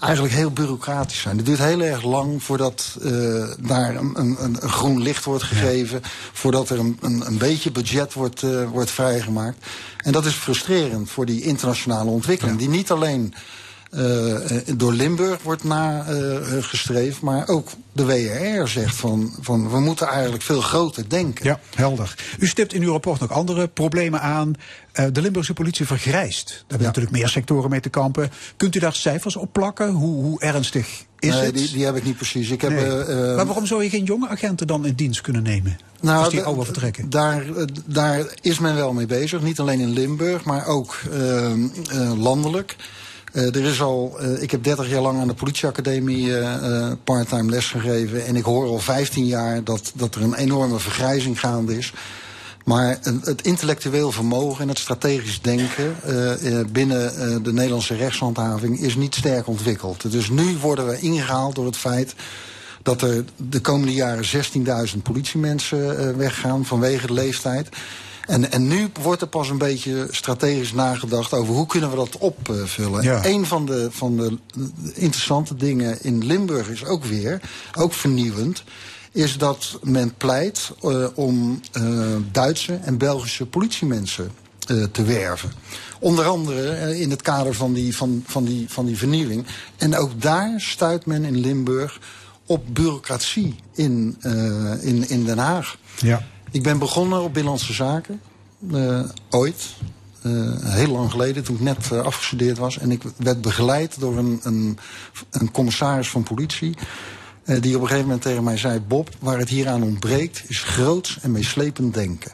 Eigenlijk 0.00 0.34
heel 0.34 0.50
bureaucratisch 0.50 1.20
zijn. 1.20 1.36
Het 1.36 1.46
duurt 1.46 1.58
heel 1.58 1.80
erg 1.80 2.02
lang 2.02 2.42
voordat 2.42 2.98
uh, 3.02 3.50
daar 3.58 3.96
een, 3.96 4.12
een, 4.14 4.36
een, 4.40 4.60
groen 4.60 5.02
licht 5.02 5.24
wordt 5.24 5.42
gegeven. 5.42 6.00
Ja. 6.02 6.08
Voordat 6.32 6.70
er 6.70 6.78
een, 6.78 6.98
een, 7.00 7.26
een 7.26 7.38
beetje 7.38 7.70
budget 7.70 8.12
wordt, 8.12 8.42
uh, 8.42 8.70
wordt 8.70 8.90
vrijgemaakt. 8.90 9.66
En 9.96 10.12
dat 10.12 10.24
is 10.24 10.34
frustrerend 10.34 11.10
voor 11.10 11.26
die 11.26 11.42
internationale 11.42 12.10
ontwikkeling. 12.10 12.60
Ja. 12.60 12.66
Die 12.66 12.76
niet 12.76 12.90
alleen 12.90 13.34
door 14.76 14.92
Limburg 14.92 15.42
wordt 15.42 15.64
nagestreefd. 15.64 17.20
maar 17.20 17.48
ook 17.48 17.68
de 17.92 18.04
WRR 18.04 18.68
zegt 18.68 18.96
van, 18.96 19.34
van 19.40 19.70
we 19.70 19.80
moeten 19.80 20.06
eigenlijk 20.06 20.42
veel 20.42 20.60
groter 20.60 21.08
denken. 21.08 21.44
Ja, 21.44 21.60
helder. 21.74 22.14
U 22.38 22.46
stipt 22.46 22.72
in 22.72 22.82
uw 22.82 22.90
rapport 22.90 23.20
nog 23.20 23.32
andere 23.32 23.68
problemen 23.68 24.20
aan. 24.20 24.54
De 25.12 25.22
Limburgse 25.22 25.52
politie 25.52 25.86
vergrijst. 25.86 26.46
Daar 26.48 26.58
hebben 26.58 26.78
ja. 26.78 26.86
natuurlijk 26.86 27.16
meer 27.16 27.28
sectoren 27.28 27.70
mee 27.70 27.80
te 27.80 27.88
kampen. 27.88 28.30
Kunt 28.56 28.74
u 28.74 28.78
daar 28.78 28.94
cijfers 28.94 29.36
op 29.36 29.52
plakken? 29.52 29.90
Hoe, 29.90 30.24
hoe 30.24 30.40
ernstig 30.40 31.04
is 31.18 31.34
nee, 31.34 31.44
het? 31.44 31.54
Die, 31.54 31.72
die 31.72 31.84
heb 31.84 31.96
ik 31.96 32.04
niet 32.04 32.16
precies. 32.16 32.50
Ik 32.50 32.60
heb, 32.60 32.70
nee. 32.70 32.84
uh, 32.84 33.36
maar 33.36 33.46
waarom 33.46 33.66
zou 33.66 33.82
je 33.82 33.90
geen 33.90 34.04
jonge 34.04 34.28
agenten 34.28 34.66
dan 34.66 34.86
in 34.86 34.94
dienst 34.94 35.20
kunnen 35.20 35.42
nemen? 35.42 35.78
Nou, 36.00 36.24
als 36.24 36.30
die 36.32 36.42
oude 36.42 36.64
vertrekken? 36.64 37.10
Daar, 37.10 37.44
daar 37.86 38.26
is 38.40 38.58
men 38.58 38.74
wel 38.74 38.92
mee 38.92 39.06
bezig. 39.06 39.42
Niet 39.42 39.60
alleen 39.60 39.80
in 39.80 39.92
Limburg, 39.92 40.44
maar 40.44 40.66
ook 40.66 41.00
landelijk. 42.16 42.76
Uh, 42.78 42.84
er 43.36 43.64
is 43.64 43.82
al, 43.82 44.18
uh, 44.20 44.42
ik 44.42 44.50
heb 44.50 44.62
30 44.62 44.88
jaar 44.88 45.00
lang 45.00 45.20
aan 45.20 45.28
de 45.28 45.34
politieacademie 45.34 46.26
uh, 46.26 46.92
parttime 47.04 47.50
lesgegeven. 47.50 48.26
En 48.26 48.36
ik 48.36 48.44
hoor 48.44 48.66
al 48.66 48.78
15 48.78 49.26
jaar 49.26 49.64
dat, 49.64 49.92
dat 49.94 50.14
er 50.14 50.22
een 50.22 50.34
enorme 50.34 50.78
vergrijzing 50.78 51.40
gaande 51.40 51.78
is. 51.78 51.92
Maar 52.64 52.98
het 53.02 53.42
intellectueel 53.42 54.12
vermogen 54.12 54.62
en 54.62 54.68
het 54.68 54.78
strategisch 54.78 55.40
denken 55.40 55.96
binnen 56.72 57.42
de 57.42 57.52
Nederlandse 57.52 57.94
rechtshandhaving 57.94 58.80
is 58.80 58.94
niet 58.94 59.14
sterk 59.14 59.46
ontwikkeld. 59.46 60.10
Dus 60.12 60.28
nu 60.28 60.56
worden 60.56 60.86
we 60.86 60.98
ingehaald 60.98 61.54
door 61.54 61.66
het 61.66 61.76
feit 61.76 62.14
dat 62.82 63.02
er 63.02 63.24
de 63.36 63.60
komende 63.60 63.94
jaren 63.94 64.24
16.000 64.94 65.02
politiemensen 65.02 66.16
weggaan 66.16 66.64
vanwege 66.64 67.06
de 67.06 67.12
leeftijd. 67.12 67.68
En, 68.26 68.52
en 68.52 68.68
nu 68.68 68.88
wordt 69.02 69.20
er 69.20 69.28
pas 69.28 69.48
een 69.48 69.58
beetje 69.58 70.08
strategisch 70.10 70.72
nagedacht 70.72 71.32
over 71.32 71.54
hoe 71.54 71.66
kunnen 71.66 71.90
we 71.90 71.96
dat 71.96 72.18
opvullen. 72.18 73.02
Ja. 73.02 73.24
Een 73.24 73.46
van 73.46 73.66
de, 73.66 73.88
van 73.90 74.16
de 74.16 74.38
interessante 74.94 75.54
dingen 75.54 76.02
in 76.02 76.26
Limburg 76.26 76.68
is 76.68 76.84
ook 76.84 77.04
weer, 77.04 77.40
ook 77.74 77.92
vernieuwend 77.92 78.64
is 79.12 79.38
dat 79.38 79.78
men 79.82 80.14
pleit 80.16 80.72
uh, 80.84 81.06
om 81.14 81.60
uh, 81.72 82.16
Duitse 82.32 82.74
en 82.74 82.98
Belgische 82.98 83.46
politiemensen 83.46 84.30
uh, 84.70 84.84
te 84.84 85.02
werven. 85.02 85.52
Onder 85.98 86.24
andere 86.24 86.98
in 86.98 87.10
het 87.10 87.22
kader 87.22 87.54
van 87.54 87.72
die, 87.72 87.96
van, 87.96 88.24
van, 88.26 88.44
die, 88.44 88.66
van 88.68 88.86
die 88.86 88.96
vernieuwing. 88.96 89.46
En 89.76 89.96
ook 89.96 90.20
daar 90.22 90.54
stuit 90.56 91.06
men 91.06 91.24
in 91.24 91.40
Limburg 91.40 92.00
op 92.46 92.64
bureaucratie 92.74 93.56
in, 93.74 94.16
in, 94.80 95.08
in 95.08 95.24
Den 95.24 95.38
Haag. 95.38 95.76
Ja. 95.96 96.26
Ik 96.50 96.62
ben 96.62 96.78
begonnen 96.78 97.22
op 97.22 97.32
Binnenlandse 97.32 97.72
Zaken. 97.72 98.20
Uh, 98.70 99.00
ooit. 99.30 99.74
Uh, 100.22 100.50
heel 100.62 100.92
lang 100.92 101.10
geleden, 101.10 101.44
toen 101.44 101.56
ik 101.56 101.62
net 101.62 101.90
uh, 101.92 102.00
afgestudeerd 102.00 102.58
was. 102.58 102.78
En 102.78 102.90
ik 102.90 103.02
werd 103.16 103.40
begeleid 103.40 104.00
door 104.00 104.18
een, 104.18 104.40
een, 104.42 104.78
een 105.30 105.50
commissaris 105.50 106.08
van 106.08 106.22
politie. 106.22 106.74
die 107.44 107.76
op 107.76 107.80
een 107.80 107.86
gegeven 107.86 108.06
moment 108.06 108.22
tegen 108.22 108.44
mij 108.44 108.56
zei... 108.56 108.80
Bob, 108.80 109.10
waar 109.18 109.38
het 109.38 109.48
hier 109.48 109.68
aan 109.68 109.82
ontbreekt, 109.82 110.42
is 110.46 110.62
groots 110.62 111.18
en 111.20 111.30
meeslepend 111.30 111.94
denken. 111.94 112.32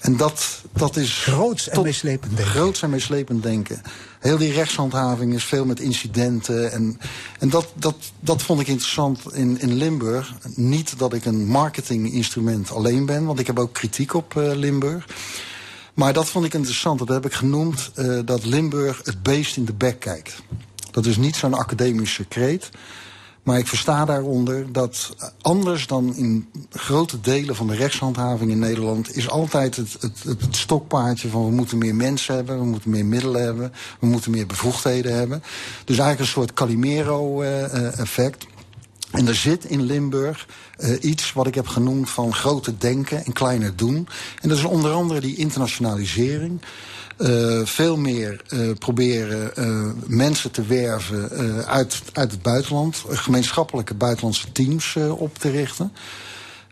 En 0.00 0.16
dat, 0.16 0.62
dat 0.72 0.96
is... 0.96 1.22
Groots 1.22 1.68
en 1.68 1.82
meeslepend 1.82 2.36
denken. 2.36 2.54
Groots 2.54 2.82
en 2.82 2.90
meeslepend 2.90 3.42
denken. 3.42 3.82
Heel 4.20 4.38
die 4.38 4.52
rechtshandhaving 4.52 5.34
is 5.34 5.44
veel 5.44 5.64
met 5.64 5.80
incidenten. 5.80 6.72
En, 6.72 7.00
en 7.38 7.48
dat, 7.48 7.72
dat, 7.74 7.96
dat 8.20 8.42
vond 8.42 8.60
ik 8.60 8.66
interessant 8.66 9.34
in, 9.34 9.60
in 9.60 9.74
Limburg. 9.74 10.34
Niet 10.54 10.98
dat 10.98 11.12
ik 11.12 11.24
een 11.24 11.46
marketinginstrument 11.46 12.70
alleen 12.70 13.06
ben, 13.06 13.24
want 13.24 13.38
ik 13.38 13.46
heb 13.46 13.58
ook 13.58 13.72
kritiek 13.72 14.14
op 14.14 14.34
uh, 14.34 14.54
Limburg. 14.54 15.06
Maar 15.94 16.12
dat 16.12 16.28
vond 16.28 16.44
ik 16.44 16.54
interessant. 16.54 16.98
Dat 16.98 17.08
heb 17.08 17.26
ik 17.26 17.32
genoemd 17.32 17.90
uh, 17.96 18.20
dat 18.24 18.44
Limburg 18.44 19.00
het 19.04 19.22
beest 19.22 19.56
in 19.56 19.64
de 19.64 19.74
bek 19.74 20.00
kijkt. 20.00 20.42
Dat 20.90 21.06
is 21.06 21.16
niet 21.16 21.36
zo'n 21.36 21.54
academische 21.54 22.24
kreet. 22.24 22.70
Maar 23.42 23.58
ik 23.58 23.66
versta 23.66 24.04
daaronder 24.04 24.72
dat 24.72 25.16
anders 25.40 25.86
dan 25.86 26.16
in 26.16 26.48
grote 26.70 27.20
delen 27.20 27.56
van 27.56 27.66
de 27.66 27.74
rechtshandhaving 27.74 28.50
in 28.50 28.58
Nederland... 28.58 29.16
is 29.16 29.28
altijd 29.28 29.76
het, 29.76 29.96
het, 30.00 30.22
het 30.22 30.56
stokpaardje 30.56 31.28
van 31.28 31.44
we 31.44 31.50
moeten 31.50 31.78
meer 31.78 31.94
mensen 31.94 32.34
hebben... 32.34 32.58
we 32.58 32.64
moeten 32.64 32.90
meer 32.90 33.06
middelen 33.06 33.42
hebben, 33.42 33.72
we 34.00 34.06
moeten 34.06 34.30
meer 34.30 34.46
bevoegdheden 34.46 35.14
hebben. 35.14 35.42
Dus 35.84 35.98
eigenlijk 35.98 36.20
een 36.20 36.26
soort 36.26 36.52
Calimero-effect. 36.52 38.46
En 39.10 39.28
er 39.28 39.34
zit 39.34 39.64
in 39.64 39.82
Limburg 39.82 40.46
uh, 40.78 40.96
iets 41.00 41.32
wat 41.32 41.46
ik 41.46 41.54
heb 41.54 41.66
genoemd 41.66 42.10
van 42.10 42.34
grote 42.34 42.76
denken 42.76 43.24
en 43.24 43.32
kleiner 43.32 43.76
doen. 43.76 44.08
En 44.40 44.48
dat 44.48 44.58
is 44.58 44.64
onder 44.64 44.92
andere 44.92 45.20
die 45.20 45.36
internationalisering. 45.36 46.60
Uh, 47.20 47.60
veel 47.64 47.96
meer 47.96 48.42
uh, 48.48 48.70
proberen 48.78 49.50
uh, 49.58 49.90
mensen 50.06 50.50
te 50.50 50.62
werven 50.62 51.30
uit, 51.66 52.02
uit 52.12 52.30
het 52.30 52.42
buitenland. 52.42 53.04
Gemeenschappelijke 53.08 53.94
buitenlandse 53.94 54.52
teams 54.52 54.96
op 55.16 55.38
te 55.38 55.50
richten. 55.50 55.92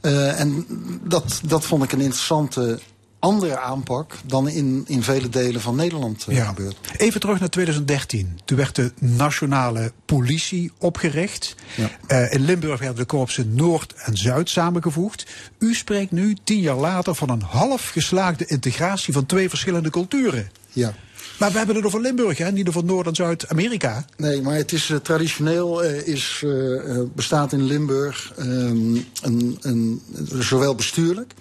en 0.01 0.67
dat, 1.05 1.41
dat 1.45 1.65
vond 1.65 1.83
ik 1.83 1.93
een 1.93 2.01
interessante 2.01 2.79
andere 3.19 3.59
aanpak 3.59 4.15
dan 4.25 4.49
in, 4.49 4.85
in 4.87 5.03
vele 5.03 5.29
delen 5.29 5.61
van 5.61 5.77
Nederland 5.77 6.25
ja. 6.29 6.47
gebeurt. 6.47 6.77
Even 6.97 7.21
terug 7.21 7.41
naar 7.41 7.49
2013. 7.49 8.41
Toen 8.45 8.57
werd 8.57 8.75
de 8.75 8.93
nationale 8.99 9.93
politie 10.05 10.73
opgericht. 10.79 11.55
Ja. 11.77 11.91
Uh, 12.09 12.33
in 12.33 12.45
Limburg 12.45 12.81
werden 12.81 12.99
de 12.99 13.05
korpsen 13.05 13.55
Noord 13.55 13.95
en 13.97 14.17
Zuid 14.17 14.51
samengevoegd. 14.51 15.27
U 15.59 15.75
spreekt 15.75 16.13
nu, 16.13 16.37
tien 16.45 16.61
jaar 16.61 16.77
later, 16.77 17.15
van 17.15 17.31
een 17.31 17.43
half 17.43 17.89
geslaagde 17.89 18.47
integratie 18.47 19.13
van 19.13 19.27
twee 19.27 19.49
verschillende 19.49 19.91
culturen. 19.91 20.51
Ja. 20.73 20.95
Maar 21.39 21.51
we 21.51 21.59
hebben 21.59 21.77
het 21.77 21.85
over 21.85 22.01
Limburg, 22.01 22.39
hè? 22.39 22.53
niet 22.53 22.69
over 22.69 22.85
Noord- 22.85 23.07
en 23.07 23.15
Zuid-Amerika. 23.15 24.05
Nee, 24.17 24.43
maar 24.43 24.55
het 24.55 24.73
is 24.73 24.89
uh, 24.89 24.97
traditioneel 24.97 25.85
uh, 25.85 26.07
is, 26.07 26.45
bestaat 27.15 27.53
in 27.53 27.63
Limburg 27.63 28.33
um, 28.39 29.05
een, 29.23 29.59
een, 29.61 30.03
zowel 30.39 30.75
bestuurlijk 30.75 31.35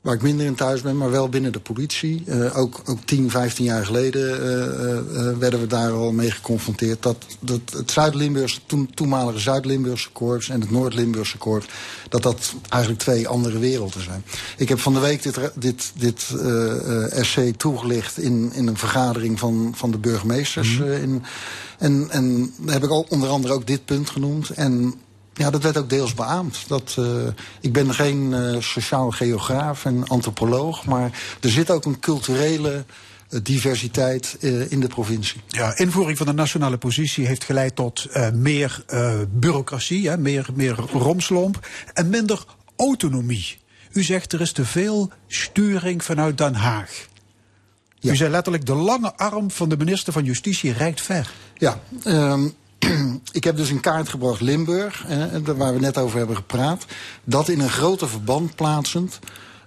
waar 0.00 0.14
ik 0.14 0.22
minder 0.22 0.46
in 0.46 0.54
thuis 0.54 0.80
ben, 0.80 0.96
maar 0.96 1.10
wel 1.10 1.28
binnen 1.28 1.52
de 1.52 1.60
politie. 1.60 2.22
Uh, 2.26 2.58
ook, 2.58 2.82
ook 2.84 2.98
10, 3.04 3.30
15 3.30 3.64
jaar 3.64 3.86
geleden 3.86 4.40
uh, 4.40 5.22
uh, 5.22 5.38
werden 5.38 5.60
we 5.60 5.66
daar 5.66 5.90
al 5.90 6.12
mee 6.12 6.30
geconfronteerd. 6.30 7.02
Dat, 7.02 7.16
dat 7.40 7.60
het 7.72 7.90
Zuid-Limburgse, 7.90 8.60
toen, 8.66 8.90
toenmalige 8.94 9.38
Zuid-Limburgse 9.38 10.10
korps 10.10 10.48
en 10.48 10.60
het 10.60 10.70
Noord-Limburgse 10.70 11.38
korps, 11.38 11.66
dat 12.08 12.22
dat 12.22 12.54
eigenlijk 12.68 13.02
twee 13.02 13.28
andere 13.28 13.58
werelden 13.58 14.02
zijn. 14.02 14.24
Ik 14.56 14.68
heb 14.68 14.78
van 14.78 14.92
de 14.92 15.00
week 15.00 15.22
dit, 15.22 15.38
dit, 15.54 15.92
dit 15.96 16.26
SC 17.20 17.40
toegelicht 17.56 18.18
in, 18.18 18.52
in 18.52 18.66
een 18.66 18.76
vergadering 18.76 19.38
van, 19.38 19.72
van 19.76 19.90
de 19.90 19.98
burgemeesters. 19.98 20.78
Mm. 20.78 20.92
in, 20.92 21.22
en, 21.78 22.06
en 22.10 22.54
heb 22.66 22.84
ik 22.84 22.90
al, 22.90 23.06
onder 23.08 23.28
andere 23.28 23.54
ook 23.54 23.66
dit 23.66 23.84
punt 23.84 24.10
genoemd. 24.10 24.50
En 24.50 24.94
ja, 25.40 25.50
dat 25.50 25.62
werd 25.62 25.76
ook 25.76 25.88
deels 25.88 26.14
beaamd. 26.14 26.64
Dat, 26.68 26.96
uh, 26.98 27.06
ik 27.60 27.72
ben 27.72 27.94
geen 27.94 28.32
uh, 28.32 28.60
sociaal 28.60 29.10
geograaf 29.10 29.84
en 29.84 30.08
antropoloog, 30.08 30.84
maar 30.84 31.10
er 31.40 31.50
zit 31.50 31.70
ook 31.70 31.84
een 31.84 31.98
culturele 31.98 32.84
uh, 33.30 33.40
diversiteit 33.42 34.36
in 34.68 34.80
de 34.80 34.86
provincie. 34.86 35.40
Ja, 35.48 35.76
invoering 35.76 36.18
van 36.18 36.26
de 36.26 36.32
nationale 36.32 36.78
positie 36.78 37.26
heeft 37.26 37.44
geleid 37.44 37.76
tot 37.76 38.06
meer 38.32 38.84
bureaucratie, 39.30 40.08
hè, 40.08 40.18
meer, 40.18 40.46
meer 40.54 40.74
romslomp 40.92 41.68
en 41.92 42.08
minder 42.08 42.44
autonomie. 42.76 43.58
U 43.92 44.02
zegt 44.02 44.32
er 44.32 44.40
is 44.40 44.52
te 44.52 44.64
veel 44.64 45.10
sturing 45.26 46.04
vanuit 46.04 46.38
Den 46.38 46.54
Haag. 46.54 47.08
Ja. 47.98 48.12
U 48.12 48.16
zei 48.16 48.30
letterlijk, 48.30 48.66
de 48.66 48.74
lange 48.74 49.16
arm 49.16 49.50
van 49.50 49.68
de 49.68 49.76
minister 49.76 50.12
van 50.12 50.24
Justitie 50.24 50.72
reikt 50.72 51.00
ver. 51.00 51.30
Ja, 51.54 51.80
um, 52.06 52.54
ik 53.32 53.44
heb 53.44 53.56
dus 53.56 53.70
in 53.70 53.80
kaart 53.80 54.08
gebracht 54.08 54.40
Limburg, 54.40 55.04
eh, 55.06 55.54
waar 55.56 55.74
we 55.74 55.80
net 55.80 55.98
over 55.98 56.18
hebben 56.18 56.36
gepraat. 56.36 56.84
Dat 57.24 57.48
in 57.48 57.60
een 57.60 57.70
groter 57.70 58.08
verband 58.08 58.54
plaatsend. 58.54 59.18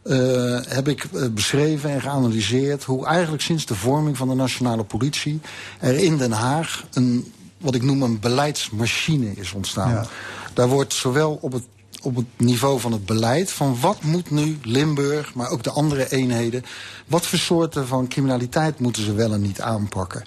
Uh, 0.06 0.60
heb 0.68 0.88
ik 0.88 1.08
beschreven 1.34 1.90
en 1.90 2.02
geanalyseerd 2.02 2.84
hoe 2.84 3.06
eigenlijk 3.06 3.44
sinds 3.44 3.66
de 3.66 3.76
vorming 3.76 4.18
van 4.18 4.28
de 4.28 4.36
nationale 4.36 4.84
politie 4.84 5.40
er 5.80 5.96
in 5.96 6.18
Den 6.18 6.32
Haag 6.32 6.86
een, 6.94 7.34
wat 7.58 7.76
ik 7.76 7.84
noem 7.84 8.02
een 8.02 8.20
beleidsmachine 8.20 9.32
is 9.36 9.54
ontstaan. 9.54 9.92
Ja. 9.92 10.06
Daar 10.54 10.68
wordt 10.68 10.94
zowel 10.94 11.38
op 11.42 11.52
het 11.52 11.64
op 12.04 12.16
het 12.16 12.26
niveau 12.38 12.80
van 12.80 12.92
het 12.92 13.06
beleid. 13.06 13.52
Van 13.52 13.80
wat 13.80 14.04
moet 14.04 14.32
nu 14.32 14.58
Limburg, 14.62 15.34
maar 15.34 15.50
ook 15.50 15.64
de 15.64 15.70
andere 15.70 16.12
eenheden. 16.12 16.64
Wat 17.08 17.26
voor 17.26 17.40
soorten 17.40 17.88
van 17.88 18.08
criminaliteit 18.08 18.80
moeten 18.80 19.04
ze 19.04 19.14
wel 19.14 19.34
en 19.34 19.42
niet 19.42 19.62
aanpakken? 19.62 20.24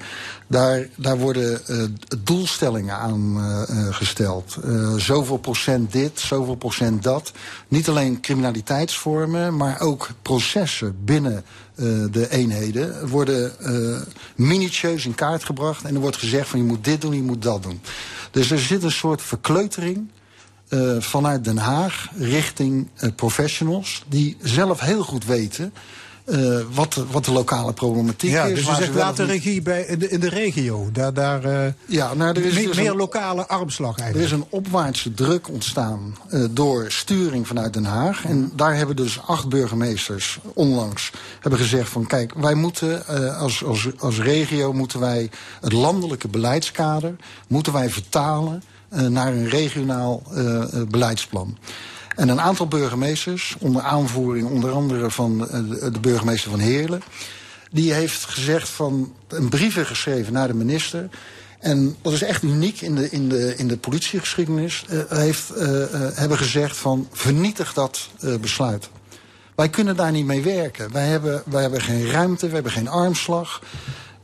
Daar, 0.47 0.89
daar 0.97 1.19
worden 1.19 1.61
uh, 1.71 1.85
doelstellingen 2.25 2.97
aan 2.97 3.37
uh, 3.37 3.95
gesteld. 3.95 4.57
Uh, 4.65 4.95
zoveel 4.95 5.37
procent 5.37 5.93
dit, 5.93 6.21
zoveel 6.21 6.55
procent 6.55 7.03
dat. 7.03 7.33
Niet 7.69 7.89
alleen 7.89 8.21
criminaliteitsvormen, 8.21 9.57
maar 9.57 9.81
ook 9.81 10.09
processen 10.23 10.97
binnen 11.05 11.45
de 12.11 12.27
eenheden 12.31 13.09
worden 13.09 13.53
minutieus 14.37 15.05
in 15.05 15.15
kaart 15.15 15.45
gebracht. 15.45 15.85
En 15.85 15.95
er 15.95 16.01
wordt 16.01 16.17
gezegd 16.17 16.49
van 16.49 16.59
je 16.59 16.65
moet 16.65 16.85
dit 16.85 17.01
doen, 17.01 17.15
je 17.15 17.23
moet 17.23 17.43
dat 17.43 17.63
doen. 17.63 17.81
Dus 18.31 18.51
er 18.51 18.59
zit 18.59 18.83
een 18.83 18.93
soort 18.93 19.23
verkleutering 19.23 20.11
uh, 20.69 21.01
vanuit 21.01 21.45
Den 21.45 21.59
Haag 21.59 22.09
richting 22.19 22.89
uh, 23.01 23.11
professionals 23.17 24.05
die 24.09 24.37
zelf 24.41 24.81
heel 24.81 25.03
goed 25.03 25.25
weten 25.25 25.73
uh, 26.27 26.61
wat, 26.73 26.95
wat 27.11 27.25
de 27.25 27.33
lokale 27.33 27.73
problematiek 27.73 28.31
ja, 28.31 28.45
is. 28.45 28.55
Dus 28.55 28.67
je 28.67 28.75
zegt 28.75 28.95
laat 28.95 29.17
de 29.17 29.25
regie 29.25 29.63
bij, 29.63 29.83
in, 29.83 29.99
de, 29.99 30.09
in 30.09 30.21
de 30.21 30.29
regio. 30.29 30.89
Daar, 30.93 31.15
daar 31.15 31.45
uh, 31.45 31.73
ja, 31.87 32.15
nou, 32.15 32.31
er 32.37 32.45
is 32.45 32.55
meer, 32.55 32.67
dus 32.67 32.77
meer 32.77 32.91
een, 32.91 32.97
lokale 32.97 33.47
armslag 33.47 33.99
eigenlijk. 33.99 34.31
Er 34.31 34.37
is 34.37 34.43
een 34.43 34.49
opwaartse 34.51 35.15
druk 35.15 35.49
ontstaan 35.49 36.17
uh, 36.31 36.45
door 36.51 36.85
sturing 36.89 37.47
vanuit 37.47 37.73
Den 37.73 37.85
Haag. 37.85 38.25
En 38.25 38.53
daar 38.55 38.77
hebben 38.77 38.97
dus 38.97 39.21
acht 39.27 39.49
burgemeesters 39.49 40.39
onlangs 40.55 41.13
hebben 41.41 41.61
gezegd 41.61 41.89
van 41.89 42.07
kijk, 42.07 42.35
wij 42.35 42.55
moeten 42.55 43.07
als, 43.37 43.65
als, 43.65 43.89
als 43.99 44.21
regio 44.21 44.73
moeten 44.73 45.01
wij 45.01 45.31
het 45.61 45.73
landelijke 45.73 46.29
beleidskader 46.29 47.17
moeten 47.49 47.73
wij 47.73 47.91
vertalen 47.91 48.63
naar 49.09 49.33
een 49.33 49.49
regionaal 49.49 50.23
beleidsplan. 50.89 51.59
En 52.17 52.29
een 52.29 52.41
aantal 52.41 52.69
burgemeesters, 52.69 53.57
onder 53.59 53.83
aanvoering 53.83 54.49
onder 54.49 54.71
andere 54.71 55.11
van 55.11 55.39
de 55.93 56.01
burgemeester 56.01 56.51
van 56.51 56.61
Heerlen... 56.61 57.03
die 57.71 57.93
heeft 57.93 58.25
gezegd 58.25 58.69
van 58.69 59.13
een 59.29 59.49
brief 59.49 59.87
geschreven 59.87 60.33
naar 60.33 60.49
de 60.49 60.55
minister... 60.55 61.09
En 61.61 61.97
dat 62.03 62.13
is 62.13 62.23
echt 62.23 62.43
uniek 62.43 62.81
in 62.81 62.95
de, 62.95 63.11
in 63.11 63.29
de, 63.29 63.55
in 63.57 63.69
de 63.69 63.77
politiegeschiedenis. 63.77 64.85
Heeft, 65.09 65.49
hebben 66.15 66.39
gezegd 66.39 66.77
van 66.77 67.09
vernietig 67.13 67.73
dat 67.73 68.09
besluit. 68.41 68.89
Wij 69.57 69.69
kunnen 69.69 69.97
daar 69.97 70.13
niet 70.13 70.27
mee 70.27 70.43
werken. 70.43 70.93
Wij 70.93 71.07
hebben, 71.07 71.43
wij 71.47 71.63
hebben 71.63 71.81
geen 71.81 72.11
ruimte, 72.11 72.47
we 72.47 72.55
hebben 72.55 72.73
geen 72.73 72.89
armslag. 72.89 73.63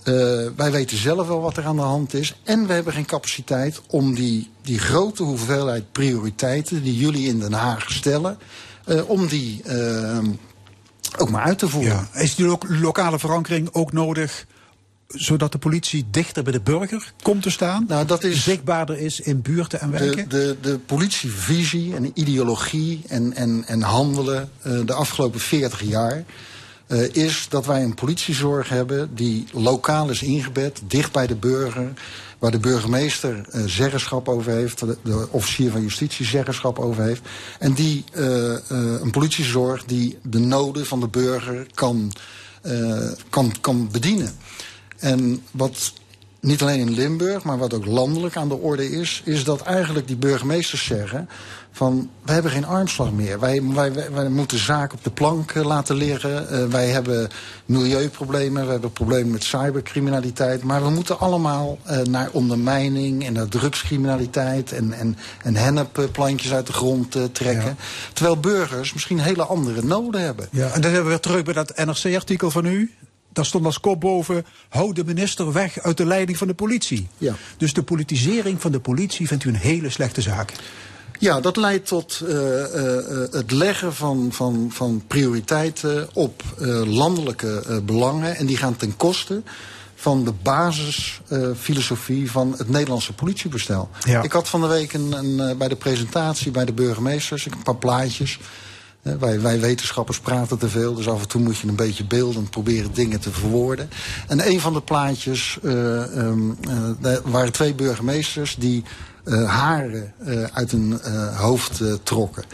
Uh, 0.05 0.49
wij 0.57 0.71
weten 0.71 0.97
zelf 0.97 1.27
wel 1.27 1.41
wat 1.41 1.57
er 1.57 1.65
aan 1.65 1.77
de 1.77 1.83
hand 1.83 2.15
is. 2.15 2.35
En 2.45 2.67
we 2.67 2.73
hebben 2.73 2.93
geen 2.93 3.07
capaciteit 3.07 3.81
om 3.87 4.15
die, 4.15 4.51
die 4.63 4.79
grote 4.79 5.23
hoeveelheid 5.23 5.93
prioriteiten 5.93 6.83
die 6.83 6.97
jullie 6.97 7.29
in 7.29 7.39
Den 7.39 7.53
Haag 7.53 7.91
stellen, 7.91 8.39
uh, 8.87 9.11
om 9.11 9.27
die 9.27 9.63
uh, 9.67 10.19
ook 11.19 11.31
maar 11.31 11.43
uit 11.43 11.59
te 11.59 11.69
voeren. 11.69 12.09
Ja. 12.13 12.21
Is 12.21 12.35
die 12.35 12.47
lo 12.47 12.59
lokale 12.69 13.19
verankering 13.19 13.69
ook 13.73 13.93
nodig? 13.93 14.47
Zodat 15.09 15.53
de 15.53 15.59
politie 15.59 16.07
dichter 16.11 16.43
bij 16.43 16.53
de 16.53 16.61
burger 16.61 17.13
komt 17.23 17.43
te 17.43 17.51
staan? 17.51 17.85
Nou, 17.89 18.07
dat 18.07 18.25
is 18.25 18.43
zichtbaarder 18.43 18.99
is 18.99 19.21
in 19.21 19.43
buurten 19.43 19.81
en 19.81 19.91
wijken? 19.91 20.29
De, 20.29 20.37
de, 20.37 20.57
de 20.61 20.79
politievisie 20.79 21.95
en 21.95 22.11
ideologie 22.15 23.03
en, 23.09 23.35
en, 23.35 23.65
en 23.67 23.83
handelen 23.83 24.51
de 24.85 24.93
afgelopen 24.93 25.41
40 25.41 25.83
jaar 25.83 26.25
uh, 26.93 27.15
is 27.15 27.47
dat 27.49 27.67
wij 27.67 27.83
een 27.83 27.95
politiezorg 27.95 28.69
hebben 28.69 29.15
die 29.15 29.47
lokaal 29.53 30.11
is 30.11 30.23
ingebed, 30.23 30.81
dicht 30.87 31.13
bij 31.13 31.27
de 31.27 31.35
burger, 31.35 31.93
waar 32.39 32.51
de 32.51 32.59
burgemeester 32.59 33.47
uh, 33.55 33.63
zeggenschap 33.67 34.29
over 34.29 34.53
heeft, 34.53 34.79
de, 34.79 34.97
de, 35.03 35.29
officier 35.31 35.71
van 35.71 35.83
justitie 35.83 36.27
zeggenschap 36.27 36.79
over 36.79 37.03
heeft, 37.03 37.23
en 37.59 37.73
die 37.73 38.05
uh, 38.15 38.55
een 39.01 39.11
politiezorg 39.11 39.85
die 39.85 40.19
de 40.23 40.39
noden 40.39 40.87
van 40.87 41.01
de 41.01 41.09
burger 41.09 41.67
kan, 41.75 42.13
kan, 43.31 43.55
kan 43.61 43.89
bedienen. 43.93 44.35
En 44.99 45.43
wat 45.51 45.93
niet 46.41 46.63
alleen 46.63 46.79
in 46.79 46.95
Limburg, 46.95 47.45
maar 47.45 47.59
wat 47.59 47.75
ook 47.75 47.87
landelijk 47.87 48.37
aan 48.37 48.49
de 48.49 48.55
orde 48.55 48.91
is, 48.91 49.23
is 49.25 49.45
dat 49.45 49.61
eigenlijk 49.61 50.07
die 50.07 50.17
burgemeesters 50.17 50.85
zeggen 50.85 51.29
van 51.73 52.11
wij 52.25 52.35
hebben 52.35 52.53
geen 52.53 52.67
armslag 52.67 53.13
meer. 53.13 53.41
Wij, 53.41 53.63
wij, 54.13 54.29
moeten 54.29 54.59
zaken 54.59 54.99
op 54.99 55.05
de 55.05 55.11
plank 55.11 55.55
uh, 55.55 55.65
laten 55.65 55.97
liggen. 55.97 56.47
Uh, 56.51 56.67
wij 56.67 56.89
hebben 56.89 57.29
milieuproblemen, 57.67 58.65
we 58.65 58.71
hebben 58.71 58.93
problemen 58.93 59.31
met 59.31 59.45
cybercriminaliteit. 59.45 60.63
Maar 60.63 60.83
we 60.83 60.91
moeten 60.91 61.19
allemaal 61.19 61.79
uh, 61.87 61.99
naar 61.99 62.29
ondermijning 62.33 63.27
en 63.27 63.33
naar 63.33 63.49
drugscriminaliteit 63.49 64.73
en, 64.73 64.93
en, 64.93 65.17
en 65.43 65.57
hennepplantjes 65.57 66.53
uit 66.53 66.67
de 66.67 66.73
grond 66.73 67.11
trekken. 67.33 67.65
Ja. 67.65 67.75
Terwijl 68.13 68.41
burgers 68.41 68.93
misschien 68.93 69.19
hele 69.19 69.45
andere 69.45 69.83
noden 69.83 70.21
hebben. 70.21 70.49
Ja, 70.51 70.71
en 70.71 70.81
dan 70.81 70.91
hebben 70.91 71.03
we 71.03 71.09
weer 71.09 71.21
terug 71.21 71.43
bij 71.43 71.55
dat 71.55 71.77
NRC-artikel 71.77 72.51
van 72.51 72.67
u 72.67 72.95
daar 73.33 73.47
stond 73.47 73.65
als 73.65 73.81
kop 73.81 74.01
boven: 74.01 74.45
hou 74.69 74.93
de 74.93 75.05
minister 75.05 75.53
weg 75.53 75.79
uit 75.79 75.97
de 75.97 76.07
leiding 76.07 76.39
van 76.39 76.47
de 76.47 76.55
politie. 76.55 77.09
Ja. 77.19 77.35
Dus 77.57 77.73
de 77.73 77.83
politisering 77.83 78.61
van 78.61 78.73
de 78.73 78.81
politie 78.81 79.27
vindt 79.27 79.45
u 79.45 79.49
een 79.49 79.55
hele 79.55 79.91
slechte 79.91 80.21
zaak. 80.21 80.53
Ja, 81.23 81.41
dat 81.41 81.57
leidt 81.57 81.87
tot 81.87 82.23
uh, 82.25 82.31
uh, 82.31 82.39
het 83.31 83.51
leggen 83.51 83.95
van, 83.95 84.29
van, 84.33 84.71
van 84.73 85.03
prioriteiten 85.07 86.09
op 86.13 86.43
uh, 86.61 86.83
landelijke 86.87 87.83
belangen. 87.85 88.37
En 88.37 88.47
die 88.47 88.57
gaan 88.57 88.77
ten 88.77 88.97
koste 88.97 89.43
van 89.95 90.25
de 90.25 90.33
basisfilosofie 90.43 92.31
van 92.31 92.55
het 92.59 92.69
Nederlandse 92.69 93.13
politiebestel. 93.13 93.89
Ja. 94.05 94.23
Ik 94.23 94.33
had 94.33 94.49
van 94.49 94.61
de 94.61 94.67
week 94.67 94.93
een, 94.93 95.13
een, 95.13 95.59
bij 95.59 95.69
de 95.69 95.77
presentatie 95.77 96.51
bij 96.51 96.65
de 96.65 96.73
burgemeesters 96.73 97.47
een 97.47 97.63
paar 97.63 97.77
plaatjes. 97.77 98.39
Wij, 99.03 99.41
wij, 99.41 99.61
wetenschappers 99.61 100.21
praten 100.21 100.59
te 100.59 100.69
veel, 100.69 100.95
dus 100.95 101.09
af 101.09 101.21
en 101.21 101.29
toe 101.29 101.41
moet 101.41 101.59
je 101.59 101.69
een 101.69 101.77
beetje 101.77 102.05
beeldend 102.05 102.51
proberen 102.51 102.95
dingen 102.95 103.21
te 103.21 103.31
verwoorden. 103.31 103.91
En 104.29 104.49
een 104.49 104.61
van 104.61 104.73
de 104.73 104.83
plaatjes 104.83 105.59
uh, 105.63 105.73
um, 106.17 106.59
uh, 106.69 107.17
waren 107.25 107.53
twee 107.53 107.75
burgemeesters 107.75 108.57
die 108.59 108.85
haren 109.25 110.15
uit 110.53 110.71
hun 110.71 111.01
hoofd 111.35 111.83
trokken. 112.03 112.45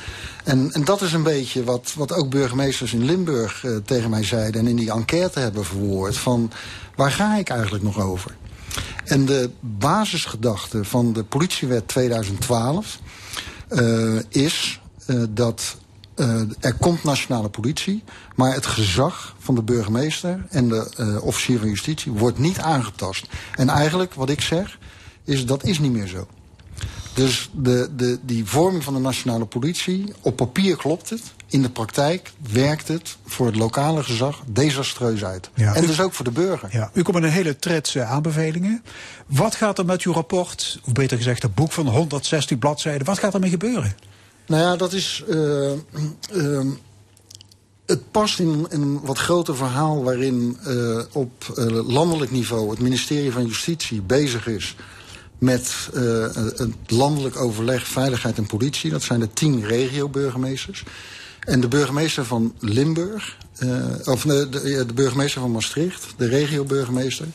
En, 0.44 0.72
en, 0.72 0.84
dat 0.84 1.02
is 1.02 1.12
een 1.12 1.22
beetje 1.22 1.64
wat, 1.64 1.92
wat 1.96 2.12
ook 2.12 2.30
burgemeesters 2.30 2.92
in 2.92 3.04
Limburg 3.04 3.64
tegen 3.84 4.10
mij 4.10 4.24
zeiden 4.24 4.60
en 4.60 4.66
in 4.66 4.76
die 4.76 4.92
enquête 4.92 5.40
hebben 5.40 5.64
verwoord. 5.64 6.16
Van 6.16 6.50
waar 6.96 7.10
ga 7.10 7.36
ik 7.36 7.48
eigenlijk 7.48 7.84
nog 7.84 8.00
over? 8.00 8.36
En 9.04 9.24
de 9.24 9.50
basisgedachte 9.60 10.84
van 10.84 11.12
de 11.12 11.24
politiewet 11.24 11.88
2012 11.88 12.98
is 14.28 14.80
dat 15.28 15.76
er 16.60 16.74
komt 16.74 17.04
nationale 17.04 17.48
politie, 17.48 18.04
maar 18.34 18.54
het 18.54 18.66
gezag 18.66 19.36
van 19.38 19.54
de 19.54 19.62
burgemeester 19.62 20.46
en 20.48 20.68
de 20.68 21.18
officier 21.22 21.58
van 21.58 21.68
justitie 21.68 22.12
wordt 22.12 22.38
niet 22.38 22.58
aangetast. 22.58 23.26
En 23.54 23.68
eigenlijk, 23.68 24.14
wat 24.14 24.30
ik 24.30 24.40
zeg, 24.40 24.78
is 25.24 25.46
dat 25.46 25.64
is 25.64 25.78
niet 25.78 25.92
meer 25.92 26.06
zo. 26.06 26.26
Dus 27.18 27.50
de, 27.52 27.88
de, 27.96 28.18
die 28.22 28.44
vorming 28.44 28.84
van 28.84 28.94
de 28.94 29.00
nationale 29.00 29.44
politie, 29.44 30.12
op 30.20 30.36
papier 30.36 30.76
klopt 30.76 31.10
het. 31.10 31.22
In 31.46 31.62
de 31.62 31.70
praktijk 31.70 32.32
werkt 32.52 32.88
het 32.88 33.16
voor 33.26 33.46
het 33.46 33.56
lokale 33.56 34.02
gezag 34.02 34.42
desastreus 34.46 35.24
uit. 35.24 35.50
Ja, 35.54 35.74
en 35.74 35.84
u, 35.84 35.86
dus 35.86 36.00
ook 36.00 36.12
voor 36.12 36.24
de 36.24 36.30
burger. 36.30 36.68
Ja, 36.72 36.90
u 36.94 37.02
komt 37.02 37.16
met 37.16 37.24
een 37.24 37.36
hele 37.36 37.56
trets 37.56 37.94
uh, 37.94 38.10
aanbevelingen. 38.10 38.82
Wat 39.26 39.54
gaat 39.54 39.78
er 39.78 39.84
met 39.84 40.02
uw 40.02 40.12
rapport, 40.12 40.80
of 40.84 40.92
beter 40.92 41.16
gezegd 41.16 41.42
het 41.42 41.54
boek 41.54 41.72
van 41.72 41.86
160 41.86 42.58
bladzijden, 42.58 43.06
wat 43.06 43.18
gaat 43.18 43.34
ermee 43.34 43.50
gebeuren? 43.50 43.96
Nou 44.46 44.62
ja, 44.62 44.76
dat 44.76 44.92
is. 44.92 45.24
Uh, 45.28 45.72
uh, 46.32 46.60
het 47.86 48.10
past 48.10 48.38
in, 48.38 48.66
in, 48.70 48.80
een 48.82 49.00
wat 49.00 49.18
groter 49.18 49.56
verhaal 49.56 50.02
waarin 50.02 50.58
uh, 50.66 51.02
op 51.12 51.52
landelijk 51.86 52.30
niveau 52.30 52.70
het 52.70 52.80
ministerie 52.80 53.32
van 53.32 53.46
Justitie 53.46 54.02
bezig 54.02 54.46
is 54.46 54.76
met 55.38 55.88
het 56.56 56.72
landelijk 56.86 57.36
overleg 57.36 57.86
veiligheid 57.86 58.38
en 58.38 58.46
politie. 58.46 58.90
Dat 58.90 59.02
zijn 59.02 59.20
de 59.20 59.32
tien 59.32 59.66
regio-burgemeesters. 59.66 60.84
En 61.40 61.60
de 61.60 61.68
burgemeester 61.68 62.24
van 62.24 62.54
Limburg, 62.58 63.36
of 64.04 64.22
de, 64.22 64.48
de, 64.48 64.84
de 64.86 64.94
burgemeester 64.94 65.40
van 65.40 65.50
Maastricht, 65.50 66.06
de 66.16 66.26
regio-burgemeester, 66.26 67.26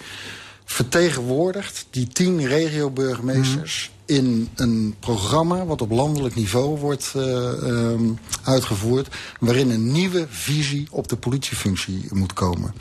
vertegenwoordigt 0.66 1.86
die 1.90 2.08
tien 2.08 2.48
regio-burgemeesters 2.48 3.92
mm. 3.92 4.16
in 4.16 4.50
een 4.56 4.96
programma 5.00 5.66
wat 5.66 5.82
op 5.82 5.92
landelijk 5.92 6.36
niveau 6.36 6.80
wordt 6.80 7.14
uh, 7.16 7.24
um, 7.64 8.20
uitgevoerd, 8.44 9.08
waarin 9.40 9.70
een 9.70 9.92
nieuwe 9.92 10.26
visie 10.30 10.88
op 10.92 11.08
de 11.08 11.18
politiefunctie 11.18 12.08
moet 12.10 12.34
komen. 12.34 12.74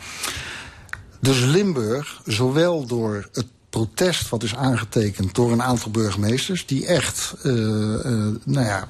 Dus 1.20 1.40
Limburg, 1.44 2.20
zowel 2.26 2.86
door 2.86 3.28
het 3.32 3.46
protest 3.72 4.28
wat 4.28 4.42
is 4.42 4.54
aangetekend 4.54 5.34
door 5.34 5.52
een 5.52 5.62
aantal 5.62 5.90
burgemeesters, 5.90 6.66
die 6.66 6.86
echt, 6.86 7.34
uh, 7.42 7.52
uh, 7.52 8.04
nou 8.44 8.66
ja, 8.66 8.88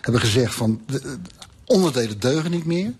hebben 0.00 0.20
gezegd 0.20 0.54
van 0.54 0.80
de, 0.86 1.16
onderdelen 1.64 2.20
deugen 2.20 2.50
niet 2.50 2.64
meer. 2.64 2.92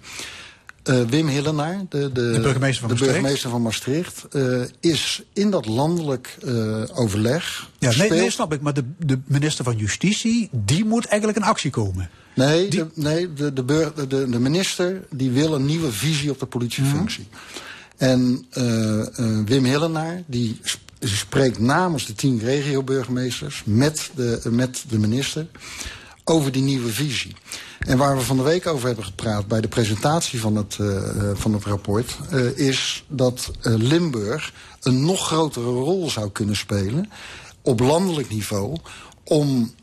Uh, 0.85 1.03
Wim 1.03 1.29
Hillenaar, 1.29 1.85
de, 1.89 2.13
de, 2.13 2.33
de, 2.33 2.41
burgemeester, 2.41 2.89
van 2.89 2.97
de 2.97 3.05
burgemeester 3.05 3.51
van 3.51 3.63
Maastricht, 3.63 4.27
uh, 4.33 4.63
is 4.81 5.23
in 5.33 5.51
dat 5.51 5.67
landelijk 5.67 6.37
uh, 6.45 6.83
overleg. 6.95 7.71
Ja, 7.79 7.95
nee, 7.97 8.11
nee, 8.11 8.31
snap 8.31 8.53
ik. 8.53 8.61
Maar 8.61 8.75
de, 8.75 8.85
de, 8.99 9.19
minister 9.25 9.65
van 9.65 9.77
Justitie, 9.77 10.49
die 10.53 10.85
moet 10.85 11.05
eigenlijk 11.05 11.39
in 11.39 11.45
actie 11.45 11.71
komen. 11.71 12.11
Nee, 12.35 12.69
die... 12.69 12.81
de, 12.81 12.91
nee 12.95 13.33
de, 13.33 13.53
de, 13.53 13.93
de, 14.09 14.29
de 14.31 14.41
minister 14.41 15.03
die 15.11 15.31
wil 15.31 15.55
een 15.55 15.67
nieuwe 15.67 15.93
visie 15.93 16.31
op 16.31 16.39
de 16.39 16.47
politiefunctie. 16.47 17.27
Mm. 17.31 17.39
En 17.97 18.47
Wim 19.45 19.65
Hillenaar, 19.65 20.23
die 20.27 20.61
spreekt 21.01 21.59
namens 21.59 22.07
de 22.07 22.15
tien 22.15 22.39
regio-burgemeesters 22.39 23.63
met 23.65 24.11
de, 24.15 24.41
met 24.51 24.85
de 24.89 24.99
minister 24.99 25.47
over 26.25 26.53
die 26.53 26.63
nieuwe 26.63 26.93
visie. 26.93 27.37
En 27.79 27.99
waar 27.99 28.17
we 28.17 28.23
van 28.23 28.37
de 28.37 28.43
week 28.43 28.67
over 28.67 28.87
hebben 28.87 29.05
gepraat 29.05 29.47
bij 29.47 29.61
de 29.61 29.69
presentatie 29.69 30.41
van 30.41 30.57
het, 30.57 30.77
uh, 30.81 31.01
van 31.35 31.53
het 31.53 31.65
rapport, 31.65 32.17
uh, 32.33 32.59
is 32.59 33.05
dat 33.09 33.51
uh, 33.63 33.75
Limburg 33.77 34.53
een 34.81 35.05
nog 35.05 35.27
grotere 35.27 35.71
rol 35.71 36.11
zou 36.11 36.31
kunnen 36.31 36.57
spelen 36.57 37.11
op 37.63 37.81
landelijk 37.81 38.31
niveau 38.31 38.77
om 39.25 39.75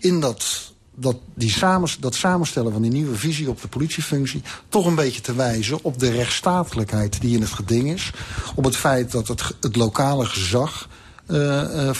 in 0.00 0.20
dat 0.20 0.73
dat, 0.94 1.16
die 1.34 1.50
samen, 1.50 1.88
dat 2.00 2.14
samenstellen 2.14 2.72
van 2.72 2.82
die 2.82 2.90
nieuwe 2.90 3.16
visie 3.16 3.48
op 3.48 3.60
de 3.60 3.68
politiefunctie 3.68 4.42
toch 4.68 4.86
een 4.86 4.94
beetje 4.94 5.20
te 5.20 5.34
wijzen 5.34 5.78
op 5.82 5.98
de 5.98 6.10
rechtsstatelijkheid 6.10 7.20
die 7.20 7.36
in 7.36 7.40
het 7.40 7.50
geding 7.50 7.92
is. 7.92 8.10
Op 8.54 8.64
het 8.64 8.76
feit 8.76 9.12
dat 9.12 9.28
het, 9.28 9.42
het 9.60 9.76
lokale 9.76 10.24
gezag 10.24 10.88
uh, 11.28 11.90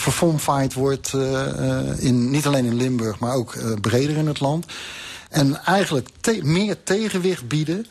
wordt, 0.73 1.13
uh, 1.15 2.03
in, 2.03 2.29
niet 2.29 2.45
alleen 2.45 2.65
in 2.65 2.75
Limburg, 2.75 3.19
maar 3.19 3.33
ook 3.33 3.79
breder 3.81 4.17
in 4.17 4.27
het 4.27 4.39
land. 4.39 4.65
En 5.29 5.63
eigenlijk 5.65 6.09
meer 6.41 6.83
tegenwicht 6.83 7.47
bieden 7.47 7.85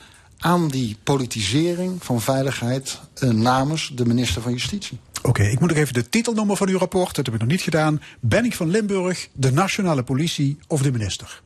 aan 0.45 0.69
die 0.69 0.97
politisering 1.03 2.05
van 2.05 2.21
veiligheid 2.21 3.01
namens 3.21 3.91
de 3.95 4.07
minister 4.07 4.43
van 4.43 4.53
Justitie. 4.53 4.99
Oké, 5.23 5.43
ik 5.43 5.61
moet 5.61 5.69
nog 5.69 5.79
even 5.79 5.95
de 5.95 6.09
titel 6.09 6.33
noemen 6.33 6.57
van 6.57 6.69
uw 6.69 6.79
rapport. 6.79 7.15
Dat 7.15 7.27
heb 7.27 7.35
ik 7.35 7.41
nog 7.41 7.51
niet 7.51 7.61
gedaan. 7.61 8.03
Ben 8.21 8.45
ik 8.45 8.55
van 8.55 8.71
Limburg, 8.71 9.29
de 9.33 9.53
nationale 9.53 10.03
politie 10.03 10.59
of 10.67 10.83
de 10.83 10.93
minister? 10.93 11.43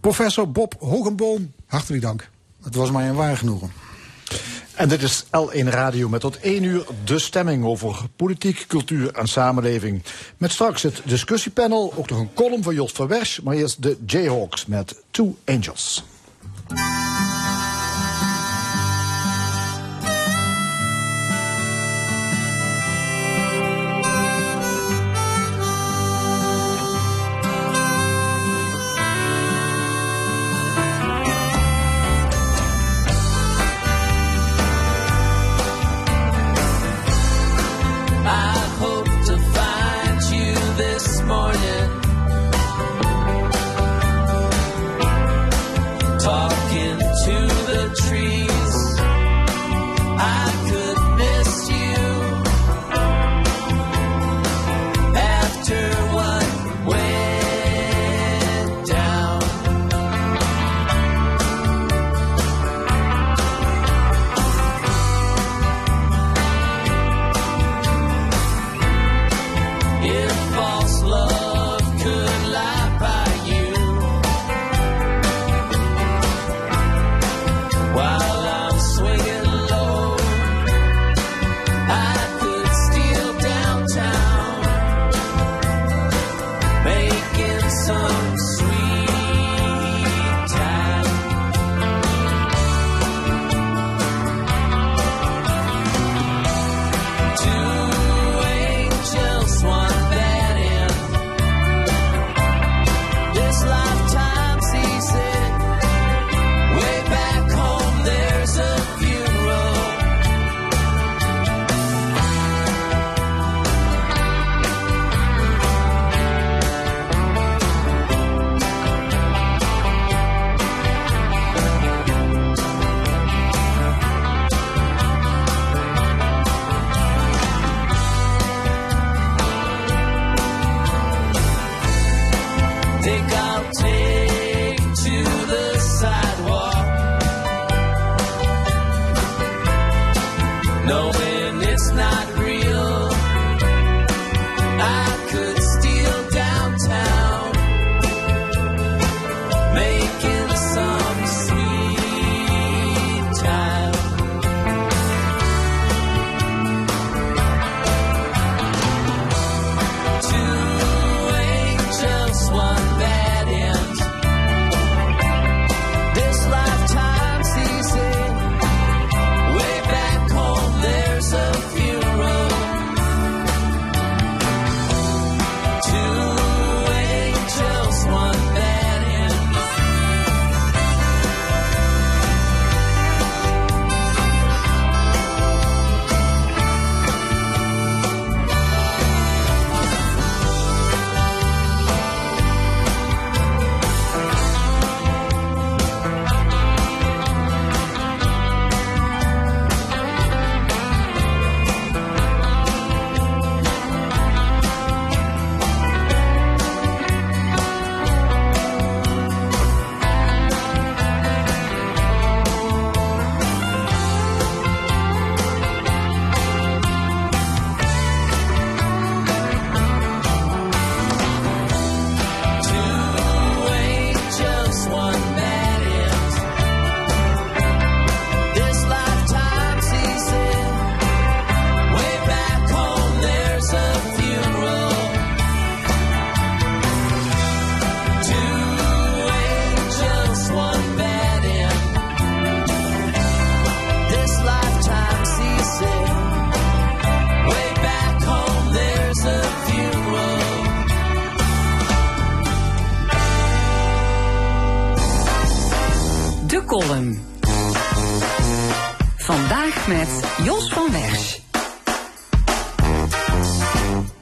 Professor 0.00 0.50
Bob 0.50 0.74
Hogenboom, 0.78 1.52
hartelijk 1.66 2.02
dank. 2.02 2.30
Het 2.62 2.74
was 2.74 2.90
mij 2.90 3.08
een 3.08 3.14
waar 3.14 3.36
genoegen. 3.36 3.72
En 4.74 4.88
dit 4.88 5.02
is 5.02 5.24
L1 5.24 5.68
Radio 5.68 6.08
met 6.08 6.20
tot 6.20 6.38
1 6.38 6.62
uur 6.62 6.86
de 7.04 7.18
stemming 7.18 7.64
over 7.64 7.96
politiek, 8.16 8.64
cultuur 8.68 9.12
en 9.12 9.28
samenleving. 9.28 10.02
Met 10.36 10.52
straks 10.52 10.82
het 10.82 11.00
discussiepanel, 11.04 11.92
ook 11.96 12.10
nog 12.10 12.18
een 12.18 12.34
column 12.34 12.62
van 12.62 12.74
Jos 12.74 12.92
van 12.92 13.06
Wersch, 13.06 13.40
maar 13.40 13.54
eerst 13.54 13.82
de 13.82 13.96
Jayhawks 14.06 14.66
met 14.66 15.02
Two 15.10 15.36
Angels. 15.44 16.04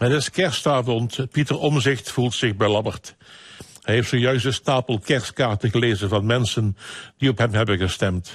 Het 0.05 0.13
is 0.13 0.31
kerstavond. 0.31 1.27
Pieter 1.31 1.59
Omzicht 1.59 2.11
voelt 2.11 2.35
zich 2.35 2.57
belabberd. 2.57 3.17
Hij 3.83 3.95
heeft 3.95 4.09
zojuist 4.09 4.45
een 4.45 4.53
stapel 4.53 4.99
kerstkaarten 4.99 5.71
gelezen 5.71 6.09
van 6.09 6.27
mensen 6.27 6.77
die 7.19 7.31
op 7.31 7.39
hem 7.39 7.53
hebben 7.53 7.79
gestemd. 7.79 8.33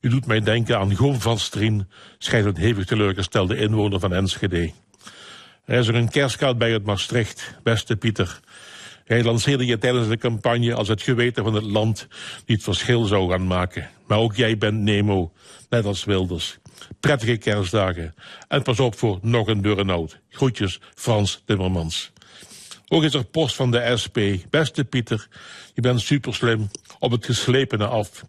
U 0.00 0.08
doet 0.08 0.26
mij 0.26 0.40
denken 0.40 0.78
aan 0.78 0.96
Goom 0.96 1.20
van 1.20 1.38
Strien, 1.38 1.88
schijnt 2.18 2.46
een 2.46 2.56
hevig 2.56 2.84
teleurgestelde 2.84 3.56
inwoner 3.56 4.00
van 4.00 4.12
Enschede. 4.12 4.72
Er 5.64 5.78
is 5.78 5.88
er 5.88 5.94
een 5.94 6.10
kerstkaart 6.10 6.58
bij 6.58 6.72
uit 6.72 6.84
Maastricht, 6.84 7.54
beste 7.62 7.96
Pieter. 7.96 8.40
Hij 9.04 9.22
lanceerde 9.22 9.66
je 9.66 9.78
tijdens 9.78 10.08
de 10.08 10.18
campagne 10.18 10.74
als 10.74 10.88
het 10.88 11.02
geweten 11.02 11.44
van 11.44 11.54
het 11.54 11.64
land 11.64 12.06
die 12.44 12.56
het 12.56 12.64
verschil 12.64 13.04
zou 13.04 13.30
gaan 13.30 13.46
maken. 13.46 13.90
Maar 14.06 14.18
ook 14.18 14.34
jij 14.34 14.58
bent 14.58 14.80
Nemo, 14.80 15.32
net 15.68 15.84
als 15.84 16.04
Wilders. 16.04 16.58
Prettige 17.00 17.36
kerstdagen. 17.36 18.14
En 18.48 18.62
pas 18.62 18.80
op 18.80 18.98
voor 18.98 19.18
nog 19.22 19.46
een 19.46 19.60
burn-out. 19.60 20.18
Groetjes, 20.30 20.80
Frans 20.94 21.42
Timmermans. 21.46 22.12
Ook 22.88 23.02
is 23.02 23.14
er 23.14 23.24
post 23.24 23.54
van 23.54 23.70
de 23.70 23.96
SP. 24.02 24.18
Beste 24.50 24.84
Pieter, 24.84 25.28
je 25.74 25.80
bent 25.80 26.00
super 26.00 26.34
slim 26.34 26.70
op 26.98 27.10
het 27.10 27.24
geslepene 27.24 27.86
af. 27.86 28.24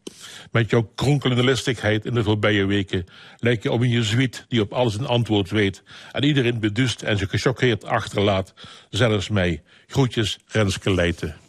Met 0.52 0.70
jouw 0.70 0.92
kronkelende 0.96 1.44
listigheid 1.44 2.06
in 2.06 2.14
de 2.14 2.24
voorbije 2.24 2.66
weken 2.66 3.06
lijkt 3.38 3.64
je 3.64 3.72
op 3.72 3.82
een 3.82 3.90
jezuïet 3.90 4.46
die 4.48 4.62
op 4.62 4.74
alles 4.74 4.96
een 4.96 5.08
antwoord 5.08 5.50
weet 5.50 5.84
en 6.12 6.24
iedereen 6.24 6.60
bedust 6.60 7.02
en 7.02 7.18
zich 7.18 7.30
gechoqueerd 7.30 7.86
achterlaat, 7.86 8.54
zelfs 8.90 9.30
mij. 9.30 9.62
Groetjes, 9.88 10.40
Renske 10.48 10.94
Leijten. 10.94 11.43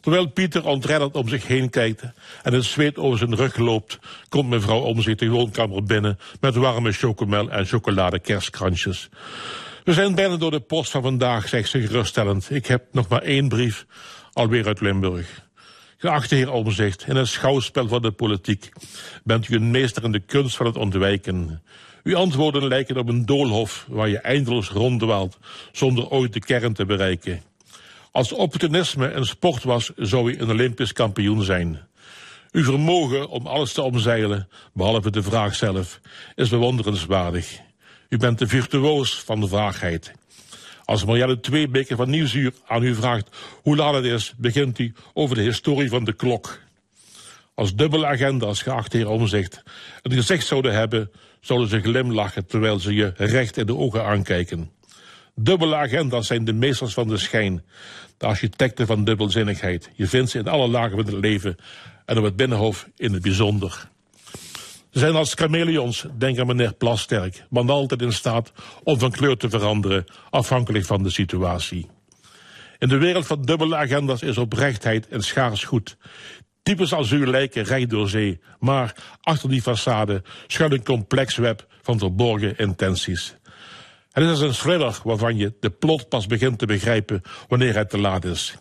Terwijl 0.00 0.26
Pieter 0.26 0.66
ontredderd 0.66 1.14
om 1.14 1.28
zich 1.28 1.46
heen 1.46 1.70
kijkt 1.70 2.02
en 2.42 2.52
het 2.52 2.64
zweet 2.64 2.96
over 2.96 3.18
zijn 3.18 3.34
rug 3.34 3.56
loopt, 3.56 3.98
komt 4.28 4.48
mevrouw 4.48 4.80
om 4.80 5.02
zich 5.02 5.16
de 5.16 5.28
woonkamer 5.28 5.82
binnen 5.82 6.18
met 6.40 6.54
warme 6.54 6.92
chocomel 6.92 7.50
en 7.50 7.66
chocolade 7.66 8.18
kerstkransjes. 8.18 9.08
We 9.84 9.92
zijn 9.92 10.14
bijna 10.14 10.36
door 10.36 10.50
de 10.50 10.60
post 10.60 10.90
van 10.90 11.02
vandaag, 11.02 11.48
zegt 11.48 11.68
ze 11.68 11.80
geruststellend. 11.80 12.50
Ik 12.50 12.66
heb 12.66 12.84
nog 12.92 13.08
maar 13.08 13.22
één 13.22 13.48
brief, 13.48 13.86
alweer 14.32 14.66
uit 14.66 14.80
Limburg. 14.80 15.48
Geachte 15.96 16.34
heer 16.34 16.52
Omzicht, 16.52 17.04
in 17.08 17.16
het 17.16 17.28
schouwspel 17.28 17.88
van 17.88 18.02
de 18.02 18.10
politiek 18.10 18.68
bent 19.24 19.48
u 19.48 19.54
een 19.54 19.70
meester 19.70 20.04
in 20.04 20.12
de 20.12 20.20
kunst 20.20 20.56
van 20.56 20.66
het 20.66 20.76
ontwijken. 20.76 21.62
Uw 22.02 22.16
antwoorden 22.16 22.68
lijken 22.68 22.96
op 22.96 23.08
een 23.08 23.26
doolhof 23.26 23.86
waar 23.88 24.08
je 24.08 24.18
eindeloos 24.18 24.68
ronddwaalt 24.68 25.38
zonder 25.72 26.08
ooit 26.08 26.32
de 26.32 26.40
kern 26.40 26.72
te 26.72 26.84
bereiken. 26.84 27.42
Als 28.12 28.32
opportunisme 28.32 29.12
een 29.12 29.26
sport 29.26 29.62
was, 29.62 29.90
zou 29.96 30.32
u 30.32 30.38
een 30.38 30.50
Olympisch 30.50 30.92
kampioen 30.92 31.42
zijn. 31.42 31.80
Uw 32.52 32.64
vermogen 32.64 33.28
om 33.28 33.46
alles 33.46 33.72
te 33.72 33.82
omzeilen, 33.82 34.48
behalve 34.72 35.10
de 35.10 35.22
vraag 35.22 35.54
zelf, 35.54 36.00
is 36.34 36.48
bewonderenswaardig. 36.48 37.60
U 38.08 38.16
bent 38.16 38.38
de 38.38 38.46
virtuoos 38.46 39.14
van 39.14 39.40
de 39.40 39.48
vaagheid. 39.48 40.12
Als 40.84 41.04
Marielle 41.04 41.40
Tweebeker 41.40 41.96
van 41.96 42.10
Nieuwsuur 42.10 42.52
aan 42.66 42.82
u 42.82 42.94
vraagt 42.94 43.36
hoe 43.62 43.76
laat 43.76 43.94
het 43.94 44.04
is, 44.04 44.34
begint 44.36 44.78
u 44.78 44.94
over 45.12 45.36
de 45.36 45.42
historie 45.42 45.88
van 45.88 46.04
de 46.04 46.12
klok. 46.12 46.58
Als 47.54 47.74
dubbele 47.74 48.06
agenda's, 48.06 48.62
geachte 48.62 48.96
heer 48.96 49.08
Omzicht, 49.08 49.62
een 50.02 50.12
gezicht 50.12 50.46
zouden 50.46 50.72
hebben, 50.72 51.10
zouden 51.40 51.68
ze 51.68 51.80
glimlachen 51.80 52.46
terwijl 52.46 52.78
ze 52.78 52.94
je 52.94 53.12
recht 53.16 53.56
in 53.56 53.66
de 53.66 53.76
ogen 53.76 54.04
aankijken. 54.04 54.70
Dubbele 55.34 55.76
agenda's 55.76 56.26
zijn 56.26 56.44
de 56.44 56.52
meesters 56.52 56.94
van 56.94 57.08
de 57.08 57.16
schijn, 57.16 57.64
de 58.16 58.26
architecten 58.26 58.86
van 58.86 59.04
dubbelzinnigheid. 59.04 59.90
Je 59.94 60.06
vindt 60.06 60.30
ze 60.30 60.38
in 60.38 60.48
alle 60.48 60.68
lagen 60.68 60.96
van 60.96 61.06
het 61.06 61.24
leven 61.24 61.56
en 62.04 62.18
op 62.18 62.24
het 62.24 62.36
Binnenhof 62.36 62.88
in 62.96 63.12
het 63.12 63.22
bijzonder. 63.22 63.88
Ze 64.90 64.98
zijn 64.98 65.14
als 65.14 65.34
chameleons, 65.34 66.06
denk 66.18 66.38
aan 66.38 66.46
meneer 66.46 66.74
Plasterk, 66.74 67.44
maar 67.50 67.70
altijd 67.70 68.02
in 68.02 68.12
staat 68.12 68.52
om 68.82 68.98
van 68.98 69.10
kleur 69.10 69.36
te 69.36 69.50
veranderen, 69.50 70.04
afhankelijk 70.30 70.84
van 70.84 71.02
de 71.02 71.10
situatie. 71.10 71.86
In 72.78 72.88
de 72.88 72.98
wereld 72.98 73.26
van 73.26 73.42
dubbele 73.42 73.76
agenda's 73.76 74.22
is 74.22 74.38
oprechtheid 74.38 75.06
een 75.10 75.22
schaars 75.22 75.64
goed. 75.64 75.96
Types 76.62 76.92
als 76.92 77.10
u 77.10 77.26
lijken 77.26 77.62
recht 77.64 77.90
door 77.90 78.08
zee, 78.08 78.40
maar 78.58 78.94
achter 79.20 79.48
die 79.48 79.62
façade 79.62 80.22
schuilt 80.46 80.72
een 80.72 80.84
complex 80.84 81.36
web 81.36 81.66
van 81.82 81.98
verborgen 81.98 82.56
intenties. 82.56 83.34
Het 84.10 84.24
is 84.24 84.40
een 84.40 84.52
thriller 84.52 85.00
waarvan 85.04 85.36
je 85.36 85.54
de 85.60 85.70
plot 85.70 86.08
pas 86.08 86.26
begint 86.26 86.58
te 86.58 86.66
begrijpen 86.66 87.22
wanneer 87.48 87.76
het 87.76 87.90
te 87.90 87.98
laat 87.98 88.24
is. 88.24 88.54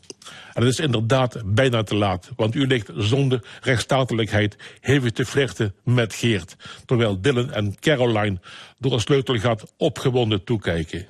Het 0.53 0.63
is 0.63 0.80
inderdaad 0.80 1.41
bijna 1.45 1.84
te 1.84 1.95
laat, 1.95 2.30
want 2.35 2.55
u 2.55 2.67
ligt 2.67 2.91
zonder 2.95 3.43
rechtsstatelijkheid 3.61 4.55
hevig 4.80 5.11
te 5.11 5.26
flirten 5.26 5.76
met 5.84 6.13
Geert, 6.13 6.55
terwijl 6.85 7.21
Dylan 7.21 7.51
en 7.51 7.80
Caroline 7.80 8.39
door 8.77 8.93
een 8.93 8.99
sleutelgat 8.99 9.73
opgewonden 9.77 10.43
toekijken. 10.43 11.05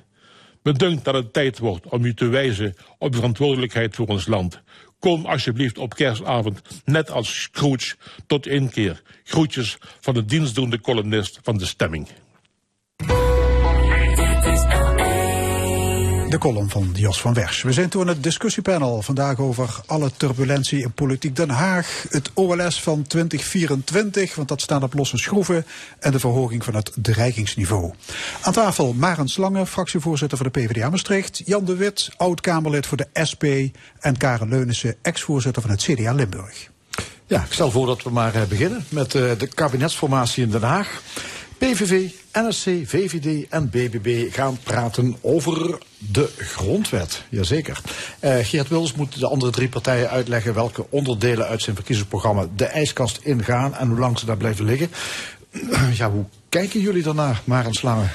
Bedunkt 0.62 1.04
dat 1.04 1.14
het 1.14 1.32
tijd 1.32 1.58
wordt 1.58 1.88
om 1.88 2.04
u 2.04 2.14
te 2.14 2.26
wijzen 2.26 2.74
op 2.98 3.10
de 3.10 3.16
verantwoordelijkheid 3.16 3.94
voor 3.94 4.06
ons 4.06 4.26
land. 4.26 4.60
Kom 4.98 5.26
alsjeblieft 5.26 5.78
op 5.78 5.94
kerstavond, 5.94 6.62
net 6.84 7.10
als 7.10 7.42
Scrooge, 7.42 7.96
tot 8.26 8.46
inkeer. 8.46 9.02
Groetjes 9.24 9.78
van 10.00 10.14
de 10.14 10.24
dienstdoende 10.24 10.80
columnist 10.80 11.38
van 11.42 11.58
de 11.58 11.66
stemming. 11.66 12.08
De 16.30 16.38
column 16.38 16.70
van 16.70 16.90
Jos 16.92 17.20
van 17.20 17.34
Wers. 17.34 17.62
We 17.62 17.72
zijn 17.72 17.88
toen 17.88 18.06
het 18.06 18.22
discussiepanel 18.22 19.02
vandaag 19.02 19.38
over 19.38 19.80
alle 19.86 20.10
turbulentie 20.16 20.82
in 20.82 20.92
politiek 20.92 21.36
Den 21.36 21.50
Haag. 21.50 22.04
Het 22.08 22.30
OLS 22.34 22.82
van 22.82 23.02
2024, 23.06 24.34
want 24.34 24.48
dat 24.48 24.60
staat 24.60 24.82
op 24.82 24.94
losse 24.94 25.16
schroeven. 25.16 25.66
En 25.98 26.12
de 26.12 26.18
verhoging 26.18 26.64
van 26.64 26.74
het 26.74 26.92
dreigingsniveau. 26.94 27.92
Aan 28.42 28.52
tafel 28.52 28.92
Maren 28.92 29.28
Slange, 29.28 29.66
fractievoorzitter 29.66 30.38
voor 30.38 30.50
de 30.52 30.60
PvdA 30.60 30.90
Maastricht. 30.90 31.42
Jan 31.44 31.64
de 31.64 31.76
Wit, 31.76 32.10
oud-Kamerlid 32.16 32.86
voor 32.86 32.96
de 32.96 33.08
SP. 33.30 33.44
En 34.00 34.16
Karen 34.16 34.48
Leunissen, 34.48 34.96
ex-voorzitter 35.02 35.62
van 35.62 35.70
het 35.70 35.82
CDA 35.82 36.12
Limburg. 36.12 36.70
Ja, 37.26 37.40
ik 37.40 37.52
stel 37.52 37.70
voor 37.70 37.86
dat 37.86 38.02
we 38.02 38.10
maar 38.10 38.46
beginnen 38.48 38.84
met 38.88 39.10
de 39.10 39.48
kabinetsformatie 39.54 40.42
in 40.42 40.50
Den 40.50 40.62
Haag. 40.62 41.02
PVV, 41.60 42.10
NSC, 42.32 42.68
VVD 42.84 43.48
en 43.48 43.70
BBB 43.70 44.32
gaan 44.32 44.58
praten 44.62 45.16
over 45.20 45.78
de 45.98 46.30
grondwet. 46.36 47.24
Jazeker. 47.28 47.80
Uh, 48.20 48.36
Geert 48.42 48.68
Wilders 48.68 48.94
moet 48.94 49.18
de 49.18 49.26
andere 49.26 49.50
drie 49.50 49.68
partijen 49.68 50.10
uitleggen 50.10 50.54
welke 50.54 50.86
onderdelen 50.90 51.46
uit 51.46 51.62
zijn 51.62 51.76
verkiezingsprogramma 51.76 52.46
de 52.56 52.64
ijskast 52.64 53.20
ingaan 53.22 53.74
en 53.74 53.88
hoe 53.88 53.98
lang 53.98 54.18
ze 54.18 54.26
daar 54.26 54.36
blijven 54.36 54.64
liggen. 54.64 54.90
ja, 55.98 56.10
hoe 56.10 56.24
kijken 56.48 56.80
jullie 56.80 57.02
daarnaar, 57.02 57.42
Maren 57.44 57.72
Slange? 57.74 58.06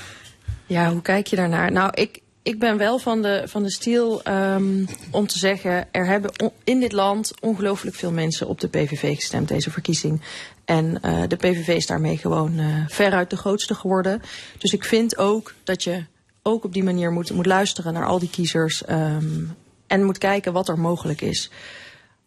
Ja, 0.65 0.91
hoe 0.91 1.01
kijk 1.01 1.27
je 1.27 1.35
daarnaar? 1.35 1.71
Nou, 1.71 1.89
ik, 1.93 2.19
ik 2.45 2.59
ben 2.59 2.77
wel 2.77 2.99
van 2.99 3.21
de, 3.21 3.43
van 3.45 3.63
de 3.63 3.71
stiel 3.71 4.21
um, 4.27 4.87
om 5.11 5.27
te 5.27 5.37
zeggen... 5.37 5.87
er 5.91 6.05
hebben 6.05 6.31
in 6.63 6.79
dit 6.79 6.91
land 6.91 7.33
ongelooflijk 7.41 7.95
veel 7.95 8.11
mensen 8.11 8.47
op 8.47 8.59
de 8.59 8.67
PVV 8.67 9.15
gestemd, 9.15 9.47
deze 9.47 9.71
verkiezing. 9.71 10.21
En 10.65 10.99
uh, 11.05 11.21
de 11.27 11.35
PVV 11.35 11.67
is 11.67 11.87
daarmee 11.87 12.17
gewoon 12.17 12.59
uh, 12.59 12.83
veruit 12.87 13.29
de 13.29 13.37
grootste 13.37 13.75
geworden. 13.75 14.21
Dus 14.57 14.73
ik 14.73 14.83
vind 14.83 15.17
ook 15.17 15.53
dat 15.63 15.83
je 15.83 16.03
ook 16.41 16.63
op 16.63 16.73
die 16.73 16.83
manier 16.83 17.11
moet, 17.11 17.31
moet 17.31 17.45
luisteren 17.45 17.93
naar 17.93 18.05
al 18.05 18.19
die 18.19 18.29
kiezers... 18.29 18.83
Um, 18.89 19.55
en 19.87 20.03
moet 20.03 20.17
kijken 20.17 20.53
wat 20.53 20.67
er 20.67 20.79
mogelijk 20.79 21.21
is. 21.21 21.51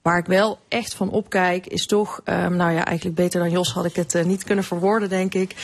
Waar 0.03 0.19
ik 0.19 0.27
wel 0.27 0.59
echt 0.69 0.95
van 0.95 1.11
opkijk 1.11 1.67
is 1.67 1.87
toch... 1.87 2.21
Um, 2.25 2.57
nou 2.57 2.73
ja, 2.73 2.85
eigenlijk 2.85 3.17
beter 3.17 3.41
dan 3.41 3.51
Jos 3.51 3.73
had 3.73 3.85
ik 3.85 3.97
het 3.97 4.15
uh, 4.15 4.25
niet 4.25 4.45
kunnen 4.45 4.65
verwoorden, 4.65 5.09
denk 5.09 5.35
ik 5.35 5.55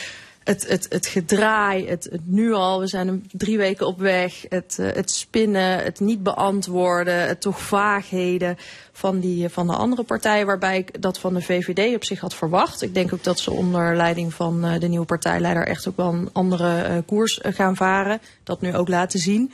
het, 0.45 0.67
het, 0.67 0.85
het 0.89 1.05
gedraai, 1.05 1.87
het, 1.87 2.07
het 2.11 2.21
nu 2.27 2.53
al, 2.53 2.79
we 2.79 2.87
zijn 2.87 3.29
drie 3.31 3.57
weken 3.57 3.87
op 3.87 3.99
weg, 3.99 4.45
het, 4.49 4.77
uh, 4.79 4.91
het 4.91 5.11
spinnen, 5.11 5.83
het 5.83 5.99
niet 5.99 6.23
beantwoorden, 6.23 7.39
toch 7.39 7.61
vaagheden 7.61 8.57
van, 8.91 9.19
die, 9.19 9.49
van 9.49 9.67
de 9.67 9.75
andere 9.75 10.03
partijen, 10.03 10.45
waarbij 10.45 10.77
ik 10.77 11.01
dat 11.01 11.19
van 11.19 11.33
de 11.33 11.41
VVD 11.41 11.95
op 11.95 12.03
zich 12.03 12.19
had 12.19 12.35
verwacht. 12.35 12.81
Ik 12.81 12.93
denk 12.93 13.13
ook 13.13 13.23
dat 13.23 13.39
ze 13.39 13.51
onder 13.51 13.95
leiding 13.95 14.33
van 14.33 14.65
uh, 14.65 14.79
de 14.79 14.87
nieuwe 14.87 15.05
partijleider 15.05 15.67
echt 15.67 15.87
ook 15.87 15.97
wel 15.97 16.13
een 16.13 16.29
andere 16.33 17.03
koers 17.05 17.39
gaan 17.43 17.75
varen. 17.75 18.19
Dat 18.43 18.61
nu 18.61 18.75
ook 18.75 18.87
laten 18.87 19.19
zien. 19.19 19.51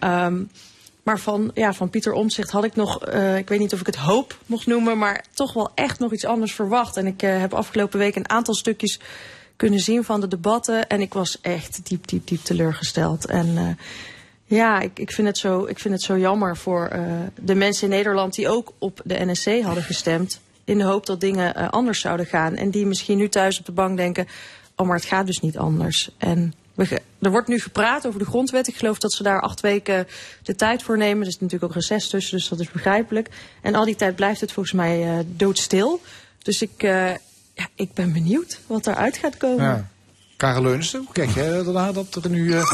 Um, 0.00 0.50
maar 1.02 1.18
van, 1.18 1.50
ja, 1.54 1.72
van 1.72 1.90
Pieter 1.90 2.12
Omtzigt 2.12 2.50
had 2.50 2.64
ik 2.64 2.76
nog, 2.76 3.08
uh, 3.08 3.36
ik 3.36 3.48
weet 3.48 3.58
niet 3.58 3.72
of 3.72 3.80
ik 3.80 3.86
het 3.86 3.96
hoop 3.96 4.38
mocht 4.46 4.66
noemen, 4.66 4.98
maar 4.98 5.24
toch 5.34 5.52
wel 5.52 5.70
echt 5.74 5.98
nog 5.98 6.12
iets 6.12 6.24
anders 6.24 6.52
verwacht. 6.52 6.96
En 6.96 7.06
ik 7.06 7.22
uh, 7.22 7.38
heb 7.38 7.54
afgelopen 7.54 7.98
week 7.98 8.16
een 8.16 8.28
aantal 8.28 8.54
stukjes 8.54 9.00
kunnen 9.56 9.80
zien 9.80 10.04
van 10.04 10.20
de 10.20 10.28
debatten. 10.28 10.88
En 10.88 11.00
ik 11.00 11.12
was 11.12 11.40
echt 11.40 11.80
diep, 11.86 12.06
diep, 12.08 12.26
diep 12.26 12.44
teleurgesteld. 12.44 13.26
En 13.26 13.46
uh, 13.46 13.68
ja, 14.44 14.80
ik, 14.80 14.98
ik, 14.98 15.10
vind 15.10 15.28
het 15.28 15.38
zo, 15.38 15.64
ik 15.64 15.78
vind 15.78 15.94
het 15.94 16.02
zo 16.02 16.18
jammer 16.18 16.56
voor 16.56 16.90
uh, 16.92 17.00
de 17.40 17.54
mensen 17.54 17.84
in 17.84 17.96
Nederland 17.96 18.34
die 18.34 18.48
ook 18.48 18.72
op 18.78 19.00
de 19.04 19.24
NSC 19.24 19.62
hadden 19.62 19.82
gestemd. 19.82 20.40
In 20.64 20.78
de 20.78 20.84
hoop 20.84 21.06
dat 21.06 21.20
dingen 21.20 21.58
uh, 21.58 21.68
anders 21.68 22.00
zouden 22.00 22.26
gaan. 22.26 22.56
En 22.56 22.70
die 22.70 22.86
misschien 22.86 23.18
nu 23.18 23.28
thuis 23.28 23.58
op 23.58 23.66
de 23.66 23.72
bank 23.72 23.96
denken, 23.96 24.26
oh 24.76 24.86
maar 24.86 24.96
het 24.96 25.04
gaat 25.04 25.26
dus 25.26 25.40
niet 25.40 25.58
anders. 25.58 26.10
En 26.18 26.54
er 27.18 27.30
wordt 27.30 27.48
nu 27.48 27.60
gepraat 27.60 28.06
over 28.06 28.18
de 28.18 28.24
grondwet. 28.24 28.68
Ik 28.68 28.76
geloof 28.76 28.98
dat 28.98 29.12
ze 29.12 29.22
daar 29.22 29.40
acht 29.40 29.60
weken 29.60 30.06
de 30.42 30.54
tijd 30.54 30.82
voor 30.82 30.96
nemen. 30.96 31.22
Er 31.22 31.28
is 31.28 31.38
natuurlijk 31.38 31.64
ook 31.64 31.74
reces 31.74 32.08
tussen, 32.08 32.36
dus 32.36 32.48
dat 32.48 32.60
is 32.60 32.70
begrijpelijk. 32.70 33.28
En 33.62 33.74
al 33.74 33.84
die 33.84 33.96
tijd 33.96 34.16
blijft 34.16 34.40
het 34.40 34.52
volgens 34.52 34.74
mij 34.74 35.24
doodstil. 35.36 36.00
Dus 36.42 36.62
ik, 36.62 36.84
ja, 37.54 37.68
ik 37.74 37.92
ben 37.94 38.12
benieuwd 38.12 38.60
wat 38.66 38.86
eruit 38.86 39.16
gaat 39.16 39.36
komen. 39.36 39.64
Ja. 39.64 39.90
Karel 40.36 40.62
Leunissen, 40.62 40.98
hoe 41.04 41.12
kijk 41.12 41.30
jij 41.30 41.62
daarna 41.62 41.92
dat 41.92 42.18
er 42.24 42.30
nu 42.30 42.52
eh, 42.52 42.72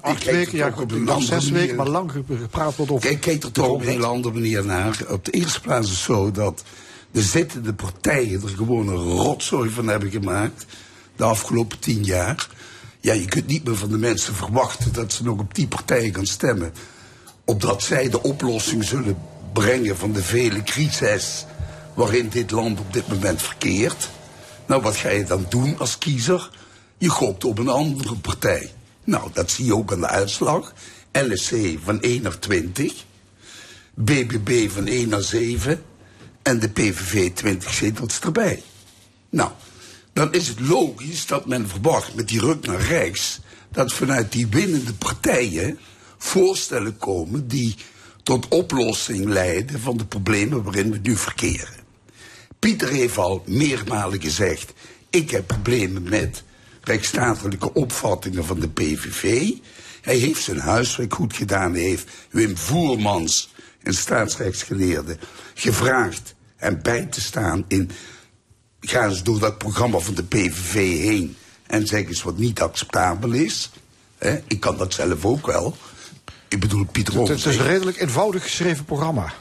acht 0.00 0.24
weken, 0.24 0.56
ja, 0.58 0.72
op 0.80 0.90
een 0.90 1.04
nog 1.04 1.22
zes 1.22 1.44
manier. 1.44 1.52
weken, 1.60 1.76
maar 1.76 1.88
lang 1.88 2.10
ge- 2.12 2.22
gepraat 2.40 2.76
wordt 2.76 2.92
over... 2.92 3.08
Kijk, 3.08 3.20
kijk 3.20 3.42
er 3.42 3.52
toch 3.52 3.68
op 3.68 3.80
een 3.80 3.86
hele 3.86 4.06
andere 4.06 4.34
manier 4.34 4.64
naar. 4.64 5.00
Op 5.08 5.24
de 5.24 5.30
eerste 5.30 5.60
plaats 5.60 5.86
is 5.86 5.92
het 5.92 6.02
zo 6.04 6.30
dat 6.30 6.62
de 7.10 7.22
zittende 7.22 7.74
partijen 7.74 8.42
er 8.42 8.48
gewoon 8.48 8.88
een 8.88 8.96
rotzooi 9.16 9.70
van 9.70 9.88
hebben 9.88 10.10
gemaakt. 10.10 10.66
De 11.16 11.24
afgelopen 11.24 11.78
tien 11.78 12.04
jaar. 12.04 12.48
Ja, 13.00 13.12
je 13.12 13.24
kunt 13.24 13.46
niet 13.46 13.64
meer 13.64 13.76
van 13.76 13.90
de 13.90 13.98
mensen 13.98 14.34
verwachten 14.34 14.92
dat 14.92 15.12
ze 15.12 15.22
nog 15.24 15.38
op 15.38 15.54
die 15.54 15.66
partijen 15.68 16.14
gaan 16.14 16.26
stemmen. 16.26 16.72
Opdat 17.44 17.82
zij 17.82 18.08
de 18.08 18.22
oplossing 18.22 18.84
zullen 18.84 19.16
brengen 19.52 19.96
van 19.96 20.12
de 20.12 20.22
vele 20.22 20.62
crises 20.62 21.44
waarin 21.98 22.28
dit 22.28 22.50
land 22.50 22.80
op 22.80 22.92
dit 22.92 23.08
moment 23.08 23.42
verkeert. 23.42 24.10
Nou, 24.66 24.82
wat 24.82 24.96
ga 24.96 25.08
je 25.08 25.24
dan 25.24 25.46
doen 25.48 25.78
als 25.78 25.98
kiezer? 25.98 26.50
Je 26.98 27.10
goopt 27.10 27.44
op 27.44 27.58
een 27.58 27.68
andere 27.68 28.14
partij. 28.14 28.72
Nou, 29.04 29.30
dat 29.32 29.50
zie 29.50 29.64
je 29.64 29.76
ook 29.76 29.92
aan 29.92 30.00
de 30.00 30.06
uitslag. 30.06 30.72
LSC 31.12 31.54
van 31.84 32.00
1 32.00 32.22
naar 32.22 32.38
20. 32.38 33.04
BBB 33.94 34.70
van 34.70 34.86
1 34.86 35.08
naar 35.08 35.22
7. 35.22 35.82
En 36.42 36.58
de 36.58 36.68
PVV 36.68 37.32
20 37.32 37.74
zetels 37.74 38.20
erbij. 38.20 38.62
Nou, 39.30 39.50
dan 40.12 40.32
is 40.32 40.48
het 40.48 40.60
logisch 40.60 41.26
dat 41.26 41.46
men 41.46 41.68
verwacht 41.68 42.14
met 42.14 42.28
die 42.28 42.40
ruk 42.40 42.66
naar 42.66 42.80
rechts... 42.80 43.40
dat 43.70 43.92
vanuit 43.92 44.32
die 44.32 44.46
winnende 44.46 44.94
partijen 44.94 45.78
voorstellen 46.18 46.96
komen... 46.96 47.48
die 47.48 47.74
tot 48.22 48.48
oplossing 48.48 49.24
leiden 49.24 49.80
van 49.80 49.96
de 49.96 50.06
problemen 50.06 50.62
waarin 50.62 50.90
we 50.90 50.98
nu 51.02 51.16
verkeren. 51.16 51.77
Pieter 52.58 52.88
heeft 52.88 53.16
al 53.16 53.42
meermalen 53.46 54.20
gezegd... 54.20 54.72
ik 55.10 55.30
heb 55.30 55.46
problemen 55.46 56.02
met 56.02 56.42
rechtsstatelijke 56.80 57.72
opvattingen 57.72 58.44
van 58.44 58.60
de 58.60 58.68
PVV. 58.68 59.50
Hij 60.00 60.16
heeft 60.16 60.42
zijn 60.42 60.58
huiswerk 60.58 61.14
goed 61.14 61.34
gedaan. 61.34 61.72
Hij 61.72 61.82
heeft 61.82 62.10
Wim 62.30 62.56
Voermans, 62.56 63.54
een 63.82 63.94
staatsrechtsgeleerde, 63.94 65.18
gevraagd 65.54 66.34
hem 66.56 66.82
bij 66.82 67.06
te 67.06 67.20
staan 67.20 67.64
in... 67.68 67.90
ga 68.80 69.04
eens 69.04 69.22
door 69.22 69.38
dat 69.38 69.58
programma 69.58 69.98
van 69.98 70.14
de 70.14 70.24
PVV 70.24 70.74
heen... 70.98 71.36
en 71.66 71.86
zeg 71.86 72.06
eens 72.06 72.22
wat 72.22 72.38
niet 72.38 72.60
acceptabel 72.60 73.32
is. 73.32 73.70
Ik 74.46 74.60
kan 74.60 74.76
dat 74.76 74.94
zelf 74.94 75.24
ook 75.24 75.46
wel. 75.46 75.76
Ik 76.48 76.60
bedoel, 76.60 76.84
Pieter 76.92 77.18
Het, 77.18 77.28
het 77.28 77.44
is 77.44 77.56
een 77.56 77.66
redelijk 77.66 78.00
eenvoudig 78.00 78.42
geschreven 78.42 78.84
programma. 78.84 79.32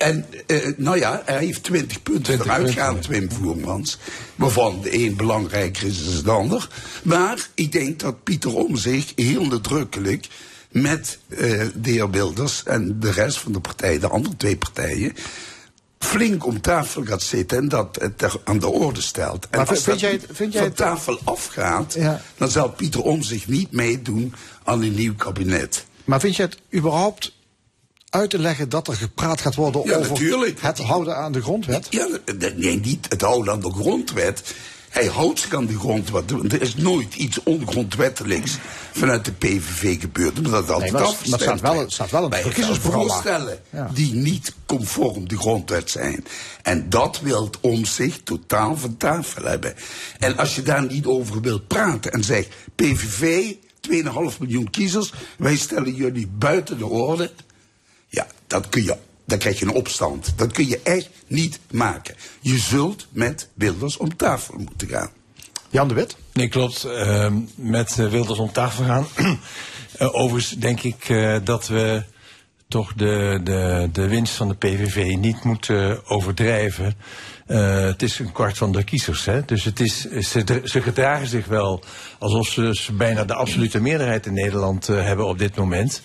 En 0.00 0.26
eh, 0.46 0.72
nou 0.76 0.98
ja, 0.98 1.22
hij 1.24 1.44
heeft 1.44 1.62
20 1.62 2.02
punten 2.02 2.40
eruit 2.40 2.70
gehaald, 2.70 3.06
Wim 3.06 3.32
Voermans. 3.32 3.98
Waarvan 4.34 4.80
de 4.82 4.94
een 5.04 5.16
belangrijker 5.16 5.86
is 5.86 6.04
dan 6.04 6.22
de 6.24 6.30
ander. 6.30 6.68
Maar 7.02 7.48
ik 7.54 7.72
denk 7.72 7.98
dat 8.00 8.22
Pieter 8.24 8.54
om 8.54 8.76
zich 8.76 9.12
heel 9.14 9.44
nadrukkelijk 9.46 10.26
met 10.70 11.18
eh, 11.28 11.38
de 11.74 11.90
heer 11.90 12.10
Wilders 12.10 12.62
en 12.64 13.00
de 13.00 13.10
rest 13.10 13.38
van 13.38 13.52
de 13.52 13.60
partij, 13.60 13.98
de 13.98 14.08
andere 14.08 14.36
twee 14.36 14.56
partijen, 14.56 15.12
flink 15.98 16.46
om 16.46 16.60
tafel 16.60 17.04
gaat 17.04 17.22
zitten 17.22 17.58
en 17.58 17.68
dat 17.68 17.98
het 18.00 18.22
er 18.22 18.34
aan 18.44 18.58
de 18.58 18.68
orde 18.68 19.00
stelt. 19.02 19.48
En 19.50 19.58
Maar 19.58 19.68
als 19.68 19.82
vind 19.82 20.00
jij- 20.00 20.20
vind 20.32 20.52
jij 20.52 20.62
van 20.62 20.72
tafel 20.72 21.18
afgaat, 21.24 21.94
Ja. 21.98 22.20
dan 22.36 22.48
zal 22.50 22.70
Pieter 22.70 23.02
om 23.02 23.22
zich 23.22 23.46
niet 23.46 23.72
meedoen 23.72 24.34
aan 24.64 24.82
een 24.82 24.94
nieuw 24.94 25.14
kabinet. 25.14 25.84
Maar 26.04 26.20
vind 26.20 26.36
je 26.36 26.42
het 26.42 26.58
überhaupt 26.74 27.38
uit 28.10 28.30
te 28.30 28.38
leggen 28.38 28.68
dat 28.68 28.88
er 28.88 28.94
gepraat 28.94 29.40
gaat 29.40 29.54
worden 29.54 29.82
Ja, 29.84 29.96
over 29.96 30.08
natuurlijk. 30.10 30.60
het 30.60 30.78
houden 30.78 31.16
aan 31.16 31.32
de 31.32 31.42
grondwet? 31.42 31.86
Ja, 31.90 32.06
nee, 32.56 32.80
niet 32.80 33.06
het 33.08 33.20
houden 33.20 33.52
aan 33.52 33.60
de 33.60 33.72
grondwet. 33.72 34.54
Hij 34.88 35.06
houdt 35.06 35.38
zich 35.40 35.54
aan 35.54 35.66
de 35.66 35.78
grondwet. 35.78 36.30
Er 36.30 36.62
is 36.62 36.74
nooit 36.76 37.14
iets 37.14 37.42
ongrondwettelijks 37.42 38.58
vanuit 38.92 39.24
de 39.24 39.32
PVV 39.32 40.00
gebeurd. 40.00 40.42
Maar 40.42 40.50
dat 40.50 40.70
altijd 40.70 40.92
maar 40.92 41.06
staat 41.22 41.60
wel- 41.60 41.78
het 41.78 41.92
staat 41.92 42.10
wel 42.10 42.30
voorstellen 42.80 43.58
Ja. 43.70 43.90
die 43.94 44.14
niet 44.14 44.54
conform 44.66 45.28
de 45.28 45.36
grondwet 45.38 45.90
zijn. 45.90 46.24
En 46.62 46.88
dat 46.88 47.20
wil 47.22 47.50
om 47.60 47.84
zich 47.84 48.20
totaal 48.24 48.76
van 48.76 48.96
tafel 48.96 49.44
hebben. 49.44 49.74
En 50.18 50.36
als 50.36 50.54
je 50.54 50.62
daar 50.62 50.86
niet 50.86 51.06
over 51.06 51.40
wilt 51.40 51.66
praten 51.66 52.12
en 52.12 52.24
zegt... 52.24 52.48
PVV, 52.74 53.52
2,5 53.80 54.38
miljoen 54.40 54.70
kiezers, 54.70 55.12
wij 55.38 55.56
stellen 55.56 55.94
jullie 55.94 56.26
buiten 56.38 56.78
de 56.78 56.86
orde... 56.86 57.30
Ja, 58.10 58.26
dat 58.46 58.68
kun 58.68 58.84
je, 58.84 58.96
dan 59.24 59.38
krijg 59.38 59.58
je 59.58 59.64
een 59.64 59.72
opstand. 59.74 60.32
Dat 60.36 60.52
kun 60.52 60.68
je 60.68 60.80
echt 60.82 61.10
niet 61.26 61.60
maken. 61.70 62.14
Je 62.40 62.58
zult 62.58 63.06
met 63.10 63.48
Wilders 63.54 63.96
om 63.96 64.16
tafel 64.16 64.54
moeten 64.58 64.88
gaan. 64.88 65.10
Jan 65.68 65.88
de 65.88 65.94
Wit? 65.94 66.16
Nee, 66.32 66.48
klopt. 66.48 66.84
Ehm, 66.84 67.34
met 67.54 67.98
eh, 67.98 68.08
Wilders 68.08 68.38
om 68.38 68.52
tafel 68.52 68.84
gaan. 68.84 69.06
Eh, 69.98 70.14
overigens 70.14 70.50
denk 70.50 70.82
ik 70.82 71.08
eh, 71.08 71.36
dat 71.44 71.68
we 71.68 72.02
toch 72.68 72.92
de, 72.94 73.40
de, 73.44 73.88
de 73.92 74.08
winst 74.08 74.34
van 74.34 74.48
de 74.48 74.54
PVV 74.54 75.14
niet 75.16 75.44
moeten 75.44 76.06
overdrijven. 76.06 76.94
Eh, 77.46 77.80
het 77.84 78.02
is 78.02 78.18
een 78.18 78.32
kwart 78.32 78.58
van 78.58 78.72
de 78.72 78.84
kiezers. 78.84 79.24
Hè? 79.24 79.44
Dus 79.44 79.64
het 79.64 79.80
is, 79.80 80.00
ze, 80.00 80.44
dr- 80.44 80.66
ze 80.66 80.82
gedragen 80.82 81.26
zich 81.26 81.46
wel 81.46 81.82
alsof 82.18 82.48
ze, 82.48 82.74
ze 82.74 82.92
bijna 82.92 83.24
de 83.24 83.34
absolute 83.34 83.80
meerderheid 83.80 84.26
in 84.26 84.34
Nederland 84.34 84.86
hebben 84.86 85.26
op 85.26 85.38
dit 85.38 85.56
moment. 85.56 86.02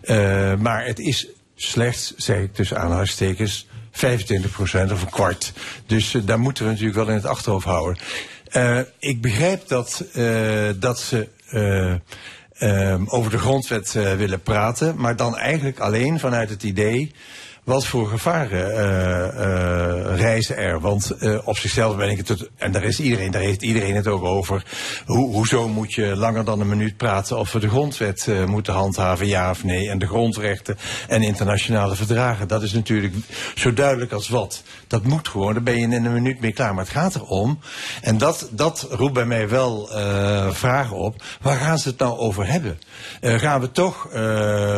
Eh, 0.00 0.54
maar 0.54 0.86
het 0.86 0.98
is 0.98 1.26
slechts, 1.60 2.14
zeg 2.16 2.38
ik 2.38 2.54
tussen 2.54 2.78
aanhalingstekens, 2.78 3.66
25% 3.92 4.92
of 4.92 5.02
een 5.02 5.10
kwart. 5.10 5.52
Dus 5.86 6.14
eh, 6.14 6.22
daar 6.24 6.40
moeten 6.40 6.64
we 6.64 6.70
natuurlijk 6.70 6.96
wel 6.96 7.08
in 7.08 7.14
het 7.14 7.26
achterhoofd 7.26 7.66
houden. 7.66 8.02
Eh, 8.48 8.80
ik 8.98 9.20
begrijp 9.20 9.68
dat, 9.68 10.04
eh, 10.12 10.68
dat 10.76 10.98
ze 10.98 11.28
eh, 11.50 11.94
ehm, 12.52 13.04
over 13.06 13.30
de 13.30 13.38
grondwet 13.38 13.92
willen 13.92 14.42
praten, 14.42 14.94
maar 14.96 15.16
dan 15.16 15.36
eigenlijk 15.36 15.78
alleen 15.78 16.18
vanuit 16.18 16.50
het 16.50 16.62
idee. 16.62 17.12
Wat 17.68 17.86
voor 17.86 18.08
gevaren 18.08 18.76
eh, 18.76 19.28
eh, 19.28 20.16
reizen 20.16 20.56
er? 20.56 20.80
Want 20.80 21.10
eh, 21.10 21.38
op 21.44 21.58
zichzelf 21.58 21.96
ben 21.96 22.08
ik 22.08 22.28
het, 22.28 22.50
en 22.56 22.72
daar 22.72 22.84
is 22.84 23.00
iedereen, 23.00 23.30
daar 23.30 23.42
heeft 23.42 23.62
iedereen 23.62 23.94
het 23.94 24.06
ook 24.06 24.24
over. 24.24 24.64
Hoe, 25.06 25.32
hoezo 25.32 25.68
moet 25.68 25.92
je 25.92 26.16
langer 26.16 26.44
dan 26.44 26.60
een 26.60 26.68
minuut 26.68 26.96
praten 26.96 27.38
of 27.38 27.52
we 27.52 27.58
de 27.58 27.68
grondwet 27.68 28.28
moeten 28.46 28.74
handhaven, 28.74 29.26
ja 29.26 29.50
of 29.50 29.64
nee? 29.64 29.90
En 29.90 29.98
de 29.98 30.06
grondrechten 30.06 30.78
en 31.08 31.22
internationale 31.22 31.94
verdragen. 31.94 32.48
Dat 32.48 32.62
is 32.62 32.72
natuurlijk 32.72 33.14
zo 33.54 33.72
duidelijk 33.72 34.12
als 34.12 34.28
wat. 34.28 34.62
Dat 34.86 35.04
moet 35.04 35.28
gewoon, 35.28 35.52
daar 35.52 35.62
ben 35.62 35.74
je 35.74 35.80
in 35.80 35.92
een 35.92 36.12
minuut 36.12 36.40
mee 36.40 36.52
klaar. 36.52 36.74
Maar 36.74 36.84
het 36.84 36.92
gaat 36.92 37.14
erom, 37.14 37.58
en 38.02 38.18
dat, 38.18 38.48
dat 38.50 38.86
roept 38.90 39.14
bij 39.14 39.26
mij 39.26 39.48
wel 39.48 39.88
vragen 40.52 40.96
op. 40.96 41.22
Waar 41.40 41.56
gaan 41.56 41.78
ze 41.78 41.88
het 41.88 41.98
nou 41.98 42.18
over 42.18 42.46
hebben? 42.46 42.78
Gaan 43.20 43.60
we 43.60 43.70
toch 43.70 44.08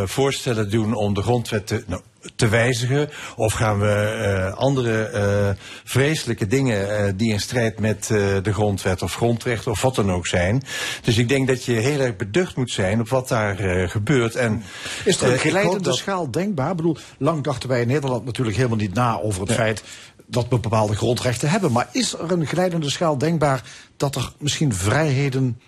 voorstellen 0.04 0.70
doen 0.70 0.94
om 0.94 1.14
de 1.14 1.22
grondwet 1.22 1.66
te, 1.66 1.84
nou, 1.86 2.02
te 2.36 2.48
wijzigen? 2.48 3.10
Of 3.36 3.52
gaan 3.52 3.78
we 3.80 3.92
eh, 3.92 4.54
andere 4.56 5.02
eh, 5.02 5.48
vreselijke 5.84 6.46
dingen 6.46 6.98
eh, 6.98 7.12
die 7.16 7.32
in 7.32 7.40
strijd 7.40 7.80
met 7.80 8.06
de 8.42 8.52
grondwet 8.52 9.02
of 9.02 9.14
grondrecht 9.14 9.66
of 9.66 9.82
wat 9.82 9.94
dan 9.94 10.12
ook 10.12 10.26
zijn? 10.26 10.62
Dus 11.02 11.18
ik 11.18 11.28
denk 11.28 11.48
dat 11.48 11.64
je 11.64 11.72
heel 11.72 12.00
erg 12.00 12.16
beducht 12.16 12.56
moet 12.56 12.70
zijn 12.70 13.00
op 13.00 13.08
wat 13.08 13.28
daar 13.28 13.56
gebeurt. 13.88 14.34
En, 14.34 14.62
Is 15.04 15.20
er 15.20 15.32
een 15.32 15.38
geleidende 15.38 15.82
dat- 15.82 15.96
schaal 15.96 16.30
denkbaar? 16.30 16.70
Ik 16.70 16.76
bedoel, 16.76 16.96
lang 17.18 17.42
dachten 17.42 17.68
wij 17.68 17.80
in 17.80 17.88
Nederland 17.88 18.24
natuurlijk 18.24 18.56
helemaal 18.56 18.76
niet 18.78 18.94
na 18.94 19.20
over 19.20 19.40
het 19.40 19.50
Ja. 19.50 19.54
feit 19.56 19.82
dat 20.26 20.46
we 20.48 20.58
bepaalde 20.58 20.96
grondrechten 20.96 21.50
hebben. 21.50 21.72
Maar 21.72 21.88
is 21.92 22.12
er 22.12 22.30
een 22.32 22.46
geleidende 22.46 22.90
schaal 22.90 23.18
denkbaar 23.18 23.62
dat 23.96 24.14
er 24.16 24.32
misschien 24.38 24.74
vrijheden 24.74 25.60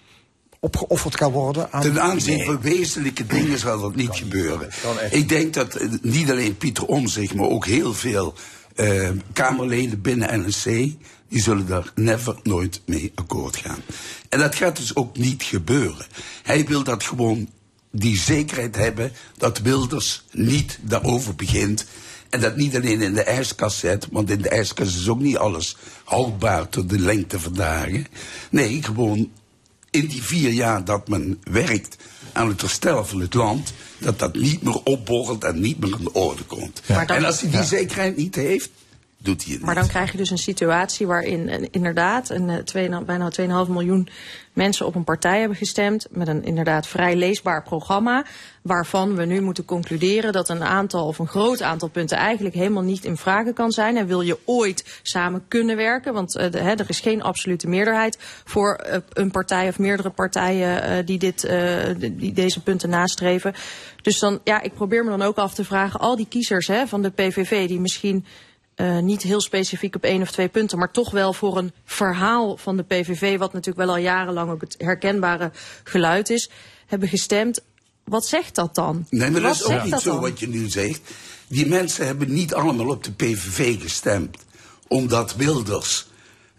opgeofferd 0.64 1.16
kan 1.16 1.32
worden 1.32 1.72
aan... 1.72 1.82
Ten 1.82 2.00
aanzien 2.00 2.44
van 2.44 2.60
wezenlijke 2.60 3.26
dingen 3.26 3.58
zal 3.58 3.80
dat 3.80 3.94
niet 3.94 4.14
gebeuren. 4.16 4.68
Ik 5.10 5.28
denk 5.28 5.54
dat 5.54 5.74
eh, 5.74 5.88
niet 6.02 6.30
alleen 6.30 6.56
Pieter 6.56 6.86
Omzicht, 6.86 7.34
maar 7.34 7.48
ook 7.48 7.66
heel 7.66 7.94
veel 7.94 8.34
eh, 8.74 9.08
Kamerleden 9.32 10.00
binnen 10.00 10.46
NSC, 10.46 10.64
die 11.28 11.42
zullen 11.42 11.66
daar 11.66 11.92
never 11.94 12.36
nooit 12.42 12.80
mee 12.86 13.12
akkoord 13.14 13.56
gaan. 13.56 13.82
En 14.28 14.38
dat 14.38 14.54
gaat 14.54 14.76
dus 14.76 14.96
ook 14.96 15.16
niet 15.16 15.42
gebeuren. 15.42 16.06
Hij 16.42 16.64
wil 16.64 16.82
dat 16.84 17.04
gewoon 17.04 17.48
die 17.90 18.18
zekerheid 18.18 18.76
hebben 18.76 19.12
dat 19.36 19.58
Wilders 19.58 20.24
niet 20.32 20.78
daarover 20.80 21.34
begint. 21.34 21.86
En 22.30 22.40
dat 22.40 22.56
niet 22.56 22.76
alleen 22.76 23.00
in 23.00 23.14
de 23.14 23.22
ijskast 23.22 23.78
zet, 23.78 24.08
want 24.10 24.30
in 24.30 24.42
de 24.42 24.48
ijskast 24.48 24.96
is 24.96 25.08
ook 25.08 25.20
niet 25.20 25.36
alles 25.36 25.76
houdbaar 26.04 26.68
tot 26.68 26.90
de 26.90 26.98
lengte 26.98 27.40
van 27.40 27.54
dagen. 27.54 28.06
Nee, 28.50 28.82
gewoon 28.82 29.30
in 29.92 30.06
die 30.06 30.22
vier 30.22 30.50
jaar 30.50 30.84
dat 30.84 31.08
men 31.08 31.40
werkt 31.50 31.96
aan 32.32 32.48
het 32.48 32.60
herstellen 32.60 33.06
van 33.06 33.20
het 33.20 33.34
land, 33.34 33.72
dat 33.98 34.18
dat 34.18 34.34
niet 34.34 34.62
meer 34.62 34.82
opborrelt 34.82 35.44
en 35.44 35.60
niet 35.60 35.80
meer 35.80 35.94
aan 35.94 36.04
de 36.04 36.12
orde 36.12 36.42
komt. 36.42 36.82
En 36.86 37.24
als 37.24 37.40
hij 37.40 37.50
die 37.50 37.64
zekerheid 37.64 38.16
niet 38.16 38.34
heeft, 38.34 38.70
doet 39.22 39.44
hij 39.44 39.52
het 39.52 39.62
Maar 39.62 39.74
dan 39.74 39.86
krijg 39.86 40.10
je 40.10 40.16
dus 40.16 40.30
een 40.30 40.38
situatie 40.38 41.06
waarin 41.06 41.48
eh, 41.48 41.68
inderdaad 41.70 42.30
een, 42.30 42.50
eh, 42.50 42.56
twee, 42.56 43.04
bijna 43.04 43.30
2,5 43.30 43.68
miljoen 43.68 44.08
mensen 44.52 44.86
op 44.86 44.94
een 44.94 45.04
partij 45.04 45.38
hebben 45.38 45.56
gestemd. 45.56 46.06
Met 46.10 46.28
een 46.28 46.44
inderdaad 46.44 46.86
vrij 46.86 47.16
leesbaar 47.16 47.62
programma. 47.62 48.24
Waarvan 48.62 49.14
we 49.14 49.24
nu 49.24 49.40
moeten 49.40 49.64
concluderen 49.64 50.32
dat 50.32 50.48
een 50.48 50.62
aantal 50.62 51.06
of 51.06 51.18
een 51.18 51.28
groot 51.28 51.62
aantal 51.62 51.88
punten 51.88 52.16
eigenlijk 52.16 52.54
helemaal 52.54 52.82
niet 52.82 53.04
in 53.04 53.16
vragen 53.16 53.54
kan 53.54 53.70
zijn. 53.70 53.96
En 53.96 54.06
wil 54.06 54.20
je 54.20 54.38
ooit 54.44 55.00
samen 55.02 55.44
kunnen 55.48 55.76
werken, 55.76 56.12
want 56.12 56.36
uh, 56.36 56.50
de, 56.50 56.58
hè, 56.58 56.70
er 56.70 56.88
is 56.88 57.00
geen 57.00 57.22
absolute 57.22 57.68
meerderheid 57.68 58.18
voor 58.44 58.84
uh, 58.86 58.96
een 59.12 59.30
partij 59.30 59.68
of 59.68 59.78
meerdere 59.78 60.10
partijen 60.10 60.98
uh, 60.98 61.06
die, 61.06 61.18
dit, 61.18 61.50
die 62.12 62.32
deze 62.32 62.62
punten 62.62 62.88
nastreven. 62.88 63.54
Dus 64.02 64.18
dan, 64.18 64.40
ja, 64.44 64.60
ik 64.62 64.74
probeer 64.74 65.04
me 65.04 65.10
dan 65.10 65.22
ook 65.22 65.36
af 65.36 65.54
te 65.54 65.64
vragen, 65.64 66.00
al 66.00 66.16
die 66.16 66.28
kiezers 66.28 66.66
hè, 66.66 66.86
van 66.86 67.02
de 67.02 67.10
PVV 67.10 67.68
die 67.68 67.80
misschien 67.80 68.24
uh, 68.82 68.98
niet 68.98 69.22
heel 69.22 69.40
specifiek 69.40 69.94
op 69.94 70.04
één 70.04 70.22
of 70.22 70.30
twee 70.30 70.48
punten, 70.48 70.78
maar 70.78 70.90
toch 70.90 71.10
wel 71.10 71.32
voor 71.32 71.56
een 71.56 71.72
verhaal 71.84 72.56
van 72.56 72.76
de 72.76 72.82
PVV, 72.82 73.38
wat 73.38 73.52
natuurlijk 73.52 73.86
wel 73.86 73.94
al 73.94 74.02
jarenlang 74.02 74.50
ook 74.50 74.60
het 74.60 74.74
herkenbare 74.78 75.50
geluid 75.84 76.30
is, 76.30 76.50
hebben 76.86 77.08
gestemd. 77.08 77.60
Wat 78.04 78.26
zegt 78.26 78.54
dat 78.54 78.74
dan? 78.74 79.06
Nee, 79.10 79.30
maar 79.30 79.40
wat 79.40 79.58
dat 79.58 79.70
is 79.70 79.76
ook 79.76 79.84
niet 79.84 80.00
zo 80.00 80.12
dan? 80.12 80.20
wat 80.20 80.40
je 80.40 80.48
nu 80.48 80.68
zegt. 80.68 81.00
Die 81.48 81.66
mensen 81.66 82.06
hebben 82.06 82.32
niet 82.32 82.54
allemaal 82.54 82.88
op 82.88 83.04
de 83.04 83.12
PVV 83.12 83.80
gestemd, 83.80 84.36
omdat 84.88 85.34
Wilders 85.34 86.06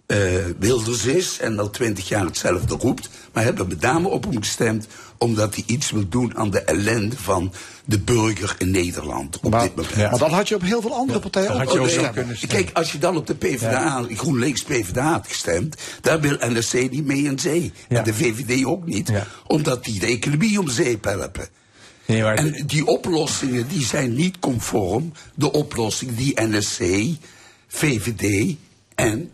uh, 0.08 0.46
Wilders 0.60 1.06
is 1.06 1.40
en 1.40 1.60
al 1.60 1.70
twintig 1.70 2.08
jaar 2.08 2.26
hetzelfde 2.26 2.76
roept, 2.76 3.10
maar 3.34 3.44
hebben 3.44 3.68
met 3.68 3.82
name 3.82 4.08
op 4.08 4.24
hem 4.24 4.38
gestemd 4.38 4.88
omdat 5.24 5.56
hij 5.56 5.64
iets 5.68 5.92
wil 5.92 6.10
doen 6.10 6.38
aan 6.38 6.50
de 6.50 6.62
ellende 6.62 7.18
van 7.18 7.54
de 7.86 8.00
burger 8.00 8.56
in 8.58 8.72
Nederland 8.72 9.40
op 9.42 9.52
maar, 9.52 9.62
dit 9.62 9.76
moment. 9.76 9.96
Ja. 9.96 10.10
Maar 10.10 10.20
dat 10.20 10.32
had 10.32 10.48
je 10.48 10.56
op 10.56 10.62
heel 10.62 10.82
veel 10.82 10.94
andere 10.94 11.20
partijen 11.20 11.54
ja, 11.54 11.64
ook, 11.64 11.80
ook 11.80 12.14
kunnen. 12.14 12.38
Kijk, 12.48 12.70
als 12.74 12.92
je 12.92 12.98
dan 12.98 13.18
op 13.18 13.28
de 13.28 13.36
PvdA, 13.36 14.06
ja. 14.10 14.16
GroenLinks 14.16 14.64
PvdA 14.64 15.12
had 15.12 15.28
gestemd, 15.28 15.82
daar 16.02 16.20
wil 16.20 16.38
NSC 16.40 16.74
niet 16.74 17.06
mee 17.06 17.24
in 17.24 17.40
zee. 17.40 17.72
En 17.88 18.04
de 18.04 18.14
VVD 18.14 18.66
ook 18.66 18.86
niet, 18.86 19.12
omdat 19.48 19.84
die 19.84 20.00
de 20.00 20.06
economie 20.06 20.60
om 20.60 20.70
zeep 20.70 21.04
helpen. 21.04 21.48
Nee, 22.06 22.22
maar... 22.22 22.36
En 22.36 22.64
die 22.66 22.86
oplossingen 22.86 23.68
die 23.68 23.86
zijn 23.86 24.16
niet 24.16 24.40
conform 24.40 25.12
de 25.36 25.52
oplossing 25.52 26.16
die 26.16 26.42
NSC, 26.42 26.84
VVD 27.68 28.56
en 28.96 29.32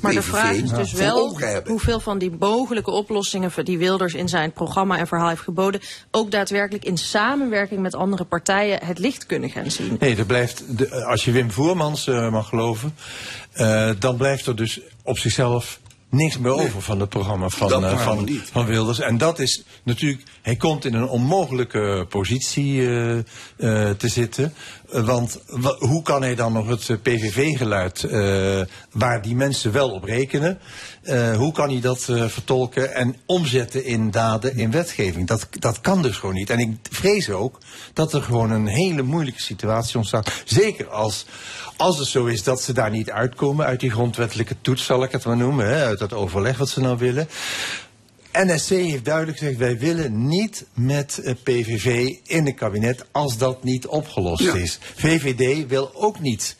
maar 0.00 0.12
de 0.12 0.22
vraag 0.22 0.52
is 0.52 0.70
dus 0.70 0.92
wel 0.92 1.38
hoeveel 1.64 2.00
van 2.00 2.18
die 2.18 2.36
mogelijke 2.38 2.90
oplossingen 2.90 3.50
die 3.64 3.78
Wilders 3.78 4.14
in 4.14 4.28
zijn 4.28 4.52
programma 4.52 4.98
en 4.98 5.06
verhaal 5.06 5.28
heeft 5.28 5.40
geboden, 5.40 5.80
ook 6.10 6.30
daadwerkelijk 6.30 6.84
in 6.84 6.98
samenwerking 6.98 7.80
met 7.80 7.94
andere 7.94 8.24
partijen 8.24 8.84
het 8.84 8.98
licht 8.98 9.26
kunnen 9.26 9.50
gaan 9.50 9.70
zien. 9.70 9.96
Nee, 10.00 10.16
er 10.16 10.26
blijft, 10.26 10.78
de, 10.78 11.04
als 11.04 11.24
je 11.24 11.30
Wim 11.30 11.50
Voermans 11.50 12.06
uh, 12.06 12.30
mag 12.30 12.48
geloven, 12.48 12.94
uh, 13.56 13.90
dan 13.98 14.16
blijft 14.16 14.46
er 14.46 14.56
dus 14.56 14.80
op 15.02 15.18
zichzelf 15.18 15.80
niks 16.10 16.38
meer 16.38 16.52
over 16.52 16.72
nee, 16.72 16.82
van 16.82 17.00
het 17.00 17.08
programma 17.08 17.48
van, 17.48 17.84
uh, 17.84 17.98
van, 17.98 18.28
van 18.52 18.66
Wilders. 18.66 19.00
En 19.00 19.18
dat 19.18 19.38
is 19.38 19.62
natuurlijk, 19.82 20.22
hij 20.42 20.56
komt 20.56 20.84
in 20.84 20.94
een 20.94 21.08
onmogelijke 21.08 22.06
positie 22.08 22.72
uh, 22.74 23.14
uh, 23.14 23.22
te 23.90 24.08
zitten. 24.08 24.54
Want 24.90 25.38
hoe 25.78 26.02
kan 26.02 26.22
hij 26.22 26.34
dan 26.34 26.52
nog 26.52 26.68
het 26.68 27.02
PVV-geluid, 27.02 28.06
waar 28.92 29.22
die 29.22 29.34
mensen 29.34 29.72
wel 29.72 29.90
op 29.90 30.04
rekenen, 30.04 30.58
hoe 31.36 31.52
kan 31.52 31.70
hij 31.70 31.80
dat 31.80 32.02
vertolken 32.26 32.94
en 32.94 33.16
omzetten 33.26 33.84
in 33.84 34.10
daden, 34.10 34.56
in 34.56 34.70
wetgeving? 34.70 35.26
Dat, 35.26 35.48
dat 35.50 35.80
kan 35.80 36.02
dus 36.02 36.16
gewoon 36.16 36.34
niet. 36.34 36.50
En 36.50 36.58
ik 36.58 36.76
vrees 36.90 37.30
ook 37.30 37.58
dat 37.92 38.12
er 38.12 38.22
gewoon 38.22 38.50
een 38.50 38.66
hele 38.66 39.02
moeilijke 39.02 39.42
situatie 39.42 39.96
ontstaat. 39.96 40.42
Zeker 40.44 40.88
als, 40.88 41.26
als 41.76 41.98
het 41.98 42.08
zo 42.08 42.24
is 42.24 42.42
dat 42.42 42.62
ze 42.62 42.72
daar 42.72 42.90
niet 42.90 43.10
uitkomen 43.10 43.66
uit 43.66 43.80
die 43.80 43.90
grondwettelijke 43.90 44.56
toets, 44.60 44.84
zal 44.84 45.02
ik 45.02 45.12
het 45.12 45.24
maar 45.24 45.36
noemen, 45.36 45.66
hè, 45.66 45.84
uit 45.84 45.98
dat 45.98 46.12
overleg 46.12 46.58
wat 46.58 46.68
ze 46.68 46.80
nou 46.80 46.98
willen. 46.98 47.28
NSC 48.44 48.68
heeft 48.68 49.04
duidelijk 49.04 49.38
gezegd, 49.38 49.58
wij 49.58 49.78
willen 49.78 50.28
niet 50.28 50.66
met 50.74 51.20
PVV 51.42 52.14
in 52.26 52.46
het 52.46 52.54
kabinet 52.54 53.04
als 53.12 53.38
dat 53.38 53.64
niet 53.64 53.86
opgelost 53.86 54.42
ja. 54.42 54.54
is. 54.54 54.78
VVD 54.94 55.66
wil 55.68 55.90
ook 55.94 56.20
niet. 56.20 56.56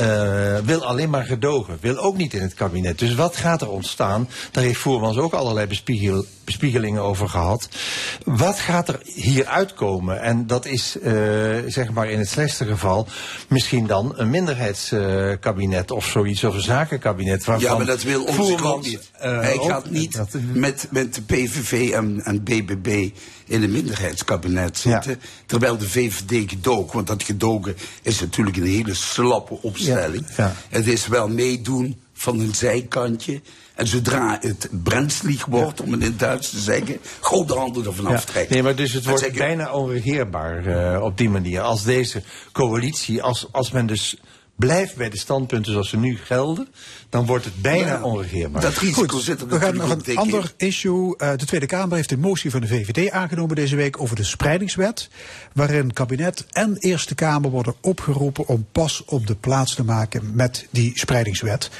Uh, 0.00 0.58
wil 0.58 0.84
alleen 0.84 1.10
maar 1.10 1.24
gedogen, 1.24 1.78
wil 1.80 1.96
ook 1.96 2.16
niet 2.16 2.34
in 2.34 2.42
het 2.42 2.54
kabinet. 2.54 2.98
Dus 2.98 3.14
wat 3.14 3.36
gaat 3.36 3.62
er 3.62 3.70
ontstaan? 3.70 4.28
Daar 4.52 4.64
heeft 4.64 4.78
Voermans 4.78 5.16
ook 5.16 5.32
allerlei 5.32 5.66
bespiegel, 5.66 6.24
bespiegelingen 6.44 7.02
over 7.02 7.28
gehad. 7.28 7.68
Wat 8.24 8.58
gaat 8.58 8.88
er 8.88 9.00
hier 9.04 9.46
uitkomen? 9.46 10.20
En 10.20 10.46
dat 10.46 10.66
is, 10.66 10.96
uh, 10.96 11.12
zeg 11.66 11.90
maar 11.92 12.10
in 12.10 12.18
het 12.18 12.28
slechtste 12.28 12.64
geval, 12.64 13.06
misschien 13.48 13.86
dan 13.86 14.12
een 14.16 14.30
minderheidskabinet 14.30 15.90
uh, 15.90 15.96
of 15.96 16.06
zoiets, 16.06 16.44
of 16.44 16.54
een 16.54 16.60
zakenkabinet. 16.60 17.44
Ja, 17.58 17.76
maar 17.76 17.86
dat 17.86 18.02
wil 18.02 18.24
onze 18.24 18.64
ook 18.64 18.82
niet. 18.82 19.10
Hij 19.12 19.58
gaat 19.58 19.90
niet 19.90 20.16
dat, 20.16 20.28
met, 20.52 20.88
met 20.90 21.14
de 21.14 21.22
PVV 21.22 21.90
en, 21.90 22.20
en 22.24 22.42
BBB 22.42 23.10
in 23.46 23.62
een 23.62 23.70
minderheidskabinet 23.70 24.78
zitten. 24.78 25.10
Ja. 25.10 25.28
Terwijl 25.46 25.76
de 25.76 25.88
VVD 25.88 26.50
gedoog, 26.50 26.92
want 26.92 27.06
dat 27.06 27.22
gedogen 27.22 27.76
is 28.02 28.20
natuurlijk 28.20 28.56
een 28.56 28.66
hele 28.66 28.94
slappe 28.94 29.58
opstelling. 29.62 30.26
Ja. 30.36 30.54
Het 30.68 30.86
is 30.86 31.06
wel 31.06 31.28
meedoen 31.28 32.00
van 32.12 32.40
een 32.40 32.54
zijkantje. 32.54 33.40
En 33.74 33.86
zodra 33.86 34.38
het 34.40 34.68
brenslig 34.70 35.44
wordt, 35.44 35.80
om 35.80 35.92
het 35.92 36.00
in 36.00 36.06
het 36.06 36.18
Duits 36.18 36.50
te 36.50 36.58
zeggen, 36.58 36.98
grote 37.20 37.54
handen 37.54 37.84
ervan 37.84 38.04
ja. 38.04 38.14
aftrekken. 38.14 38.54
Nee, 38.54 38.62
maar 38.62 38.74
dus 38.74 38.92
het 38.92 39.04
wordt 39.04 39.20
zeggen, 39.20 39.38
bijna 39.38 39.72
onregeerbaar 39.72 40.66
uh, 40.66 41.02
op 41.02 41.18
die 41.18 41.30
manier. 41.30 41.60
Als 41.60 41.84
deze 41.84 42.22
coalitie, 42.52 43.22
als, 43.22 43.46
als 43.52 43.70
men 43.70 43.86
dus 43.86 44.16
blijft 44.56 44.96
bij 44.96 45.10
de 45.10 45.18
standpunten 45.18 45.72
zoals 45.72 45.88
ze 45.88 45.96
nu 45.96 46.16
gelden, 46.16 46.68
dan 47.08 47.26
wordt 47.26 47.44
het 47.44 47.62
bijna 47.62 47.86
ja, 47.86 48.02
onregeerbaar. 48.02 48.62
Dat 48.62 48.78
risico 48.78 49.06
Goed, 49.06 49.22
zit 49.22 49.40
er 49.40 49.48
We 49.48 49.60
gaan 49.60 49.76
nog 49.76 49.90
een 49.90 50.16
ander 50.16 50.52
issue. 50.56 51.14
Uh, 51.18 51.30
de 51.36 51.44
Tweede 51.44 51.66
Kamer 51.66 51.96
heeft 51.96 52.12
een 52.12 52.20
motie 52.20 52.50
van 52.50 52.60
de 52.60 52.66
VVD 52.66 53.10
aangenomen 53.10 53.56
deze 53.56 53.76
week 53.76 54.00
over 54.00 54.16
de 54.16 54.24
spreidingswet. 54.24 55.08
Waarin 55.52 55.92
kabinet 55.92 56.46
en 56.50 56.76
Eerste 56.76 57.14
Kamer 57.14 57.50
worden 57.50 57.74
opgeroepen 57.80 58.48
om 58.48 58.66
pas 58.72 59.04
op 59.04 59.26
de 59.26 59.34
plaats 59.34 59.74
te 59.74 59.84
maken 59.84 60.34
met 60.34 60.66
die 60.70 60.92
spreidingswet. 60.94 61.70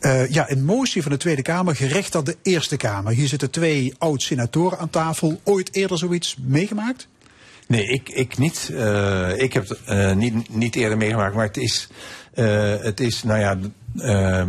Uh, 0.00 0.30
ja, 0.30 0.50
een 0.50 0.64
motie 0.64 1.02
van 1.02 1.10
de 1.10 1.18
Tweede 1.18 1.42
Kamer 1.42 1.76
gericht 1.76 2.16
aan 2.16 2.24
de 2.24 2.36
Eerste 2.42 2.76
Kamer. 2.76 3.12
Hier 3.12 3.28
zitten 3.28 3.50
twee 3.50 3.94
oud-senatoren 3.98 4.78
aan 4.78 4.90
tafel. 4.90 5.40
Ooit 5.44 5.74
eerder 5.74 5.98
zoiets 5.98 6.36
meegemaakt? 6.40 7.08
Nee, 7.66 7.86
ik, 7.86 8.08
ik 8.08 8.38
niet. 8.38 8.68
Uh, 8.72 9.38
ik 9.38 9.52
heb 9.52 9.68
het 9.68 9.78
uh, 9.88 10.12
niet, 10.12 10.54
niet 10.54 10.76
eerder 10.76 10.98
meegemaakt, 10.98 11.34
maar 11.34 11.46
het 11.46 11.56
is, 11.56 11.88
het 12.82 13.00
is 13.00 13.22
nou 13.22 13.40
ja, 13.40 13.58
uh, 13.96 14.44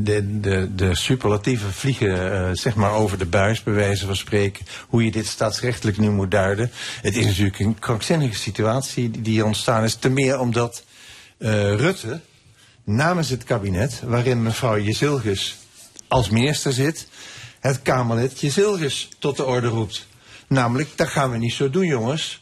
de, 0.00 0.40
de, 0.40 0.74
de 0.74 0.96
superlatieve 0.96 1.72
vliegen 1.72 2.32
uh, 2.32 2.48
zeg 2.52 2.74
maar 2.74 2.92
over 2.92 3.18
de 3.18 3.26
buis, 3.26 3.62
bij 3.62 3.74
wijze 3.74 4.06
van 4.06 4.16
spreken, 4.16 4.66
hoe 4.88 5.04
je 5.04 5.10
dit 5.10 5.26
staatsrechtelijk 5.26 5.98
nu 5.98 6.10
moet 6.10 6.30
duiden. 6.30 6.70
Het 7.02 7.16
is 7.16 7.26
natuurlijk 7.26 7.58
een 7.58 7.78
krankzinnige 7.78 8.34
situatie 8.34 9.10
die, 9.10 9.44
ontstaan 9.44 9.84
is, 9.84 9.94
te 9.94 10.08
meer 10.08 10.38
omdat 10.38 10.84
Rutte 11.38 12.20
namens 12.84 13.28
het 13.28 13.44
kabinet, 13.44 14.00
waarin 14.04 14.42
mevrouw 14.42 14.78
Jezilgus 14.78 15.56
als 16.08 16.30
minister 16.30 16.72
zit, 16.72 17.06
het 17.60 17.82
Kamerlid 17.82 18.40
Jezilgus 18.40 19.08
tot 19.18 19.36
de 19.36 19.44
orde 19.44 19.66
roept. 19.66 20.06
Namelijk, 20.48 20.90
dat 20.96 21.08
gaan 21.08 21.30
we 21.30 21.38
niet 21.38 21.52
zo 21.52 21.70
doen, 21.70 21.86
jongens. 21.86 22.41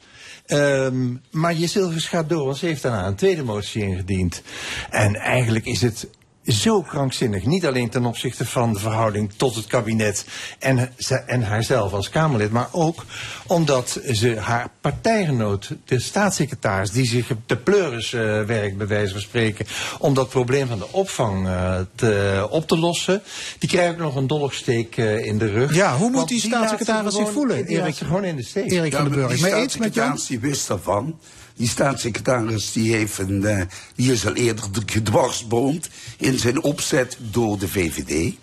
Um, 0.52 1.20
maar 1.30 1.54
Jezilgus 1.54 2.06
gaat 2.06 2.28
door, 2.28 2.44
want 2.44 2.56
ze 2.56 2.66
heeft 2.66 2.82
daarna 2.82 3.06
een 3.06 3.14
tweede 3.14 3.42
motie 3.42 3.82
ingediend. 3.82 4.42
En 4.90 5.14
eigenlijk 5.14 5.64
is 5.64 5.82
het 5.82 6.08
zo 6.46 6.82
krankzinnig. 6.82 7.44
Niet 7.44 7.66
alleen 7.66 7.90
ten 7.90 8.04
opzichte 8.04 8.46
van 8.46 8.72
de 8.72 8.78
verhouding 8.78 9.32
tot 9.36 9.54
het 9.54 9.66
kabinet 9.66 10.24
en, 10.58 10.92
en 11.26 11.42
haarzelf 11.42 11.92
als 11.92 12.08
Kamerlid, 12.08 12.50
maar 12.50 12.68
ook 12.72 13.04
omdat 13.46 14.00
ze 14.12 14.36
haar 14.38 14.70
partijgenoot, 14.80 15.70
de 15.84 16.00
staatssecretaris, 16.00 16.90
die 16.90 17.06
zich 17.06 17.30
te 17.46 17.56
pleuris 17.56 18.12
uh, 18.12 18.20
werkt, 18.42 18.76
bij 18.76 18.86
wijze 18.86 19.12
van 19.12 19.20
spreken, 19.20 19.66
om 19.98 20.14
dat 20.14 20.28
probleem 20.28 20.66
van 20.66 20.78
de 20.78 20.92
opvang 20.92 21.46
uh, 21.46 21.74
te, 21.94 22.46
op 22.50 22.68
te 22.68 22.78
lossen, 22.78 23.22
die 23.58 23.68
krijgt 23.68 23.98
nog 23.98 24.16
een 24.16 24.26
dolksteek 24.26 24.96
uh, 24.96 25.24
in 25.24 25.38
de 25.38 25.46
rug. 25.46 25.74
Ja, 25.74 25.96
hoe 25.96 26.10
moet 26.10 26.28
die 26.28 26.40
staatssecretaris 26.40 27.14
zich 27.14 27.32
voelen? 27.32 27.66
Erik 27.66 27.96
gewoon 27.96 28.24
in 28.24 28.36
de 28.36 28.42
steek. 28.44 28.70
Erik 28.70 28.94
van 28.94 29.04
den 29.04 29.12
Burg. 29.12 29.40
Maar 29.40 29.62
iets 29.62 29.76
met 29.76 29.94
jou? 29.94 30.18
Die 30.28 30.40
wist 30.40 30.68
daarvan. 30.68 31.18
Die 31.60 31.68
staatssecretaris 31.68 32.72
die 32.72 32.94
heeft 32.94 33.18
een, 33.18 33.42
uh, 33.42 33.60
die 33.94 34.12
is 34.12 34.26
al 34.26 34.34
eerder 34.34 34.64
gedwarsboomd 34.86 35.88
in 36.18 36.38
zijn 36.38 36.62
opzet 36.62 37.16
door 37.18 37.58
de 37.58 37.68
VVD. 37.68 38.34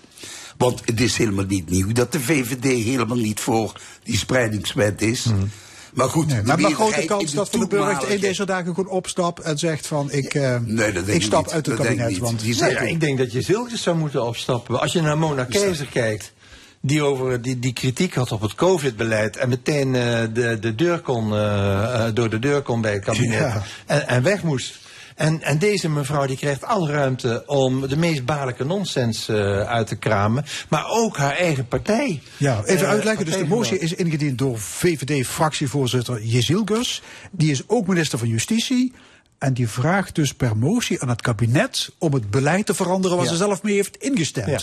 Want 0.57 0.81
het 0.85 1.01
is 1.01 1.17
helemaal 1.17 1.45
niet 1.45 1.69
nieuw 1.69 1.91
dat 1.91 2.11
de 2.11 2.19
VVD 2.19 2.63
helemaal 2.63 3.17
niet 3.17 3.39
voor 3.39 3.81
die 4.03 4.17
spreidingswet 4.17 5.01
is. 5.01 5.23
Hmm. 5.23 5.49
Maar 5.93 6.09
goed, 6.09 6.27
nee, 6.27 6.41
maar 6.41 6.59
een 6.59 6.73
grote 6.73 7.05
kans 7.05 7.33
dat 7.33 7.49
Van 7.49 7.59
den 7.59 7.69
Burg 7.69 8.03
in 8.03 8.19
deze 8.19 8.45
dagen 8.45 8.75
gewoon 8.75 8.89
opstapt 8.89 9.39
en 9.39 9.57
zegt 9.57 9.87
van 9.87 10.11
ik, 10.11 10.33
uh, 10.33 10.57
nee, 10.65 10.91
dat 10.91 11.07
ik 11.07 11.21
stap 11.21 11.45
niet. 11.45 11.53
uit 11.53 11.65
het 11.65 11.77
dat 11.77 11.85
kabinet. 11.85 12.17
Want 12.17 12.43
nee, 12.43 12.71
ja, 12.71 12.79
ik 12.79 12.99
denk 12.99 13.17
dat 13.17 13.31
je 13.31 13.41
Zilkes 13.41 13.81
zou 13.81 13.97
moeten 13.97 14.25
opstappen. 14.25 14.79
Als 14.79 14.93
je 14.93 15.01
naar 15.01 15.17
Mona 15.17 15.43
Keizer 15.43 15.87
kijkt, 15.87 16.33
die, 16.81 17.03
over, 17.03 17.41
die, 17.41 17.59
die 17.59 17.73
kritiek 17.73 18.13
had 18.13 18.31
op 18.31 18.41
het 18.41 18.55
COVID-beleid 18.55 19.37
en 19.37 19.49
meteen 19.49 19.87
uh, 19.87 20.19
de, 20.33 20.57
de 20.59 20.75
deur 20.75 20.99
kon, 20.99 21.27
uh, 21.33 22.05
door 22.13 22.29
de 22.29 22.39
deur 22.39 22.61
kon 22.61 22.81
bij 22.81 22.93
het 22.93 23.03
kabinet 23.03 23.39
Ja. 23.39 23.63
en, 23.85 24.07
en 24.07 24.23
weg 24.23 24.43
moest. 24.43 24.85
En, 25.15 25.41
en 25.41 25.57
deze 25.57 25.89
mevrouw 25.89 26.25
die 26.25 26.37
krijgt 26.37 26.63
alle 26.63 26.91
ruimte 26.91 27.43
om 27.45 27.87
de 27.87 27.97
meest 27.97 28.25
baarlijke 28.25 28.63
nonsens 28.65 29.27
eh, 29.29 29.61
uit 29.61 29.87
te 29.87 29.95
kramen. 29.95 30.45
Maar 30.69 30.85
ook 30.87 31.17
haar 31.17 31.35
eigen 31.35 31.67
partij. 31.67 32.21
Ja, 32.37 32.61
even 32.65 32.85
eh, 32.85 32.91
uitleggen. 32.91 33.25
Dus 33.25 33.37
de 33.37 33.45
motie 33.45 33.79
is 33.79 33.93
ingediend 33.93 34.37
door 34.37 34.59
VVD-fractievoorzitter 34.59 36.21
Jezilgus. 36.23 37.01
Die 37.31 37.51
is 37.51 37.63
ook 37.67 37.87
minister 37.87 38.19
van 38.19 38.27
Justitie. 38.27 38.93
En 39.37 39.53
die 39.53 39.67
vraagt 39.67 40.15
dus 40.15 40.33
per 40.33 40.57
motie 40.57 41.01
aan 41.01 41.09
het 41.09 41.21
kabinet 41.21 41.89
om 41.97 42.13
het 42.13 42.29
beleid 42.29 42.65
te 42.65 42.73
veranderen 42.73 43.17
waar 43.17 43.25
Ja. 43.25 43.31
ze 43.31 43.37
zelf 43.37 43.63
mee 43.63 43.75
heeft 43.75 43.95
ingestemd. 43.97 44.47
Ja. 44.49 44.59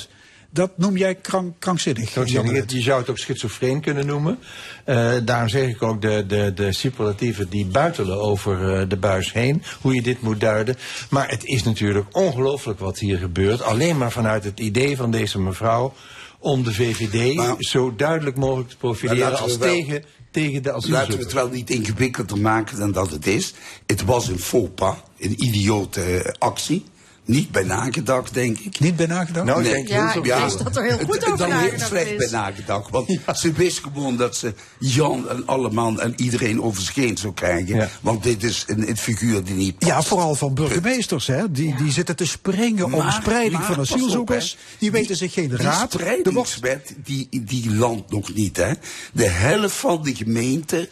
Dat 0.54 0.70
noem 0.76 0.96
jij 0.96 1.14
krank, 1.14 1.54
krankzinnig. 1.58 2.10
Krankzinnig. 2.10 2.70
Je 2.70 2.80
zou 2.80 3.00
het 3.00 3.10
ook 3.10 3.18
schizofreen 3.18 3.80
kunnen 3.80 4.06
noemen. 4.06 4.38
Eh, 4.84 5.12
daarom 5.24 5.48
zeg 5.48 5.68
ik 5.68 5.82
ook 5.82 6.02
de, 6.02 6.24
de, 6.26 6.52
de 6.54 6.72
superlatieven 6.72 7.48
die 7.48 7.64
buitelen 7.66 8.20
over 8.20 8.80
eh, 8.80 8.88
de 8.88 8.96
buis 8.96 9.32
heen. 9.32 9.62
Hoe 9.80 9.94
je 9.94 10.02
dit 10.02 10.20
moet 10.20 10.40
duiden. 10.40 10.76
Maar 11.10 11.28
het 11.28 11.44
is 11.44 11.62
natuurlijk 11.62 12.06
ongelooflijk 12.12 12.78
wat 12.78 12.98
hier 12.98 13.18
gebeurt. 13.18 13.62
Alleen 13.62 13.98
maar 13.98 14.12
vanuit 14.12 14.44
het 14.44 14.60
idee 14.60 14.96
van 14.96 15.10
deze 15.10 15.40
mevrouw. 15.40 15.94
Om 16.38 16.62
de 16.62 16.74
VVD 16.74 17.40
zo 17.58 17.94
duidelijk 17.96 18.36
mogelijk 18.36 18.68
te 18.68 18.76
profileren 18.76 19.22
laten 19.22 19.36
we 19.36 19.42
als 19.42 19.56
wel- 19.56 19.68
tegen, 19.68 20.04
tegen 20.30 20.62
de 20.62 20.70
Laten 20.86 21.16
we 21.16 21.22
het 21.22 21.32
wel 21.32 21.48
niet 21.48 21.70
ingewikkelder 21.70 22.38
maken 22.38 22.78
dan 22.78 22.92
dat 22.92 23.10
het 23.10 23.26
is. 23.26 23.54
Het 23.86 24.04
was 24.04 24.28
een 24.28 24.38
faux 24.38 24.70
pas, 24.74 24.96
een 25.18 25.44
idiote 25.44 26.00
eh, 26.00 26.32
actie. 26.38 26.84
Niet 27.24 27.50
bij 27.50 27.62
nagedacht, 27.62 28.34
denk 28.34 28.58
ik. 28.58 28.80
Niet 28.80 28.96
bij 28.96 29.06
nagedacht? 29.06 29.46
Nou, 29.46 29.58
ik 29.58 29.64
Nee. 29.64 29.74
denk 29.74 29.88
Ja, 29.88 30.10
heel 30.12 30.22
ik 30.24 30.30
zo- 30.32 30.42
wist 30.44 30.64
dat 30.64 30.76
er 30.76 30.82
heel 30.84 30.98
goed 30.98 31.14
Het- 31.14 31.24
over 31.32 31.38
Dan 31.48 31.52
heel 31.58 31.78
slecht 31.78 32.10
is. 32.10 32.16
bij 32.16 32.28
nagedacht. 32.30 32.90
Want 32.90 33.18
ze 33.34 33.52
wist 33.52 33.78
gewoon 33.78 34.16
dat 34.16 34.36
ze 34.36 34.54
Jan 34.78 35.28
en 35.28 35.46
Alleman 35.46 36.00
en 36.00 36.12
iedereen 36.16 36.62
over 36.62 36.82
zich 36.82 36.94
heen 36.94 37.16
zou 37.16 37.34
krijgen. 37.34 37.74
Ja. 37.76 37.88
Want 38.00 38.22
dit 38.22 38.42
is 38.42 38.64
een, 38.66 38.88
een 38.88 38.96
figuur 38.96 39.44
die 39.44 39.54
niet 39.54 39.78
past. 39.78 39.92
Ja, 39.92 40.02
vooral 40.02 40.34
van 40.34 40.54
burgemeesters, 40.54 41.26
hè. 41.26 41.50
Die, 41.50 41.76
die 41.76 41.92
zitten 41.92 42.16
te 42.16 42.26
springen 42.26 42.92
om 42.92 43.10
spreiding 43.10 43.52
maar 43.52 43.64
van 43.64 43.74
op, 43.74 43.80
asielzoekers. 43.80 44.56
die 44.78 44.90
weten 44.90 45.16
zich 45.16 45.32
geen 45.32 45.56
raad. 45.56 45.76
Wordt 45.92 45.92
spreidingswet, 45.92 46.94
die, 47.04 47.28
die 47.30 47.74
landt 47.74 48.10
nog 48.10 48.34
niet, 48.34 48.56
hè. 48.56 48.72
De 49.12 49.28
helft 49.28 49.76
van 49.76 50.02
de 50.02 50.14
gemeenten, 50.14 50.88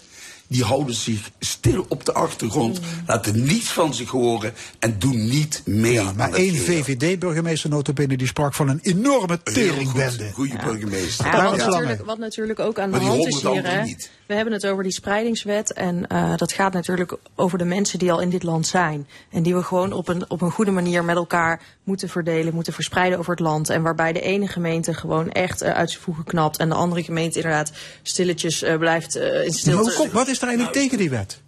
die 0.53 0.65
houden 0.65 0.95
zich 0.95 1.31
stil 1.39 1.85
op 1.89 2.05
de 2.05 2.13
achtergrond. 2.13 2.81
Mm. 2.81 2.87
Laten 3.07 3.45
niets 3.45 3.69
van 3.69 3.95
zich 3.95 4.11
horen 4.11 4.53
en 4.79 4.99
doen 4.99 5.29
niet 5.29 5.63
mee 5.65 5.93
Ja, 5.93 6.03
aan 6.03 6.17
maar 6.17 6.33
één. 6.33 6.55
VVD-burgemeester 6.57 7.71
notabene 7.71 8.17
die 8.17 8.27
sprak 8.27 8.55
van 8.55 8.69
een 8.69 8.79
enorme 8.83 9.43
teringbende. 9.43 10.25
goed, 10.25 10.33
Goede 10.35 10.57
burgemeester. 10.65 11.27
Ja, 11.27 11.51
wat, 11.51 11.57
Ja. 11.61 11.67
natuurlijk, 11.67 12.05
wat 12.05 12.19
natuurlijk 12.19 12.59
ook 12.61 12.79
aan 12.79 12.91
de 12.91 12.97
hand 12.99 13.27
is 13.27 13.41
hier. 13.43 13.67
Hè. 13.67 13.95
We 14.33 14.39
hebben 14.39 14.55
het 14.55 14.67
over 14.67 14.83
die 14.83 14.93
spreidingswet. 14.93 15.73
En 15.73 16.07
eh, 16.07 16.37
dat 16.37 16.53
gaat 16.53 16.73
natuurlijk 16.73 17.17
over 17.35 17.59
de 17.59 17.65
mensen 17.65 17.99
die 17.99 18.13
al 18.13 18.21
in 18.21 18.31
dit 18.31 18.43
land 18.43 18.67
zijn. 18.67 19.07
En 19.31 19.43
die 19.43 19.55
we 19.55 19.63
gewoon 19.63 19.93
op 19.93 20.09
een, 20.09 20.31
op 20.31 20.41
een 20.41 20.51
goede 20.51 20.71
manier 20.71 21.05
met 21.05 21.17
elkaar 21.17 21.61
moeten 21.85 22.09
verdelen, 22.09 22.55
moeten 22.55 22.73
verspreiden 22.73 23.19
over 23.19 23.31
het 23.31 23.41
land. 23.41 23.69
En 23.71 23.83
waarbij 23.83 24.13
de 24.13 24.21
ene 24.21 24.47
gemeente 24.49 24.95
gewoon 24.95 25.31
echt 25.31 25.61
eh, 25.63 25.73
uit 25.73 25.91
zijn 25.91 26.03
voegen 26.03 26.25
knapt. 26.25 26.57
En 26.59 26.69
de 26.69 26.75
andere 26.75 27.03
gemeente 27.03 27.37
inderdaad 27.37 27.73
stilletjes 28.03 28.63
eh, 28.63 28.79
blijft 28.79 29.15
in 29.17 29.23
Maar 29.23 29.41
hoe 29.43 29.53
stilte. 29.53 29.93
komt- 29.97 30.13
wat 30.13 30.29
is 30.29 30.37
er 30.41 30.47
eigenlijk 30.49 30.77
tegen 30.77 30.99
die 30.99 31.11
wet? 31.11 31.41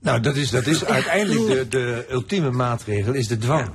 Nou, 0.00 0.20
dat 0.20 0.36
is, 0.36 0.50
dat 0.50 0.66
is 0.66 0.84
uiteindelijk 0.98 1.46
de, 1.48 1.68
de 1.68 2.06
ultieme 2.10 2.50
maatregel, 2.50 3.12
is 3.12 3.28
de 3.28 3.38
dwang. 3.38 3.70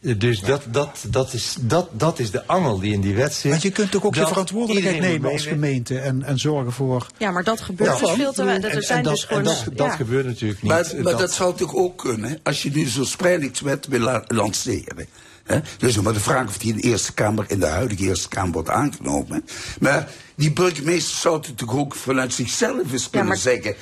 Dus 0.00 0.40
dat, 0.40 0.62
dat, 0.70 1.04
dat, 1.08 1.32
is, 1.32 1.56
dat, 1.60 1.88
dat 1.92 2.18
is 2.18 2.30
de 2.30 2.46
angel 2.46 2.78
die 2.78 2.92
in 2.92 3.00
die 3.00 3.14
wet 3.14 3.34
zit. 3.34 3.50
Want 3.50 3.62
je 3.62 3.70
kunt 3.70 3.90
toch 3.90 4.04
ook 4.04 4.14
je 4.14 4.26
verantwoordelijkheid 4.26 5.00
nemen 5.00 5.30
als 5.32 5.46
gemeente 5.46 5.98
en, 5.98 6.22
en 6.22 6.38
zorgen 6.38 6.72
voor. 6.72 7.06
Ja, 7.16 7.30
maar 7.30 7.44
dat 7.44 7.60
gebeurt 7.60 7.98
Ja, 7.98 8.06
dus 8.06 8.14
veel 8.14 8.32
te 8.32 8.44
weinig. 8.44 8.74
Er 8.74 8.82
zijn 8.82 9.02
dat, 9.02 9.12
dus 9.14 9.24
gewoon. 9.24 9.42
dat, 9.44 9.64
dat 9.72 9.90
gebeurt 9.92 10.26
natuurlijk 10.26 10.62
niet. 10.62 10.70
Maar, 10.72 10.92
maar 11.02 11.16
dat, 11.16 11.32
zou 11.32 11.56
toch 11.56 11.74
ook 11.74 11.98
kunnen, 11.98 12.38
als 12.42 12.62
je 12.62 12.70
nu 12.70 12.86
zo'n 12.86 13.04
spreidingswet 13.04 13.86
wil 13.86 14.00
la- 14.00 14.24
lanceren. 14.26 15.06
Hè? 15.44 15.58
Dus 15.78 15.94
nog 15.94 16.04
maar 16.04 16.12
de 16.12 16.20
vraag 16.20 16.48
of 16.48 16.58
die 16.58 16.70
in 16.70 16.76
de 16.76 16.82
Eerste 16.82 17.12
Kamer, 17.12 17.44
in 17.48 17.60
de 17.60 17.66
huidige 17.66 18.02
Eerste 18.04 18.28
Kamer 18.28 18.52
wordt 18.52 18.68
aangenomen. 18.70 19.44
Maar 19.80 20.08
die 20.34 20.52
burgemeester 20.52 21.16
zou 21.16 21.36
het 21.36 21.56
toch 21.56 21.76
ook 21.76 21.94
vanuit 21.94 22.32
zichzelf 22.34 22.92
eens 22.92 23.10
kunnen 23.10 23.28
maar- 23.28 23.36
zeggen. 23.36 23.74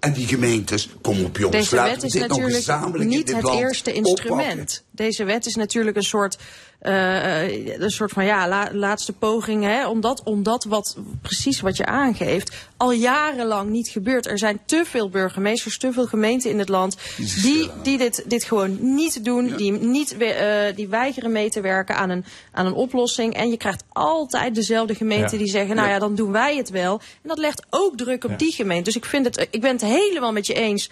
En 0.00 0.12
die 0.12 0.26
gemeentes, 0.26 0.88
kom 1.00 1.24
op 1.24 1.36
jongens, 1.36 1.60
Deze 1.60 1.74
laten 1.74 1.90
wet 1.92 2.00
we 2.00 2.06
is 2.06 2.12
dit 2.12 2.20
nou 2.20 2.32
natuurlijk 2.32 2.64
gezamenlijk 2.64 3.02
in 3.10 3.16
niet 3.16 3.26
dit 3.26 3.36
het 3.36 3.44
land 3.44 3.60
eerste 3.60 3.90
oppakken. 3.90 4.12
instrument. 4.12 4.84
Deze 4.90 5.24
wet 5.24 5.46
is 5.46 5.54
natuurlijk 5.54 5.96
een 5.96 6.02
soort, 6.02 6.38
een 6.80 7.90
soort 7.90 8.10
van 8.12 8.24
ja, 8.24 8.48
la- 8.48 8.68
laatste 8.72 9.12
poging. 9.12 9.64
Hè, 9.64 9.86
omdat, 9.88 10.22
omdat 10.22 10.64
wat, 10.64 10.96
precies 11.22 11.60
wat 11.60 11.76
je 11.76 11.86
aangeeft, 11.86 12.56
al 12.76 12.92
jarenlang 12.92 13.70
niet 13.70 13.88
gebeurt. 13.88 14.26
Er 14.26 14.38
zijn 14.38 14.60
te 14.66 14.82
veel 14.86 15.08
burgemeesters, 15.08 15.78
te 15.78 15.92
veel 15.92 16.06
gemeenten 16.06 16.50
in 16.50 16.58
het 16.58 16.68
land 16.68 16.96
die, 17.42 17.70
die 17.82 17.98
dit, 17.98 18.24
dit 18.26 18.44
gewoon 18.44 18.94
niet 18.94 19.24
doen. 19.24 19.56
Die, 19.56 19.72
niet, 19.72 20.16
eh, 20.16 20.48
die 20.74 20.88
weigeren 20.88 21.32
mee 21.32 21.50
te 21.50 21.60
werken 21.60 21.96
aan 21.96 22.10
een, 22.10 22.24
aan 22.52 22.66
een 22.66 22.72
oplossing. 22.74 23.34
En 23.34 23.50
je 23.50 23.56
krijgt 23.56 23.84
altijd 23.88 24.54
dezelfde 24.54 24.94
gemeenten 24.94 25.38
Ja. 25.38 25.44
die 25.44 25.52
zeggen, 25.52 25.76
nou 25.76 25.88
Ja. 25.88 25.98
dan 25.98 26.14
doen 26.14 26.32
wij 26.32 26.56
het 26.56 26.70
wel. 26.70 27.00
En 27.22 27.28
dat 27.28 27.38
legt 27.38 27.62
ook 27.70 27.96
druk 27.96 28.24
op 28.24 28.38
die 28.38 28.52
gemeente. 28.52 28.84
Dus 28.84 28.96
ik, 28.96 29.04
vind 29.04 29.24
het, 29.24 29.48
ik 29.50 29.60
ben 29.60 29.72
het 29.72 29.80
helemaal 29.80 30.32
met 30.32 30.46
je 30.46 30.54
eens 30.54 30.90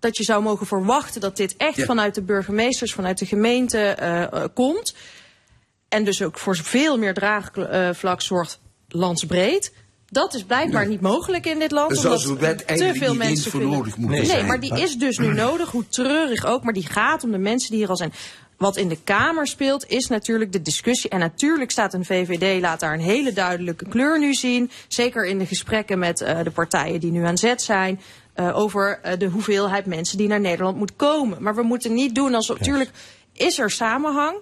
dat 0.00 0.16
je 0.16 0.24
zou 0.24 0.42
mogen 0.42 0.66
verwachten 0.66 1.20
dat 1.20 1.36
dit 1.36 1.56
echt 1.56 1.76
Ja. 1.76 1.84
vanuit 1.84 2.14
de 2.14 2.22
burgemeesters, 2.22 2.92
vanuit 2.92 3.18
de 3.18 3.26
gemeente 3.26 3.78
eh, 3.78 4.22
eh, 4.22 4.44
komt. 4.54 4.94
En 5.96 6.04
dus 6.04 6.22
ook 6.22 6.38
voor 6.38 6.56
veel 6.56 6.98
meer 6.98 7.14
draagvlak 7.14 8.22
zorgt 8.22 8.58
landsbreed. 8.88 9.72
Dat 10.06 10.34
is 10.34 10.44
blijkbaar 10.44 10.86
niet 10.88 11.00
mogelijk 11.00 11.46
in 11.46 11.58
dit 11.58 11.70
land. 11.70 11.92
Zou 11.92 12.04
omdat 12.04 12.20
zo'n 12.20 12.38
wet 12.38 12.66
te 12.66 12.94
veel 12.94 13.14
mensen 13.14 13.50
voor 13.50 13.62
nodig 13.62 13.96
moeten 13.96 14.18
nee, 14.18 14.26
zijn. 14.26 14.46
maar 14.46 14.60
die 14.60 14.80
is 14.80 14.96
dus 14.96 15.18
nu 15.18 15.32
nodig, 15.32 15.70
hoe 15.70 15.88
treurig 15.88 16.46
ook. 16.46 16.62
Maar 16.62 16.72
die 16.72 16.86
gaat 16.86 17.24
om 17.24 17.30
de 17.30 17.38
mensen 17.38 17.70
die 17.70 17.78
hier 17.78 17.88
al 17.88 17.96
zijn. 17.96 18.12
Wat 18.56 18.76
in 18.76 18.88
de 18.88 18.98
Kamer 19.04 19.46
speelt, 19.46 19.88
is 19.88 20.06
natuurlijk 20.06 20.52
de 20.52 20.62
discussie. 20.62 21.10
En 21.10 21.18
natuurlijk 21.18 21.70
staat 21.70 21.94
een 21.94 22.04
VVD, 22.04 22.60
laat 22.60 22.80
daar 22.80 22.94
een 22.94 23.00
hele 23.00 23.32
duidelijke 23.32 23.88
kleur 23.88 24.18
nu 24.18 24.34
zien. 24.34 24.70
Zeker 24.88 25.26
in 25.26 25.38
de 25.38 25.46
gesprekken 25.46 25.98
met 25.98 26.20
eh, 26.20 26.42
de 26.42 26.50
partijen 26.50 27.00
die 27.00 27.10
nu 27.10 27.24
aan 27.24 27.38
zet 27.38 27.62
zijn. 27.62 28.00
eh, 28.34 28.58
over 28.58 28.98
eh, 29.02 29.18
de 29.18 29.26
hoeveelheid 29.26 29.86
mensen 29.86 30.18
die 30.18 30.28
naar 30.28 30.40
Nederland 30.40 30.76
moet 30.76 30.96
komen. 30.96 31.42
Maar 31.42 31.54
we 31.54 31.62
moeten 31.62 31.94
niet 31.94 32.14
doen 32.14 32.34
alsof. 32.34 32.58
Natuurlijk 32.58 32.90
is 33.32 33.58
er 33.58 33.70
samenhang. 33.70 34.36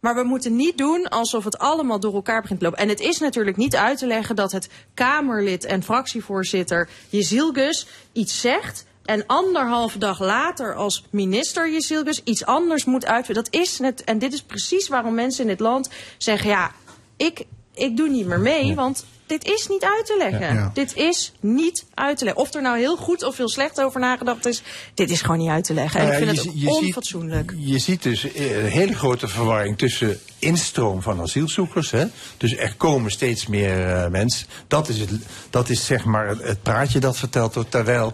Maar 0.00 0.14
we 0.14 0.22
moeten 0.22 0.56
niet 0.56 0.78
doen 0.78 1.08
alsof 1.08 1.44
het 1.44 1.58
allemaal 1.58 2.00
door 2.00 2.14
elkaar 2.14 2.40
begint 2.40 2.58
te 2.58 2.64
lopen. 2.64 2.80
En 2.80 2.88
het 2.88 3.00
is 3.00 3.18
natuurlijk 3.18 3.56
niet 3.56 3.76
uit 3.76 3.98
te 3.98 4.06
leggen 4.06 4.36
dat 4.36 4.52
het 4.52 4.68
Kamerlid 4.94 5.64
en 5.64 5.82
fractievoorzitter 5.82 6.88
Jezilgus 7.08 7.86
iets 8.12 8.40
zegt. 8.40 8.86
En 9.04 9.26
anderhalve 9.26 9.98
dag 9.98 10.20
later 10.20 10.74
als 10.74 11.04
minister 11.10 11.72
Jezilgus 11.72 12.22
iets 12.24 12.44
anders 12.44 12.84
moet 12.84 13.06
uitvoeren. 13.06 13.44
Dat 13.44 13.60
is 13.60 13.78
net, 13.78 14.04
en 14.04 14.18
dit 14.18 14.32
is 14.32 14.42
precies 14.42 14.88
waarom 14.88 15.14
mensen 15.14 15.42
in 15.42 15.48
dit 15.48 15.60
land 15.60 15.90
zeggen: 16.18 16.48
ja, 16.50 16.72
ik, 17.16 17.44
ik 17.74 17.96
doe 17.96 18.08
niet 18.08 18.26
meer 18.26 18.40
mee, 18.40 18.74
want 18.74 19.04
dit 19.28 19.44
is 19.44 19.66
niet 19.68 19.82
uit 19.84 20.06
te 20.06 20.14
leggen. 20.18 20.54
Ja. 20.54 20.70
Dit 20.74 20.96
is 20.96 21.32
niet 21.40 21.84
uit 21.94 22.18
te 22.18 22.24
leggen. 22.24 22.42
Of 22.42 22.54
er 22.54 22.62
nou 22.62 22.78
heel 22.78 22.96
goed 22.96 23.22
of 23.24 23.36
heel 23.36 23.48
slecht 23.48 23.80
over 23.80 24.00
nagedacht 24.00 24.46
is, 24.46 24.62
dit 24.94 25.10
is 25.10 25.20
gewoon 25.22 25.38
niet 25.38 25.48
uit 25.48 25.64
te 25.64 25.74
leggen. 25.74 26.00
En 26.00 26.06
Nou 26.08 26.18
ik 26.22 26.24
vind 26.28 26.42
je 26.42 26.48
het 26.48 26.58
ziet- 26.58 26.68
onfatsoenlijk. 26.68 27.54
Je 27.58 27.78
ziet 27.78 28.02
dus 28.02 28.32
eh, 28.32 28.64
een 28.64 28.70
hele 28.70 28.94
grote 28.94 29.28
verwarring 29.28 29.78
tussen 29.78 30.20
instroom 30.38 31.02
van 31.02 31.20
asielzoekers. 31.20 31.90
Hè? 31.90 32.04
Dus 32.36 32.56
er 32.56 32.74
komen 32.76 33.10
steeds 33.10 33.46
meer 33.46 33.86
eh, 33.86 34.08
mensen. 34.10 34.46
Dat 34.68 34.88
is, 34.88 34.98
het, 34.98 35.10
dat 35.50 35.68
is 35.68 35.86
zeg 35.86 36.04
maar 36.04 36.28
het 36.28 36.62
praatje 36.62 36.98
dat 37.00 37.16
verteld 37.18 37.54
wordt. 37.54 37.70
Terwijl 37.70 38.12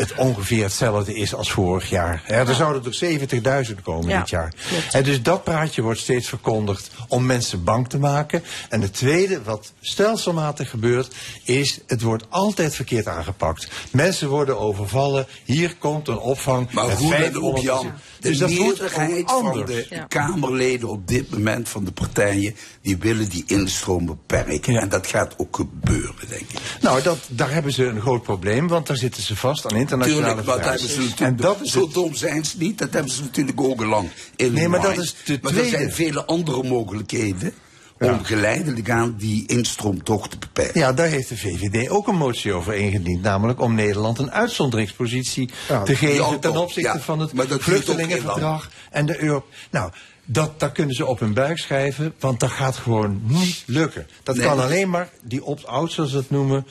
het 0.00 0.14
ongeveer 0.14 0.62
hetzelfde 0.62 1.14
is 1.14 1.34
als 1.34 1.52
vorig 1.52 1.90
jaar. 1.90 2.22
Hè, 2.24 2.34
er 2.34 2.54
zouden 2.54 2.92
er 2.92 3.68
70.000 3.68 3.82
komen 3.82 4.08
Ja, 4.08 4.18
dit 4.18 4.28
jaar. 4.28 4.54
En 4.92 5.02
dus 5.04 5.22
dat 5.22 5.44
praatje 5.44 5.82
wordt 5.82 6.00
steeds 6.00 6.28
verkondigd 6.28 6.90
om 7.08 7.26
mensen 7.26 7.64
bang 7.64 7.88
te 7.88 7.98
maken. 7.98 8.42
En 8.68 8.80
het 8.80 8.94
tweede, 8.94 9.42
wat 9.42 9.72
stelselmatig 9.80 10.70
gebeurt, 10.70 11.14
is 11.44 11.80
het 11.86 12.02
wordt 12.02 12.24
altijd 12.28 12.74
verkeerd 12.74 13.06
aangepakt. 13.06 13.68
Mensen 13.92 14.28
worden 14.28 14.58
overvallen. 14.58 15.26
Hier 15.44 15.76
komt 15.76 16.08
een 16.08 16.18
opvang. 16.18 16.70
Maar 16.70 16.90
hoe 16.90 17.10
500 17.10 17.44
ook, 17.44 17.58
Jan. 17.58 17.92
De 18.20 18.28
Dus 18.28 18.38
dat 18.38 18.54
wordt 18.54 18.80
meerderheid 18.80 19.30
van 19.30 19.46
anders. 19.46 19.88
de 19.88 20.04
Kamerleden 20.08 20.88
op 20.88 21.08
dit 21.08 21.30
moment 21.30 21.68
van 21.68 21.84
de 21.84 21.92
partijen... 21.92 22.56
die 22.82 22.96
willen 22.96 23.28
die 23.28 23.44
instroom 23.46 24.06
beperken. 24.06 24.76
En 24.76 24.88
dat 24.88 25.06
gaat 25.06 25.34
ook 25.36 25.56
gebeuren, 25.56 26.28
denk 26.28 26.40
ik. 26.40 26.58
Nou, 26.80 27.02
dat, 27.02 27.18
daar 27.28 27.52
hebben 27.52 27.72
ze 27.72 27.84
een 27.84 28.00
groot 28.00 28.22
probleem, 28.22 28.68
want 28.68 28.86
daar 28.86 28.96
zitten 28.96 29.22
ze 29.22 29.36
vast 29.36 29.66
aan 29.66 29.76
internationale 29.90 30.42
Tuurlijk, 30.42 30.46
wat 30.46 30.70
hebben 30.70 30.88
ze 30.88 31.00
verdragen. 31.00 31.26
En 31.26 31.36
dat 31.36 31.60
is 31.60 31.72
zo 31.72 31.80
het, 31.80 31.94
dom 31.94 32.14
zijn 32.14 32.44
ze 32.44 32.56
niet. 32.58 32.78
Dat 32.78 32.92
hebben 32.92 33.12
ze 33.12 33.22
natuurlijk 33.22 33.60
ook 33.60 33.80
al 33.80 33.86
lang 33.86 34.08
in 34.36 34.52
Nee, 34.52 34.68
maar 34.68 34.80
dat 34.82 34.98
is 34.98 35.14
de 35.24 35.38
Maar 35.42 35.56
er 35.56 35.64
zijn 35.64 35.92
vele 35.92 36.24
andere 36.24 36.62
mogelijkheden... 36.62 37.52
Ja. 37.98 38.12
om 38.12 38.24
geleidelijk 38.24 38.90
aan 38.90 39.14
die 39.18 39.46
instroom 39.46 40.02
toch 40.02 40.28
te 40.28 40.38
beperken. 40.38 40.80
ja, 40.80 40.92
daar 40.92 41.06
heeft 41.06 41.28
de 41.28 41.36
VVD 41.36 41.88
ook 41.88 42.08
een 42.08 42.16
motie 42.16 42.52
over 42.52 42.74
ingediend. 42.74 43.22
Namelijk 43.22 43.60
om 43.60 43.74
Nederland 43.74 44.18
een 44.18 44.30
uitzonderingspositie 44.30 45.50
Ja, 45.68 45.82
te 45.82 45.96
geven 45.96 46.40
ten 46.40 46.56
opzichte 46.56 46.96
ja. 46.96 47.00
van 47.00 47.18
het 47.18 47.30
vluchtelingenverdrag 47.58 48.70
en 48.90 49.06
de 49.06 49.22
euro. 49.22 49.44
Nou, 49.70 49.90
dat, 50.24 50.60
daar 50.60 50.72
kunnen 50.72 50.94
ze 50.94 51.06
op 51.06 51.20
hun 51.20 51.34
buik 51.34 51.58
schrijven, 51.58 52.14
want 52.20 52.40
dat 52.40 52.50
gaat 52.50 52.76
gewoon 52.76 53.20
niet 53.24 53.62
lukken. 53.66 54.06
Dat 54.22 54.36
Nee. 54.36 54.46
kan 54.46 54.58
alleen 54.60 54.90
maar 54.90 55.08
die 55.22 55.44
opt-out, 55.44 55.92
zoals 55.92 56.10
ze 56.10 56.16
dat 56.16 56.30
noemen. 56.30 56.66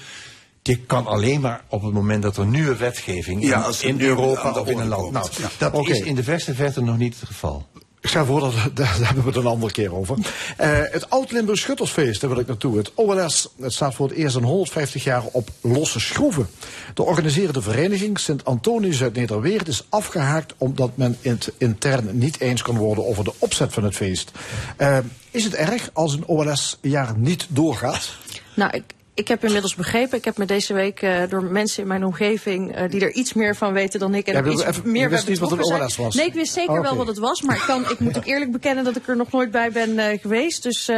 Dit 0.61 0.80
kan 0.86 1.07
alleen 1.07 1.41
maar 1.41 1.61
op 1.68 1.81
het 1.81 1.94
moment 1.94 2.23
dat 2.23 2.38
er 2.38 2.45
nieuwe 2.45 2.76
wetgeving 2.76 3.44
Ja, 3.44 3.57
in, 3.57 3.64
als 3.64 3.81
in 3.81 3.95
nieuwe 3.95 4.10
Europa 4.10 4.60
of 4.60 4.68
in 4.68 4.80
een 4.80 4.88
land. 4.88 5.11
Nou, 5.11 5.27
ja. 5.40 5.69
dat 5.69 5.88
is 5.88 5.99
in 5.99 6.15
de 6.15 6.23
verste 6.23 6.53
verte 6.53 6.81
nog 6.81 6.98
niet 6.98 7.19
het 7.19 7.27
geval. 7.27 7.68
Ik 8.02 8.10
stel 8.10 8.26
voor 8.26 8.40
dat 8.40 8.53
daar 8.73 8.98
hebben 8.98 9.23
we 9.23 9.30
het 9.30 9.38
een 9.38 9.45
andere 9.45 9.72
keer 9.72 9.95
over. 9.95 10.18
Eh, 10.57 10.80
het 10.91 11.10
Oud-Limburg 11.10 11.60
Schuttersfeest, 11.60 12.22
daar 12.22 12.30
wil 12.30 12.40
ik 12.40 12.48
naartoe. 12.48 12.77
Het 12.77 12.91
OLS, 12.95 13.49
het 13.61 13.73
staat 13.73 13.95
voor 13.95 14.07
het 14.07 14.18
eerst 14.18 14.36
in 14.36 14.44
150 14.44 15.03
jaar 15.03 15.23
op 15.31 15.49
losse 15.61 15.99
schroeven. 15.99 16.49
De 16.94 17.03
organiserende 17.03 17.61
vereniging 17.61 18.19
Sint 18.19 18.45
Antonius 18.45 19.02
uit 19.02 19.14
Nederweert 19.14 19.68
is 19.68 19.86
afgehaakt 19.90 20.53
omdat 20.57 20.98
men 20.98 21.18
het 21.22 21.52
intern 21.57 22.18
niet 22.18 22.40
eens 22.40 22.61
kon 22.61 22.77
worden 22.77 23.07
over 23.07 23.23
de 23.23 23.34
opzet 23.38 23.73
van 23.73 23.84
het 23.84 23.95
feest. 23.95 24.31
Eh, 24.77 24.98
is 25.31 25.44
het 25.44 25.53
erg 25.53 25.90
als 25.94 26.14
een 26.14 26.27
OLS-jaar 26.27 27.18
niet 27.18 27.48
doorgaat? 27.49 28.15
Nou, 28.56 28.72
ik, 28.72 28.84
ik 29.19 29.27
heb 29.27 29.43
inmiddels 29.43 29.75
begrepen, 29.75 30.17
ik 30.17 30.25
heb 30.25 30.37
me 30.37 30.45
deze 30.45 30.73
week 30.73 31.01
eh, 31.01 31.21
door 31.29 31.43
mensen 31.43 31.81
in 31.81 31.87
mijn 31.87 32.05
omgeving 32.05 32.75
eh, 32.75 32.89
die 32.89 33.01
er 33.01 33.11
iets 33.11 33.33
meer 33.33 33.55
van 33.55 33.73
weten 33.73 33.99
dan 33.99 34.13
ik 34.15 34.27
en 34.27 34.33
Ja, 34.45 34.51
iets 34.51 34.63
even- 34.63 34.91
meer 34.91 35.01
je 35.01 35.09
wist 35.09 35.27
niet 35.27 35.39
wat 35.39 35.51
een 35.51 35.57
was? 35.97 36.15
Nee, 36.15 36.25
ik 36.25 36.33
wist 36.33 36.53
zeker 36.53 36.73
Oh, 36.77 36.81
wel 36.81 36.95
wat 36.95 37.07
het 37.07 37.17
was, 37.17 37.41
maar 37.41 37.55
ik, 37.55 37.61
kan, 37.67 37.81
ik 37.89 37.99
moet 37.99 38.17
ook 38.17 38.25
eerlijk 38.25 38.51
bekennen 38.51 38.83
dat 38.83 38.95
ik 38.95 39.07
er 39.07 39.15
nog 39.15 39.31
nooit 39.31 39.51
bij 39.51 39.71
ben 39.71 39.99
eh, 39.99 40.19
geweest. 40.21 40.63
Dus 40.63 40.91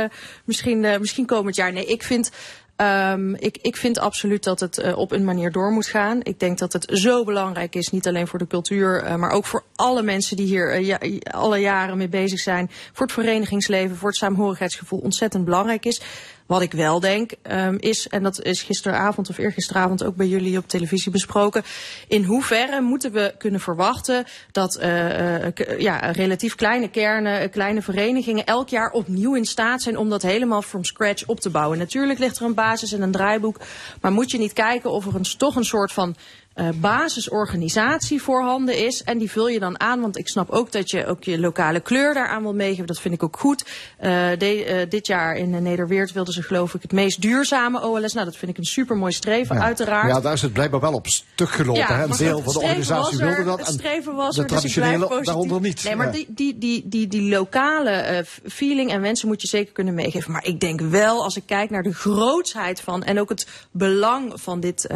misschien, 0.45 0.80
misschien 0.99 1.26
komend 1.26 1.56
jaar. 1.56 1.72
Nee, 1.73 1.85
ik 1.85 2.03
vind. 2.03 2.31
ehm, 2.76 3.34
ik, 3.34 3.57
ik 3.61 3.77
vind 3.77 3.99
absoluut 3.99 4.43
dat 4.43 4.60
het 4.60 4.93
op 4.93 5.11
een 5.11 5.23
manier 5.26 5.52
door 5.52 5.72
moet 5.72 5.88
gaan. 5.88 6.19
Ik 6.23 6.39
denk 6.39 6.57
dat 6.57 6.73
het 6.73 6.85
zo 6.93 7.23
belangrijk 7.23 7.76
is, 7.76 7.89
niet 7.89 8.07
alleen 8.07 8.27
voor 8.27 8.39
de 8.39 8.48
cultuur, 8.48 9.19
maar 9.19 9.31
ook 9.31 9.45
voor 9.45 9.64
alle 9.76 10.03
mensen 10.03 10.35
die 10.38 10.45
hier 10.45 10.80
ja, 10.80 10.99
alle 11.31 11.57
jaren 11.57 11.98
mee 11.98 12.10
bezig 12.10 12.39
zijn. 12.39 12.69
Voor 12.93 13.06
het 13.06 13.15
verenigingsleven, 13.15 13.98
voor 13.98 14.10
het 14.10 14.18
saamhorigheidsgevoel 14.18 14.99
ontzettend 14.99 15.45
belangrijk 15.45 15.85
is. 15.85 16.02
Wat 16.52 16.61
ik 16.61 16.72
wel 16.72 16.99
denk 16.99 17.32
ehm, 17.41 17.76
is, 17.80 18.07
en 18.07 18.23
dat 18.23 18.41
is 18.41 18.61
gisteravond 18.61 19.30
of 19.30 19.38
eergisteravond 19.38 20.03
ook 20.03 20.15
bij 20.15 20.28
jullie 20.28 20.57
op 20.57 20.68
televisie 20.68 21.11
besproken. 21.11 21.64
In 22.07 22.23
hoeverre 22.23 22.82
moeten 22.82 23.11
we 23.11 23.34
kunnen 23.38 23.60
verwachten 23.60 24.26
dat 24.52 24.76
eh, 24.76 25.45
eh, 25.45 25.80
ja, 25.80 25.98
relatief 25.98 26.56
kleine 26.56 26.90
kernen, 26.90 27.40
eh, 27.40 27.52
kleine 27.52 27.82
verenigingen 27.82 28.45
elk 28.45 28.69
jaar 28.69 28.91
opnieuw 28.91 29.36
in 29.36 29.45
staat 29.45 29.82
zijn 29.82 29.98
om 29.98 30.10
dat 30.10 30.22
helemaal 30.22 30.61
from 30.61 30.84
scratch 30.84 31.28
op 31.28 31.40
te 31.40 31.49
bouwen. 31.49 31.78
Natuurlijk 31.78 32.19
ligt 32.19 32.38
er 32.38 32.45
een 32.45 32.53
basis 32.53 32.91
en 32.91 33.02
een 33.02 33.11
draaiboek, 33.11 33.60
maar 34.02 34.11
moet 34.11 34.32
je 34.32 34.38
niet 34.38 34.53
kijken 34.53 34.91
of 34.91 35.06
er 35.06 35.15
een, 35.15 35.38
toch 35.38 35.56
een 35.56 35.65
soort 35.65 35.91
van 35.91 36.15
eh, 36.53 36.69
basisorganisatie 36.76 38.22
voorhanden 38.22 38.78
is. 38.86 39.03
En 39.03 39.18
die 39.18 39.32
vul 39.32 39.48
je 39.48 39.60
dan 39.60 39.80
aan, 39.80 40.02
want 40.02 40.18
ik 40.18 40.28
snap 40.28 40.49
ook 40.49 40.72
dat 40.72 40.90
je 40.90 41.06
ook 41.06 41.23
je 41.23 41.40
lokale 41.40 41.80
kleur 41.80 42.14
daaraan 42.14 42.41
wil 42.41 42.53
meegeven. 42.53 42.86
Dat 42.86 42.99
vind 42.99 43.14
ik 43.14 43.23
ook 43.23 43.38
goed. 43.40 43.65
Eh, 43.98 44.10
de- 44.38 44.64
eh, 44.65 44.90
dit 44.90 45.07
jaar 45.07 45.36
in 45.36 45.64
Nederweert 45.64 46.11
wilden 46.11 46.34
ze 46.34 46.41
geloof 46.41 46.73
ik 46.73 46.82
het 46.82 46.91
meest 46.91 47.22
duurzame 47.22 47.82
OLS. 47.84 48.14
Nou, 48.14 48.26
dat 48.26 48.36
vind 48.38 48.52
ik 48.52 48.57
een 48.57 48.64
supermooi 48.65 49.11
streven, 49.14 49.61
uiteraard. 49.61 50.07
Ja, 50.07 50.19
daar 50.22 50.34
is 50.34 50.41
het 50.41 50.53
blijkbaar 50.53 50.80
wel 50.80 50.94
op 50.94 51.07
stuk 51.07 51.49
gelopen. 51.49 51.86
hè? 51.95 52.03
Een 52.03 52.10
deel 52.18 52.41
van 52.41 52.53
de 52.53 52.60
organisatie 52.60 53.19
er, 53.19 53.26
wilde 53.28 53.44
dat. 53.44 53.57
Het 53.60 53.68
en 53.68 53.73
streven 53.73 54.15
was 54.15 54.36
de 54.36 54.41
er, 54.41 54.48
dus 54.48 54.57
traditionele 54.57 55.22
daaronder 55.23 55.61
niet. 55.61 55.84
Nee, 55.84 55.95
maar 55.95 56.06
Ja. 56.06 56.11
die, 56.11 56.26
die, 56.30 56.57
die, 56.57 56.84
die, 56.88 57.07
die 57.07 57.30
lokale 57.30 58.26
feeling 58.45 58.91
en 58.91 59.02
wensen 59.02 59.28
moet 59.28 59.41
je 59.41 59.48
zeker 59.48 59.73
kunnen 59.73 59.94
meegeven. 59.94 60.32
Maar 60.32 60.45
ik 60.45 60.60
denk 60.60 60.82
wel, 60.82 61.23
als 61.23 61.36
ik 61.36 61.44
kijk 61.45 61.69
naar 61.69 61.84
de 61.84 61.94
grootsheid 61.94 62.82
van 62.82 63.03
en 63.03 63.19
ook 63.19 63.30
het 63.30 63.48
belang 63.72 64.32
van 64.36 64.60
dit, 64.60 64.88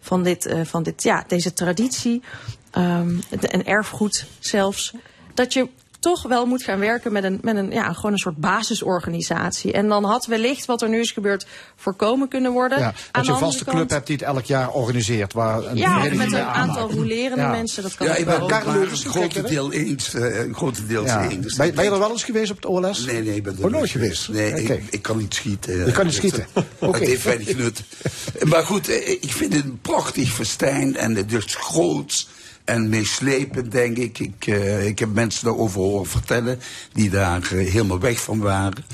van 0.00 0.22
dit, 0.22 0.54
van 0.62 0.82
ja, 0.96 1.24
deze 1.26 1.52
traditie 1.52 2.22
ehm, 2.70 3.18
en 3.40 3.66
erfgoed 3.66 4.26
zelfs, 4.38 4.92
dat 5.34 5.52
je 5.52 5.68
toch 5.98 6.22
wel 6.22 6.46
moet 6.46 6.62
gaan 6.62 6.78
werken 6.78 7.12
met 7.12 7.24
een, 7.24 7.38
met 7.42 7.56
een, 7.56 7.70
ja, 7.70 7.92
gewoon 7.92 8.12
een 8.12 8.18
soort 8.18 8.36
basisorganisatie. 8.36 9.72
En 9.72 9.88
dan 9.88 10.04
had 10.04 10.26
wellicht 10.26 10.64
wat 10.66 10.82
er 10.82 10.88
nu 10.88 11.00
is 11.00 11.10
gebeurd 11.10 11.46
voorkomen 11.76 12.28
kunnen 12.28 12.52
worden. 12.52 12.78
Ja, 12.78 12.84
Aan 12.86 12.94
dat 13.12 13.26
je 13.26 13.32
een 13.32 13.38
vaste 13.38 13.64
kant- 13.64 13.76
club 13.76 13.90
hebt 13.90 14.06
die 14.06 14.16
het 14.16 14.24
elk 14.24 14.44
jaar 14.44 14.70
organiseert. 14.70 15.32
Waar 15.32 15.64
een 15.64 15.76
Ja, 15.76 15.98
met 16.14 16.32
een 16.32 16.36
aantal 16.36 16.90
rolerende 16.90 17.42
Ja. 17.44 17.50
mensen. 17.50 17.82
Dat 17.82 17.94
kan 17.94 18.06
Ja, 18.06 18.14
ik 18.14 18.24
wel. 18.24 18.38
ben 18.38 18.46
Karel 18.48 18.66
het 18.68 18.76
Leugens, 18.76 19.04
een 19.04 19.10
hoe 19.10 19.20
kijk 19.20 19.32
je 19.32 19.38
grote 19.38 19.54
deel 19.54 19.72
eens. 19.72 20.14
eh, 20.14 20.38
Een 20.38 20.54
grote 20.54 20.86
deel 20.86 21.04
Ja. 21.04 21.28
eens. 21.28 21.42
Dus 21.42 21.54
Ben, 21.56 21.74
ben 21.74 21.84
je 21.84 21.90
er 21.90 21.98
wel 21.98 22.10
eens 22.10 22.24
geweest 22.24 22.50
op 22.50 22.56
het 22.56 22.66
OLS? 22.66 23.04
Nee, 23.04 23.22
nee, 23.22 23.34
ik 23.34 23.42
ben 23.42 23.56
er 23.58 23.64
Oh, 23.64 23.70
nooit 23.70 23.90
geweest? 23.90 24.28
Nee, 24.28 24.52
ik, 24.62 24.82
ik 24.90 25.02
kan 25.02 25.16
niet 25.18 25.34
schieten. 25.34 25.86
Je 25.86 25.92
kan 25.92 26.04
niet 26.04 26.14
schieten. 26.14 26.46
Oké. 26.78 26.98
Het 26.98 27.08
heeft 27.08 27.24
weinig 27.24 27.56
nut. 27.56 27.82
Maar 28.44 28.62
goed, 28.62 28.88
eh, 28.88 29.08
ik 29.10 29.32
vind 29.32 29.52
het 29.52 29.64
een 29.64 29.78
prachtig 29.82 30.30
festijn 30.32 30.96
en 30.96 31.14
het 31.14 31.32
is 31.32 31.44
groots 31.54 32.28
en 32.66 32.88
meeslepend, 32.88 33.72
denk 33.72 33.96
ik. 33.96 34.18
Ik, 34.18 34.46
eh, 34.46 34.86
ik 34.86 34.98
heb 34.98 35.12
mensen 35.12 35.44
daarover 35.44 35.80
horen 35.80 36.06
vertellen 36.06 36.58
die 36.92 37.10
daar 37.10 37.42
eh, 37.42 37.72
helemaal 37.72 38.00
weg 38.00 38.20
van 38.20 38.38
waren. 38.38 38.84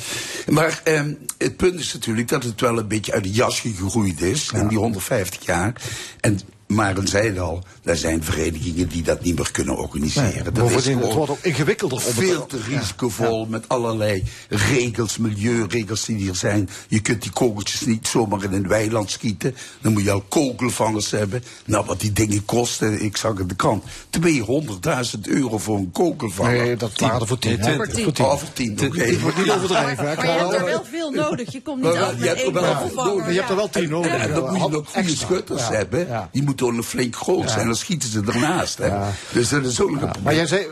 Maar 0.48 0.80
ehm, 0.84 1.12
het 1.38 1.56
punt 1.56 1.80
is 1.80 1.92
natuurlijk 1.92 2.28
dat 2.28 2.42
het 2.42 2.60
wel 2.60 2.78
een 2.78 2.88
beetje 2.88 3.12
uit 3.12 3.22
de 3.22 3.30
jas 3.30 3.60
gegroeid 3.60 4.20
is 4.20 4.50
in 4.54 4.68
die 4.68 4.78
150 4.78 5.46
jaar. 5.46 5.82
En 6.20 6.40
Maren 6.74 7.08
zei 7.08 7.28
het 7.28 7.38
al, 7.38 7.62
er 7.84 7.96
zijn 7.96 8.24
verenigingen 8.24 8.88
die 8.88 9.02
dat 9.02 9.22
niet 9.22 9.36
meer 9.36 9.50
kunnen 9.52 9.76
organiseren. 9.76 10.32
Nee, 10.32 10.42
dat 10.42 10.70
is 10.70 10.84
het 10.86 11.14
wordt 11.14 11.30
ook 11.30 11.38
ingewikkelder 11.42 11.98
om 11.98 12.04
het- 12.04 12.14
Veel 12.14 12.46
te 12.46 12.58
risicovol 12.68 13.46
met 13.46 13.68
allerlei 13.68 14.24
regels, 14.48 15.18
milieuregels 15.18 16.04
die 16.04 16.28
er 16.28 16.36
zijn. 16.36 16.68
Je 16.88 17.00
kunt 17.00 17.22
die 17.22 17.30
kogeltjes 17.32 17.80
niet 17.80 18.06
zomaar 18.08 18.42
in 18.44 18.52
een 18.52 18.68
weiland 18.68 19.10
schieten. 19.10 19.54
Dan 19.80 19.92
moet 19.92 20.02
je 20.02 20.10
al 20.10 20.24
kogelvangers 20.28 21.10
hebben. 21.10 21.44
Nou, 21.64 21.84
wat 21.86 22.00
die 22.00 22.12
dingen 22.12 22.44
kosten, 22.44 23.02
ik 23.02 23.16
zag 23.16 23.38
in 23.38 23.46
de 23.48 23.54
krant. 23.54 23.84
200.000 24.10 25.26
euro 25.28 25.58
voor 25.58 25.76
een 25.76 25.90
kogelvanger. 25.92 26.52
Nee, 26.62 26.76
dat 26.76 26.98
waren 27.00 27.26
voor 27.26 27.38
tien. 27.38 27.58
Nee, 27.60 27.68
hè? 27.70 27.74
Voor 27.76 27.86
tien. 27.88 28.04
Voor 28.04 28.12
tien. 28.12 28.24
Oh, 28.24 28.36
voor 28.38 28.52
tien, 28.52 28.72
oké. 28.86 29.02
Ik 29.02 29.18
word 29.18 29.36
niet 29.36 29.50
overdreven. 29.50 30.04
Maar 30.04 30.24
je 30.24 30.30
hebt 30.30 30.52
er 30.54 30.64
wel 30.64 30.84
veel 30.90 31.10
nodig. 31.10 31.52
Je 31.52 31.62
komt 31.62 31.82
niet 31.82 31.92
Maar 31.92 32.02
af 32.02 32.16
met 32.18 32.28
hebt 32.28 32.38
er 32.40 32.44
één 32.44 32.52
wel 32.52 32.74
kogelvanger. 32.74 33.12
nodig. 33.14 33.26
Je 33.32 33.38
hebt 33.38 33.50
er 33.50 33.56
wel 33.56 33.68
tien 33.70 33.88
nodig. 33.88 34.12
En 34.12 34.32
dan 34.34 34.42
moet 34.42 34.52
je 34.62 34.68
nog 34.68 34.70
goede 34.92 35.08
Extra. 35.08 35.26
schutters 35.26 35.68
hebben. 35.68 36.28
Die 36.32 36.42
moeten 36.42 36.61
ook 36.62 36.72
nog 36.72 36.86
flink 36.86 37.16
groot 37.16 37.50
zijn. 37.50 37.66
Dan 37.66 37.76
schieten 37.76 38.08
ze 38.08 38.22
ernaast. 38.26 38.78
Hè. 38.78 38.90
Dus 39.32 39.48
dat 39.48 39.64
is 39.64 39.80
ook 39.80 39.88
een 39.90 39.98
probleem. 39.98 40.22
Maar 40.22 40.34
jij 40.34 40.46
zei, 40.46 40.66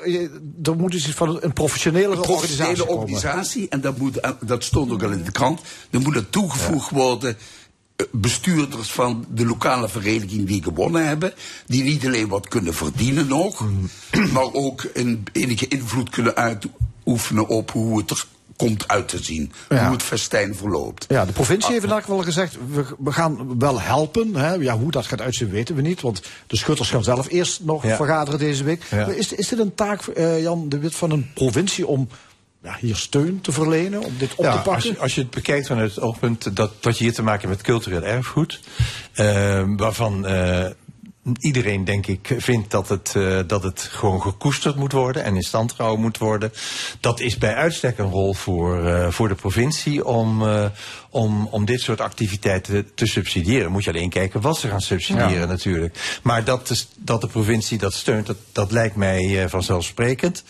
er 0.62 0.76
moet 0.76 0.90
dus 0.90 1.06
iets 1.06 1.16
van 1.16 1.38
een 1.42 1.52
professionele 1.52 2.14
Een 2.14 2.20
professionele 2.20 2.88
organisatie. 2.88 3.68
En 3.68 3.80
dat, 3.80 3.98
moet, 3.98 4.20
dat 4.40 4.64
stond 4.64 4.90
ook 4.92 5.02
al 5.02 5.10
in 5.10 5.24
de 5.24 5.32
krant. 5.32 5.60
Er 5.90 6.00
moet 6.00 6.16
er 6.16 6.30
toegevoegd 6.30 6.90
worden. 6.90 7.36
eh, 7.96 8.06
Bestuurders 8.12 8.90
van 8.90 9.24
de 9.34 9.46
lokale 9.46 9.88
vereniging 9.88 10.46
die 10.46 10.62
gewonnen 10.62 11.06
hebben. 11.06 11.32
Die 11.66 11.82
niet 11.82 12.06
alleen 12.06 12.28
wat 12.28 12.48
kunnen 12.48 12.74
verdienen 12.74 13.26
nog. 13.26 13.60
Mm. 13.60 13.90
Maar 14.32 14.52
ook 14.52 14.84
een, 14.94 15.24
enige 15.32 15.68
invloed 15.68 16.10
kunnen 16.10 16.36
uitoefenen 16.36 17.48
op 17.48 17.70
hoe 17.70 17.98
het 17.98 18.10
er 18.10 18.26
komt 18.66 18.88
uit 18.88 19.08
te 19.08 19.22
zien. 19.24 19.52
Ja. 19.68 19.82
Hoe 19.84 19.92
het 19.92 20.02
festijn 20.02 20.54
verloopt. 20.56 21.04
Ja, 21.08 21.24
de 21.24 21.32
provincie 21.32 21.72
heeft 21.72 21.84
in 21.84 21.90
elk 21.90 22.00
geval 22.00 22.22
gezegd, 22.22 22.56
we, 22.72 22.84
we 22.98 23.12
gaan 23.12 23.58
wel 23.58 23.80
helpen. 23.80 24.34
Hè. 24.36 24.52
Ja, 24.54 24.78
hoe 24.78 24.90
dat 24.90 25.06
gaat 25.06 25.20
uitzien 25.20 25.50
weten 25.50 25.74
we 25.74 25.82
niet, 25.82 26.00
want 26.00 26.22
de 26.46 26.56
schutters 26.56 26.90
gaan 26.90 27.02
zelf 27.04 27.28
eerst 27.30 27.60
nog 27.62 27.82
Ja. 27.86 27.96
vergaderen 27.96 28.38
deze 28.38 28.64
week. 28.64 28.82
Ja. 28.90 29.06
Is, 29.06 29.32
is 29.32 29.48
dit 29.48 29.58
een 29.58 29.74
taak, 29.74 30.06
eh, 30.06 30.42
Jan 30.42 30.68
de 30.68 30.78
Wit, 30.78 30.94
van 30.94 31.10
een 31.10 31.30
provincie 31.34 31.86
om 31.86 32.08
ja, 32.62 32.76
hier 32.80 32.96
steun 32.96 33.40
te 33.40 33.52
verlenen, 33.52 34.04
om 34.04 34.12
dit 34.18 34.34
op 34.34 34.44
Ja, 34.44 34.50
te 34.50 34.56
pakken? 34.56 34.74
als, 34.74 34.84
je, 34.84 34.98
als 34.98 35.14
je 35.14 35.20
het 35.20 35.30
bekijkt 35.30 35.66
van 35.66 35.78
het 35.78 36.00
oogpunt 36.00 36.56
dat, 36.56 36.70
dat 36.80 36.98
je 36.98 37.04
hier 37.04 37.12
te 37.14 37.22
maken 37.22 37.40
hebt 37.48 37.52
met 37.56 37.66
cultureel 37.66 38.02
erfgoed, 38.02 38.60
eh, 39.12 39.62
waarvan 39.76 40.26
eh, 40.26 40.66
iedereen, 41.40 41.84
denk 41.84 42.06
ik, 42.06 42.34
vindt 42.38 42.70
dat 42.70 42.88
het, 42.88 43.12
eh, 43.16 43.38
dat 43.46 43.62
het 43.62 43.80
gewoon 43.80 44.22
gekoesterd 44.22 44.76
moet 44.76 44.92
worden 44.92 45.24
en 45.24 45.36
in 45.36 45.42
stand 45.42 45.72
gehouden 45.72 46.04
moet 46.04 46.18
worden. 46.18 46.52
Dat 47.00 47.20
is 47.20 47.38
bij 47.38 47.54
uitstek 47.54 47.98
een 47.98 48.10
rol 48.10 48.34
voor, 48.34 48.86
eh, 48.86 49.10
voor 49.10 49.28
de 49.28 49.34
provincie 49.34 50.04
om, 50.04 50.46
eh, 50.46 50.64
om, 51.10 51.46
om 51.50 51.64
dit 51.64 51.80
soort 51.80 52.00
activiteiten 52.00 52.90
te 52.94 53.06
subsidiëren. 53.06 53.70
Moet 53.72 53.84
je 53.84 53.90
alleen 53.90 54.08
kijken 54.10 54.40
wat 54.40 54.58
ze 54.58 54.68
gaan 54.68 54.80
subsidiëren 54.80 55.30
Ja. 55.40 55.46
natuurlijk. 55.46 56.18
Maar 56.22 56.44
dat 56.44 56.66
de, 56.68 56.82
dat 56.98 57.20
de 57.20 57.26
provincie 57.26 57.78
dat 57.78 57.92
steunt, 57.94 58.26
dat, 58.26 58.36
dat 58.52 58.70
lijkt 58.72 58.96
mij 58.96 59.42
eh, 59.42 59.48
vanzelfsprekend. 59.48 60.42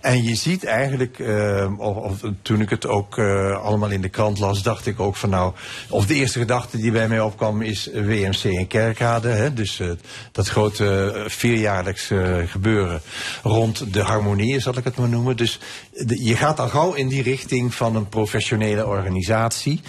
En 0.00 0.22
je 0.24 0.34
ziet 0.34 0.64
eigenlijk, 0.64 1.18
eh, 1.18 1.72
of, 1.78 1.96
of, 1.96 2.20
toen 2.42 2.60
ik 2.60 2.70
het 2.70 2.86
ook 2.86 3.18
eh, 3.18 3.62
allemaal 3.64 3.90
in 3.90 4.00
de 4.00 4.08
krant 4.08 4.38
las, 4.38 4.62
dacht 4.62 4.86
ik 4.86 5.00
ook 5.00 5.16
van 5.16 5.30
nou, 5.30 5.52
of 5.88 6.06
de 6.06 6.14
eerste 6.14 6.38
gedachte 6.38 6.76
die 6.76 6.90
bij 6.92 7.08
mij 7.08 7.20
opkwam 7.20 7.62
is 7.62 7.88
WMC 7.92 8.42
in 8.44 8.66
Kerkrade. 8.66 9.28
Hè, 9.28 9.52
dus 9.54 9.80
dat 10.32 10.48
grote 10.48 11.24
vierjaarlijks 11.26 12.10
gebeuren 12.46 13.00
rond 13.42 13.92
de 13.92 14.02
harmonie, 14.02 14.60
zal 14.60 14.76
ik 14.76 14.84
het 14.84 14.96
maar 14.96 15.08
noemen. 15.08 15.36
Dus 15.36 15.58
de- 15.92 16.24
je 16.24 16.36
gaat 16.36 16.60
al 16.60 16.68
gauw 16.68 16.92
in 16.92 17.08
die 17.08 17.22
richting 17.22 17.74
van 17.74 17.96
een 17.96 18.08
professionele 18.08 18.86
organisatie. 18.86 19.80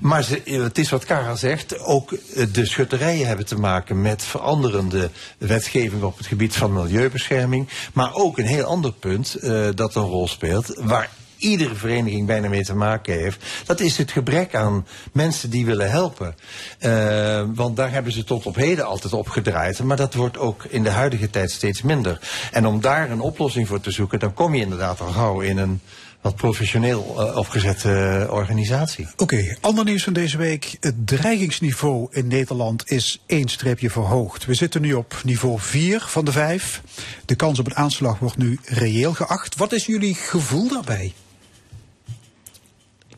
Maar 0.00 0.26
eh, 0.44 0.62
het 0.62 0.78
is 0.78 0.90
wat 0.90 1.04
Karel 1.04 1.36
zegt, 1.36 1.78
ook 1.78 2.12
eh, 2.12 2.46
de 2.52 2.66
schutterijen 2.66 3.26
hebben 3.26 3.46
te 3.46 3.58
maken 3.58 4.00
met 4.00 4.22
veranderende 4.22 5.10
wetgeving 5.38 6.02
op 6.02 6.16
het 6.16 6.26
gebied 6.26 6.56
van 6.56 6.72
milieubescherming. 6.72 7.68
Maar 7.92 8.14
ook 8.14 8.38
een 8.38 8.46
heel 8.46 8.64
ander 8.64 8.92
punt 8.92 9.34
eh, 9.34 9.68
dat 9.74 9.94
een 9.94 10.02
rol 10.02 10.28
speelt, 10.28 10.74
waar 10.80 11.10
iedere 11.36 11.74
vereniging 11.74 12.26
bijna 12.26 12.48
mee 12.48 12.64
te 12.64 12.74
maken 12.74 13.14
heeft. 13.14 13.44
Dat 13.66 13.80
is 13.80 13.96
het 13.96 14.10
gebrek 14.10 14.54
aan 14.54 14.86
mensen 15.12 15.50
die 15.50 15.66
willen 15.66 15.90
helpen. 15.90 16.34
Want 17.54 17.76
daar 17.76 17.90
hebben 17.90 18.12
ze 18.12 18.24
tot 18.24 18.46
op 18.46 18.54
heden 18.54 18.86
altijd 18.86 19.12
op 19.12 19.28
gedraaid. 19.28 19.82
Maar 19.82 19.96
dat 19.96 20.14
wordt 20.14 20.38
ook 20.38 20.64
in 20.64 20.82
de 20.82 20.90
huidige 20.90 21.30
tijd 21.30 21.50
steeds 21.50 21.82
minder. 21.82 22.18
En 22.52 22.66
om 22.66 22.80
daar 22.80 23.10
een 23.10 23.20
oplossing 23.20 23.68
voor 23.68 23.80
te 23.80 23.90
zoeken, 23.90 24.18
dan 24.18 24.34
kom 24.34 24.54
je 24.54 24.62
inderdaad 24.62 25.00
al 25.00 25.12
gauw 25.12 25.40
in 25.40 25.58
een 25.58 25.80
wat 26.26 26.36
professioneel 26.36 27.14
eh, 27.18 27.36
opgezette 27.36 28.26
organisatie. 28.30 29.08
Oké, 29.16 29.56
ander 29.60 29.84
nieuws 29.84 30.02
van 30.04 30.12
deze 30.12 30.36
week. 30.36 30.76
Het 30.80 31.06
dreigingsniveau 31.06 32.06
in 32.10 32.26
Nederland 32.26 32.90
is 32.90 33.22
één 33.26 33.48
streepje 33.48 33.90
verhoogd. 33.90 34.44
We 34.44 34.54
zitten 34.54 34.80
nu 34.80 34.92
op 34.92 35.20
niveau 35.24 35.60
4 35.60 36.00
van 36.00 36.24
de 36.24 36.32
5. 36.32 36.82
De 37.24 37.34
kans 37.34 37.58
op 37.58 37.66
een 37.66 37.74
aanslag 37.74 38.18
wordt 38.18 38.36
nu 38.36 38.58
reëel 38.64 39.14
geacht. 39.14 39.56
Wat 39.56 39.72
is 39.72 39.86
jullie 39.86 40.14
gevoel 40.14 40.68
daarbij? 40.68 41.12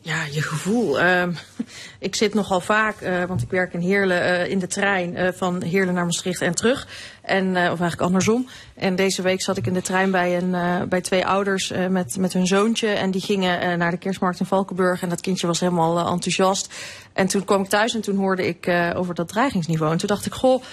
Ja, 0.09 0.25
je 0.31 0.41
gevoel. 0.41 0.99
Ehm, 0.99 1.31
ik 1.99 2.15
zit 2.15 2.33
nogal 2.33 2.59
vaak, 2.59 3.01
eh, 3.01 3.23
want 3.23 3.41
ik 3.41 3.49
werk 3.49 3.73
in 3.73 3.79
Heerlen, 3.79 4.21
eh, 4.21 4.49
in 4.49 4.59
de 4.59 4.67
trein 4.67 5.15
eh, 5.15 5.31
van 5.33 5.61
Heerlen 5.61 5.93
naar 5.93 6.05
Maastricht 6.05 6.41
en 6.41 6.55
terug. 6.55 6.87
En, 7.21 7.49
of 7.49 7.55
eigenlijk 7.55 8.01
andersom. 8.01 8.47
En 8.75 8.95
deze 8.95 9.21
week 9.21 9.41
zat 9.41 9.57
ik 9.57 9.67
in 9.67 9.73
de 9.73 9.81
trein 9.81 10.11
bij, 10.11 10.37
een, 10.37 10.89
bij 10.89 11.01
twee 11.01 11.25
ouders 11.25 11.73
met, 11.89 12.17
met 12.17 12.33
hun 12.33 12.47
zoontje. 12.47 12.87
En 12.87 13.11
die 13.11 13.21
gingen 13.21 13.77
naar 13.77 13.91
de 13.91 13.97
kerstmarkt 13.97 14.39
in 14.39 14.45
Valkenburg. 14.45 15.01
En 15.01 15.09
dat 15.09 15.21
kindje 15.21 15.47
was 15.47 15.59
helemaal 15.59 16.11
enthousiast. 16.11 16.73
En 17.13 17.27
toen 17.27 17.45
kwam 17.45 17.61
ik 17.61 17.69
thuis 17.69 17.95
en 17.95 18.01
toen 18.01 18.17
hoorde 18.17 18.47
ik 18.47 18.71
over 18.95 19.15
dat 19.15 19.27
dreigingsniveau. 19.27 19.91
En 19.91 19.97
toen 19.97 20.07
dacht 20.07 20.25
ik, 20.25 20.33
goh, 20.33 20.63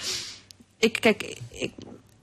ik, 0.77 0.97
kijk, 1.01 1.37
ik, 1.49 1.71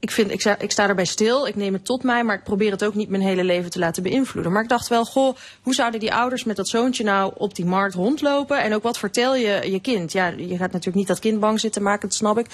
ik, 0.05 0.11
vind, 0.11 0.31
ik, 0.31 0.41
sta, 0.41 0.59
ik 0.59 0.71
sta 0.71 0.89
erbij 0.89 1.05
stil, 1.05 1.47
ik 1.47 1.55
neem 1.55 1.73
het 1.73 1.85
tot 1.85 2.03
mij, 2.03 2.25
maar 2.25 2.37
ik 2.37 2.45
probeer 2.45 2.71
het 2.71 2.85
ook 2.85 2.95
niet 2.95 3.09
mijn 3.09 3.23
hele 3.23 3.45
leven 3.45 3.71
te 3.71 3.79
laten 3.79 4.03
beïnvloeden. 4.03 4.53
Maar 4.53 4.63
ik 4.63 4.69
dacht 4.69 4.89
wel, 4.89 5.05
goh, 5.05 5.37
hoe 5.63 5.75
zouden 5.75 6.01
die 6.01 6.15
ouders 6.15 6.45
met 6.45 6.57
dat 6.57 6.69
zoontje 6.69 7.05
nou 7.05 7.33
op 7.37 7.55
die 7.55 7.65
markt 7.65 7.95
rondlopen? 7.95 8.63
En 8.63 8.75
ook 8.75 8.83
wat 8.83 8.99
vertel 8.99 9.37
je 9.37 9.71
je 9.71 9.81
kind? 9.81 10.13
Ja, 10.13 10.27
je 10.27 10.57
gaat 10.57 10.73
natuurlijk 10.73 10.97
niet 10.97 11.07
dat 11.07 11.19
kind 11.19 11.41
bang 11.41 11.61
zitten 11.61 11.83
maken, 11.83 12.09
dat 12.09 12.17
snap 12.17 12.39
ik. 12.39 12.47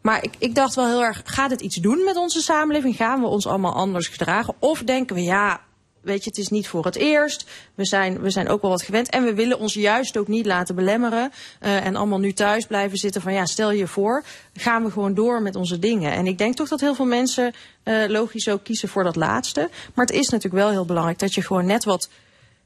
Maar 0.00 0.24
ik, 0.24 0.34
ik 0.38 0.54
dacht 0.54 0.74
wel 0.74 0.86
heel 0.86 1.02
erg, 1.02 1.22
gaat 1.24 1.50
het 1.50 1.60
iets 1.60 1.76
doen 1.76 2.04
met 2.04 2.16
onze 2.16 2.40
samenleving? 2.40 2.96
Gaan 2.96 3.20
we 3.20 3.26
ons 3.26 3.46
allemaal 3.46 3.74
anders 3.74 4.08
gedragen? 4.08 4.54
Of 4.58 4.82
denken 4.82 5.16
we, 5.16 5.22
ja, 5.22 5.60
weet 6.02 6.24
je, 6.24 6.30
het 6.30 6.38
is 6.38 6.48
niet 6.48 6.68
voor 6.68 6.84
het 6.84 6.96
eerst. 6.96 7.44
We 7.74 7.84
zijn, 7.84 8.20
we 8.20 8.30
zijn 8.30 8.48
ook 8.48 8.62
wel 8.62 8.70
wat 8.70 8.82
gewend. 8.82 9.08
En 9.08 9.24
we 9.24 9.34
willen 9.34 9.58
ons 9.58 9.74
juist 9.74 10.16
ook 10.16 10.28
niet 10.28 10.46
laten 10.46 10.74
belemmeren. 10.74 11.32
Uh, 11.62 11.86
en 11.86 11.96
allemaal 11.96 12.18
nu 12.18 12.32
thuis 12.32 12.66
blijven 12.66 12.98
zitten 12.98 13.22
van 13.22 13.32
ja, 13.32 13.46
stel 13.46 13.70
je 13.70 13.86
voor, 13.86 14.24
gaan 14.54 14.84
we 14.84 14.90
gewoon 14.90 15.14
door 15.14 15.42
met 15.42 15.56
onze 15.56 15.78
dingen. 15.78 16.12
En 16.12 16.26
ik 16.26 16.38
denk 16.38 16.56
toch 16.56 16.68
dat 16.68 16.80
heel 16.80 16.94
veel 16.94 17.04
mensen 17.04 17.54
uh, 17.84 18.04
logisch 18.08 18.48
ook 18.48 18.64
kiezen 18.64 18.88
voor 18.88 19.04
dat 19.04 19.16
laatste. 19.16 19.70
Maar 19.94 20.06
het 20.06 20.14
is 20.14 20.28
natuurlijk 20.28 20.62
wel 20.62 20.70
heel 20.70 20.84
belangrijk 20.84 21.18
dat 21.18 21.34
je 21.34 21.42
gewoon 21.42 21.66
net 21.66 21.84
wat 21.84 22.08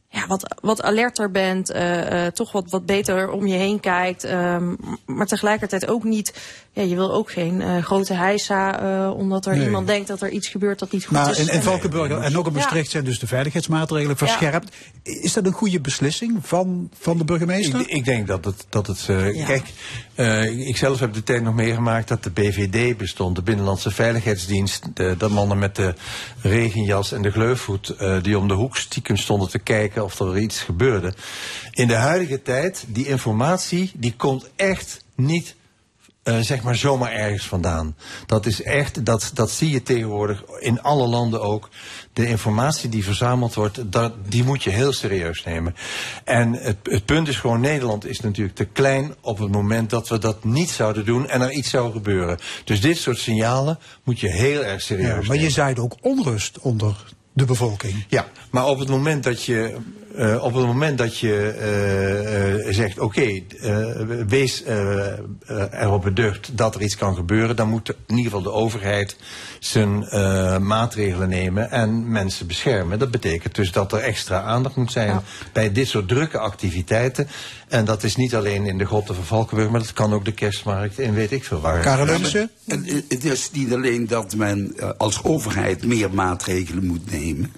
ja, 0.09 0.27
wat, 0.27 0.55
wat 0.61 0.83
alerter 0.83 1.31
bent, 1.31 1.75
uh, 1.75 2.11
uh, 2.11 2.27
toch 2.27 2.53
wat, 2.53 2.71
wat 2.71 2.87
beter 2.87 3.31
om 3.31 3.47
je 3.47 3.57
heen 3.57 3.81
kijkt. 3.81 4.25
Um, 4.25 4.77
maar 5.07 5.27
tegelijkertijd 5.27 5.89
ook 5.89 6.05
niet, 6.05 6.35
ja, 6.73 6.83
je 6.83 6.95
wil 6.95 7.13
ook 7.13 7.31
geen 7.31 7.61
uh, 7.61 7.85
grote 7.85 8.15
heisa, 8.15 9.11
omdat 9.11 9.47
er 9.47 9.57
nee. 9.57 9.65
iemand 9.65 9.87
denkt 9.87 10.09
dat 10.09 10.23
er 10.23 10.31
iets 10.31 10.49
gebeurt 10.49 10.79
dat 10.79 10.93
niet 10.93 11.05
goed 11.05 11.17
maar 11.17 11.31
is. 11.31 11.39
In, 11.39 11.49
in 11.49 11.63
Valkenburg 11.63 12.11
en 12.11 12.37
ook 12.37 12.47
in 12.47 12.53
Maastricht 12.53 12.85
ja. 12.85 12.91
zijn 12.91 13.05
dus 13.05 13.19
de 13.19 13.27
veiligheidsmaatregelen 13.27 14.17
verscherpt. 14.17 14.75
Ja. 15.03 15.13
Is 15.23 15.33
dat 15.33 15.47
een 15.47 15.53
goede 15.53 15.81
beslissing 15.81 16.39
van, 16.43 16.91
van 16.99 17.19
de 17.19 17.25
burgemeester? 17.25 17.81
Ik, 17.81 17.87
ik 17.87 18.05
denk 18.05 18.27
dat 18.27 18.45
het, 18.45 18.67
dat 18.69 18.87
het 18.87 19.01
ja. 19.07 19.47
kijk, 19.47 19.73
ik 20.67 20.77
zelf 20.77 21.01
heb 21.01 21.13
de 21.13 21.23
tijd 21.23 21.43
nog 21.43 21.55
meegemaakt 21.55 22.09
dat 22.09 22.23
de 22.23 22.31
BVD 22.31 22.97
bestond, 22.97 23.37
de 23.37 23.43
Binnenlandse 23.43 23.91
Veiligheidsdienst. 23.91 24.85
De, 24.95 25.15
de 25.19 25.29
mannen 25.29 25.59
met 25.59 25.77
de 25.77 25.95
regenjas 26.43 27.13
en 27.13 27.23
de 27.23 27.31
gleufvoet 27.31 27.95
die 28.23 28.39
om 28.39 28.49
de 28.49 28.55
hoek 28.55 28.77
stiekem 28.77 29.17
stonden 29.17 29.49
te 29.49 29.59
kijken 29.59 29.96
of 30.05 30.21
er 30.21 30.39
iets 30.39 30.61
gebeurde. 30.61 31.15
In 31.71 31.89
de 31.89 31.95
huidige 31.95 32.43
tijd, 32.43 32.85
die 32.87 33.07
informatie, 33.07 33.91
die 33.95 34.15
komt 34.17 34.51
echt 34.57 35.05
niet 35.15 35.55
uh, 36.27 36.39
zeg 36.39 36.63
maar 36.63 36.77
zomaar 36.77 37.13
ergens 37.13 37.47
vandaan. 37.47 37.97
Dat 38.27 38.47
is 38.47 38.63
echt, 38.63 39.05
dat, 39.05 39.31
dat 39.35 39.51
zie 39.51 39.71
je 39.71 39.83
tegenwoordig 39.83 40.43
in 40.59 40.83
alle 40.83 41.07
landen 41.07 41.43
ook. 41.43 41.69
De 42.13 42.29
informatie 42.29 42.89
die 42.89 43.05
verzameld 43.05 43.55
wordt, 43.55 43.93
dat, 43.93 44.13
die 44.29 44.45
moet 44.45 44.63
je 44.63 44.71
heel 44.71 44.93
serieus 44.93 45.45
nemen. 45.45 45.75
En 46.25 46.53
het, 46.53 46.77
het 46.83 47.05
punt 47.05 47.29
is 47.29 47.37
gewoon, 47.37 47.61
Nederland 47.61 48.07
is 48.07 48.21
natuurlijk 48.21 48.57
te 48.57 48.65
klein 48.65 49.15
op 49.21 49.39
het 49.39 49.53
moment 49.53 49.91
dat 49.91 50.09
we 50.09 50.19
dat 50.19 50.45
niet 50.45 50.71
zouden 50.71 51.05
doen 51.05 51.29
en 51.29 51.41
er 51.41 51.53
iets 51.53 51.71
zou 51.71 51.93
gebeuren. 51.93 52.39
Dus 52.65 52.81
dit 52.81 52.97
soort 52.97 53.19
signalen 53.19 53.79
moet 54.05 54.21
je 54.21 54.31
heel 54.31 54.65
erg 54.65 54.81
serieus 54.81 55.09
ja, 55.09 55.15
maar 55.15 55.23
nemen. 55.23 55.41
je 55.41 55.51
zaait 55.51 55.79
ook 55.79 55.97
onrust 56.01 56.59
onder 56.59 57.15
de 57.37 57.45
bevolking. 57.45 58.05
Ja, 58.09 58.27
maar 58.51 58.67
op 58.67 58.79
het 58.79 58.89
moment 58.89 59.25
dat 59.25 59.45
je, 59.45 59.77
uh, 60.19 60.45
op 60.45 60.55
het 60.55 60.67
moment 60.67 60.99
dat 60.99 61.19
je 61.19 61.55
uh, 61.61 62.67
uh, 62.67 62.75
zegt, 62.75 62.99
oké, 62.99 63.05
okay, 63.05 63.45
wees 64.27 64.63
erop 65.71 66.03
beducht 66.03 66.57
dat 66.57 66.75
er 66.75 66.83
iets 66.83 66.97
kan 66.97 67.15
gebeuren, 67.15 67.57
dan 67.57 67.69
moet 67.69 67.89
in 67.89 68.17
ieder 68.17 68.25
geval 68.25 68.43
de 68.43 68.53
overheid 68.53 69.17
zijn 69.59 69.99
maatregelen 70.67 71.29
nemen 71.29 71.71
en 71.71 72.11
mensen 72.11 72.47
beschermen. 72.47 72.99
Dat 72.99 73.11
betekent 73.11 73.55
dus 73.55 73.73
dat 73.73 73.93
er 73.93 73.99
extra 73.99 74.41
aandacht 74.43 74.77
moet 74.77 74.93
zijn 74.93 75.09
ja. 75.09 75.23
bij 75.53 75.73
dit 75.73 75.89
soort 75.89 76.09
drukke 76.09 76.39
activiteiten. 76.39 77.29
En 77.69 77.85
dat 77.85 78.03
is 78.03 78.17
niet 78.17 78.35
alleen 78.35 78.67
in 78.67 78.79
de 78.79 78.87
grotten 78.87 79.15
van 79.15 79.25
Valkenburg, 79.25 79.71
maar 79.71 79.81
dat 79.81 79.93
kan 79.93 80.15
ook 80.15 80.25
de 80.25 80.33
kerstmarkt 80.33 80.99
in 80.99 81.15
weet 81.15 81.33
ik 81.33 81.45
veel 81.45 81.61
waar. 81.61 81.81
Karel? 81.81 82.07
Ja, 82.07 82.49
het 83.09 83.25
is 83.25 83.51
niet 83.53 83.73
alleen 83.73 84.07
dat 84.07 84.37
men 84.37 84.75
als 84.99 85.25
overheid 85.25 85.85
meer 85.85 86.15
maatregelen 86.15 86.87
moet 86.87 87.11
nemen. 87.11 87.53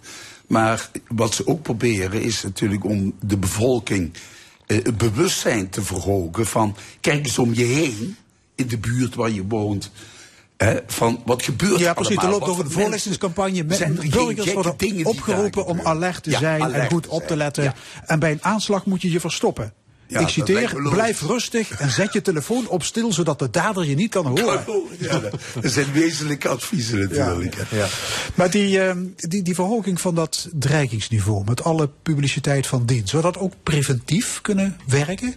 Maar 0.48 0.90
wat 1.08 1.34
ze 1.34 1.46
ook 1.46 1.62
proberen 1.62 2.22
is 2.22 2.42
natuurlijk 2.42 2.84
om 2.84 3.14
de 3.20 3.36
bevolking 3.36 4.12
uh, 4.66 4.84
het 4.84 4.98
bewustzijn 4.98 5.68
te 5.70 5.82
verhogen 5.82 6.46
van 6.46 6.76
kijk 7.00 7.26
eens 7.26 7.38
om 7.38 7.54
je 7.54 7.64
heen 7.64 8.16
in 8.54 8.66
de 8.66 8.78
buurt 8.78 9.14
waar 9.14 9.30
je 9.30 9.46
woont. 9.46 9.90
Van 10.86 11.22
wat 11.24 11.42
gebeurt 11.42 11.78
Ja, 11.78 11.94
precies. 11.94 12.16
allemaal? 12.16 12.34
Er 12.34 12.38
loopt 12.38 12.50
over 12.50 12.64
de 12.64 12.70
voorlichtingscampagne. 12.70 13.64
Met 13.64 14.10
burgers 14.10 14.52
worden 14.52 15.06
opgeroepen 15.06 15.66
om 15.66 15.80
alert 15.80 16.22
te 16.22 16.30
ja, 16.30 16.38
zijn 16.38 16.62
alert 16.62 16.82
en 16.82 16.90
goed 16.90 17.06
op 17.06 17.26
te 17.26 17.36
letten. 17.36 17.64
Ja. 17.64 17.74
En 18.06 18.18
bij 18.18 18.30
een 18.30 18.44
aanslag 18.44 18.86
moet 18.86 19.02
je 19.02 19.10
je 19.10 19.20
verstoppen. 19.20 19.72
Ja, 20.10 20.20
ik 20.20 20.28
citeer, 20.28 20.88
blijf 20.90 21.20
rustig 21.22 21.70
en 21.70 21.90
zet 21.90 22.12
je 22.12 22.22
telefoon 22.22 22.68
op 22.68 22.82
stil, 22.82 23.12
zodat 23.12 23.38
de 23.38 23.50
dader 23.50 23.84
je 23.84 23.94
niet 23.94 24.10
kan 24.10 24.26
horen. 24.26 24.64
Ja, 24.98 25.20
dat 25.20 25.40
zijn 25.72 25.92
wezenlijke 25.92 26.48
adviezen 26.48 26.98
natuurlijk. 26.98 27.56
Ja. 27.70 27.86
Maar 28.34 28.50
die, 28.50 28.78
uh, 28.78 28.92
die, 29.16 29.42
die 29.42 29.54
verhoging 29.54 30.00
van 30.00 30.14
dat 30.14 30.48
dreigingsniveau, 30.52 31.44
met 31.44 31.64
alle 31.64 31.90
publiciteit 32.02 32.66
van 32.66 32.86
dien, 32.86 33.08
zou 33.08 33.22
dat 33.22 33.38
ook 33.38 33.52
preventief 33.62 34.38
kunnen 34.42 34.76
werken? 34.86 35.34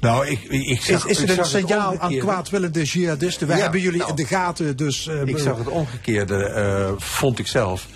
Nou, 0.00 0.26
ik, 0.26 0.42
ik 0.42 0.80
zag, 0.80 1.06
is, 1.06 1.22
is 1.22 1.36
een 1.36 1.44
signaal 1.44 1.98
aan 1.98 2.18
kwaadwillende 2.18 2.82
jihadisten? 2.82 3.46
Wij 3.46 3.56
Ja, 3.56 3.62
hebben 3.62 3.80
jullie 3.80 3.98
nou, 3.98 4.10
in 4.10 4.16
de 4.16 4.26
gaten, 4.26 4.76
dus... 4.76 5.06
Uh, 5.06 5.22
Ik 5.26 5.38
zag 5.38 5.58
het 5.58 5.68
omgekeerde, 5.68 6.52
uh, 6.56 7.00
vond 7.00 7.38
ik 7.38 7.46
zelf. 7.46 7.86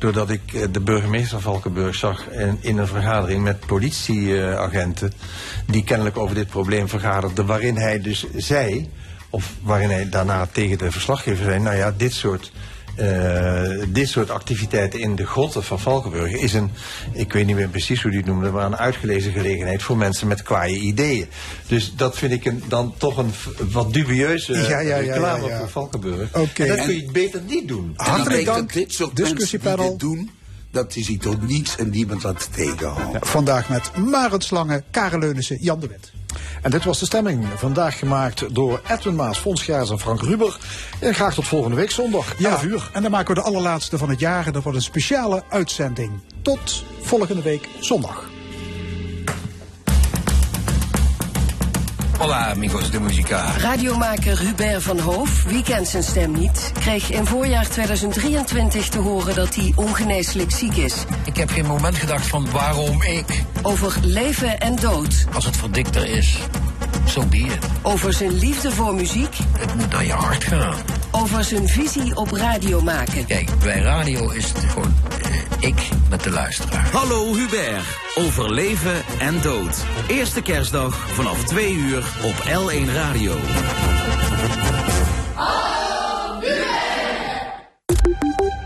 Doordat 0.00 0.30
ik 0.30 0.52
uh, 0.52 0.64
de 0.70 0.80
burgemeester 0.80 1.40
Valkenburg 1.40 1.94
zag 1.94 2.28
in, 2.28 2.58
in 2.60 2.78
een 2.78 2.86
vergadering 2.86 3.42
met 3.42 3.66
politieagenten. 3.66 5.12
die 5.66 5.84
kennelijk 5.84 6.18
over 6.18 6.34
dit 6.34 6.48
probleem 6.48 6.88
vergaderden. 6.88 7.46
Waarin 7.46 7.76
hij 7.76 8.00
dus 8.00 8.26
zei, 8.36 8.90
of 9.30 9.54
waarin 9.62 9.90
hij 9.90 10.08
daarna 10.08 10.46
tegen 10.52 10.78
de 10.78 10.92
verslaggever 10.92 11.44
zei: 11.44 11.58
Nou 11.58 11.76
ja, 11.76 11.94
dit 11.96 12.12
soort. 12.12 12.52
Uh, 13.00 13.82
dit 13.88 14.08
soort 14.08 14.30
activiteiten 14.30 15.00
in 15.00 15.16
de 15.16 15.26
grotten 15.26 15.62
van 15.62 15.80
Valkenburg 15.80 16.32
is 16.32 16.52
een, 16.52 16.70
ik 17.12 17.32
weet 17.32 17.46
niet 17.46 17.56
meer 17.56 17.68
precies 17.68 18.02
hoe 18.02 18.10
die 18.10 18.20
het 18.20 18.28
noemde, 18.28 18.50
maar 18.50 18.66
een 18.66 18.76
uitgelezen 18.76 19.32
gelegenheid 19.32 19.82
voor 19.82 19.96
mensen 19.96 20.28
met 20.28 20.42
kwaaie 20.42 20.76
ideeën. 20.76 21.26
Dus 21.66 21.92
dat 21.96 22.18
vind 22.18 22.32
ik 22.32 22.44
een, 22.44 22.62
dan 22.68 22.94
toch 22.96 23.16
een 23.16 23.32
wat 23.70 23.92
dubieuze 23.92 24.52
Ja, 24.52 24.68
ja, 24.68 24.80
ja, 24.80 24.96
reclame 24.96 25.44
ja, 25.44 25.50
ja. 25.50 25.58
voor 25.58 25.68
Valkenburg. 25.68 26.30
En 26.32 26.48
dat 26.68 26.84
kun 26.84 26.94
je 26.94 27.08
beter 27.12 27.40
niet 27.46 27.68
doen. 27.68 27.92
Hartelijk 27.96 28.44
dank, 28.44 28.58
dat 28.58 28.72
dit 28.72 28.92
soort 28.92 29.18
mensen 29.18 29.24
die 29.24 29.46
discussiepanel. 29.46 29.96
Dat 30.70 30.92
die 30.92 31.04
zich 31.04 31.18
tot 31.18 31.46
niets 31.46 31.76
en 31.76 31.90
niemand 31.90 32.22
laten 32.22 32.52
tegenhouden. 32.52 33.10
Ja, 33.12 33.18
vandaag 33.20 33.68
met 33.68 33.96
Marend 33.96 34.44
Slange, 34.44 34.82
Karel 34.90 35.18
Leunissen, 35.18 35.56
Jan 35.60 35.80
de 35.80 35.86
Wit. 35.86 36.12
En 36.62 36.70
dit 36.70 36.84
was 36.84 36.98
de 36.98 37.04
stemming. 37.04 37.46
Vandaag 37.56 37.98
gemaakt 37.98 38.54
door 38.54 38.80
Edwin 38.88 39.14
Maas, 39.14 39.38
Fons 39.38 39.62
Gaas 39.62 39.90
en 39.90 39.98
Frank 39.98 40.22
Ruber. 40.22 40.58
En 41.00 41.14
graag 41.14 41.34
tot 41.34 41.46
volgende 41.46 41.76
week 41.76 41.90
zondag, 41.90 42.34
11 42.40 42.62
uur. 42.62 42.90
En 42.92 43.02
dan 43.02 43.10
maken 43.10 43.34
we 43.34 43.40
de 43.40 43.46
allerlaatste 43.46 43.98
van 43.98 44.10
het 44.10 44.20
jaar. 44.20 44.46
En 44.46 44.52
dat 44.52 44.62
wordt 44.62 44.78
een 44.78 44.84
speciale 44.84 45.42
uitzending. 45.48 46.20
Tot 46.42 46.84
volgende 47.00 47.42
week 47.42 47.68
zondag. 47.80 48.28
Hola 52.20 52.50
amigos 52.50 52.90
de 52.90 53.00
musica. 53.00 53.56
Radiomaker 53.58 54.38
Hubert 54.38 54.82
van 54.82 54.98
Hoof, 54.98 55.44
wie 55.44 55.62
kent 55.62 55.88
zijn 55.88 56.02
stem 56.02 56.32
niet, 56.32 56.72
kreeg 56.80 57.10
in 57.10 57.26
voorjaar 57.26 57.68
2023 57.68 58.88
te 58.88 58.98
horen 58.98 59.34
dat 59.34 59.54
hij 59.54 59.72
ongeneeslijk 59.76 60.50
ziek 60.50 60.76
is. 60.76 60.94
Ik 61.24 61.36
heb 61.36 61.50
geen 61.50 61.66
moment 61.66 61.96
gedacht 61.96 62.26
van 62.26 62.50
waarom 62.50 63.02
ik. 63.02 63.42
Over 63.62 63.96
leven 64.02 64.58
en 64.58 64.76
dood, 64.76 65.26
Als 65.34 65.44
het 65.44 65.56
verdikter 65.56 66.06
is, 66.06 66.38
zo 67.06 67.20
so 67.20 67.26
be 67.26 67.36
it. 67.38 67.58
over 67.82 68.12
zijn 68.12 68.38
liefde 68.38 68.70
voor 68.70 68.94
muziek, 68.94 69.36
Het 69.58 69.74
moet 69.74 69.90
naar 69.92 70.04
je 70.04 70.12
hart 70.12 70.44
gaan. 70.44 70.76
over 71.10 71.44
zijn 71.44 71.68
visie 71.68 72.16
op 72.16 72.30
radio 72.30 72.80
maken. 72.80 73.26
Kijk, 73.26 73.50
bij 73.58 73.80
radio 73.80 74.30
is 74.30 74.48
het 74.48 74.64
gewoon 74.64 74.94
eh, 75.22 75.68
ik 75.68 75.88
met 76.10 76.22
de 76.22 76.30
luisteraar. 76.30 76.88
Hallo 76.92 77.34
Hubert, 77.34 77.84
over 78.14 78.52
leven 78.52 79.02
en 79.18 79.40
dood. 79.40 79.84
Eerste 80.08 80.42
kerstdag 80.42 81.08
vanaf 81.12 81.44
2 81.44 81.74
uur 81.74 82.04
op 82.22 82.34
L1 82.34 82.92
Radio. 82.94 83.36